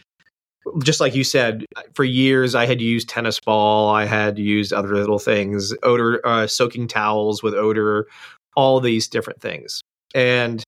just 0.83 1.01
like 1.01 1.15
you 1.15 1.25
said, 1.25 1.65
for 1.95 2.05
years 2.05 2.55
I 2.55 2.67
had 2.67 2.81
used 2.81 3.09
tennis 3.09 3.41
ball, 3.41 3.91
I 3.91 4.05
had 4.05 4.39
used 4.39 4.73
other 4.73 4.95
little 4.95 5.19
things, 5.19 5.75
odor, 5.83 6.21
uh, 6.27 6.47
soaking 6.47 6.89
towels 6.89 7.43
with 7.43 7.55
odor, 7.55 8.07
all 8.57 8.81
these 8.81 9.09
different 9.09 9.41
things. 9.41 9.83
And 10.15 10.63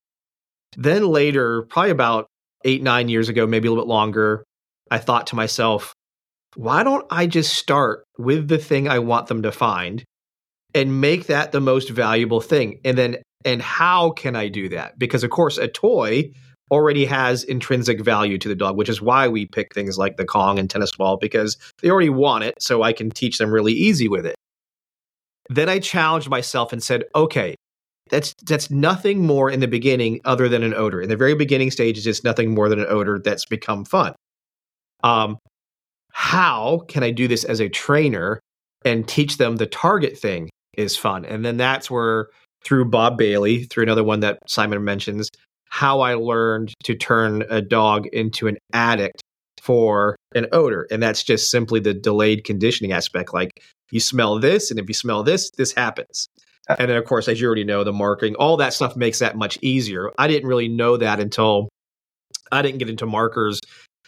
then 0.77 1.07
later, 1.07 1.63
probably 1.63 1.91
about 1.91 2.27
eight, 2.63 2.81
nine 2.83 3.09
years 3.09 3.29
ago, 3.29 3.47
maybe 3.47 3.67
a 3.67 3.71
little 3.71 3.85
bit 3.85 3.89
longer, 3.89 4.43
I 4.89 4.97
thought 4.97 5.27
to 5.27 5.35
myself, 5.35 5.93
why 6.55 6.83
don't 6.83 7.05
I 7.09 7.27
just 7.27 7.53
start 7.53 8.03
with 8.17 8.47
the 8.47 8.57
thing 8.57 8.87
I 8.87 8.99
want 8.99 9.27
them 9.27 9.43
to 9.43 9.51
find 9.51 10.03
and 10.73 11.01
make 11.01 11.27
that 11.27 11.51
the 11.51 11.61
most 11.61 11.89
valuable 11.89 12.41
thing? 12.41 12.79
And 12.83 12.97
then, 12.97 13.17
and 13.45 13.61
how 13.61 14.11
can 14.11 14.35
I 14.35 14.49
do 14.49 14.69
that? 14.69 14.99
Because, 14.99 15.23
of 15.23 15.29
course, 15.29 15.57
a 15.57 15.67
toy 15.67 16.31
already 16.71 17.05
has 17.05 17.43
intrinsic 17.43 18.01
value 18.01 18.37
to 18.37 18.47
the 18.47 18.55
dog, 18.55 18.77
which 18.77 18.89
is 18.89 19.01
why 19.01 19.27
we 19.27 19.45
pick 19.45 19.73
things 19.73 19.97
like 19.97 20.17
the 20.17 20.25
Kong 20.25 20.57
and 20.57 20.69
tennis 20.69 20.95
ball 20.95 21.17
because 21.17 21.57
they 21.81 21.89
already 21.89 22.09
want 22.09 22.45
it. 22.45 22.55
So 22.61 22.81
I 22.81 22.93
can 22.93 23.11
teach 23.11 23.37
them 23.37 23.51
really 23.51 23.73
easy 23.73 24.07
with 24.07 24.25
it. 24.25 24.35
Then 25.49 25.67
I 25.67 25.79
challenged 25.79 26.29
myself 26.29 26.71
and 26.71 26.81
said, 26.81 27.03
okay, 27.13 27.55
that's 28.09 28.33
that's 28.43 28.71
nothing 28.71 29.25
more 29.25 29.49
in 29.49 29.59
the 29.59 29.67
beginning 29.67 30.21
other 30.25 30.49
than 30.49 30.63
an 30.63 30.73
odor. 30.73 31.01
In 31.01 31.09
the 31.09 31.17
very 31.17 31.35
beginning 31.35 31.71
stages, 31.71 32.07
it's 32.07 32.23
nothing 32.23 32.53
more 32.53 32.69
than 32.69 32.79
an 32.79 32.87
odor 32.89 33.19
that's 33.19 33.45
become 33.45 33.85
fun. 33.85 34.13
Um, 35.03 35.37
how 36.11 36.83
can 36.87 37.03
I 37.03 37.11
do 37.11 37.27
this 37.27 37.43
as 37.43 37.59
a 37.59 37.69
trainer 37.69 38.39
and 38.85 39.07
teach 39.07 39.37
them 39.37 39.57
the 39.57 39.65
target 39.65 40.17
thing 40.17 40.49
is 40.77 40.95
fun? 40.97 41.25
And 41.25 41.43
then 41.43 41.57
that's 41.57 41.89
where, 41.89 42.27
through 42.63 42.85
Bob 42.85 43.17
Bailey, 43.17 43.63
through 43.63 43.83
another 43.83 44.03
one 44.03 44.19
that 44.21 44.39
Simon 44.47 44.83
mentions, 44.83 45.29
how 45.71 46.01
I 46.01 46.15
learned 46.15 46.73
to 46.83 46.95
turn 46.95 47.43
a 47.49 47.61
dog 47.61 48.05
into 48.07 48.47
an 48.47 48.57
addict 48.73 49.23
for 49.61 50.17
an 50.35 50.47
odor. 50.51 50.85
And 50.91 51.01
that's 51.01 51.23
just 51.23 51.49
simply 51.49 51.79
the 51.79 51.93
delayed 51.93 52.43
conditioning 52.43 52.91
aspect. 52.91 53.33
Like 53.33 53.63
you 53.89 53.99
smell 53.99 54.37
this, 54.37 54.69
and 54.69 54.79
if 54.79 54.87
you 54.87 54.93
smell 54.93 55.23
this, 55.23 55.49
this 55.51 55.73
happens. 55.73 56.27
And 56.67 56.89
then, 56.89 56.97
of 56.97 57.05
course, 57.05 57.27
as 57.27 57.39
you 57.39 57.47
already 57.47 57.63
know, 57.63 57.83
the 57.83 57.93
marking, 57.93 58.35
all 58.35 58.57
that 58.57 58.73
stuff 58.73 58.95
makes 58.95 59.19
that 59.19 59.35
much 59.35 59.57
easier. 59.61 60.11
I 60.17 60.27
didn't 60.27 60.47
really 60.47 60.67
know 60.67 60.97
that 60.97 61.19
until 61.19 61.69
I 62.51 62.61
didn't 62.61 62.79
get 62.79 62.89
into 62.89 63.05
markers 63.05 63.59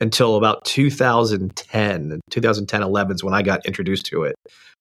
until 0.01 0.35
about 0.35 0.65
2010, 0.65 2.19
2010, 2.29 2.83
11 2.83 3.15
is 3.15 3.23
when 3.23 3.33
I 3.33 3.41
got 3.41 3.65
introduced 3.65 4.05
to 4.07 4.23
it. 4.23 4.35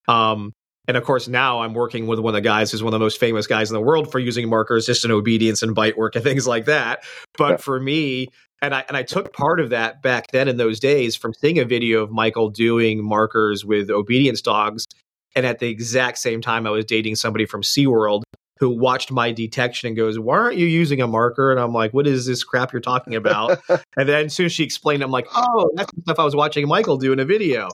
Um, 0.09 0.53
and 0.89 0.97
of 0.97 1.05
course, 1.05 1.29
now 1.29 1.61
I'm 1.61 1.75
working 1.75 2.07
with 2.07 2.19
one 2.19 2.35
of 2.35 2.43
the 2.43 2.47
guys 2.47 2.73
who's 2.73 2.83
one 2.83 2.93
of 2.93 2.99
the 2.99 3.05
most 3.05 3.21
famous 3.21 3.47
guys 3.47 3.71
in 3.71 3.75
the 3.75 3.81
world 3.81 4.11
for 4.11 4.19
using 4.19 4.49
markers 4.49 4.87
just 4.87 5.05
in 5.05 5.11
obedience 5.11 5.63
and 5.63 5.75
bite 5.75 5.97
work 5.97 6.17
and 6.17 6.25
things 6.31 6.47
like 6.47 6.65
that. 6.65 7.05
But 7.39 7.51
yeah. 7.51 7.57
for 7.59 7.81
me, 7.81 8.29
and 8.61 8.75
I 8.75 8.85
and 8.89 8.97
I 8.97 9.03
took 9.03 9.33
part 9.33 9.61
of 9.61 9.71
that 9.71 10.03
back 10.03 10.31
then 10.33 10.49
in 10.49 10.57
those 10.57 10.81
days 10.81 11.17
from 11.17 11.35
seeing 11.35 11.59
a 11.59 11.65
video 11.65 12.03
of 12.03 12.11
Michael 12.11 12.49
doing 12.49 13.05
markers 13.05 13.65
with 13.65 13.91
obedience 13.91 14.41
dogs. 14.41 14.87
And 15.35 15.47
at 15.47 15.61
the 15.61 15.69
exact 15.69 16.19
same 16.19 16.43
time, 16.43 16.67
I 16.67 16.71
was 16.71 16.85
dating 16.85 17.17
somebody 17.17 17.47
from 17.47 17.63
SeaWorld 17.63 18.23
who 18.63 18.71
watched 18.71 19.11
my 19.11 19.33
detection 19.33 19.89
and 19.89 19.97
goes, 19.97 20.21
"Why 20.21 20.39
aren't 20.39 20.57
you 20.57 20.67
using 20.67 21.01
a 21.01 21.09
marker?" 21.09 21.51
And 21.51 21.59
I'm 21.59 21.73
like, 21.73 21.93
"What 21.93 22.07
is 22.07 22.27
this 22.27 22.45
crap 22.45 22.73
you're 22.73 22.81
talking 22.81 23.17
about?" 23.17 23.61
and 23.69 24.09
then 24.09 24.27
as 24.27 24.35
soon 24.35 24.47
as 24.47 24.53
she 24.53 24.63
explained, 24.63 25.03
I'm 25.03 25.11
like, 25.11 25.27
"Oh, 25.35 25.69
that's 25.75 25.93
the 25.93 26.03
stuff 26.03 26.21
I 26.21 26.25
was 26.25 26.37
watching 26.37 26.69
Michael 26.69 26.97
do 26.97 27.13
in 27.13 27.19
a 27.19 27.25
video." 27.25 27.71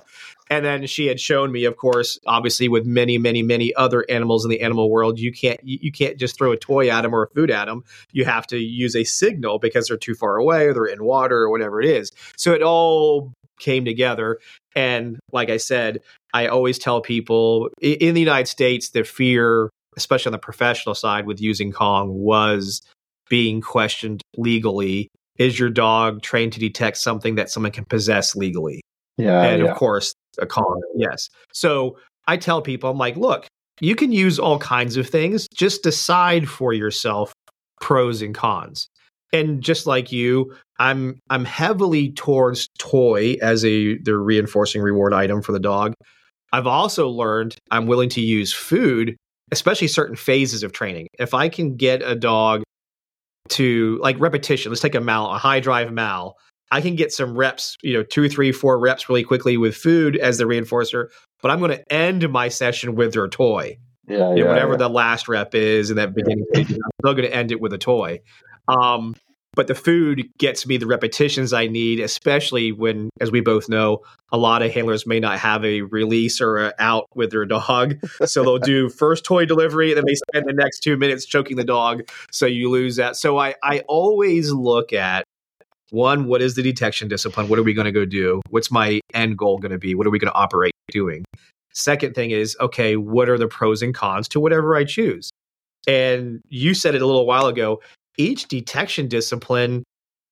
And 0.49 0.65
then 0.65 0.87
she 0.87 1.05
had 1.05 1.21
shown 1.21 1.53
me, 1.53 1.67
of 1.67 1.77
course, 1.77 2.19
obviously 2.27 2.71
with 2.71 2.87
many, 2.87 3.19
many, 3.19 3.43
many 3.43 3.75
other 3.75 4.07
animals 4.09 4.47
in 4.47 4.51
the 4.51 4.63
animal 4.63 4.91
world, 4.91 5.19
you 5.19 5.31
can't 5.31 5.61
you, 5.63 5.79
you 5.83 5.93
can't 5.93 6.17
just 6.17 6.39
throw 6.39 6.53
a 6.53 6.57
toy 6.57 6.89
at 6.89 7.03
them 7.03 7.15
or 7.15 7.25
a 7.25 7.29
food 7.35 7.51
at 7.51 7.67
them. 7.67 7.85
You 8.13 8.25
have 8.25 8.47
to 8.47 8.57
use 8.57 8.97
a 8.97 9.05
signal 9.05 9.59
because 9.59 9.89
they're 9.89 9.99
too 9.99 10.15
far 10.15 10.39
away 10.39 10.69
or 10.69 10.73
they're 10.73 10.87
in 10.87 11.05
water 11.05 11.37
or 11.37 11.51
whatever 11.51 11.83
it 11.83 11.91
is. 11.91 12.13
So 12.39 12.55
it 12.55 12.63
all 12.63 13.35
came 13.59 13.85
together. 13.85 14.39
And 14.75 15.19
like 15.33 15.51
I 15.51 15.59
said, 15.59 16.01
I 16.33 16.47
always 16.47 16.79
tell 16.79 17.03
people 17.03 17.69
in 17.83 18.15
the 18.15 18.21
United 18.21 18.49
States, 18.49 18.89
the 18.89 19.05
fear 19.05 19.69
especially 19.99 20.31
on 20.31 20.33
the 20.33 20.39
professional 20.39 20.95
side 20.95 21.27
with 21.27 21.41
using 21.41 21.73
Kong, 21.73 22.15
was 22.15 22.81
being 23.29 23.61
questioned 23.61 24.23
legally. 24.37 25.09
Is 25.37 25.59
your 25.59 25.71
dog 25.71 26.23
trained 26.23 26.53
to 26.55 26.61
detect 26.61 26.97
something 26.97 27.35
that 27.35 27.51
someone 27.51 27.73
can 27.73 27.85
possess 27.85 28.35
legally? 28.35 28.81
Yeah. 29.17 29.43
And 29.43 29.63
yeah. 29.63 29.71
of 29.71 29.77
course, 29.77 30.15
a 30.39 30.47
Kong, 30.47 30.81
yes. 30.97 31.29
So 31.53 31.99
I 32.27 32.37
tell 32.37 32.63
people, 32.63 32.91
I'm 32.91 32.99
like, 32.99 33.17
look, 33.17 33.47
you 33.81 33.95
can 33.95 34.13
use 34.13 34.39
all 34.39 34.59
kinds 34.59 34.97
of 34.97 35.09
things. 35.09 35.47
Just 35.55 35.83
decide 35.83 36.49
for 36.49 36.73
yourself 36.73 37.33
pros 37.81 38.23
and 38.23 38.35
cons. 38.35 38.89
And 39.33 39.63
just 39.63 39.87
like 39.87 40.11
you, 40.11 40.55
I'm 40.79 41.19
I'm 41.29 41.45
heavily 41.45 42.13
towards 42.13 42.69
toy 42.79 43.37
as 43.43 43.65
a 43.65 43.99
the 43.99 44.17
reinforcing 44.17 44.81
reward 44.81 45.13
item 45.13 45.43
for 45.43 45.53
the 45.53 45.61
dog. 45.61 45.95
I've 46.53 46.67
also 46.67 47.09
learned 47.09 47.57
I'm 47.71 47.87
willing 47.87 48.09
to 48.11 48.21
use 48.21 48.55
food 48.55 49.17
especially 49.53 49.89
certain 49.89 50.17
phases 50.17 50.63
of 50.63 50.73
training. 50.73 51.09
If 51.19 51.35
I 51.35 51.49
can 51.49 51.77
get 51.77 52.03
a 52.03 52.15
dog 52.15 52.63
to 53.51 53.99
like 54.03 54.19
repetition, 54.21 54.71
let's 54.71 54.81
take 54.81 54.95
a 54.95 55.01
mal, 55.01 55.33
a 55.33 55.39
high 55.39 55.61
drive 55.61 55.93
mal. 55.93 56.37
I 56.71 56.81
can 56.81 56.97
get 56.97 57.13
some 57.13 57.37
reps, 57.37 57.77
you 57.83 57.95
know, 57.95 58.03
two, 58.03 58.29
three, 58.29 58.53
four 58.53 58.79
reps 58.79 59.09
really 59.09 59.25
quickly 59.25 59.57
with 59.57 59.75
food 59.75 60.17
as 60.17 60.37
the 60.37 60.45
reinforcer, 60.45 61.09
but 61.41 61.51
I'm 61.51 61.61
going 61.61 61.71
to 61.71 61.93
end 61.93 62.29
my 62.31 62.49
session 62.49 62.95
with 62.95 63.15
their 63.15 63.29
toy. 63.29 63.79
Yeah, 64.07 64.17
you 64.17 64.21
know, 64.21 64.35
yeah, 64.37 64.49
whatever 64.49 64.73
yeah. 64.73 64.79
the 64.79 64.89
last 64.89 65.29
rep 65.29 65.55
is 65.55 65.91
in 65.91 65.97
that 65.97 66.15
beginning 66.15 66.45
stage, 66.53 66.71
I'm 66.71 66.91
still 67.03 67.15
going 67.15 67.29
to 67.29 67.35
end 67.35 67.53
it 67.53 67.61
with 67.61 67.73
a 67.73 67.79
toy. 67.79 68.21
Um, 68.69 69.15
but 69.59 69.67
the 69.67 69.75
food 69.75 70.31
gets 70.39 70.69
me 70.69 70.77
the 70.77 70.87
repetitions 70.87 71.53
I 71.53 71.67
need, 71.67 71.99
especially 71.99 72.71
when, 72.71 73.11
as 73.21 73.33
we 73.33 73.41
both 73.41 73.69
know, 73.69 74.03
a 74.31 74.39
lot 74.39 74.63
of 74.63 74.73
handlers 74.73 75.05
may 75.05 75.19
not 75.19 75.41
have 75.41 75.65
a 75.65 75.81
release 75.81 76.41
or 76.41 76.59
a 76.59 76.75
out 76.79 77.07
with 77.17 77.33
their 77.33 77.45
dog. 77.45 77.97
So 78.25 78.45
they'll 78.45 78.59
do 78.59 78.89
first 78.89 79.25
toy 79.25 79.47
delivery, 79.47 79.91
and 79.91 79.97
then 79.97 80.05
they 80.07 80.15
spend 80.15 80.47
the 80.47 80.53
next 80.53 80.79
two 80.81 80.97
minutes 80.97 81.27
choking 81.27 81.57
the 81.57 81.65
dog. 81.65 82.09
So 82.31 82.47
you 82.47 82.71
lose 82.71 82.95
that. 82.97 83.17
So 83.17 83.37
I, 83.37 83.57
I 83.65 83.81
always 83.89 84.53
look 84.53 84.93
at 84.93 85.25
one, 85.91 86.27
what 86.27 86.41
is 86.41 86.55
the 86.55 86.63
detection 86.63 87.09
discipline? 87.09 87.49
What 87.49 87.59
are 87.59 87.65
we 87.65 87.75
going 87.75 87.87
to 87.87 87.93
go 87.93 88.05
do? 88.05 88.41
What's 88.51 88.71
my 88.71 89.01
end 89.13 89.39
goal 89.39 89.59
going 89.59 89.73
to 89.73 89.79
be? 89.79 89.97
What 89.97 90.07
are 90.07 90.11
we 90.11 90.21
going 90.21 90.31
to 90.31 90.39
operate 90.39 90.73
doing? 90.93 91.25
Second 91.75 92.15
thing 92.15 92.31
is, 92.31 92.57
okay, 92.61 92.95
what 92.95 93.29
are 93.29 93.39
the 93.39 93.49
pros 93.49 93.83
and 93.83 93.93
cons 93.93 94.29
to 94.29 94.39
whatever 94.39 94.77
I 94.77 94.85
choose? 94.85 95.31
And 95.89 96.43
you 96.49 96.75
said 96.75 96.95
it 96.95 97.03
a 97.03 97.07
little 97.07 97.27
while 97.27 97.47
ago 97.47 97.81
each 98.19 98.49
detection 98.49 99.09
discipline 99.09 99.85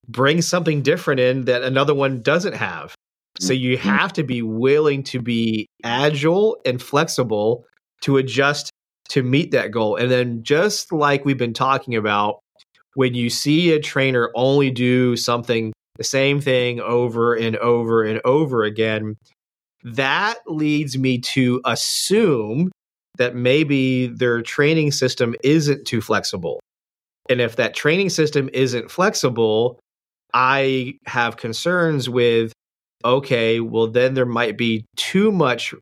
brings 0.08 0.46
something 0.46 0.82
different 0.82 1.20
in 1.20 1.46
that 1.46 1.62
another 1.62 1.94
one 1.94 2.20
doesn't 2.22 2.54
have. 2.54 2.94
So 3.40 3.52
you 3.52 3.76
Mm-hmm. 3.76 3.88
have 3.88 4.12
to 4.14 4.22
be 4.22 4.42
willing 4.42 5.02
to 5.04 5.20
be 5.20 5.66
agile 5.84 6.58
and 6.64 6.80
flexible 6.80 7.64
to 8.02 8.16
adjust 8.16 8.70
to 9.10 9.22
meet 9.22 9.50
that 9.52 9.70
goal. 9.70 9.96
And 9.96 10.10
then, 10.10 10.42
just 10.42 10.92
like 10.92 11.24
we've 11.24 11.38
been 11.38 11.54
talking 11.54 11.94
about, 11.94 12.40
when 12.94 13.14
you 13.14 13.28
see 13.30 13.72
a 13.72 13.80
trainer 13.80 14.30
only 14.34 14.70
do 14.70 15.16
something, 15.16 15.72
the 15.96 16.04
same 16.04 16.40
thing 16.40 16.80
over 16.80 17.34
and 17.34 17.56
over 17.56 18.02
and 18.04 18.20
over 18.24 18.64
again, 18.64 19.16
that 19.84 20.38
leads 20.46 20.96
me 20.98 21.18
to 21.18 21.60
assume 21.64 22.72
that 23.18 23.34
maybe 23.34 24.06
their 24.06 24.42
training 24.42 24.92
system 24.92 25.34
isn't 25.44 25.86
too 25.86 26.00
flexible. 26.00 26.60
And 27.28 27.40
if 27.40 27.57
that 27.57 27.74
training 27.74 28.11
system 28.11 28.48
isn't 28.53 28.90
flexible, 28.90 29.78
I 30.32 30.98
have 31.07 31.36
concerns 31.36 32.09
with 32.09 32.53
okay, 33.05 33.61
well, 33.61 33.86
then 33.86 34.15
there 34.15 34.27
might 34.27 34.59
be 34.59 34.85
too 34.97 35.31
much 35.31 35.74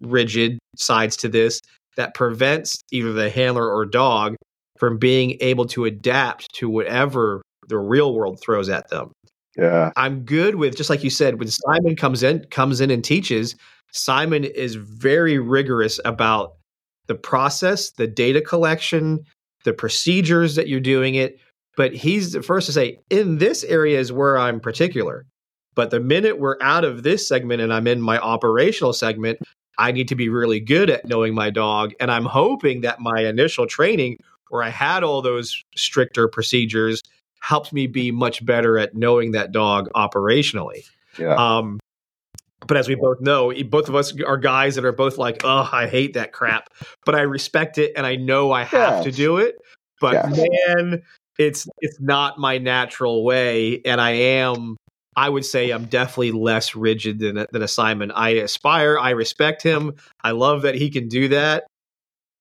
rigid 0.00 0.58
sides 0.76 1.16
to 1.18 1.28
this 1.28 1.60
that 1.96 2.14
prevents 2.14 2.82
either 2.90 3.12
the 3.12 3.30
handler 3.30 3.70
or 3.70 3.86
dog 3.86 4.34
from 4.78 4.98
being 4.98 5.36
able 5.40 5.66
to 5.66 5.84
adapt 5.84 6.52
to 6.54 6.68
whatever 6.68 7.42
the 7.68 7.78
real 7.78 8.12
world 8.14 8.40
throws 8.40 8.68
at 8.68 8.88
them. 8.90 9.12
Yeah. 9.56 9.92
I'm 9.96 10.24
good 10.24 10.56
with 10.56 10.76
just 10.76 10.90
like 10.90 11.04
you 11.04 11.10
said 11.10 11.38
when 11.38 11.48
Simon 11.48 11.94
comes 11.94 12.22
in 12.22 12.44
comes 12.50 12.80
in 12.80 12.90
and 12.90 13.04
teaches, 13.04 13.54
Simon 13.92 14.42
is 14.44 14.74
very 14.74 15.38
rigorous 15.38 16.00
about 16.04 16.54
the 17.06 17.14
process, 17.14 17.90
the 17.92 18.08
data 18.08 18.40
collection, 18.40 19.24
the 19.64 19.72
procedures 19.72 20.54
that 20.54 20.68
you're 20.68 20.80
doing 20.80 21.14
it, 21.14 21.38
but 21.76 21.94
he's 21.94 22.32
the 22.32 22.42
first 22.42 22.66
to 22.66 22.72
say 22.72 22.98
in 23.10 23.38
this 23.38 23.64
area 23.64 23.98
is 23.98 24.12
where 24.12 24.38
I'm 24.38 24.60
particular. 24.60 25.26
But 25.74 25.90
the 25.90 26.00
minute 26.00 26.38
we're 26.38 26.56
out 26.60 26.84
of 26.84 27.02
this 27.02 27.26
segment 27.26 27.60
and 27.60 27.72
I'm 27.72 27.86
in 27.86 28.00
my 28.00 28.18
operational 28.18 28.92
segment, 28.92 29.38
I 29.76 29.90
need 29.90 30.08
to 30.08 30.14
be 30.14 30.28
really 30.28 30.60
good 30.60 30.88
at 30.88 31.04
knowing 31.04 31.34
my 31.34 31.50
dog. 31.50 31.92
And 31.98 32.10
I'm 32.12 32.26
hoping 32.26 32.82
that 32.82 33.00
my 33.00 33.22
initial 33.22 33.66
training, 33.66 34.18
where 34.50 34.62
I 34.62 34.68
had 34.68 35.02
all 35.02 35.20
those 35.20 35.64
stricter 35.74 36.28
procedures, 36.28 37.02
helped 37.40 37.72
me 37.72 37.88
be 37.88 38.12
much 38.12 38.44
better 38.46 38.78
at 38.78 38.94
knowing 38.94 39.32
that 39.32 39.50
dog 39.50 39.90
operationally. 39.96 40.88
Yeah. 41.18 41.34
Um, 41.34 41.80
but 42.66 42.76
as 42.76 42.88
we 42.88 42.94
both 42.94 43.20
know, 43.20 43.52
both 43.64 43.88
of 43.88 43.94
us 43.94 44.18
are 44.22 44.36
guys 44.36 44.74
that 44.74 44.84
are 44.84 44.92
both 44.92 45.18
like, 45.18 45.42
"Oh, 45.44 45.68
I 45.72 45.86
hate 45.86 46.14
that 46.14 46.32
crap," 46.32 46.68
but 47.04 47.14
I 47.14 47.22
respect 47.22 47.78
it 47.78 47.92
and 47.96 48.06
I 48.06 48.16
know 48.16 48.52
I 48.52 48.64
have 48.64 49.04
to 49.04 49.12
do 49.12 49.38
it. 49.38 49.56
But 50.00 50.30
man, 50.30 51.02
it's 51.38 51.66
it's 51.80 52.00
not 52.00 52.38
my 52.38 52.58
natural 52.58 53.24
way, 53.24 53.80
and 53.84 54.00
I 54.00 54.10
am. 54.10 54.76
I 55.16 55.28
would 55.28 55.44
say 55.44 55.70
I'm 55.70 55.84
definitely 55.84 56.32
less 56.32 56.74
rigid 56.74 57.20
than 57.20 57.46
than 57.50 57.62
a 57.62 57.68
Simon. 57.68 58.10
I 58.10 58.30
aspire. 58.30 58.98
I 58.98 59.10
respect 59.10 59.62
him. 59.62 59.94
I 60.22 60.32
love 60.32 60.62
that 60.62 60.74
he 60.74 60.90
can 60.90 61.08
do 61.08 61.28
that. 61.28 61.64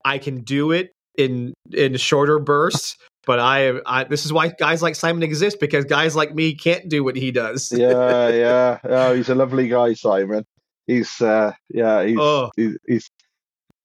I 0.03 0.17
can 0.17 0.41
do 0.41 0.71
it 0.71 0.91
in 1.17 1.53
in 1.71 1.95
shorter 1.97 2.39
bursts. 2.39 2.97
But 3.25 3.39
I, 3.39 3.79
I 3.85 4.03
this 4.03 4.25
is 4.25 4.33
why 4.33 4.49
guys 4.49 4.81
like 4.81 4.95
Simon 4.95 5.23
exist 5.23 5.59
because 5.59 5.85
guys 5.85 6.15
like 6.15 6.35
me 6.35 6.55
can't 6.55 6.89
do 6.89 7.03
what 7.03 7.15
he 7.15 7.31
does. 7.31 7.71
yeah, 7.71 8.27
yeah. 8.29 8.79
Oh, 8.83 9.13
he's 9.15 9.29
a 9.29 9.35
lovely 9.35 9.67
guy, 9.69 9.93
Simon. 9.93 10.45
He's 10.87 11.21
uh 11.21 11.53
yeah, 11.69 12.03
he's 12.03 12.17
Oh. 12.19 12.51
he's 12.57 12.77
he's 12.87 13.09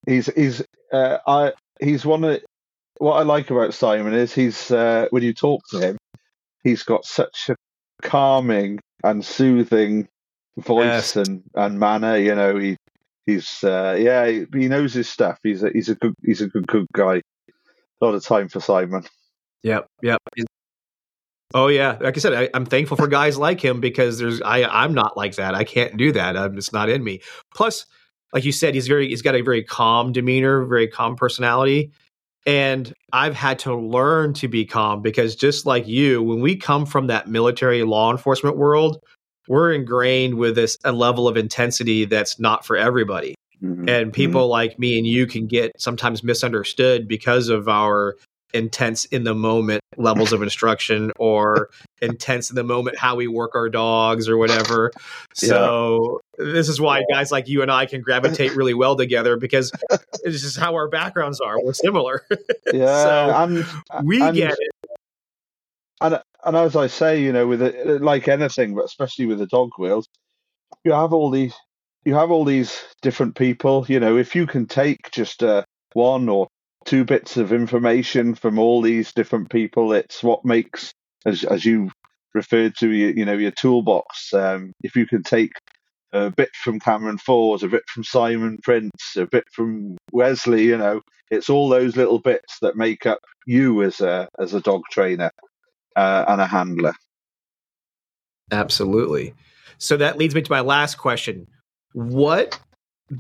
he's 0.07 0.27
he's 0.35 0.63
uh 0.93 1.19
I 1.27 1.53
he's 1.81 2.05
one 2.05 2.25
of 2.25 2.41
what 2.99 3.15
I 3.15 3.23
like 3.23 3.51
about 3.51 3.75
Simon 3.75 4.13
is 4.15 4.35
he's 4.35 4.71
uh 4.73 5.07
when 5.11 5.23
you 5.23 5.33
talk 5.33 5.63
to 5.71 5.79
him, 5.79 5.99
he's 6.65 6.83
got 6.83 7.05
such 7.05 7.49
a 7.51 7.55
calming 8.03 8.81
and 9.05 9.25
soothing 9.25 10.09
voice 10.57 11.15
Yes. 11.15 11.17
and 11.17 11.43
and 11.55 11.79
manner, 11.79 12.17
you 12.17 12.35
know, 12.35 12.57
he 12.59 12.77
he's 13.27 13.63
uh 13.63 13.97
yeah, 14.01 14.27
he, 14.27 14.47
he 14.53 14.67
knows 14.67 14.95
his 14.95 15.09
stuff. 15.09 15.39
He's 15.45 15.63
a 15.63 15.71
he's 15.71 15.89
a 15.89 15.95
good 15.95 16.15
he's 16.25 16.41
a 16.41 16.49
good 16.49 16.67
good 16.67 16.87
guy. 16.93 17.23
A 18.01 18.05
lot 18.05 18.15
of 18.15 18.25
time 18.25 18.49
for 18.49 18.59
Simon. 18.59 19.05
Yep, 19.63 19.87
yep. 20.03 20.19
Oh 21.55 21.69
yeah, 21.69 21.97
like 22.01 22.17
I 22.17 22.21
said, 22.21 22.35
I, 22.35 22.51
I'm 22.53 22.67
thankful 22.67 22.97
for 22.97 23.09
guys 23.09 23.39
like 23.39 23.65
him 23.65 23.81
because 23.81 24.19
there's 24.19 24.43
I 24.43 24.65
I'm 24.65 24.93
not 24.93 25.17
like 25.17 25.37
that. 25.37 25.55
I 25.55 25.65
can't 25.65 25.97
do 25.97 26.13
that. 26.13 26.37
I'm, 26.37 26.59
it's 26.59 26.73
not 26.73 26.91
in 26.91 27.03
me. 27.03 27.21
Plus, 27.55 27.87
like 28.35 28.45
you 28.45 28.53
said, 28.53 28.75
he's 28.75 28.87
very 28.87 29.09
he's 29.09 29.23
got 29.23 29.35
a 29.35 29.41
very 29.41 29.65
calm 29.65 30.13
demeanor, 30.13 30.67
very 30.67 30.87
calm 30.89 31.17
personality, 31.17 31.91
and 32.45 32.93
I've 33.15 33.35
had 33.35 33.59
to 33.61 33.75
learn 33.75 34.35
to 34.35 34.49
be 34.49 34.67
calm 34.67 35.01
because 35.01 35.35
just 35.35 35.65
like 35.65 35.89
you, 35.89 36.23
when 36.23 36.41
we 36.41 36.55
come 36.55 36.85
from 36.85 37.07
that 37.07 37.29
military 37.29 37.83
law 37.83 38.11
enforcement 38.11 38.59
world, 38.59 38.99
we're 39.49 39.73
ingrained 39.73 40.35
with 40.35 40.55
this 40.55 40.77
a 40.85 40.93
level 40.93 41.27
of 41.27 41.39
intensity 41.39 42.05
that's 42.05 42.39
not 42.39 42.67
for 42.67 42.77
everybody 42.77 43.35
Mhm. 43.63 43.89
and 43.91 44.13
people 44.13 44.47
like 44.49 44.79
me 44.79 44.99
and 44.99 45.07
you 45.07 45.27
can 45.27 45.47
get 45.49 45.73
sometimes 45.81 46.23
misunderstood 46.23 47.09
because 47.09 47.49
of 47.49 47.69
our 47.69 48.15
intense 48.55 49.05
in 49.07 49.25
the 49.25 49.35
moment 49.35 49.83
levels 49.97 50.33
of 50.33 50.43
instruction 50.43 51.13
or 51.19 51.71
intense 52.01 52.51
in 52.51 52.57
the 52.57 52.65
moment 52.65 52.97
how 52.97 53.17
we 53.17 53.27
work 53.27 53.55
our 53.55 53.69
dogs 53.69 54.29
or 54.29 54.37
whatever. 54.37 54.93
So 55.35 56.21
this 56.37 56.69
is 56.69 56.81
why 56.81 57.03
guys 57.09 57.31
like 57.31 57.47
you 57.47 57.63
and 57.63 57.71
i 57.71 57.87
can 57.87 58.01
gravitate 58.01 58.57
really 58.57 58.75
well 58.75 58.97
together 58.97 59.37
because 59.37 59.71
this 60.25 60.43
is 60.43 60.57
how 60.57 60.75
our 60.75 60.89
backgrounds 60.89 61.41
are. 61.41 61.63
We're 61.63 61.75
similar. 61.75 62.27
Yeah, 62.73 63.05
so 63.05 63.31
and 63.37 63.67
we 64.05 64.21
and- 64.21 64.35
get 64.35 64.53
it. 64.53 64.91
And 66.01 66.21
and 66.45 66.57
as 66.57 66.75
I 66.75 66.89
say, 66.89 67.23
you 67.23 67.33
know, 67.33 67.47
with 67.47 67.63
it, 67.63 68.03
like 68.03 68.27
anything, 68.27 68.75
but 68.75 68.85
especially 68.85 69.27
with 69.27 69.39
the 69.39 69.47
dog 69.47 69.71
world, 69.79 70.07
you 70.85 70.93
have 70.93 71.13
all 71.13 71.31
these 71.31 71.55
you 72.05 72.15
have 72.15 72.31
all 72.31 72.45
these 72.45 72.83
different 73.03 73.37
people. 73.37 73.85
You 73.89 74.01
know, 74.01 74.17
if 74.17 74.35
you 74.35 74.47
can 74.47 74.67
take 74.67 74.99
just 75.13 75.43
uh, 75.43 75.63
one 75.93 76.29
or 76.29 76.49
two 76.89 77.05
bits 77.05 77.37
of 77.37 77.53
information 77.53 78.35
from 78.35 78.59
all 78.59 78.81
these 78.81 79.13
different 79.13 79.51
people. 79.51 79.93
It's 79.93 80.23
what 80.23 80.45
makes, 80.45 80.91
as 81.27 81.45
as 81.45 81.65
you 81.65 81.91
referred 82.35 82.77
to, 82.77 82.91
you, 82.91 83.09
you 83.09 83.25
know, 83.27 83.35
your 83.35 83.51
toolbox. 83.51 84.33
Um, 84.33 84.73
if 84.83 84.97
you 84.97 85.07
can 85.07 85.23
take 85.23 85.53
a 86.13 86.31
bit 86.31 86.49
from 86.55 86.81
Cameron 86.81 87.19
Ford, 87.19 87.63
a 87.63 87.69
bit 87.69 87.83
from 87.89 88.05
Simon 88.05 88.59
Prince, 88.63 89.17
a 89.17 89.27
bit 89.27 89.45
from 89.53 89.99
Wesley, 90.13 90.65
you 90.65 90.79
know, 90.79 91.03
it's 91.31 91.51
all 91.51 91.69
those 91.69 91.95
little 91.95 92.21
bits 92.21 92.59
that 92.63 92.77
make 92.77 93.05
up 93.05 93.21
you 93.47 93.83
as 93.83 94.01
a 94.01 94.27
as 94.39 94.55
a 94.55 94.61
dog 94.61 94.81
trainer 94.91 95.31
uh, 95.95 96.25
and 96.27 96.41
a 96.41 96.47
handler. 96.47 96.95
Absolutely. 98.51 99.35
So 99.77 99.99
that 99.99 100.17
leads 100.17 100.35
me 100.35 100.41
to 100.41 100.51
my 100.51 100.61
last 100.61 100.97
question. 100.97 101.49
What 101.93 102.59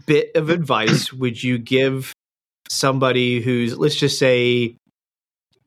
bit 0.06 0.34
of 0.34 0.48
advice 0.48 1.12
would 1.12 1.42
you 1.42 1.58
give 1.58 2.14
somebody 2.70 3.40
who's, 3.40 3.78
let's 3.78 3.96
just 3.96 4.18
say, 4.18 4.76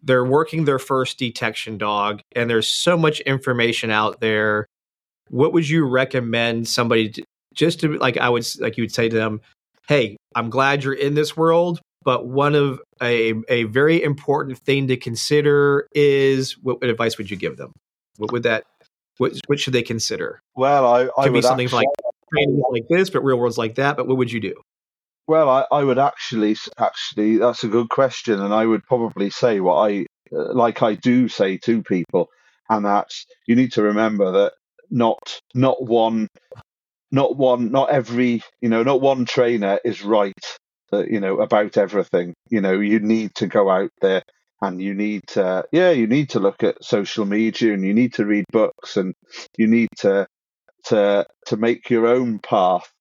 they're 0.04 0.26
working 0.26 0.66
their 0.66 0.80
first 0.80 1.20
detection 1.20 1.78
dog 1.78 2.22
and 2.36 2.50
there's 2.50 2.68
so 2.68 2.98
much 2.98 3.20
information 3.22 3.92
out 3.92 4.20
there? 4.20 4.66
What 5.30 5.54
would 5.54 5.70
you 5.70 5.86
recommend 5.86 6.68
somebody 6.68 7.10
to, 7.10 7.24
just 7.54 7.80
to, 7.82 7.98
like, 7.98 8.18
I 8.18 8.30
would, 8.30 8.46
like, 8.60 8.78
you 8.78 8.84
would 8.84 8.94
say 8.94 9.10
to 9.10 9.16
them, 9.16 9.42
hey, 9.88 10.18
I'm 10.36 10.50
glad 10.50 10.84
you're 10.84 10.94
in 10.94 11.14
this 11.14 11.38
world, 11.38 11.82
but 12.04 12.26
one 12.26 12.56
of 12.56 12.82
a, 13.02 13.34
a 13.50 13.64
very 13.66 14.02
important 14.02 14.58
thing 14.60 14.88
to 14.88 14.98
consider 14.98 15.88
is 15.94 16.58
what 16.62 16.84
advice 16.84 17.18
would 17.18 17.30
you 17.30 17.38
give 17.38 17.58
them? 17.58 17.72
What 18.18 18.32
would 18.32 18.44
that 18.44 18.64
what, 19.18 19.34
what 19.46 19.60
should 19.60 19.74
they 19.74 19.84
consider? 19.84 20.42
Well, 20.56 20.88
I, 20.88 21.10
I 21.18 21.26
could 21.26 21.34
be 21.34 21.42
something 21.44 21.66
actually, 21.66 21.86
like 21.86 22.14
training 22.34 22.64
like 22.72 22.88
this, 22.90 23.12
but 23.12 23.24
real 23.24 23.38
world's 23.38 23.58
like 23.58 23.76
that. 23.76 23.96
But 23.96 24.08
what 24.08 24.18
would 24.18 24.32
you 24.32 24.40
do? 24.40 24.56
Well, 25.28 25.50
I, 25.50 25.66
I 25.72 25.84
would 25.84 26.00
actually, 26.00 26.56
actually, 26.78 27.38
that's 27.38 27.64
a 27.64 27.68
good 27.70 27.90
question, 27.90 28.40
and 28.42 28.54
I 28.54 28.66
would 28.66 28.84
probably 28.84 29.30
say 29.30 29.60
what 29.60 29.76
I 29.90 30.06
uh, 30.36 30.54
like. 30.54 30.82
I 30.82 30.96
do 30.96 31.28
say 31.28 31.58
to 31.60 31.84
people, 31.84 32.28
and 32.70 32.86
that's 32.86 33.26
you 33.48 33.56
need 33.56 33.72
to 33.74 33.84
remember 33.84 34.32
that 34.32 34.54
not 34.90 35.42
not 35.56 35.82
one, 35.84 36.28
not 37.12 37.38
one, 37.38 37.72
not 37.72 37.92
every, 37.92 38.44
you 38.62 38.70
know, 38.70 38.84
not 38.84 39.02
one 39.02 39.26
trainer 39.26 39.80
is 39.86 40.04
right, 40.04 40.34
uh, 40.94 41.06
you 41.06 41.20
know, 41.22 41.40
about 41.42 41.78
everything. 41.78 42.34
You 42.50 42.62
know, 42.62 42.80
you 42.80 43.00
need 43.00 43.36
to 43.36 43.48
go 43.48 43.70
out 43.70 43.92
there 44.02 44.24
and 44.62 44.82
you 44.82 44.94
need 44.94 45.22
to 45.28 45.66
yeah 45.72 45.92
you 45.92 46.08
need 46.08 46.30
to 46.32 46.40
look 46.40 46.64
at 46.64 46.84
social 46.84 47.26
media 47.26 47.74
and 47.74 47.86
you 47.86 47.94
need 47.94 48.14
to 48.16 48.26
read 48.26 48.46
books 48.52 48.98
and 48.98 49.14
you 49.58 49.68
need 49.68 49.90
to 49.98 50.28
to 50.86 51.26
to 51.48 51.58
make 51.58 51.90
your 51.90 52.08
own 52.08 52.40
path 52.40 52.92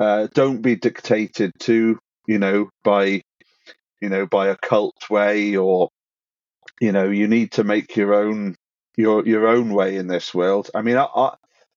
uh, 0.00 0.28
don't 0.34 0.62
be 0.62 0.76
dictated 0.76 1.52
to 1.60 1.98
you 2.26 2.38
know 2.38 2.70
by 2.84 3.22
you 4.00 4.08
know 4.08 4.26
by 4.26 4.48
a 4.48 4.56
cult 4.56 5.10
way 5.10 5.56
or 5.56 5.88
you 6.80 6.92
know 6.92 7.10
you 7.10 7.28
need 7.28 7.52
to 7.52 7.64
make 7.64 7.96
your 7.96 8.14
own 8.14 8.56
your 8.96 9.26
your 9.26 9.46
own 9.48 9.72
way 9.74 9.96
in 9.96 10.08
this 10.08 10.34
world. 10.34 10.70
I 10.74 10.82
mean 10.82 10.96
i, 10.96 11.04
I 11.04 11.34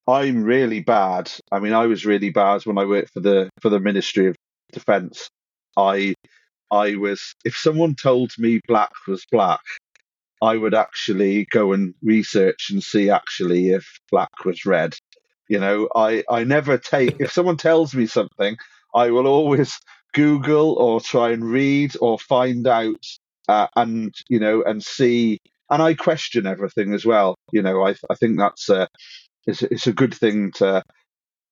i'm 0.08 0.44
really 0.44 0.82
bad. 0.82 1.32
I 1.52 1.60
mean 1.60 1.74
i 1.74 1.86
was 1.88 2.06
really 2.06 2.32
bad 2.32 2.66
when 2.66 2.78
i 2.78 2.86
worked 2.86 3.14
for 3.14 3.22
the 3.22 3.50
for 3.62 3.70
the 3.70 3.80
ministry 3.80 4.28
of 4.28 4.36
defense 4.74 5.30
i 5.78 6.16
I 6.74 6.96
was, 6.96 7.36
if 7.46 7.56
someone 7.56 7.94
told 7.96 8.32
me 8.40 8.60
black 8.68 8.90
was 9.08 9.26
black, 9.32 9.62
I 10.42 10.58
would 10.58 10.74
actually 10.74 11.46
go 11.52 11.72
and 11.72 11.94
research 12.02 12.70
and 12.72 12.84
see 12.84 13.12
actually 13.12 13.70
if 13.70 13.86
black 14.12 14.44
was 14.44 14.66
red. 14.66 14.96
You 15.54 15.60
know, 15.60 15.88
I, 15.96 16.24
I 16.32 16.46
never 16.46 16.80
take, 16.80 17.18
if 17.20 17.32
someone 17.32 17.58
tells 17.58 17.94
me 17.94 18.08
something, 18.08 18.58
I 18.96 19.12
will 19.12 19.28
always 19.28 19.78
Google 20.14 20.74
or 20.74 21.00
try 21.00 21.30
and 21.30 21.44
read 21.46 21.92
or 22.02 22.18
find 22.18 22.66
out 22.66 23.06
uh, 23.48 23.68
and, 23.76 24.16
you 24.30 24.40
know, 24.40 24.64
and 24.64 24.84
see. 24.84 25.38
And 25.70 25.80
I 25.84 25.94
question 25.94 26.48
everything 26.48 26.92
as 26.96 27.06
well. 27.06 27.36
You 27.52 27.62
know, 27.62 27.86
I, 27.86 27.92
I 28.10 28.16
think 28.16 28.40
that's 28.40 28.68
a, 28.68 28.88
it's, 29.46 29.62
it's 29.62 29.86
a 29.86 29.94
good 29.94 30.16
thing 30.16 30.54
to, 30.54 30.82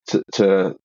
to, 0.07 0.23
to, 0.33 0.75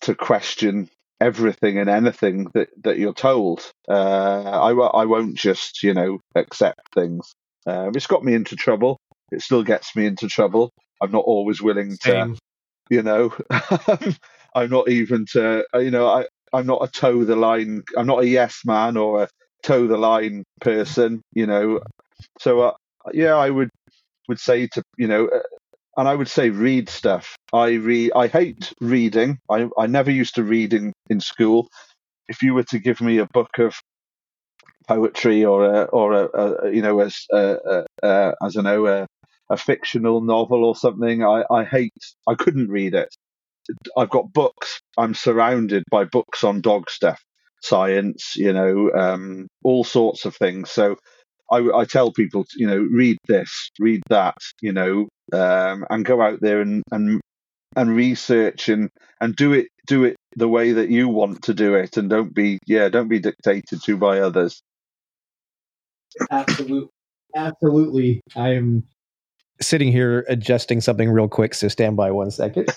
to 0.00 0.14
question 0.16 0.90
everything 1.20 1.78
and 1.78 1.88
anything 1.88 2.48
that, 2.54 2.70
that 2.82 2.98
you're 2.98 3.14
told. 3.14 3.70
Uh, 3.88 4.42
I, 4.68 4.72
I 4.72 5.04
won't 5.04 5.36
just, 5.36 5.84
you 5.84 5.94
know, 5.94 6.18
accept 6.34 6.92
things. 6.92 7.34
Um, 7.68 7.92
it's 7.94 8.08
got 8.08 8.24
me 8.24 8.34
into 8.34 8.56
trouble. 8.56 8.98
It 9.30 9.42
still 9.42 9.62
gets 9.62 9.94
me 9.94 10.06
into 10.06 10.26
trouble. 10.26 10.72
I'm 11.00 11.12
not 11.12 11.24
always 11.24 11.62
willing 11.62 11.92
Same. 12.02 12.36
You 12.90 13.02
know, 13.02 13.34
um, 13.88 14.16
I'm 14.54 14.70
not 14.70 14.88
even 14.88 15.26
to, 15.32 15.64
uh, 15.74 15.78
you 15.78 15.90
know, 15.90 16.06
I, 16.08 16.26
I'm 16.52 16.66
not 16.66 16.84
a 16.84 16.88
toe 16.88 17.24
the 17.24 17.36
line. 17.36 17.82
I'm 17.96 18.06
not 18.06 18.22
a 18.22 18.28
yes 18.28 18.60
man 18.64 18.96
or 18.96 19.24
a 19.24 19.28
toe 19.62 19.86
the 19.86 19.96
line 19.96 20.44
person, 20.60 21.22
you 21.32 21.46
know. 21.46 21.80
So, 22.40 22.60
uh, 22.60 22.72
yeah, 23.12 23.34
I 23.34 23.50
would 23.50 23.70
would 24.28 24.40
say 24.40 24.66
to 24.68 24.82
you 24.96 25.06
know 25.06 25.26
uh, 25.28 25.40
and 25.96 26.08
I 26.08 26.14
would 26.14 26.28
say 26.28 26.50
read 26.50 26.88
stuff. 26.88 27.36
I 27.52 27.72
read. 27.72 28.12
I 28.16 28.26
hate 28.28 28.72
reading. 28.80 29.38
I 29.50 29.68
I 29.78 29.86
never 29.86 30.10
used 30.10 30.34
to 30.36 30.42
read 30.44 30.72
in, 30.72 30.92
in 31.10 31.20
school. 31.20 31.68
If 32.28 32.42
you 32.42 32.54
were 32.54 32.64
to 32.64 32.78
give 32.78 33.00
me 33.00 33.18
a 33.18 33.26
book 33.26 33.50
of 33.58 33.74
poetry 34.88 35.44
or 35.44 35.64
a 35.64 35.82
or 35.84 36.12
a, 36.12 36.28
a 36.66 36.72
you 36.72 36.82
know 36.82 37.00
as 37.00 37.26
a, 37.32 37.56
a, 37.66 38.06
a, 38.06 38.34
I 38.42 38.48
don't 38.50 38.64
know 38.64 38.86
a, 38.86 39.06
a 39.54 39.56
fictional 39.56 40.20
novel 40.20 40.64
or 40.64 40.76
something, 40.76 41.24
I 41.24 41.44
I 41.50 41.64
hate. 41.64 41.92
I 42.28 42.34
couldn't 42.34 42.68
read 42.68 42.94
it. 42.94 43.14
I've 43.96 44.10
got 44.10 44.32
books. 44.32 44.80
I'm 44.98 45.14
surrounded 45.14 45.84
by 45.90 46.04
books 46.04 46.44
on 46.44 46.60
dog 46.60 46.90
stuff, 46.90 47.22
science, 47.62 48.34
you 48.36 48.52
know, 48.52 48.90
um, 48.92 49.48
all 49.62 49.84
sorts 49.84 50.26
of 50.26 50.36
things. 50.36 50.70
So 50.70 50.96
I, 51.50 51.58
I, 51.74 51.84
tell 51.86 52.12
people, 52.12 52.44
you 52.56 52.66
know, 52.66 52.76
read 52.76 53.16
this, 53.26 53.70
read 53.78 54.02
that, 54.10 54.36
you 54.60 54.72
know, 54.72 55.08
um, 55.32 55.86
and 55.88 56.04
go 56.04 56.20
out 56.20 56.40
there 56.42 56.60
and, 56.60 56.82
and 56.90 57.20
and 57.76 57.96
research 57.96 58.68
and 58.68 58.90
and 59.20 59.34
do 59.34 59.52
it 59.52 59.68
do 59.86 60.04
it 60.04 60.16
the 60.36 60.48
way 60.48 60.72
that 60.72 60.90
you 60.90 61.08
want 61.08 61.42
to 61.42 61.54
do 61.54 61.74
it, 61.74 61.96
and 61.96 62.10
don't 62.10 62.34
be 62.34 62.58
yeah, 62.66 62.88
don't 62.88 63.08
be 63.08 63.18
dictated 63.18 63.82
to 63.82 63.96
by 63.96 64.20
others. 64.20 64.60
Absolutely, 66.30 66.88
absolutely. 67.34 68.20
I'm 68.36 68.84
sitting 69.60 69.92
here 69.92 70.24
adjusting 70.28 70.80
something 70.80 71.10
real 71.10 71.28
quick, 71.28 71.54
so 71.54 71.68
stand 71.68 71.96
by 71.96 72.10
one 72.10 72.30
second. 72.30 72.68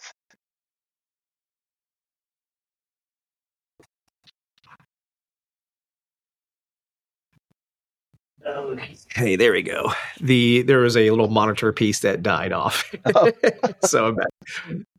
Hey, 9.13 9.35
there 9.35 9.51
we 9.51 9.61
go. 9.61 9.91
The 10.21 10.61
there 10.61 10.79
was 10.79 10.95
a 10.95 11.09
little 11.09 11.27
monitor 11.27 11.73
piece 11.73 11.99
that 12.01 12.23
died 12.23 12.51
off. 12.53 12.93
Oh. 13.15 13.31
so 13.83 14.15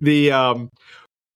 the 0.00 0.32
um 0.32 0.70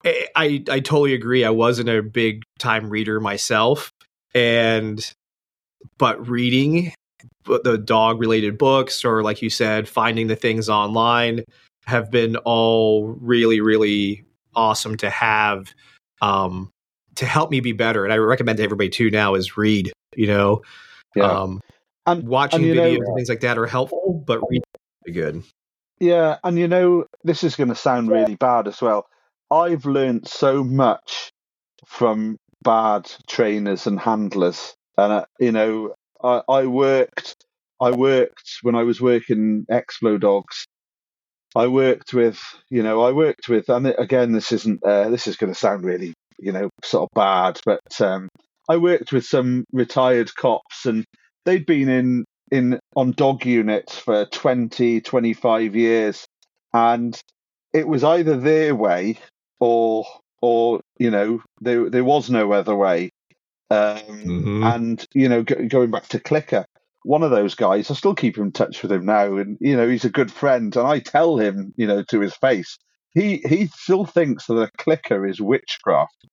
I 0.05 0.63
I 0.69 0.79
totally 0.79 1.13
agree. 1.13 1.43
I 1.43 1.49
wasn't 1.49 1.89
a 1.89 2.03
big 2.03 2.43
time 2.59 2.89
reader 2.89 3.19
myself 3.19 3.91
and 4.35 5.13
but 5.97 6.27
reading 6.27 6.93
the 7.45 7.77
dog 7.77 8.19
related 8.19 8.57
books 8.57 9.03
or 9.03 9.23
like 9.23 9.41
you 9.41 9.49
said 9.49 9.87
finding 9.87 10.27
the 10.27 10.35
things 10.35 10.69
online 10.69 11.43
have 11.85 12.09
been 12.09 12.37
all 12.37 13.07
really 13.19 13.59
really 13.59 14.23
awesome 14.55 14.95
to 14.95 15.09
have 15.09 15.73
um 16.21 16.69
to 17.15 17.25
help 17.25 17.51
me 17.51 17.59
be 17.59 17.73
better 17.73 18.03
and 18.03 18.13
I 18.13 18.17
recommend 18.17 18.57
to 18.57 18.63
everybody 18.63 18.89
too 18.89 19.11
now 19.11 19.35
is 19.35 19.57
read, 19.57 19.91
you 20.15 20.27
know. 20.27 20.61
Yeah. 21.15 21.25
Um 21.25 21.61
and 22.05 22.27
watching 22.27 22.63
and, 22.63 22.73
videos 22.73 22.97
know, 22.97 23.05
and 23.05 23.15
things 23.15 23.29
like 23.29 23.41
that 23.41 23.57
are 23.57 23.67
helpful, 23.67 24.23
but 24.25 24.39
reading 24.49 24.63
is 25.05 25.13
good. 25.13 25.43
Yeah, 25.99 26.37
and 26.43 26.57
you 26.57 26.67
know, 26.67 27.05
this 27.23 27.43
is 27.43 27.55
going 27.55 27.69
to 27.69 27.75
sound 27.75 28.09
really 28.09 28.35
bad 28.35 28.67
as 28.67 28.81
well. 28.81 29.05
I've 29.49 29.85
learned 29.85 30.27
so 30.27 30.63
much 30.63 31.31
from 31.85 32.37
bad 32.61 33.09
trainers 33.27 33.87
and 33.87 33.99
handlers, 33.99 34.75
and 34.97 35.13
uh, 35.13 35.25
you 35.39 35.51
know, 35.51 35.93
I, 36.23 36.41
I 36.47 36.65
worked, 36.65 37.35
I 37.81 37.91
worked 37.91 38.59
when 38.61 38.75
I 38.75 38.83
was 38.83 39.01
working 39.01 39.65
Explo 39.71 40.19
Dogs. 40.19 40.65
I 41.55 41.67
worked 41.67 42.13
with, 42.13 42.39
you 42.69 42.81
know, 42.81 43.01
I 43.01 43.11
worked 43.11 43.49
with, 43.49 43.69
and 43.69 43.87
again, 43.97 44.31
this 44.31 44.51
isn't, 44.51 44.83
uh, 44.83 45.09
this 45.09 45.27
is 45.27 45.37
going 45.37 45.53
to 45.53 45.59
sound 45.59 45.83
really, 45.85 46.13
you 46.39 46.51
know, 46.51 46.69
sort 46.83 47.03
of 47.03 47.09
bad, 47.13 47.59
but 47.65 48.01
um, 48.01 48.29
I 48.69 48.77
worked 48.77 49.11
with 49.11 49.25
some 49.25 49.65
retired 49.71 50.33
cops, 50.35 50.85
and 50.85 51.05
they'd 51.45 51.65
been 51.65 51.89
in 51.89 52.25
in 52.51 52.79
on 52.95 53.11
dog 53.11 53.45
units 53.45 53.97
for 53.97 54.25
20 54.25 55.01
25 55.01 55.75
years 55.75 56.25
and 56.73 57.19
it 57.73 57.87
was 57.87 58.03
either 58.03 58.37
their 58.37 58.75
way 58.75 59.17
or 59.59 60.05
or 60.41 60.79
you 60.99 61.09
know 61.09 61.41
there 61.61 61.89
there 61.89 62.03
was 62.03 62.29
no 62.29 62.51
other 62.53 62.75
way 62.75 63.09
um, 63.73 63.97
mm-hmm. 63.97 64.63
and 64.63 65.05
you 65.13 65.27
know 65.27 65.43
going 65.43 65.91
back 65.91 66.07
to 66.07 66.19
clicker 66.19 66.65
one 67.03 67.23
of 67.23 67.31
those 67.31 67.55
guys 67.55 67.89
i 67.91 67.93
still 67.93 68.15
keep 68.15 68.37
in 68.37 68.51
touch 68.51 68.81
with 68.81 68.91
him 68.91 69.05
now 69.05 69.35
and 69.37 69.57
you 69.59 69.75
know 69.75 69.89
he's 69.89 70.05
a 70.05 70.09
good 70.09 70.31
friend 70.31 70.75
and 70.75 70.87
i 70.87 70.99
tell 70.99 71.37
him 71.37 71.73
you 71.77 71.87
know 71.87 72.03
to 72.03 72.19
his 72.19 72.35
face 72.35 72.77
he 73.13 73.37
he 73.47 73.67
still 73.67 74.05
thinks 74.05 74.47
that 74.47 74.55
a 74.55 74.71
clicker 74.77 75.25
is 75.25 75.41
witchcraft 75.41 76.25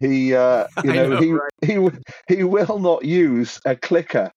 He, 0.00 0.34
uh, 0.34 0.66
you 0.84 0.92
know, 0.92 1.08
know, 1.08 1.20
he 1.20 1.32
right? 1.32 1.50
he 1.64 2.36
he 2.36 2.44
will 2.44 2.78
not 2.78 3.04
use 3.04 3.60
a 3.64 3.76
clicker. 3.76 4.30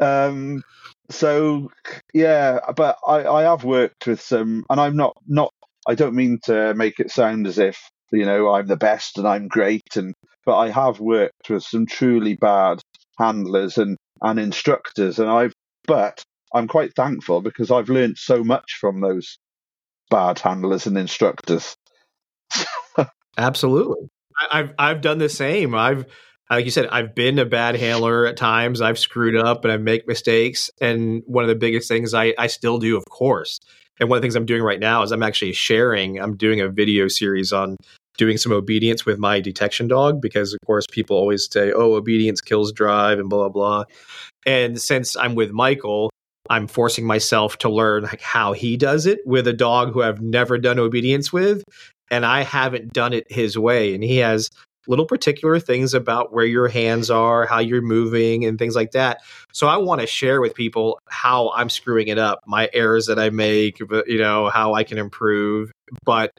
Um, 0.00 0.62
so 1.10 1.70
yeah, 2.14 2.60
but 2.76 2.98
I, 3.06 3.26
I 3.26 3.42
have 3.42 3.64
worked 3.64 4.06
with 4.06 4.20
some, 4.20 4.64
and 4.70 4.80
I'm 4.80 4.96
not 4.96 5.16
not. 5.26 5.52
I 5.86 5.94
don't 5.94 6.14
mean 6.14 6.38
to 6.44 6.74
make 6.74 6.98
it 6.98 7.10
sound 7.10 7.46
as 7.46 7.58
if 7.58 7.78
you 8.12 8.24
know 8.24 8.50
I'm 8.50 8.66
the 8.66 8.76
best 8.76 9.18
and 9.18 9.28
I'm 9.28 9.48
great, 9.48 9.96
and 9.96 10.14
but 10.46 10.56
I 10.56 10.70
have 10.70 11.00
worked 11.00 11.50
with 11.50 11.64
some 11.64 11.84
truly 11.84 12.34
bad 12.34 12.80
handlers 13.18 13.76
and 13.76 13.98
and 14.22 14.38
instructors, 14.38 15.18
and 15.18 15.28
I've 15.28 15.52
but 15.86 16.22
I'm 16.54 16.68
quite 16.68 16.94
thankful 16.94 17.42
because 17.42 17.70
I've 17.70 17.90
learned 17.90 18.16
so 18.16 18.42
much 18.42 18.78
from 18.80 19.00
those 19.00 19.38
bad 20.08 20.38
handlers 20.38 20.86
and 20.86 20.96
instructors. 20.96 21.76
Absolutely. 23.36 24.08
I, 24.38 24.60
I've 24.60 24.70
I've 24.78 25.00
done 25.02 25.18
the 25.18 25.28
same. 25.28 25.74
I've 25.74 26.06
like 26.50 26.64
you 26.64 26.70
said, 26.70 26.86
I've 26.86 27.14
been 27.14 27.38
a 27.38 27.44
bad 27.44 27.76
handler 27.76 28.26
at 28.26 28.36
times. 28.36 28.80
I've 28.80 28.98
screwed 28.98 29.36
up 29.36 29.64
and 29.64 29.72
I 29.72 29.78
make 29.78 30.06
mistakes. 30.06 30.70
And 30.80 31.22
one 31.26 31.42
of 31.42 31.48
the 31.48 31.56
biggest 31.56 31.88
things 31.88 32.14
I, 32.14 32.34
I 32.38 32.46
still 32.46 32.78
do, 32.78 32.96
of 32.96 33.04
course. 33.10 33.58
And 33.98 34.08
one 34.08 34.18
of 34.18 34.22
the 34.22 34.26
things 34.26 34.36
I'm 34.36 34.46
doing 34.46 34.62
right 34.62 34.78
now 34.78 35.02
is 35.02 35.10
I'm 35.10 35.22
actually 35.22 35.54
sharing, 35.54 36.20
I'm 36.20 36.36
doing 36.36 36.60
a 36.60 36.68
video 36.68 37.08
series 37.08 37.52
on 37.52 37.76
doing 38.16 38.36
some 38.36 38.52
obedience 38.52 39.06
with 39.06 39.18
my 39.18 39.40
detection 39.40 39.88
dog 39.88 40.20
because, 40.20 40.52
of 40.52 40.60
course, 40.66 40.86
people 40.90 41.16
always 41.16 41.48
say, 41.50 41.72
oh, 41.72 41.94
obedience 41.94 42.40
kills 42.40 42.72
drive 42.72 43.18
and 43.18 43.28
blah, 43.28 43.48
blah. 43.48 43.84
And 44.44 44.80
since 44.80 45.16
I'm 45.16 45.34
with 45.34 45.50
Michael, 45.50 46.10
I'm 46.48 46.66
forcing 46.66 47.06
myself 47.06 47.58
to 47.58 47.68
learn 47.68 48.04
like 48.04 48.20
how 48.20 48.52
he 48.52 48.76
does 48.76 49.06
it 49.06 49.20
with 49.26 49.46
a 49.48 49.52
dog 49.52 49.92
who 49.92 50.02
I've 50.02 50.20
never 50.20 50.58
done 50.58 50.78
obedience 50.78 51.32
with. 51.32 51.62
And 52.10 52.24
I 52.24 52.42
haven't 52.42 52.92
done 52.92 53.12
it 53.12 53.30
his 53.30 53.58
way. 53.58 53.94
And 53.94 54.04
he 54.04 54.18
has 54.18 54.48
little 54.86 55.06
particular 55.06 55.58
things 55.58 55.94
about 55.94 56.32
where 56.32 56.44
your 56.44 56.68
hands 56.68 57.10
are, 57.10 57.46
how 57.46 57.58
you're 57.58 57.82
moving, 57.82 58.44
and 58.44 58.58
things 58.58 58.76
like 58.76 58.92
that. 58.92 59.20
So 59.52 59.66
I 59.66 59.76
want 59.78 60.00
to 60.00 60.06
share 60.06 60.40
with 60.40 60.54
people 60.54 61.00
how 61.08 61.50
I'm 61.50 61.68
screwing 61.68 62.08
it 62.08 62.18
up, 62.18 62.40
my 62.46 62.70
errors 62.72 63.06
that 63.06 63.18
I 63.18 63.30
make, 63.30 63.80
you 63.80 64.18
know, 64.18 64.48
how 64.48 64.74
I 64.74 64.84
can 64.84 64.98
improve. 64.98 65.72
But 66.04 66.30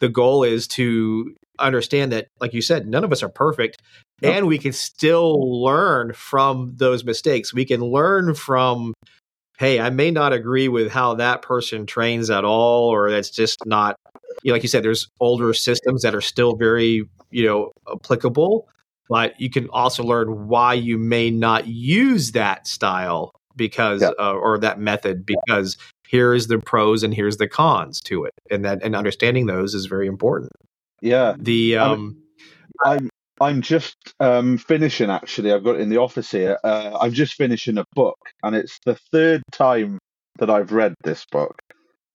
the 0.00 0.08
goal 0.08 0.44
is 0.44 0.66
to 0.68 1.34
understand 1.58 2.12
that, 2.12 2.28
like 2.40 2.54
you 2.54 2.62
said, 2.62 2.86
none 2.86 3.04
of 3.04 3.12
us 3.12 3.22
are 3.22 3.28
perfect. 3.28 3.78
And 4.22 4.46
we 4.46 4.58
can 4.58 4.72
still 4.72 5.62
learn 5.62 6.12
from 6.12 6.74
those 6.76 7.04
mistakes. 7.04 7.54
We 7.54 7.64
can 7.64 7.80
learn 7.80 8.34
from, 8.34 8.92
hey, 9.58 9.80
I 9.80 9.88
may 9.88 10.10
not 10.10 10.34
agree 10.34 10.68
with 10.68 10.90
how 10.90 11.14
that 11.14 11.40
person 11.40 11.86
trains 11.86 12.28
at 12.28 12.44
all, 12.44 12.88
or 12.90 13.10
that's 13.10 13.30
just 13.30 13.64
not 13.64 13.96
you 14.42 14.50
know, 14.50 14.54
like 14.54 14.62
you 14.62 14.68
said, 14.68 14.82
there's 14.82 15.08
older 15.20 15.52
systems 15.52 16.02
that 16.02 16.14
are 16.14 16.20
still 16.20 16.54
very, 16.56 17.08
you 17.30 17.46
know, 17.46 17.72
applicable, 17.92 18.68
but 19.08 19.38
you 19.40 19.50
can 19.50 19.68
also 19.70 20.02
learn 20.02 20.48
why 20.48 20.74
you 20.74 20.98
may 20.98 21.30
not 21.30 21.66
use 21.66 22.32
that 22.32 22.66
style 22.66 23.32
because 23.56 24.02
yeah. 24.02 24.10
uh, 24.18 24.32
or 24.32 24.58
that 24.58 24.78
method 24.78 25.26
because 25.26 25.76
here's 26.10 26.48
the 26.48 26.58
pros 26.58 27.02
and 27.04 27.14
here's 27.14 27.36
the 27.36 27.48
cons 27.48 28.00
to 28.00 28.24
it, 28.24 28.34
and 28.50 28.64
that 28.64 28.82
and 28.82 28.96
understanding 28.96 29.46
those 29.46 29.74
is 29.74 29.86
very 29.86 30.06
important. 30.06 30.50
Yeah. 31.00 31.34
The 31.38 31.76
um, 31.76 32.22
I'm 32.84 33.08
I'm 33.40 33.62
just 33.62 33.96
um, 34.18 34.58
finishing 34.58 35.10
actually. 35.10 35.52
I've 35.52 35.64
got 35.64 35.76
it 35.76 35.80
in 35.80 35.88
the 35.88 35.98
office 35.98 36.30
here. 36.30 36.58
Uh, 36.64 36.98
I'm 37.00 37.12
just 37.12 37.34
finishing 37.34 37.78
a 37.78 37.84
book, 37.94 38.18
and 38.42 38.56
it's 38.56 38.78
the 38.84 38.96
third 39.12 39.42
time 39.52 39.98
that 40.38 40.50
I've 40.50 40.72
read 40.72 40.94
this 41.04 41.24
book. 41.30 41.56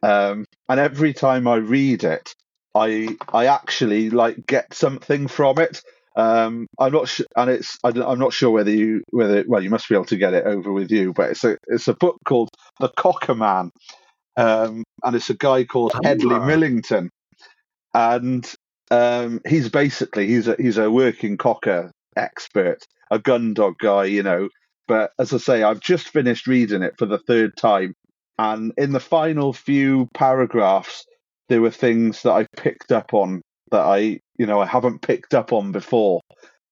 Um, 0.04 0.46
and 0.70 0.80
every 0.80 1.14
time 1.14 1.48
I 1.48 1.56
read 1.56 2.04
it, 2.04 2.36
I 2.76 3.16
I 3.32 3.46
actually 3.48 4.10
like 4.10 4.46
get 4.46 4.74
something 4.74 5.28
from 5.28 5.58
it. 5.60 5.82
Um, 6.16 6.68
I'm 6.80 6.94
not 6.94 7.10
sure, 7.10 7.26
and 7.36 7.50
it's 7.50 7.78
I 7.84 7.90
am 7.90 8.20
not 8.20 8.34
sure 8.34 8.52
whether 8.52 8.72
you 8.72 9.04
whether 9.10 9.44
well 9.48 9.62
you 9.62 9.70
must 9.70 9.90
be 9.90 9.96
able 9.96 10.06
to 10.06 10.18
get 10.18 10.34
it 10.34 10.46
over 10.46 10.72
with 10.72 10.92
you, 10.92 11.14
but 11.14 11.32
it's 11.32 11.44
a 11.44 11.58
it's 11.68 11.88
a 11.88 11.94
book 11.94 12.18
called 12.26 12.50
The 12.80 12.90
Cocker 12.90 13.36
Man, 13.36 13.72
um, 14.38 14.84
and 15.04 15.16
it's 15.16 15.30
a 15.30 15.36
guy 15.36 15.66
called 15.66 15.92
oh. 15.96 16.00
Hedley 16.04 16.40
Millington, 16.40 17.10
and 17.94 18.50
um, 18.92 19.42
he's 19.48 19.70
basically 19.70 20.28
he's 20.28 20.48
a 20.48 20.56
he's 20.58 20.78
a 20.78 20.90
working 20.90 21.38
cocker 21.38 21.92
expert, 22.16 22.84
a 23.12 23.20
gun 23.20 23.54
dog 23.54 23.76
guy, 23.80 24.06
you 24.06 24.24
know. 24.24 24.50
But 24.88 25.12
as 25.20 25.34
I 25.34 25.38
say, 25.38 25.64
I've 25.64 25.80
just 25.80 26.10
finished 26.10 26.48
reading 26.48 26.84
it 26.84 26.94
for 26.98 27.08
the 27.08 27.18
third 27.18 27.58
time, 27.58 27.94
and 28.38 28.72
in 28.78 28.92
the 28.92 29.00
final 29.00 29.52
few 29.52 30.08
paragraphs, 30.14 31.06
there 31.50 31.62
were 31.62 31.72
things 31.72 32.22
that 32.24 32.32
I 32.32 32.46
picked 32.56 32.92
up 32.92 33.14
on 33.14 33.42
that 33.72 33.82
I, 33.82 34.20
you 34.38 34.46
know, 34.46 34.62
I 34.62 34.66
haven't 34.66 35.02
picked 35.02 35.34
up 35.34 35.54
on 35.54 35.72
before. 35.72 36.22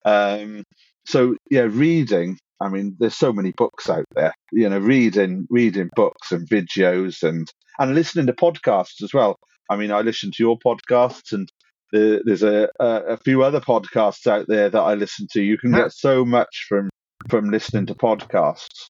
Um, 0.05 0.63
so 1.05 1.35
yeah, 1.49 1.67
reading. 1.69 2.37
I 2.61 2.69
mean, 2.69 2.95
there's 2.99 3.17
so 3.17 3.33
many 3.33 3.51
books 3.57 3.89
out 3.89 4.05
there. 4.15 4.33
You 4.51 4.69
know, 4.69 4.79
reading, 4.79 5.47
reading 5.49 5.89
books 5.95 6.31
and 6.31 6.47
videos, 6.47 7.23
and 7.23 7.47
and 7.79 7.95
listening 7.95 8.27
to 8.27 8.33
podcasts 8.33 9.01
as 9.03 9.13
well. 9.13 9.37
I 9.69 9.75
mean, 9.75 9.91
I 9.91 10.01
listen 10.01 10.31
to 10.31 10.43
your 10.43 10.57
podcasts, 10.59 11.31
and 11.31 11.49
there's 11.91 12.43
a, 12.43 12.69
a 12.79 13.17
few 13.17 13.43
other 13.43 13.59
podcasts 13.59 14.27
out 14.27 14.45
there 14.47 14.69
that 14.69 14.79
I 14.79 14.93
listen 14.93 15.27
to. 15.31 15.41
You 15.41 15.57
can 15.57 15.71
get 15.71 15.91
so 15.93 16.25
much 16.25 16.65
from 16.67 16.89
from 17.29 17.49
listening 17.49 17.85
to 17.87 17.95
podcasts. 17.95 18.87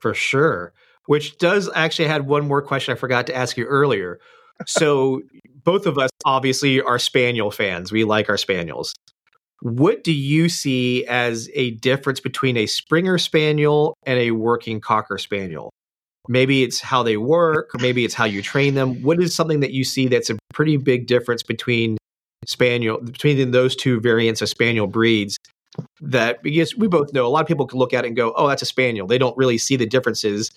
For 0.00 0.14
sure 0.14 0.72
which 1.06 1.38
does 1.38 1.70
actually 1.74 2.08
had 2.08 2.26
one 2.26 2.46
more 2.46 2.62
question 2.62 2.92
I 2.92 2.98
forgot 2.98 3.26
to 3.26 3.36
ask 3.36 3.56
you 3.56 3.64
earlier. 3.64 4.20
So 4.66 5.22
both 5.64 5.86
of 5.86 5.98
us 5.98 6.10
obviously 6.24 6.80
are 6.80 6.98
spaniel 6.98 7.50
fans. 7.50 7.90
We 7.90 8.04
like 8.04 8.28
our 8.28 8.36
spaniels. 8.36 8.94
What 9.60 10.04
do 10.04 10.12
you 10.12 10.50
see 10.50 11.06
as 11.06 11.48
a 11.54 11.70
difference 11.72 12.20
between 12.20 12.56
a 12.58 12.66
Springer 12.66 13.16
Spaniel 13.16 13.96
and 14.04 14.18
a 14.18 14.32
working 14.32 14.78
Cocker 14.78 15.16
Spaniel? 15.16 15.70
Maybe 16.28 16.62
it's 16.62 16.80
how 16.80 17.02
they 17.02 17.16
work, 17.16 17.70
maybe 17.80 18.04
it's 18.04 18.14
how 18.14 18.24
you 18.24 18.42
train 18.42 18.74
them. 18.74 19.02
What 19.02 19.22
is 19.22 19.34
something 19.34 19.60
that 19.60 19.72
you 19.72 19.84
see 19.84 20.06
that's 20.08 20.28
a 20.28 20.36
pretty 20.52 20.76
big 20.76 21.06
difference 21.06 21.42
between 21.42 21.96
Spaniel, 22.46 22.98
between 23.00 23.50
those 23.52 23.74
two 23.74 24.00
variants 24.00 24.42
of 24.42 24.50
Spaniel 24.50 24.86
breeds? 24.86 25.38
That 26.00 26.42
because 26.42 26.76
we 26.76 26.86
both 26.86 27.12
know 27.12 27.26
a 27.26 27.28
lot 27.28 27.40
of 27.40 27.48
people 27.48 27.66
can 27.66 27.78
look 27.78 27.92
at 27.92 28.04
it 28.04 28.08
and 28.08 28.16
go, 28.16 28.32
"Oh, 28.36 28.46
that's 28.46 28.62
a 28.62 28.66
Spaniel." 28.66 29.06
They 29.06 29.18
don't 29.18 29.36
really 29.36 29.58
see 29.58 29.76
the 29.76 29.86
differences 29.86 30.50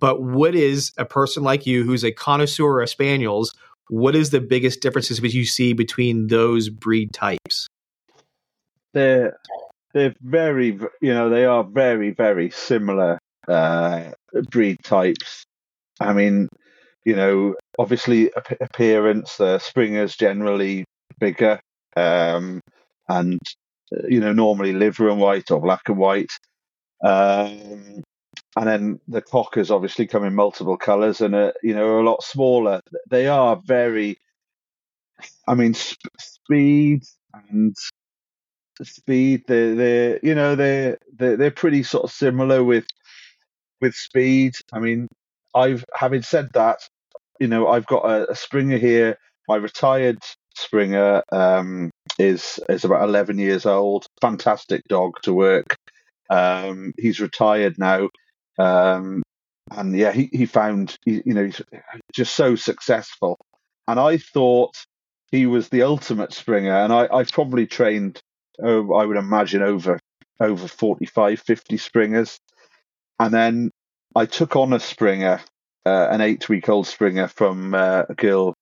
but 0.00 0.22
what 0.22 0.54
is 0.54 0.92
a 0.96 1.04
person 1.04 1.42
like 1.42 1.66
you 1.66 1.84
who's 1.84 2.02
a 2.02 2.10
connoisseur 2.10 2.80
of 2.80 2.88
spaniels? 2.88 3.54
What 3.88 4.16
is 4.16 4.30
the 4.30 4.40
biggest 4.40 4.80
differences 4.80 5.20
that 5.20 5.34
you 5.34 5.44
see 5.44 5.72
between 5.72 6.28
those 6.28 6.68
breed 6.68 7.12
types? 7.12 7.66
They're 8.94 9.36
they're 9.92 10.14
very 10.22 10.78
you 11.00 11.14
know 11.14 11.28
they 11.28 11.44
are 11.44 11.64
very 11.64 12.10
very 12.10 12.50
similar 12.50 13.18
uh, 13.46 14.12
breed 14.50 14.78
types. 14.82 15.44
I 16.00 16.12
mean, 16.12 16.48
you 17.04 17.14
know, 17.14 17.54
obviously 17.78 18.30
appearance, 18.60 19.36
The 19.36 19.46
uh, 19.46 19.58
Springers 19.58 20.16
generally 20.16 20.84
bigger, 21.18 21.60
um, 21.96 22.60
and 23.08 23.38
uh, 23.92 24.06
you 24.08 24.20
know 24.20 24.32
normally 24.32 24.72
liver 24.72 25.08
and 25.08 25.20
white 25.20 25.50
or 25.50 25.60
black 25.60 25.82
and 25.88 25.98
white. 25.98 26.32
Um, 27.04 28.02
and 28.56 28.66
then 28.66 29.00
the 29.08 29.22
cockers 29.22 29.70
obviously 29.70 30.06
come 30.06 30.24
in 30.24 30.34
multiple 30.34 30.76
colours 30.76 31.20
and 31.20 31.34
are, 31.34 31.54
you 31.62 31.74
know 31.74 31.86
are 31.86 32.00
a 32.00 32.04
lot 32.04 32.22
smaller. 32.22 32.80
They 33.08 33.28
are 33.28 33.56
very, 33.64 34.18
I 35.46 35.54
mean, 35.54 35.74
sp- 35.74 36.12
speed 36.18 37.02
and 37.50 37.76
speed. 38.82 39.44
They're, 39.46 39.74
they're 39.74 40.20
you 40.22 40.34
know 40.34 40.54
they're, 40.56 40.98
they're 41.16 41.36
they're 41.36 41.50
pretty 41.50 41.82
sort 41.82 42.04
of 42.04 42.12
similar 42.12 42.64
with 42.64 42.86
with 43.80 43.94
speed. 43.94 44.54
I 44.72 44.80
mean, 44.80 45.08
I've 45.54 45.84
having 45.94 46.22
said 46.22 46.50
that, 46.54 46.80
you 47.40 47.48
know, 47.48 47.68
I've 47.68 47.86
got 47.86 48.04
a, 48.04 48.30
a 48.32 48.34
Springer 48.36 48.78
here. 48.78 49.18
My 49.48 49.56
retired 49.56 50.18
Springer 50.56 51.22
um, 51.32 51.90
is 52.18 52.60
is 52.68 52.84
about 52.84 53.04
eleven 53.08 53.38
years 53.38 53.66
old. 53.66 54.06
Fantastic 54.20 54.82
dog 54.88 55.14
to 55.22 55.34
work. 55.34 55.76
Um, 56.30 56.92
he's 56.98 57.20
retired 57.20 57.78
now. 57.78 58.08
Um, 58.60 59.22
and 59.70 59.96
yeah, 59.96 60.12
he, 60.12 60.28
he 60.32 60.46
found, 60.46 60.96
you 61.06 61.22
know, 61.26 61.50
just 62.12 62.34
so 62.34 62.56
successful. 62.56 63.38
And 63.86 63.98
I 63.98 64.18
thought 64.18 64.74
he 65.30 65.46
was 65.46 65.68
the 65.68 65.82
ultimate 65.82 66.32
Springer. 66.32 66.74
And 66.74 66.92
I, 66.92 67.08
I 67.12 67.24
probably 67.24 67.66
trained, 67.66 68.20
oh, 68.62 68.92
I 68.94 69.04
would 69.04 69.16
imagine, 69.16 69.62
over 69.62 69.98
over 70.40 70.66
45, 70.66 71.40
50 71.40 71.76
Springers. 71.76 72.38
And 73.18 73.32
then 73.32 73.70
I 74.16 74.26
took 74.26 74.56
on 74.56 74.72
a 74.72 74.80
Springer, 74.80 75.40
uh, 75.86 76.08
an 76.10 76.20
eight 76.20 76.48
week 76.48 76.68
old 76.68 76.86
Springer 76.86 77.28
from 77.28 77.74
uh, 77.74 78.04
a 78.08 78.14
girl, 78.14 78.54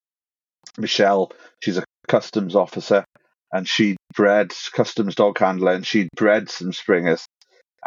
Michelle. 0.77 1.33
She's 1.63 1.79
a 1.79 1.85
customs 2.09 2.57
officer 2.57 3.05
and 3.53 3.67
she'd 3.69 3.97
bred 4.15 4.53
customs 4.73 5.15
dog 5.15 5.39
handler 5.39 5.73
and 5.73 5.87
she'd 5.87 6.09
bred 6.17 6.51
some 6.51 6.73
Springers 6.73 7.27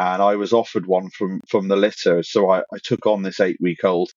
and 0.01 0.21
I 0.21 0.35
was 0.35 0.51
offered 0.51 0.87
one 0.87 1.09
from 1.11 1.41
from 1.47 1.67
the 1.67 1.75
litter, 1.75 2.23
so 2.23 2.49
I, 2.49 2.59
I 2.73 2.77
took 2.83 3.05
on 3.05 3.21
this 3.21 3.39
eight 3.39 3.57
week 3.61 3.83
old. 3.83 4.11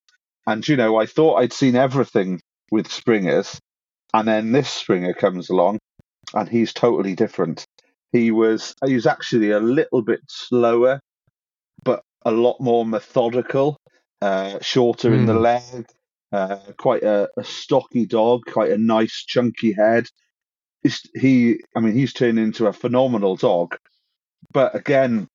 And 0.46 0.66
you 0.66 0.76
know, 0.76 0.96
I 0.96 1.06
thought 1.06 1.36
I'd 1.36 1.52
seen 1.52 1.76
everything 1.76 2.40
with 2.70 2.90
springers, 2.90 3.60
and 4.14 4.26
then 4.26 4.52
this 4.52 4.70
springer 4.70 5.12
comes 5.12 5.50
along, 5.50 5.78
and 6.32 6.48
he's 6.48 6.72
totally 6.72 7.14
different. 7.14 7.66
He 8.12 8.30
was 8.30 8.74
he 8.86 8.94
was 8.94 9.06
actually 9.06 9.50
a 9.50 9.60
little 9.60 10.00
bit 10.00 10.20
slower, 10.26 11.00
but 11.84 12.00
a 12.24 12.30
lot 12.30 12.60
more 12.60 12.86
methodical, 12.86 13.76
uh, 14.22 14.60
shorter 14.60 15.10
mm. 15.10 15.18
in 15.18 15.26
the 15.26 15.34
hmm. 15.34 15.40
leg, 15.40 15.86
uh, 16.32 16.58
quite 16.78 17.02
a, 17.02 17.28
a, 17.36 17.44
stocky 17.44 18.06
dog, 18.06 18.40
quite 18.46 18.70
a 18.70 18.78
nice 18.78 19.24
chunky 19.26 19.72
head. 19.72 20.06
he, 21.14 21.60
I 21.76 21.80
mean, 21.80 21.92
he's 21.92 22.14
turned 22.14 22.38
into 22.38 22.66
a 22.66 22.72
phenomenal 22.72 23.36
dog. 23.36 23.76
But 24.50 24.74
again, 24.74 25.28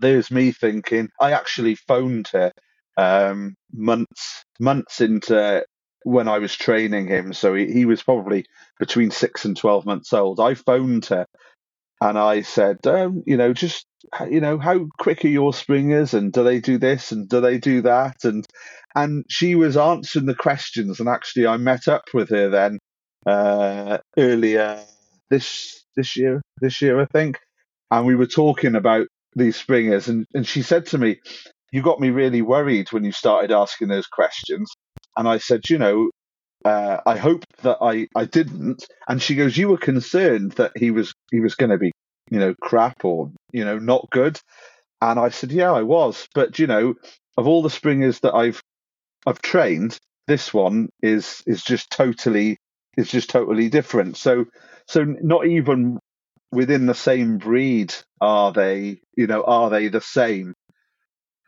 there's 0.00 0.30
me 0.30 0.52
thinking. 0.52 1.08
I 1.20 1.32
actually 1.32 1.76
phoned 1.76 2.28
her 2.32 2.52
um, 2.96 3.54
months 3.72 4.44
months 4.60 5.00
into 5.00 5.64
when 6.04 6.28
I 6.28 6.38
was 6.38 6.54
training 6.54 7.08
him. 7.08 7.32
So 7.32 7.54
he, 7.54 7.72
he 7.72 7.84
was 7.86 8.02
probably 8.02 8.44
between 8.78 9.10
six 9.10 9.44
and 9.44 9.56
twelve 9.56 9.86
months 9.86 10.12
old. 10.12 10.40
I 10.40 10.54
phoned 10.54 11.06
her 11.06 11.26
and 12.00 12.18
I 12.18 12.42
said, 12.42 12.86
um, 12.86 13.22
you 13.26 13.36
know, 13.36 13.52
just 13.52 13.86
you 14.28 14.40
know, 14.40 14.58
how 14.58 14.86
quick 14.98 15.24
are 15.24 15.28
your 15.28 15.54
springers, 15.54 16.14
and 16.14 16.32
do 16.32 16.44
they 16.44 16.60
do 16.60 16.78
this, 16.78 17.12
and 17.12 17.28
do 17.28 17.40
they 17.40 17.58
do 17.58 17.82
that, 17.82 18.24
and 18.24 18.46
and 18.94 19.24
she 19.28 19.54
was 19.54 19.76
answering 19.76 20.26
the 20.26 20.34
questions, 20.34 21.00
and 21.00 21.08
actually, 21.08 21.46
I 21.46 21.56
met 21.56 21.88
up 21.88 22.04
with 22.12 22.28
her 22.30 22.50
then 22.50 22.78
uh, 23.26 23.98
earlier 24.18 24.80
this 25.30 25.84
this 25.96 26.16
year, 26.16 26.42
this 26.60 26.82
year 26.82 27.00
I 27.00 27.06
think, 27.06 27.38
and 27.90 28.06
we 28.06 28.16
were 28.16 28.26
talking 28.26 28.74
about 28.74 29.06
these 29.36 29.56
springers, 29.56 30.08
and 30.08 30.26
and 30.34 30.46
she 30.46 30.62
said 30.62 30.86
to 30.86 30.98
me, 30.98 31.18
"You 31.72 31.82
got 31.82 32.00
me 32.00 32.10
really 32.10 32.42
worried 32.42 32.92
when 32.92 33.04
you 33.04 33.12
started 33.12 33.52
asking 33.52 33.88
those 33.88 34.06
questions," 34.06 34.70
and 35.16 35.28
I 35.28 35.38
said, 35.38 35.62
you 35.70 35.78
know, 35.78 36.10
uh, 36.64 36.98
I 37.06 37.16
hope 37.16 37.44
that 37.62 37.78
I, 37.80 38.08
I 38.16 38.24
didn't. 38.24 38.86
And 39.08 39.20
she 39.22 39.34
goes, 39.34 39.56
you 39.56 39.68
were 39.68 39.78
concerned 39.78 40.52
that 40.52 40.72
he 40.76 40.90
was 40.90 41.12
he 41.30 41.40
was 41.40 41.54
going 41.54 41.70
to 41.70 41.78
be, 41.78 41.92
you 42.30 42.38
know, 42.38 42.54
crap 42.60 43.04
or 43.04 43.30
you 43.52 43.64
know 43.64 43.78
not 43.78 44.08
good. 44.10 44.40
And 45.02 45.20
I 45.20 45.30
said, 45.30 45.52
yeah, 45.52 45.72
I 45.72 45.82
was. 45.82 46.28
But 46.34 46.58
you 46.58 46.66
know, 46.66 46.94
of 47.36 47.46
all 47.46 47.62
the 47.62 47.70
springers 47.70 48.20
that 48.20 48.34
I've 48.34 48.62
I've 49.26 49.42
trained, 49.42 49.98
this 50.26 50.54
one 50.54 50.88
is 51.02 51.42
is 51.46 51.62
just 51.62 51.90
totally 51.90 52.58
is 52.96 53.10
just 53.10 53.30
totally 53.30 53.68
different. 53.68 54.16
So 54.16 54.46
so 54.88 55.04
not 55.04 55.46
even 55.46 55.98
within 56.54 56.86
the 56.86 56.94
same 56.94 57.38
breed 57.38 57.94
are 58.20 58.52
they, 58.52 59.00
you 59.16 59.26
know, 59.26 59.42
are 59.42 59.70
they 59.70 59.88
the 59.88 60.00
same? 60.00 60.54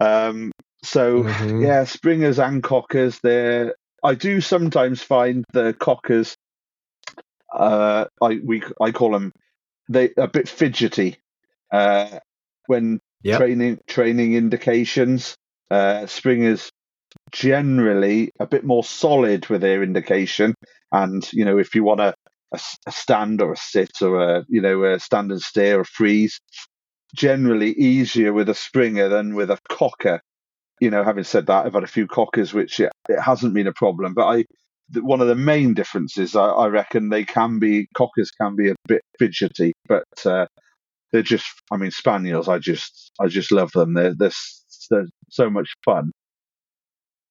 Um, 0.01 0.53
so 0.83 1.23
mm-hmm. 1.23 1.63
yeah, 1.63 1.85
springers 1.85 2.39
and 2.39 2.63
cockers, 2.63 3.19
they're 3.21 3.75
I 4.03 4.15
do 4.15 4.41
sometimes 4.41 5.03
find 5.03 5.45
the 5.53 5.73
cockers. 5.73 6.37
Uh, 7.53 8.07
I 8.23 8.41
we 8.45 8.63
I 8.81 8.91
call 8.93 9.13
them 9.13 9.33
they 9.89 10.11
a 10.17 10.29
bit 10.29 10.49
fidgety 10.49 11.17
uh, 11.73 12.19
when 12.67 13.01
yep. 13.23 13.39
training 13.39 13.81
training 13.87 14.35
indications. 14.35 15.37
Uh, 15.71 16.07
springers 16.07 16.71
generally 17.33 18.31
a 18.39 18.47
bit 18.47 18.65
more 18.65 18.85
solid 18.85 19.49
with 19.49 19.61
their 19.61 19.83
indication, 19.83 20.55
and 20.93 21.29
you 21.33 21.45
know 21.45 21.59
if 21.59 21.75
you 21.75 21.83
want 21.83 22.01
a, 22.01 22.15
a, 22.57 22.61
a 22.89 22.93
stand 22.93 23.41
or 23.41 23.53
a 23.53 23.57
sit 23.57 24.03
or 24.03 24.21
a 24.21 24.45
you 24.49 24.61
know 24.61 24.85
a 24.85 25.01
stand 25.01 25.31
and 25.33 25.41
stare 25.41 25.81
or 25.81 25.85
freeze, 25.85 26.41
generally 27.15 27.73
easier 27.73 28.33
with 28.33 28.49
a 28.49 28.55
springer 28.55 29.09
than 29.09 29.35
with 29.35 29.51
a 29.51 29.59
cocker 29.69 30.21
you 30.81 30.91
know, 30.91 31.03
having 31.03 31.25
said 31.25 31.47
that, 31.47 31.67
I've 31.67 31.75
had 31.75 31.85
a 31.85 31.89
few 31.89 32.07
cockers 32.07 32.53
which 32.53 32.81
it, 32.81 32.93
it 33.09 33.21
hasn't 33.21 33.55
been 33.55 33.67
a 33.67 33.73
problem. 33.73 34.15
But 34.15 34.27
I, 34.27 34.45
one 35.01 35.21
of 35.21 35.29
the 35.29 35.35
main 35.35 35.75
differences, 35.75 36.37
I, 36.37 36.47
I, 36.47 36.67
reckon, 36.69 37.09
they 37.09 37.25
can 37.25 37.59
be 37.59 37.89
cockers 37.95 38.31
can 38.31 38.57
be 38.57 38.71
a 38.71 38.77
bit 38.87 39.03
fidgety, 39.19 39.73
but 39.89 40.05
uh, 40.25 40.47
they're 41.13 41.23
just. 41.23 41.47
I 41.71 41.77
mean, 41.77 41.91
spaniels. 41.91 42.49
I 42.49 42.59
just, 42.59 43.13
I 43.21 43.29
just 43.29 43.53
love 43.53 43.73
them. 43.73 43.95
They're 43.95 44.15
they're, 44.15 44.31
they're 44.91 45.07
so 45.31 45.51
much 45.51 45.73
fun. 45.85 46.13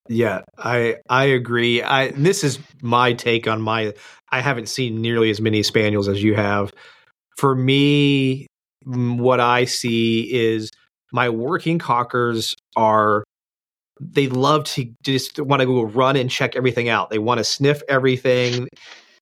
Yeah, 0.07 0.41
I 0.57 0.97
I 1.09 1.25
agree. 1.25 1.81
I 1.81 2.11
this 2.11 2.43
is 2.43 2.59
my 2.81 3.13
take 3.13 3.47
on 3.47 3.61
my. 3.61 3.93
I 4.31 4.41
haven't 4.41 4.69
seen 4.69 5.01
nearly 5.01 5.29
as 5.29 5.41
many 5.41 5.63
spaniels 5.63 6.07
as 6.07 6.21
you 6.21 6.35
have. 6.35 6.71
For 7.37 7.55
me, 7.55 8.47
what 8.85 9.39
I 9.39 9.65
see 9.65 10.31
is 10.31 10.69
my 11.11 11.29
working 11.29 11.79
cockers 11.79 12.55
are 12.75 13.23
they 13.99 14.27
love 14.27 14.65
to 14.65 14.91
just 15.03 15.39
want 15.39 15.61
to 15.61 15.65
go 15.65 15.83
run 15.83 16.17
and 16.17 16.29
check 16.29 16.55
everything 16.55 16.89
out. 16.89 17.09
They 17.09 17.19
want 17.19 17.39
to 17.39 17.43
sniff 17.43 17.81
everything. 17.87 18.67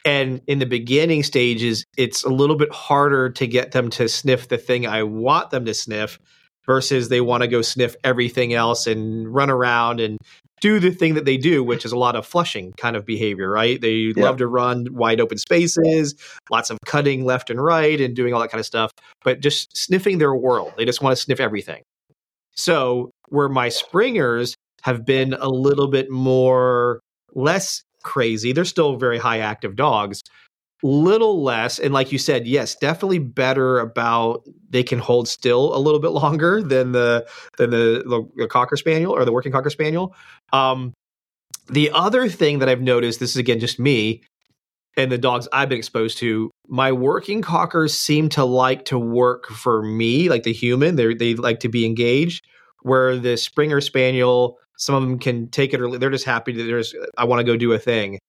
And 0.06 0.42
in 0.48 0.60
the 0.60 0.66
beginning 0.66 1.24
stages, 1.24 1.86
it's 1.98 2.24
a 2.24 2.30
little 2.30 2.58
bit 2.58 2.74
harder 2.74 3.30
to 3.32 3.48
get 3.48 3.72
them 3.72 3.90
to 3.92 4.10
sniff 4.10 4.50
the 4.50 4.58
thing 4.58 4.86
I 4.86 5.04
want 5.04 5.52
them 5.52 5.66
to 5.66 5.74
sniff 5.74 6.20
versus 6.66 7.10
they 7.10 7.22
want 7.22 7.44
to 7.44 7.48
go 7.48 7.62
sniff 7.62 7.96
everything 8.04 8.54
else 8.54 8.88
and 8.88 9.34
run 9.34 9.50
around 9.50 10.00
and 10.00 10.18
do 10.64 10.80
the 10.80 10.92
thing 10.92 11.14
that 11.16 11.26
they 11.26 11.36
do, 11.36 11.62
which 11.62 11.84
is 11.84 11.92
a 11.92 11.98
lot 11.98 12.16
of 12.16 12.26
flushing 12.26 12.72
kind 12.78 12.96
of 12.96 13.06
behavior, 13.06 13.50
right? 13.52 13.82
They 13.82 14.14
yeah. 14.16 14.24
love 14.24 14.38
to 14.38 14.48
run 14.48 14.88
wide 14.92 15.20
open 15.20 15.38
spaces, 15.38 16.16
lots 16.50 16.70
of 16.70 16.78
cutting 16.86 17.26
left 17.26 17.50
and 17.50 17.62
right 17.62 18.00
and 18.00 18.16
doing 18.16 18.34
all 18.34 18.40
that 18.40 18.50
kind 18.50 18.62
of 18.62 18.66
stuff, 18.66 18.94
but 19.26 19.42
just 19.42 19.76
sniffing 19.76 20.20
their 20.20 20.34
world. 20.34 20.72
They 20.78 20.86
just 20.86 21.02
want 21.02 21.18
to 21.18 21.22
sniff 21.22 21.42
everything. 21.42 21.84
So, 22.56 23.12
where 23.28 23.50
my 23.50 23.68
springers 23.68 24.56
have 24.84 25.06
been 25.06 25.34
a 25.34 25.50
little 25.50 25.90
bit 25.90 26.10
more 26.10 27.02
less 27.34 27.84
crazy. 28.04 28.54
They're 28.54 28.64
still 28.64 28.96
very 28.96 29.18
high 29.18 29.40
active 29.40 29.76
dogs. 29.76 30.22
Little 30.86 31.42
less, 31.42 31.80
and 31.80 31.94
like 31.94 32.12
you 32.12 32.18
said, 32.18 32.46
yes, 32.46 32.76
definitely 32.76 33.20
better 33.20 33.80
about 33.80 34.44
they 34.70 34.84
can 34.84 35.00
hold 35.00 35.30
still 35.30 35.76
a 35.76 35.80
little 35.80 36.00
bit 36.00 36.10
longer 36.12 36.62
than 36.62 36.92
the 36.92 37.26
than 37.58 37.70
the, 37.70 38.04
the, 38.06 38.30
the 38.36 38.48
cocker 38.48 38.76
spaniel 38.76 39.14
or 39.14 39.24
the 39.26 39.32
working 39.32 39.52
cocker 39.52 39.70
spaniel. 39.70 40.14
Um, 40.52 40.94
the 41.70 41.90
other 41.92 42.28
thing 42.28 42.60
that 42.60 42.68
I've 42.68 42.82
noticed, 42.82 43.22
this 43.22 43.32
is 43.32 43.38
again 43.38 43.60
just 43.60 43.80
me, 43.80 44.24
and 44.98 45.12
the 45.12 45.18
dogs 45.18 45.48
I've 45.54 45.70
been 45.70 45.78
exposed 45.78 46.18
to, 46.18 46.52
my 46.68 46.92
working 46.92 47.42
cockers 47.42 47.94
seem 47.94 48.28
to 48.30 48.44
like 48.44 48.86
to 48.86 49.00
work 49.00 49.48
for 49.48 49.82
me, 49.82 50.28
like 50.28 50.44
the 50.44 50.54
human. 50.54 50.98
They 50.98 51.14
they 51.14 51.36
like 51.36 51.62
to 51.62 51.70
be 51.70 51.86
engaged. 51.86 52.46
Where 52.82 53.16
the 53.18 53.38
Springer 53.38 53.80
Spaniel 53.80 54.60
some 54.78 54.96
of 54.96 55.02
them 55.04 55.20
can 55.20 55.48
take 55.48 55.74
it 55.74 55.82
or 55.82 55.98
they're 55.98 56.10
just 56.10 56.26
happy 56.26 56.52
that 56.52 56.64
there's 56.64 56.94
I 57.18 57.26
want 57.26 57.40
to 57.40 57.44
go 57.44 57.56
do 57.56 57.72
a 57.74 57.80
thing. 57.80 58.20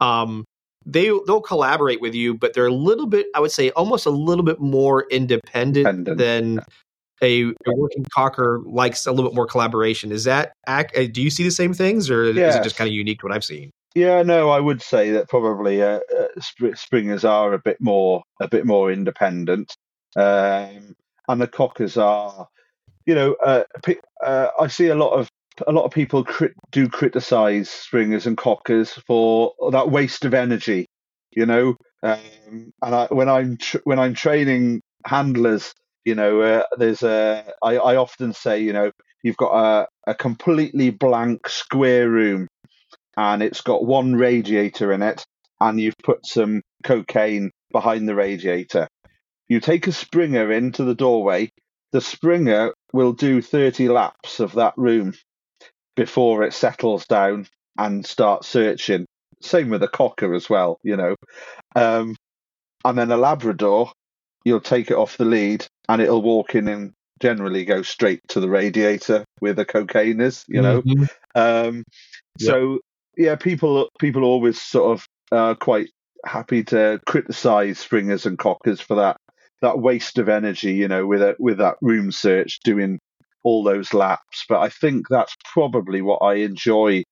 Um, 0.00 0.44
they 0.86 1.10
they'll 1.26 1.40
collaborate 1.40 2.00
with 2.00 2.14
you, 2.14 2.34
but 2.34 2.54
they're 2.54 2.66
a 2.66 2.72
little 2.72 3.06
bit, 3.06 3.26
I 3.34 3.40
would 3.40 3.50
say, 3.50 3.70
almost 3.70 4.06
a 4.06 4.10
little 4.10 4.44
bit 4.44 4.60
more 4.60 5.06
independent, 5.10 5.86
independent. 5.86 6.18
than 6.18 6.60
a, 7.22 7.42
a, 7.42 7.74
working 7.76 8.04
cocker 8.14 8.60
likes 8.64 9.04
a 9.06 9.12
little 9.12 9.30
bit 9.30 9.34
more 9.34 9.46
collaboration. 9.46 10.12
Is 10.12 10.24
that 10.24 10.52
uh, 10.66 10.84
do 11.10 11.22
you 11.22 11.30
see 11.30 11.42
the 11.42 11.50
same 11.50 11.74
things, 11.74 12.08
or 12.08 12.30
yes. 12.30 12.54
is 12.54 12.60
it 12.60 12.62
just 12.62 12.76
kind 12.76 12.88
of 12.88 12.94
unique 12.94 13.18
to 13.20 13.26
what 13.26 13.34
I've 13.34 13.44
seen? 13.44 13.70
Yeah, 13.94 14.22
no, 14.22 14.50
I 14.50 14.60
would 14.60 14.82
say 14.82 15.10
that 15.12 15.28
probably 15.28 15.82
uh, 15.82 16.00
uh, 16.16 16.74
springers 16.74 17.24
are 17.24 17.52
a 17.52 17.58
bit 17.58 17.78
more 17.80 18.22
a 18.40 18.48
bit 18.48 18.64
more 18.64 18.92
independent, 18.92 19.74
um, 20.14 20.94
and 21.28 21.40
the 21.40 21.48
cockers 21.48 21.96
are, 21.96 22.46
you 23.06 23.14
know, 23.14 23.34
uh, 23.44 23.64
uh 24.24 24.48
I 24.60 24.66
see 24.68 24.88
a 24.88 24.94
lot 24.94 25.14
of 25.14 25.30
a 25.66 25.72
lot 25.72 25.84
of 25.84 25.90
people 25.90 26.26
do 26.72 26.88
criticize 26.88 27.70
springers 27.70 28.26
and 28.26 28.36
cockers 28.36 28.92
for 29.06 29.52
that 29.72 29.90
waste 29.90 30.24
of 30.24 30.34
energy, 30.34 30.86
you 31.30 31.46
know. 31.46 31.76
Um, 32.02 32.72
and 32.82 32.94
I, 32.94 33.06
when 33.06 33.28
I'm 33.28 33.56
tr- 33.56 33.84
when 33.84 33.98
I'm 33.98 34.14
training 34.14 34.82
handlers, 35.04 35.72
you 36.04 36.14
know, 36.14 36.40
uh, 36.40 36.62
there's 36.78 37.02
a 37.02 37.44
I, 37.62 37.76
I 37.76 37.96
often 37.96 38.32
say, 38.32 38.60
you 38.60 38.72
know, 38.72 38.90
you've 39.22 39.36
got 39.36 39.52
a, 39.54 39.88
a 40.08 40.14
completely 40.14 40.90
blank 40.90 41.48
square 41.48 42.08
room, 42.08 42.48
and 43.16 43.42
it's 43.42 43.62
got 43.62 43.84
one 43.84 44.14
radiator 44.14 44.92
in 44.92 45.02
it, 45.02 45.24
and 45.60 45.80
you've 45.80 45.98
put 46.02 46.26
some 46.26 46.62
cocaine 46.84 47.50
behind 47.72 48.08
the 48.08 48.14
radiator. 48.14 48.88
You 49.48 49.60
take 49.60 49.86
a 49.86 49.92
springer 49.92 50.52
into 50.52 50.84
the 50.84 50.94
doorway. 50.94 51.50
The 51.92 52.00
springer 52.00 52.74
will 52.92 53.12
do 53.12 53.40
30 53.40 53.88
laps 53.88 54.40
of 54.40 54.54
that 54.54 54.74
room 54.76 55.14
before 55.96 56.42
it 56.44 56.52
settles 56.52 57.06
down 57.06 57.46
and 57.76 58.06
starts 58.06 58.46
searching. 58.46 59.06
Same 59.42 59.70
with 59.70 59.82
a 59.82 59.88
cocker 59.88 60.34
as 60.34 60.48
well, 60.48 60.78
you 60.82 60.96
know. 60.96 61.16
Um, 61.74 62.16
and 62.84 62.96
then 62.96 63.10
a 63.10 63.16
Labrador, 63.16 63.90
you'll 64.44 64.60
take 64.60 64.90
it 64.90 64.96
off 64.96 65.16
the 65.16 65.24
lead 65.24 65.66
and 65.88 66.00
it'll 66.00 66.22
walk 66.22 66.54
in 66.54 66.68
and 66.68 66.92
generally 67.20 67.64
go 67.64 67.82
straight 67.82 68.20
to 68.28 68.40
the 68.40 68.48
radiator 68.48 69.24
where 69.40 69.54
the 69.54 69.64
cocaine 69.64 70.20
is, 70.20 70.44
you 70.48 70.62
know. 70.62 70.82
Mm-hmm. 70.82 71.04
Um. 71.34 71.84
So 72.38 72.80
yeah, 73.16 73.36
people 73.36 73.88
people 73.98 74.24
always 74.24 74.60
sort 74.60 74.92
of 74.92 75.06
uh, 75.32 75.54
quite 75.54 75.88
happy 76.24 76.64
to 76.64 77.00
criticize 77.06 77.78
springers 77.78 78.26
and 78.26 78.38
cockers 78.38 78.80
for 78.80 78.96
that 78.96 79.16
that 79.62 79.78
waste 79.78 80.18
of 80.18 80.28
energy, 80.28 80.74
you 80.74 80.88
know, 80.88 81.06
with 81.06 81.22
a, 81.22 81.34
with 81.38 81.58
that 81.58 81.76
room 81.80 82.12
search 82.12 82.60
doing 82.62 82.98
all 83.46 83.62
those 83.62 83.94
laps. 83.94 84.44
But 84.48 84.60
I 84.60 84.68
think 84.68 85.06
that's 85.08 85.34
probably 85.52 86.02
what 86.02 86.18
I 86.18 86.34
enjoy, 86.34 87.04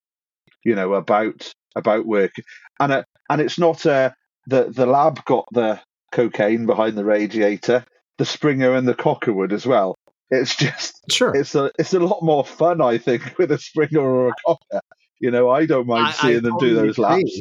you 0.65 0.75
know, 0.75 0.95
about 0.95 1.53
about 1.77 2.07
work. 2.07 2.33
And 2.81 2.93
uh, 2.93 3.05
and 3.31 3.41
it's 3.41 3.59
not 3.59 3.87
uh, 3.87 4.11
the 4.49 4.65
the 4.65 4.85
lab 4.85 5.25
got 5.25 5.47
the 5.53 5.81
cocaine 6.13 6.67
behind 6.67 6.99
the 6.99 7.05
radiator. 7.05 7.85
The 8.19 8.25
Springer 8.25 8.75
and 8.75 8.87
the 8.87 8.95
Cocker 8.95 9.33
would 9.33 9.53
as 9.53 9.65
well. 9.65 9.95
It's 10.31 10.57
just 10.57 11.01
sure. 11.11 11.35
It's 11.35 11.55
a 11.55 11.71
it's 11.79 11.95
a 11.95 12.01
lot 12.01 12.23
more 12.23 12.45
fun, 12.45 12.81
I 12.81 12.99
think, 12.99 13.39
with 13.39 13.53
a 13.53 13.59
Springer 13.59 14.01
or 14.01 14.29
a 14.29 14.33
Cocker. 14.45 14.81
You 15.21 15.31
know, 15.31 15.51
I 15.51 15.67
don't 15.67 15.87
mind 15.87 16.09
I- 16.09 16.13
seeing 16.13 16.37
I 16.39 16.41
them 16.41 16.53
totally 16.55 16.71
do 16.71 16.75
those 16.77 16.99
laps. 16.99 17.41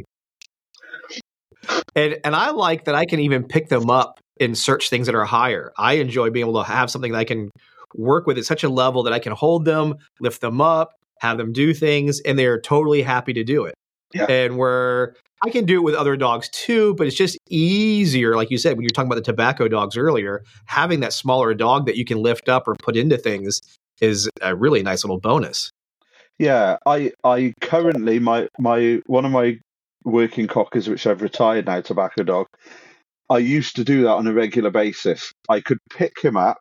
And 1.96 2.18
and 2.24 2.36
I 2.36 2.52
like 2.52 2.86
that 2.86 2.94
I 2.94 3.06
can 3.06 3.20
even 3.22 3.46
pick 3.46 3.70
them 3.70 3.90
up 3.90 4.20
and 4.40 4.58
search 4.58 4.90
things 4.90 5.08
that 5.08 5.16
are 5.16 5.26
higher. 5.26 5.72
I 5.78 5.94
enjoy 5.94 6.30
being 6.30 6.46
able 6.46 6.62
to 6.64 6.70
have 6.70 6.92
something 6.92 7.12
that 7.12 7.18
I 7.18 7.24
can 7.24 7.50
work 7.96 8.28
with 8.28 8.38
at 8.38 8.46
such 8.46 8.64
a 8.64 8.70
level 8.70 9.04
that 9.04 9.14
I 9.14 9.20
can 9.20 9.34
hold 9.34 9.66
them, 9.66 9.96
lift 10.20 10.42
them 10.42 10.62
up, 10.62 10.94
have 11.20 11.38
them 11.38 11.54
do 11.54 11.74
things, 11.74 12.20
and 12.22 12.38
they're 12.38 12.60
totally 12.60 13.02
happy 13.02 13.34
to 13.34 13.44
do 13.44 13.66
it. 13.66 13.76
Yeah. 14.14 14.26
And 14.26 14.58
where 14.58 15.16
I 15.46 15.50
can 15.50 15.66
do 15.66 15.78
it 15.78 15.84
with 15.84 15.96
other 15.96 16.16
dogs 16.16 16.50
too, 16.50 16.94
but 16.96 17.08
it's 17.08 17.16
just 17.16 17.38
easier, 17.50 18.36
like 18.36 18.50
you 18.50 18.58
said, 18.58 18.78
when 18.78 18.84
you're 18.84 18.92
talking 18.92 19.08
about 19.08 19.16
the 19.16 19.32
tobacco 19.32 19.68
dogs 19.68 19.98
earlier, 19.98 20.44
having 20.66 21.02
that 21.02 21.14
smaller 21.14 21.54
dog 21.54 21.86
that 21.88 21.98
you 21.98 22.06
can 22.06 22.22
lift 22.22 22.48
up 22.48 22.68
or 22.68 22.76
put 22.76 22.96
into 22.96 23.18
things 23.18 23.62
is 24.02 24.30
a 24.42 24.56
really 24.56 24.84
nice 24.84 25.04
little 25.04 25.20
bonus. 25.20 25.70
Yeah, 26.40 26.78
I 26.86 27.12
I 27.24 27.54
currently 27.62 28.20
my 28.20 28.48
my 28.60 29.02
one 29.06 29.26
of 29.26 29.32
my 29.32 29.60
working 30.04 30.48
cockers, 30.48 30.88
which 30.88 31.06
I've 31.06 31.22
retired 31.22 31.66
now, 31.66 31.82
tobacco 31.82 32.24
dog. 32.24 32.48
I 33.30 33.38
used 33.38 33.76
to 33.78 33.84
do 33.84 34.04
that 34.04 34.12
on 34.12 34.28
a 34.28 34.34
regular 34.34 34.70
basis. 34.70 35.32
I 35.50 35.60
could 35.60 35.78
pick 35.90 36.22
him 36.22 36.38
up, 36.38 36.58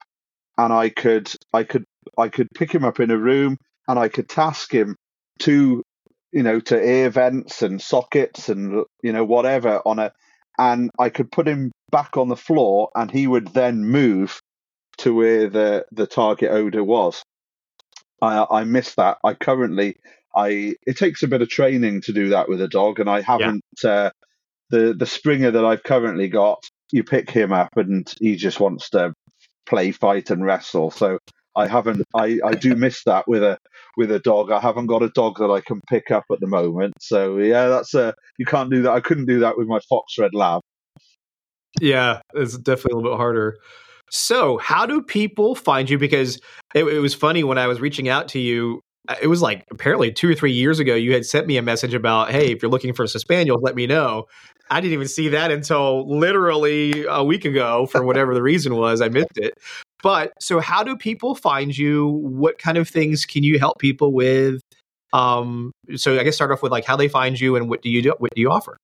and 0.59 0.73
I 0.73 0.89
could 0.89 1.31
I 1.53 1.65
could 1.65 1.85
I 2.19 2.29
could 2.29 2.49
pick 2.55 2.73
him 2.73 2.85
up 2.85 3.01
in 3.01 3.11
a 3.11 3.19
room, 3.19 3.57
and 3.89 3.99
I 3.99 4.09
could 4.09 4.29
task 4.29 4.73
him 4.73 4.97
to 5.41 5.83
you 6.33 6.43
know 6.43 6.61
to 6.61 6.83
air 6.83 7.11
vents 7.11 7.63
and 7.63 7.81
sockets 7.81 8.49
and 8.49 8.85
you 9.03 9.13
know 9.13 9.25
whatever 9.25 9.81
on 9.87 9.99
a, 9.99 10.13
and 10.59 10.91
I 10.99 11.09
could 11.11 11.31
put 11.31 11.49
him 11.49 11.73
back 11.91 12.17
on 12.17 12.29
the 12.29 12.37
floor, 12.37 12.91
and 12.95 13.11
he 13.11 13.27
would 13.27 13.49
then 13.49 13.85
move 13.85 14.41
to 14.99 15.15
where 15.15 15.49
the 15.49 15.87
the 15.93 16.07
target 16.07 16.51
odor 16.51 16.85
was. 16.85 17.23
I 18.21 18.47
I 18.51 18.65
miss 18.65 18.95
that. 18.97 19.19
I 19.25 19.35
currently 19.35 19.97
I 20.35 20.75
it 20.87 20.97
takes 20.97 21.23
a 21.23 21.29
bit 21.29 21.43
of 21.43 21.49
training 21.49 22.03
to 22.03 22.13
do 22.13 22.31
that 22.31 22.49
with 22.49 22.61
a 22.61 22.69
dog, 22.69 23.01
and 23.01 23.09
I 23.11 23.21
haven't 23.21 23.65
uh, 23.85 24.11
the 24.71 24.95
the 24.95 25.07
Springer 25.07 25.51
that 25.53 25.65
I've 25.65 25.83
currently 25.83 26.29
got. 26.29 26.63
You 26.93 27.05
pick 27.05 27.31
him 27.31 27.53
up, 27.53 27.77
and 27.77 28.13
he 28.21 28.37
just 28.37 28.61
wants 28.61 28.91
to 28.91 29.15
play, 29.67 29.93
fight, 29.93 30.31
and 30.31 30.45
wrestle. 30.45 30.91
So 30.91 31.19
I 31.57 31.67
haven't. 31.67 32.05
I 32.15 32.39
I 32.45 32.53
do 32.55 32.75
miss 32.75 33.05
that 33.05 33.27
with 33.29 33.43
a 33.43 33.59
with 33.97 34.11
a 34.11 34.19
dog. 34.21 34.51
I 34.51 34.61
haven't 34.61 34.87
got 34.87 35.03
a 35.03 35.11
dog 35.11 35.39
that 35.39 35.51
I 35.51 35.61
can 35.61 35.81
pick 35.89 36.11
up 36.11 36.25
at 36.33 36.41
the 36.41 36.47
moment. 36.47 36.95
So 37.01 37.39
yeah, 37.39 37.69
that's 37.69 37.95
a 37.95 38.15
you 38.39 38.47
can't 38.47 38.71
do 38.71 38.83
that. 38.83 38.93
I 38.93 39.01
couldn't 39.01 39.27
do 39.27 39.41
that 39.41 39.59
with 39.59 39.69
my 39.69 39.81
Fox 39.89 40.19
Red 40.19 40.35
Lab. 40.35 40.61
Yeah, 41.81 42.21
it's 42.35 42.57
definitely 42.59 42.93
a 42.93 42.97
little 42.97 43.13
bit 43.13 43.17
harder. 43.17 43.57
So, 44.11 44.59
how 44.59 44.85
do 44.87 45.03
people 45.03 45.55
find 45.55 45.89
you? 45.89 45.99
Because 45.99 46.39
it, 46.75 46.85
it 46.85 46.99
was 46.99 47.15
funny 47.15 47.45
when 47.45 47.59
I 47.59 47.67
was 47.67 47.81
reaching 47.81 48.09
out 48.09 48.29
to 48.29 48.39
you. 48.39 48.83
uh, 49.09 49.15
It 49.23 49.29
was 49.29 49.41
like 49.41 49.65
apparently 49.71 50.13
two 50.13 50.29
or 50.31 50.35
three 50.35 50.53
years 50.53 50.79
ago. 50.81 50.95
You 50.95 51.15
had 51.15 51.25
sent 51.25 51.47
me 51.47 51.57
a 51.57 51.63
message 51.63 51.95
about, 51.95 52.31
"Hey, 52.31 52.53
if 52.53 52.61
you're 52.61 52.71
looking 52.71 52.93
for 52.93 53.05
a 53.05 53.09
spaniel, 53.09 53.59
let 53.63 53.75
me 53.75 53.87
know." 53.87 54.25
I 54.71 54.81
didn't 54.81 54.95
even 54.95 55.09
see 55.09 55.29
that 55.29 55.51
until 55.51 56.09
literally 56.09 57.05
a 57.09 57.23
week 57.25 57.45
ago, 57.45 57.87
for 57.87 58.03
whatever 58.07 58.35
the 58.35 58.43
reason 58.43 58.77
was. 58.77 59.01
I 59.01 59.09
missed 59.09 59.37
it. 59.37 59.59
But 60.03 60.33
so, 60.41 60.61
how 60.61 60.83
do 60.83 60.97
people 60.97 61.35
find 61.35 61.77
you? 61.77 62.09
What 62.09 62.59
kind 62.59 62.77
of 62.77 62.89
things 62.89 63.25
can 63.25 63.45
you 63.45 63.59
help 63.59 63.79
people 63.79 64.13
with? 64.13 64.61
Um, 65.13 65.73
so, 65.97 66.19
I 66.19 66.25
guess 66.25 66.37
start 66.37 66.51
off 66.51 66.63
with 66.63 66.73
like 66.73 66.85
how 66.85 66.97
they 66.97 67.09
find 67.09 67.39
you 67.39 67.57
and 67.57 67.69
what 67.69 67.83
do 67.83 67.91
you 67.91 68.03
do? 68.03 68.15
What 68.19 68.35
do 68.35 68.41
you 68.41 68.51
offer? 68.51 68.77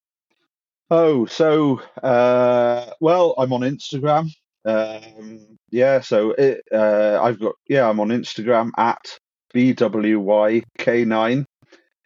Oh, 0.90 1.26
so 1.26 1.82
uh, 2.02 2.92
well, 3.00 3.34
I'm 3.36 3.52
on 3.52 3.60
Instagram. 3.60 4.30
Um, 4.64 5.58
yeah, 5.70 6.00
so 6.00 6.32
it, 6.32 6.62
uh, 6.72 7.20
I've 7.22 7.40
got 7.40 7.54
yeah, 7.68 7.88
I'm 7.88 8.00
on 8.00 8.08
Instagram 8.08 8.70
at 8.78 9.18
bwyk9. 9.54 11.44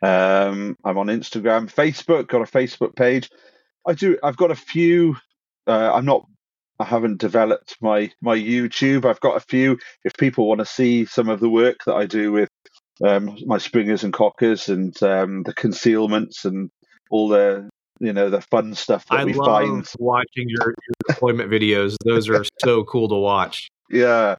Um, 0.02 0.76
I'm 0.84 0.98
on 0.98 1.06
Instagram, 1.06 1.72
Facebook. 1.72 2.26
Got 2.26 2.42
a 2.42 2.44
Facebook 2.44 2.96
page. 2.96 3.30
I 3.86 3.94
do. 3.94 4.18
I've 4.22 4.36
got 4.36 4.50
a 4.50 4.56
few. 4.56 5.16
Uh, 5.66 5.92
I'm 5.92 6.04
not. 6.04 6.26
I 6.78 6.84
haven't 6.84 7.18
developed 7.18 7.76
my 7.80 8.10
my 8.20 8.36
YouTube. 8.36 9.04
I've 9.04 9.20
got 9.20 9.36
a 9.36 9.40
few. 9.40 9.78
If 10.04 10.12
people 10.18 10.48
want 10.48 10.60
to 10.60 10.66
see 10.66 11.04
some 11.04 11.28
of 11.28 11.40
the 11.40 11.50
work 11.50 11.78
that 11.86 11.94
I 11.94 12.06
do 12.06 12.32
with 12.32 12.48
um, 13.04 13.36
my 13.46 13.58
springers 13.58 14.04
and 14.04 14.12
cockers 14.12 14.68
and 14.68 15.00
um, 15.02 15.42
the 15.42 15.54
concealments 15.54 16.44
and 16.44 16.70
all 17.10 17.28
the 17.28 17.68
you 18.00 18.12
know 18.12 18.30
the 18.30 18.40
fun 18.40 18.74
stuff 18.74 19.06
that 19.06 19.20
I 19.20 19.24
we 19.24 19.32
love 19.32 19.46
find. 19.46 19.88
watching 19.98 20.48
your, 20.48 20.66
your 20.66 20.94
deployment 21.08 21.50
videos. 21.50 21.96
Those 22.04 22.28
are 22.28 22.44
so 22.60 22.84
cool 22.84 23.08
to 23.08 23.14
watch. 23.14 23.68
Yeah, 23.90 24.36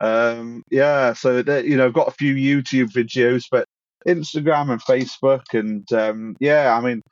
um, 0.00 0.62
yeah. 0.70 1.14
So 1.14 1.42
that 1.42 1.64
you 1.64 1.76
know, 1.76 1.86
I've 1.86 1.94
got 1.94 2.08
a 2.08 2.12
few 2.12 2.34
YouTube 2.34 2.90
videos, 2.90 3.44
but 3.50 3.66
Instagram 4.06 4.70
and 4.70 4.82
Facebook, 4.82 5.44
and 5.52 5.90
um, 5.92 6.36
yeah, 6.40 6.76
I 6.76 6.80
mean, 6.80 7.02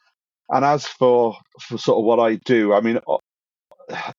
and 0.50 0.64
as 0.64 0.86
for 0.86 1.36
for 1.60 1.78
sort 1.78 1.98
of 1.98 2.04
what 2.04 2.20
I 2.20 2.36
do, 2.36 2.72
I 2.72 2.80
mean, 2.80 2.98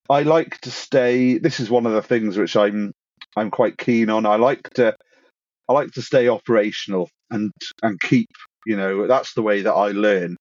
I 0.10 0.24
like 0.24 0.60
to 0.62 0.72
stay. 0.72 1.38
This 1.38 1.60
is 1.60 1.70
one 1.70 1.86
of 1.86 1.94
the 1.94 2.02
things 2.02 2.38
which 2.38 2.56
I'm 2.56 2.94
I'm 3.36 3.52
quite 3.52 3.78
keen 3.78 4.10
on. 4.10 4.26
I 4.26 4.36
like 4.36 4.70
to 4.76 4.96
I 5.68 5.74
like 5.74 5.92
to 5.92 6.02
stay 6.02 6.28
operational 6.28 7.10
and 7.32 7.52
and 7.82 8.00
keep. 8.00 8.30
You 8.66 8.78
know, 8.78 9.08
that's 9.08 9.34
the 9.34 9.44
way 9.44 9.62
that 9.62 9.74
I 9.74 9.92
learn. 9.92 10.38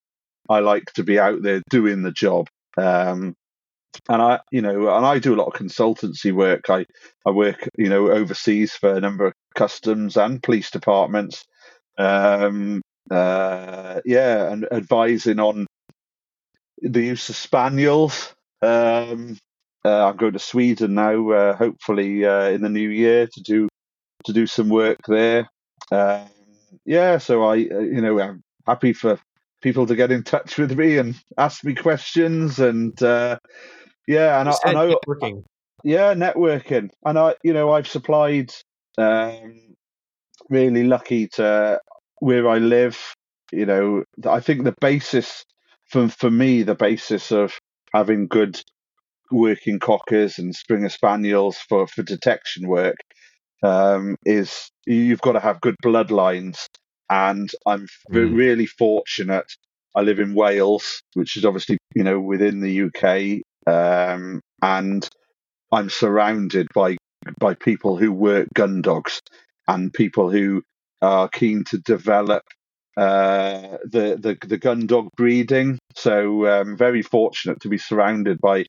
I 0.48 0.60
like 0.60 0.84
to 0.94 1.02
be 1.02 1.18
out 1.18 1.42
there 1.42 1.62
doing 1.70 2.02
the 2.02 2.12
job. 2.12 2.48
Um, 2.76 3.34
and 4.08 4.20
I, 4.20 4.40
you 4.50 4.60
know, 4.60 4.94
and 4.94 5.06
I 5.06 5.18
do 5.18 5.34
a 5.34 5.36
lot 5.36 5.46
of 5.46 5.52
consultancy 5.60 6.32
work. 6.32 6.68
I, 6.68 6.84
I 7.26 7.30
work, 7.30 7.68
you 7.78 7.88
know, 7.88 8.10
overseas 8.10 8.72
for 8.74 8.94
a 8.94 9.00
number 9.00 9.26
of 9.26 9.32
customs 9.54 10.16
and 10.16 10.42
police 10.42 10.70
departments. 10.70 11.44
Um, 11.96 12.82
uh, 13.10 14.00
yeah, 14.04 14.50
and 14.50 14.66
advising 14.72 15.38
on 15.38 15.66
the 16.80 17.02
use 17.02 17.28
of 17.28 17.36
spaniels. 17.36 18.34
Um, 18.62 19.38
uh, 19.84 20.08
I'm 20.08 20.16
going 20.16 20.32
to 20.32 20.38
Sweden 20.38 20.94
now, 20.94 21.30
uh, 21.30 21.56
hopefully 21.56 22.24
uh, 22.24 22.48
in 22.48 22.62
the 22.62 22.68
new 22.68 22.88
year 22.88 23.26
to 23.26 23.42
do 23.42 23.68
to 24.24 24.32
do 24.32 24.46
some 24.46 24.70
work 24.70 24.98
there. 25.06 25.50
Um, 25.92 26.26
yeah, 26.86 27.18
so 27.18 27.44
I, 27.44 27.52
uh, 27.52 27.80
you 27.80 28.00
know, 28.00 28.18
I'm 28.18 28.42
happy 28.66 28.94
for 28.94 29.18
people 29.60 29.86
to 29.86 29.96
get 29.96 30.10
in 30.10 30.22
touch 30.22 30.56
with 30.56 30.76
me 30.78 30.96
and 30.96 31.14
ask 31.36 31.64
me 31.64 31.74
questions 31.74 32.58
and 32.58 33.00
uh, 33.02 33.38
yeah, 34.06 34.40
and 34.40 34.48
I, 34.48 34.54
and 34.64 34.78
I, 34.78 34.94
networking. 34.94 35.44
yeah, 35.82 36.14
networking, 36.14 36.88
and 37.04 37.18
I, 37.18 37.34
you 37.42 37.52
know, 37.52 37.72
I've 37.72 37.88
supplied. 37.88 38.52
Um, 38.96 39.60
really 40.50 40.84
lucky 40.84 41.28
to 41.28 41.80
where 42.20 42.48
I 42.48 42.58
live. 42.58 43.14
You 43.52 43.66
know, 43.66 44.04
I 44.26 44.40
think 44.40 44.64
the 44.64 44.74
basis 44.80 45.44
for 45.94 46.08
for 46.10 46.30
me, 46.32 46.64
the 46.64 46.76
basis 46.76 47.32
of 47.32 47.54
having 47.94 48.28
good 48.28 48.60
working 49.32 49.78
cockers 49.80 50.38
and 50.38 50.54
Springer 50.54 50.90
Spaniels 50.90 51.58
for 51.68 51.86
for 51.88 52.02
detection 52.02 52.68
work 52.68 52.96
um, 53.62 54.16
is 54.26 54.70
you've 54.86 55.22
got 55.22 55.32
to 55.32 55.40
have 55.40 55.60
good 55.62 55.76
bloodlines, 55.84 56.66
and 57.10 57.50
I'm 57.66 57.86
Mm. 58.12 58.34
really 58.34 58.66
fortunate. 58.66 59.52
I 59.96 60.02
live 60.02 60.20
in 60.20 60.34
Wales, 60.34 61.02
which 61.14 61.36
is 61.36 61.44
obviously 61.46 61.78
you 61.94 62.04
know 62.04 62.20
within 62.20 62.60
the 62.60 62.82
UK, 62.88 63.42
um, 63.72 64.40
and 64.62 65.08
I'm 65.72 65.90
surrounded 65.90 66.68
by 66.74 66.96
by 67.38 67.54
people 67.54 67.96
who 67.98 68.12
work 68.12 68.48
gun 68.54 68.82
dogs 68.82 69.20
and 69.68 69.92
people 69.92 70.30
who 70.30 70.62
are 71.02 71.28
keen 71.28 71.64
to 71.64 71.78
develop 71.78 72.42
uh, 72.96 73.78
the, 73.84 74.18
the 74.20 74.38
the 74.46 74.58
gun 74.58 74.86
dog 74.86 75.08
breeding. 75.16 75.78
So 75.96 76.46
um, 76.48 76.76
very 76.76 77.02
fortunate 77.02 77.60
to 77.62 77.68
be 77.68 77.78
surrounded 77.78 78.40
by 78.40 78.66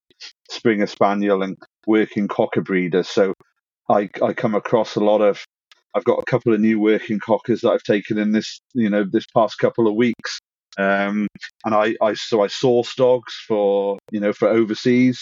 Springer 0.49 0.87
Spaniel 0.87 1.43
and 1.43 1.57
working 1.87 2.27
cocker 2.27 2.61
breeders. 2.61 3.09
So 3.09 3.33
I 3.89 4.09
I 4.21 4.33
come 4.33 4.55
across 4.55 4.95
a 4.95 5.01
lot 5.03 5.21
of. 5.21 5.43
I've 5.95 6.03
got 6.05 6.19
a 6.19 6.25
couple 6.25 6.53
of 6.53 6.59
new 6.59 6.79
working 6.79 7.19
cockers 7.19 7.61
that 7.61 7.71
I've 7.71 7.83
taken 7.83 8.17
in 8.17 8.31
this 8.33 8.59
you 8.73 8.89
know 8.89 9.05
this 9.09 9.25
past 9.35 9.59
couple 9.59 9.87
of 9.87 9.95
weeks. 9.95 10.39
Um, 10.77 11.27
and 11.65 11.75
I, 11.75 11.95
I 12.01 12.15
so 12.15 12.43
I 12.43 12.47
source 12.47 12.95
dogs 12.95 13.33
for 13.47 13.97
you 14.11 14.19
know 14.19 14.33
for 14.33 14.47
overseas 14.49 15.21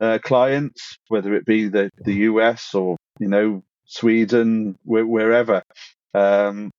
uh, 0.00 0.20
clients, 0.24 0.96
whether 1.08 1.34
it 1.34 1.46
be 1.46 1.68
the, 1.68 1.90
the 2.04 2.14
US 2.30 2.74
or 2.74 2.96
you 3.20 3.28
know 3.28 3.64
Sweden, 3.86 4.76
wh- 4.84 5.08
wherever. 5.08 5.62
Um, 6.14 6.70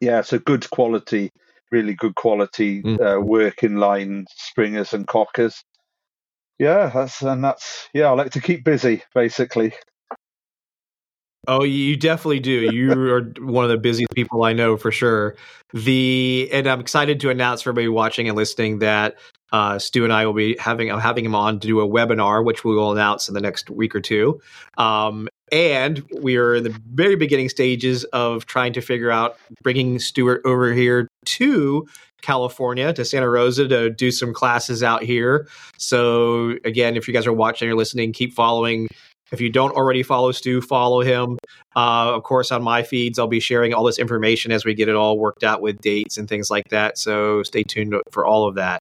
yeah, 0.00 0.22
so 0.22 0.38
good 0.38 0.68
quality, 0.70 1.30
really 1.70 1.94
good 1.94 2.14
quality 2.14 2.82
Mm. 2.82 3.00
uh, 3.00 3.20
working 3.20 3.76
line 3.76 4.26
springers 4.30 4.92
and 4.92 5.06
cockers. 5.06 5.62
Yeah, 6.58 6.90
that's 6.92 7.22
and 7.22 7.42
that's 7.44 7.88
yeah. 7.94 8.06
I 8.06 8.12
like 8.12 8.32
to 8.32 8.40
keep 8.40 8.64
busy, 8.64 9.02
basically. 9.14 9.74
Oh, 11.46 11.62
you 11.62 11.96
definitely 11.96 12.40
do. 12.40 12.68
You 12.72 12.92
are 12.92 13.22
one 13.40 13.64
of 13.64 13.70
the 13.70 13.78
busiest 13.78 14.12
people 14.12 14.42
I 14.42 14.52
know 14.52 14.76
for 14.76 14.90
sure. 14.90 15.36
The 15.72 16.48
and 16.52 16.66
I'm 16.66 16.80
excited 16.80 17.20
to 17.20 17.30
announce 17.30 17.62
for 17.62 17.70
everybody 17.70 17.88
watching 17.88 18.28
and 18.28 18.36
listening 18.36 18.80
that 18.80 19.16
uh, 19.52 19.78
Stu 19.78 20.04
and 20.04 20.12
I 20.12 20.26
will 20.26 20.34
be 20.34 20.56
having 20.58 20.90
I'm 20.90 21.00
having 21.00 21.24
him 21.24 21.34
on 21.34 21.60
to 21.60 21.66
do 21.66 21.80
a 21.80 21.88
webinar, 21.88 22.44
which 22.44 22.64
we 22.64 22.74
will 22.74 22.92
announce 22.92 23.28
in 23.28 23.34
the 23.34 23.40
next 23.40 23.70
week 23.70 23.94
or 23.94 24.00
two. 24.00 24.40
Um, 24.76 25.28
and 25.50 26.02
we 26.20 26.36
are 26.36 26.56
in 26.56 26.64
the 26.64 26.78
very 26.92 27.16
beginning 27.16 27.48
stages 27.48 28.04
of 28.04 28.44
trying 28.46 28.72
to 28.74 28.80
figure 28.80 29.10
out 29.10 29.38
bringing 29.62 29.98
Stuart 29.98 30.42
over 30.44 30.74
here 30.74 31.08
to 31.24 31.86
California 32.20 32.92
to 32.92 33.04
Santa 33.04 33.28
Rosa 33.30 33.66
to 33.68 33.90
do 33.90 34.10
some 34.10 34.34
classes 34.34 34.82
out 34.82 35.02
here. 35.02 35.48
So 35.78 36.56
again, 36.64 36.96
if 36.96 37.08
you 37.08 37.14
guys 37.14 37.26
are 37.26 37.32
watching 37.32 37.70
or 37.70 37.74
listening, 37.74 38.12
keep 38.12 38.34
following. 38.34 38.88
If 39.30 39.40
you 39.40 39.50
don't 39.50 39.72
already 39.72 40.02
follow 40.02 40.32
Stu, 40.32 40.60
follow 40.60 41.02
him. 41.02 41.38
Uh, 41.76 42.14
of 42.14 42.22
course, 42.22 42.50
on 42.50 42.62
my 42.62 42.82
feeds, 42.82 43.18
I'll 43.18 43.26
be 43.26 43.40
sharing 43.40 43.74
all 43.74 43.84
this 43.84 43.98
information 43.98 44.52
as 44.52 44.64
we 44.64 44.74
get 44.74 44.88
it 44.88 44.96
all 44.96 45.18
worked 45.18 45.44
out 45.44 45.60
with 45.60 45.80
dates 45.80 46.16
and 46.16 46.28
things 46.28 46.50
like 46.50 46.68
that. 46.70 46.98
So 46.98 47.42
stay 47.42 47.62
tuned 47.62 47.94
for 48.10 48.24
all 48.26 48.48
of 48.48 48.54
that. 48.56 48.80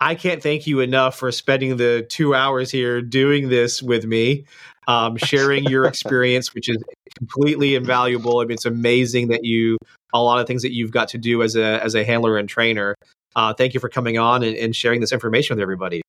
I 0.00 0.14
can't 0.14 0.42
thank 0.42 0.66
you 0.66 0.80
enough 0.80 1.18
for 1.18 1.32
spending 1.32 1.76
the 1.76 2.06
two 2.08 2.34
hours 2.34 2.70
here 2.70 3.02
doing 3.02 3.48
this 3.48 3.82
with 3.82 4.04
me, 4.04 4.44
um, 4.86 5.16
sharing 5.24 5.64
your 5.64 5.86
experience, 5.86 6.54
which 6.54 6.68
is 6.68 6.78
completely 7.16 7.74
invaluable. 7.74 8.40
I 8.40 8.44
mean, 8.44 8.52
it's 8.52 8.64
amazing 8.64 9.28
that 9.28 9.44
you 9.44 9.76
a 10.14 10.22
lot 10.22 10.40
of 10.40 10.46
things 10.46 10.62
that 10.62 10.72
you've 10.72 10.92
got 10.92 11.08
to 11.08 11.18
do 11.18 11.42
as 11.42 11.56
a 11.56 11.82
as 11.82 11.94
a 11.94 12.04
handler 12.04 12.38
and 12.38 12.48
trainer. 12.48 12.94
Uh, 13.36 13.52
thank 13.52 13.74
you 13.74 13.80
for 13.80 13.88
coming 13.88 14.18
on 14.18 14.42
and, 14.42 14.56
and 14.56 14.74
sharing 14.74 15.00
this 15.00 15.12
information 15.12 15.56
with 15.56 15.62
everybody. 15.62 16.00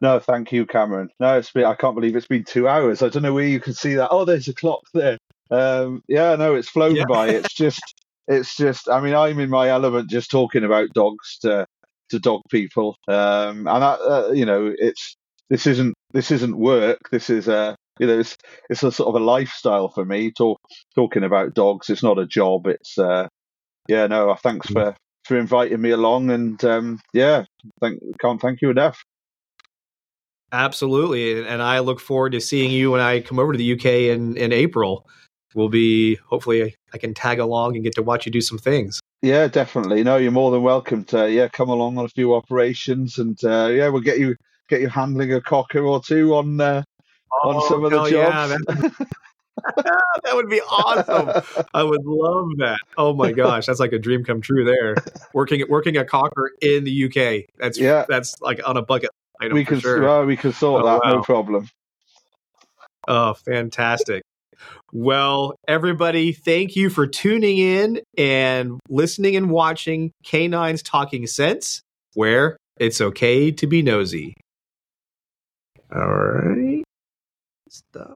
No, 0.00 0.18
thank 0.18 0.50
you, 0.52 0.64
Cameron. 0.64 1.10
No, 1.20 1.36
it's 1.36 1.50
been, 1.52 1.64
I 1.64 1.74
can't 1.74 1.94
believe 1.94 2.16
it's 2.16 2.26
been 2.26 2.44
two 2.44 2.66
hours. 2.66 3.02
I 3.02 3.08
don't 3.08 3.22
know 3.22 3.34
where 3.34 3.44
you 3.44 3.60
can 3.60 3.74
see 3.74 3.94
that. 3.94 4.08
Oh, 4.10 4.24
there's 4.24 4.48
a 4.48 4.54
clock 4.54 4.80
there. 4.94 5.18
Um, 5.50 6.02
yeah, 6.08 6.36
no, 6.36 6.54
it's 6.54 6.70
flown 6.70 6.96
yeah. 6.96 7.04
by. 7.06 7.28
It's 7.28 7.54
just, 7.56 7.82
it's 8.26 8.56
just. 8.56 8.88
I 8.88 9.00
mean, 9.00 9.14
I'm 9.14 9.38
in 9.38 9.50
my 9.50 9.68
element 9.68 10.08
just 10.08 10.30
talking 10.30 10.64
about 10.64 10.88
dogs 10.94 11.38
to 11.42 11.66
to 12.10 12.18
dog 12.18 12.40
people, 12.50 12.96
um, 13.08 13.68
and 13.68 13.84
I, 13.84 13.92
uh, 13.92 14.30
you 14.32 14.46
know, 14.46 14.72
it's 14.76 15.16
this 15.50 15.66
isn't 15.66 15.94
this 16.12 16.30
isn't 16.30 16.56
work. 16.56 16.98
This 17.10 17.28
is 17.28 17.46
a 17.48 17.76
you 17.98 18.06
know, 18.06 18.18
it's 18.18 18.36
it's 18.70 18.82
a 18.82 18.90
sort 18.90 19.14
of 19.14 19.20
a 19.20 19.24
lifestyle 19.24 19.90
for 19.90 20.04
me. 20.04 20.30
Talk, 20.30 20.58
talking 20.94 21.24
about 21.24 21.54
dogs, 21.54 21.90
it's 21.90 22.02
not 22.02 22.18
a 22.18 22.26
job. 22.26 22.66
It's 22.66 22.96
uh, 22.96 23.28
yeah, 23.88 24.06
no. 24.06 24.34
Thanks 24.36 24.68
mm. 24.68 24.72
for 24.72 24.96
for 25.24 25.38
inviting 25.38 25.80
me 25.82 25.90
along, 25.90 26.30
and 26.30 26.64
um, 26.64 27.00
yeah, 27.12 27.44
thank 27.80 28.00
can't 28.20 28.40
thank 28.40 28.62
you 28.62 28.70
enough. 28.70 29.02
Absolutely, 30.52 31.46
and 31.46 31.62
I 31.62 31.78
look 31.78 32.00
forward 32.00 32.32
to 32.32 32.40
seeing 32.40 32.70
you 32.70 32.90
when 32.90 33.00
I 33.00 33.20
come 33.20 33.38
over 33.38 33.52
to 33.52 33.58
the 33.58 33.72
UK 33.72 33.86
in 34.14 34.36
in 34.36 34.52
April. 34.52 35.06
We'll 35.54 35.68
be 35.68 36.16
hopefully 36.26 36.74
I 36.92 36.98
can 36.98 37.14
tag 37.14 37.38
along 37.38 37.74
and 37.74 37.84
get 37.84 37.94
to 37.96 38.02
watch 38.02 38.26
you 38.26 38.32
do 38.32 38.40
some 38.40 38.58
things. 38.58 39.00
Yeah, 39.22 39.48
definitely. 39.48 40.02
No, 40.02 40.16
you're 40.16 40.32
more 40.32 40.50
than 40.50 40.62
welcome 40.62 41.04
to 41.06 41.30
yeah 41.30 41.48
come 41.48 41.68
along 41.68 41.98
on 41.98 42.04
a 42.04 42.08
few 42.08 42.34
operations, 42.34 43.18
and 43.18 43.42
uh, 43.44 43.68
yeah, 43.72 43.88
we'll 43.88 44.02
get 44.02 44.18
you 44.18 44.36
get 44.68 44.80
you 44.80 44.88
handling 44.88 45.32
a 45.32 45.40
cocker 45.40 45.84
or 45.84 46.02
two 46.02 46.34
on 46.34 46.60
uh, 46.60 46.82
oh, 47.44 47.50
on 47.50 47.68
some 47.68 47.84
of 47.84 47.90
the 47.90 48.10
jobs. 48.10 48.66
Yeah, 48.72 48.88
that 49.76 50.34
would 50.34 50.48
be 50.48 50.60
awesome. 50.62 51.64
I 51.74 51.82
would 51.82 52.04
love 52.04 52.48
that. 52.58 52.78
Oh 52.96 53.12
my 53.12 53.32
gosh, 53.32 53.66
that's 53.66 53.80
like 53.80 53.92
a 53.92 53.98
dream 53.98 54.24
come 54.24 54.40
true 54.40 54.64
there. 54.64 54.96
Working 55.34 55.64
working 55.68 55.96
a 55.96 56.04
cocker 56.04 56.52
in 56.60 56.84
the 56.84 57.04
UK. 57.04 57.50
That's 57.58 57.78
yeah. 57.78 58.04
That's 58.08 58.40
like 58.40 58.60
on 58.66 58.76
a 58.76 58.82
bucket. 58.82 59.10
We 59.52 59.64
can 59.64 59.80
sure. 59.80 60.02
well, 60.02 60.24
we 60.24 60.36
can 60.36 60.52
sort 60.52 60.82
oh, 60.82 60.86
that. 60.86 61.00
Wow. 61.04 61.12
No 61.14 61.22
problem. 61.22 61.68
Oh, 63.08 63.34
fantastic. 63.34 64.22
Well, 64.92 65.54
everybody, 65.66 66.32
thank 66.32 66.76
you 66.76 66.90
for 66.90 67.06
tuning 67.06 67.58
in 67.58 68.00
and 68.18 68.80
listening 68.88 69.36
and 69.36 69.50
watching 69.50 70.12
Canines 70.24 70.82
Talking 70.82 71.26
Sense, 71.26 71.82
where 72.14 72.56
it's 72.76 73.00
okay 73.00 73.50
to 73.52 73.66
be 73.66 73.82
nosy. 73.82 74.34
All 75.94 76.12
right. 76.12 76.84
Stop. 77.68 78.08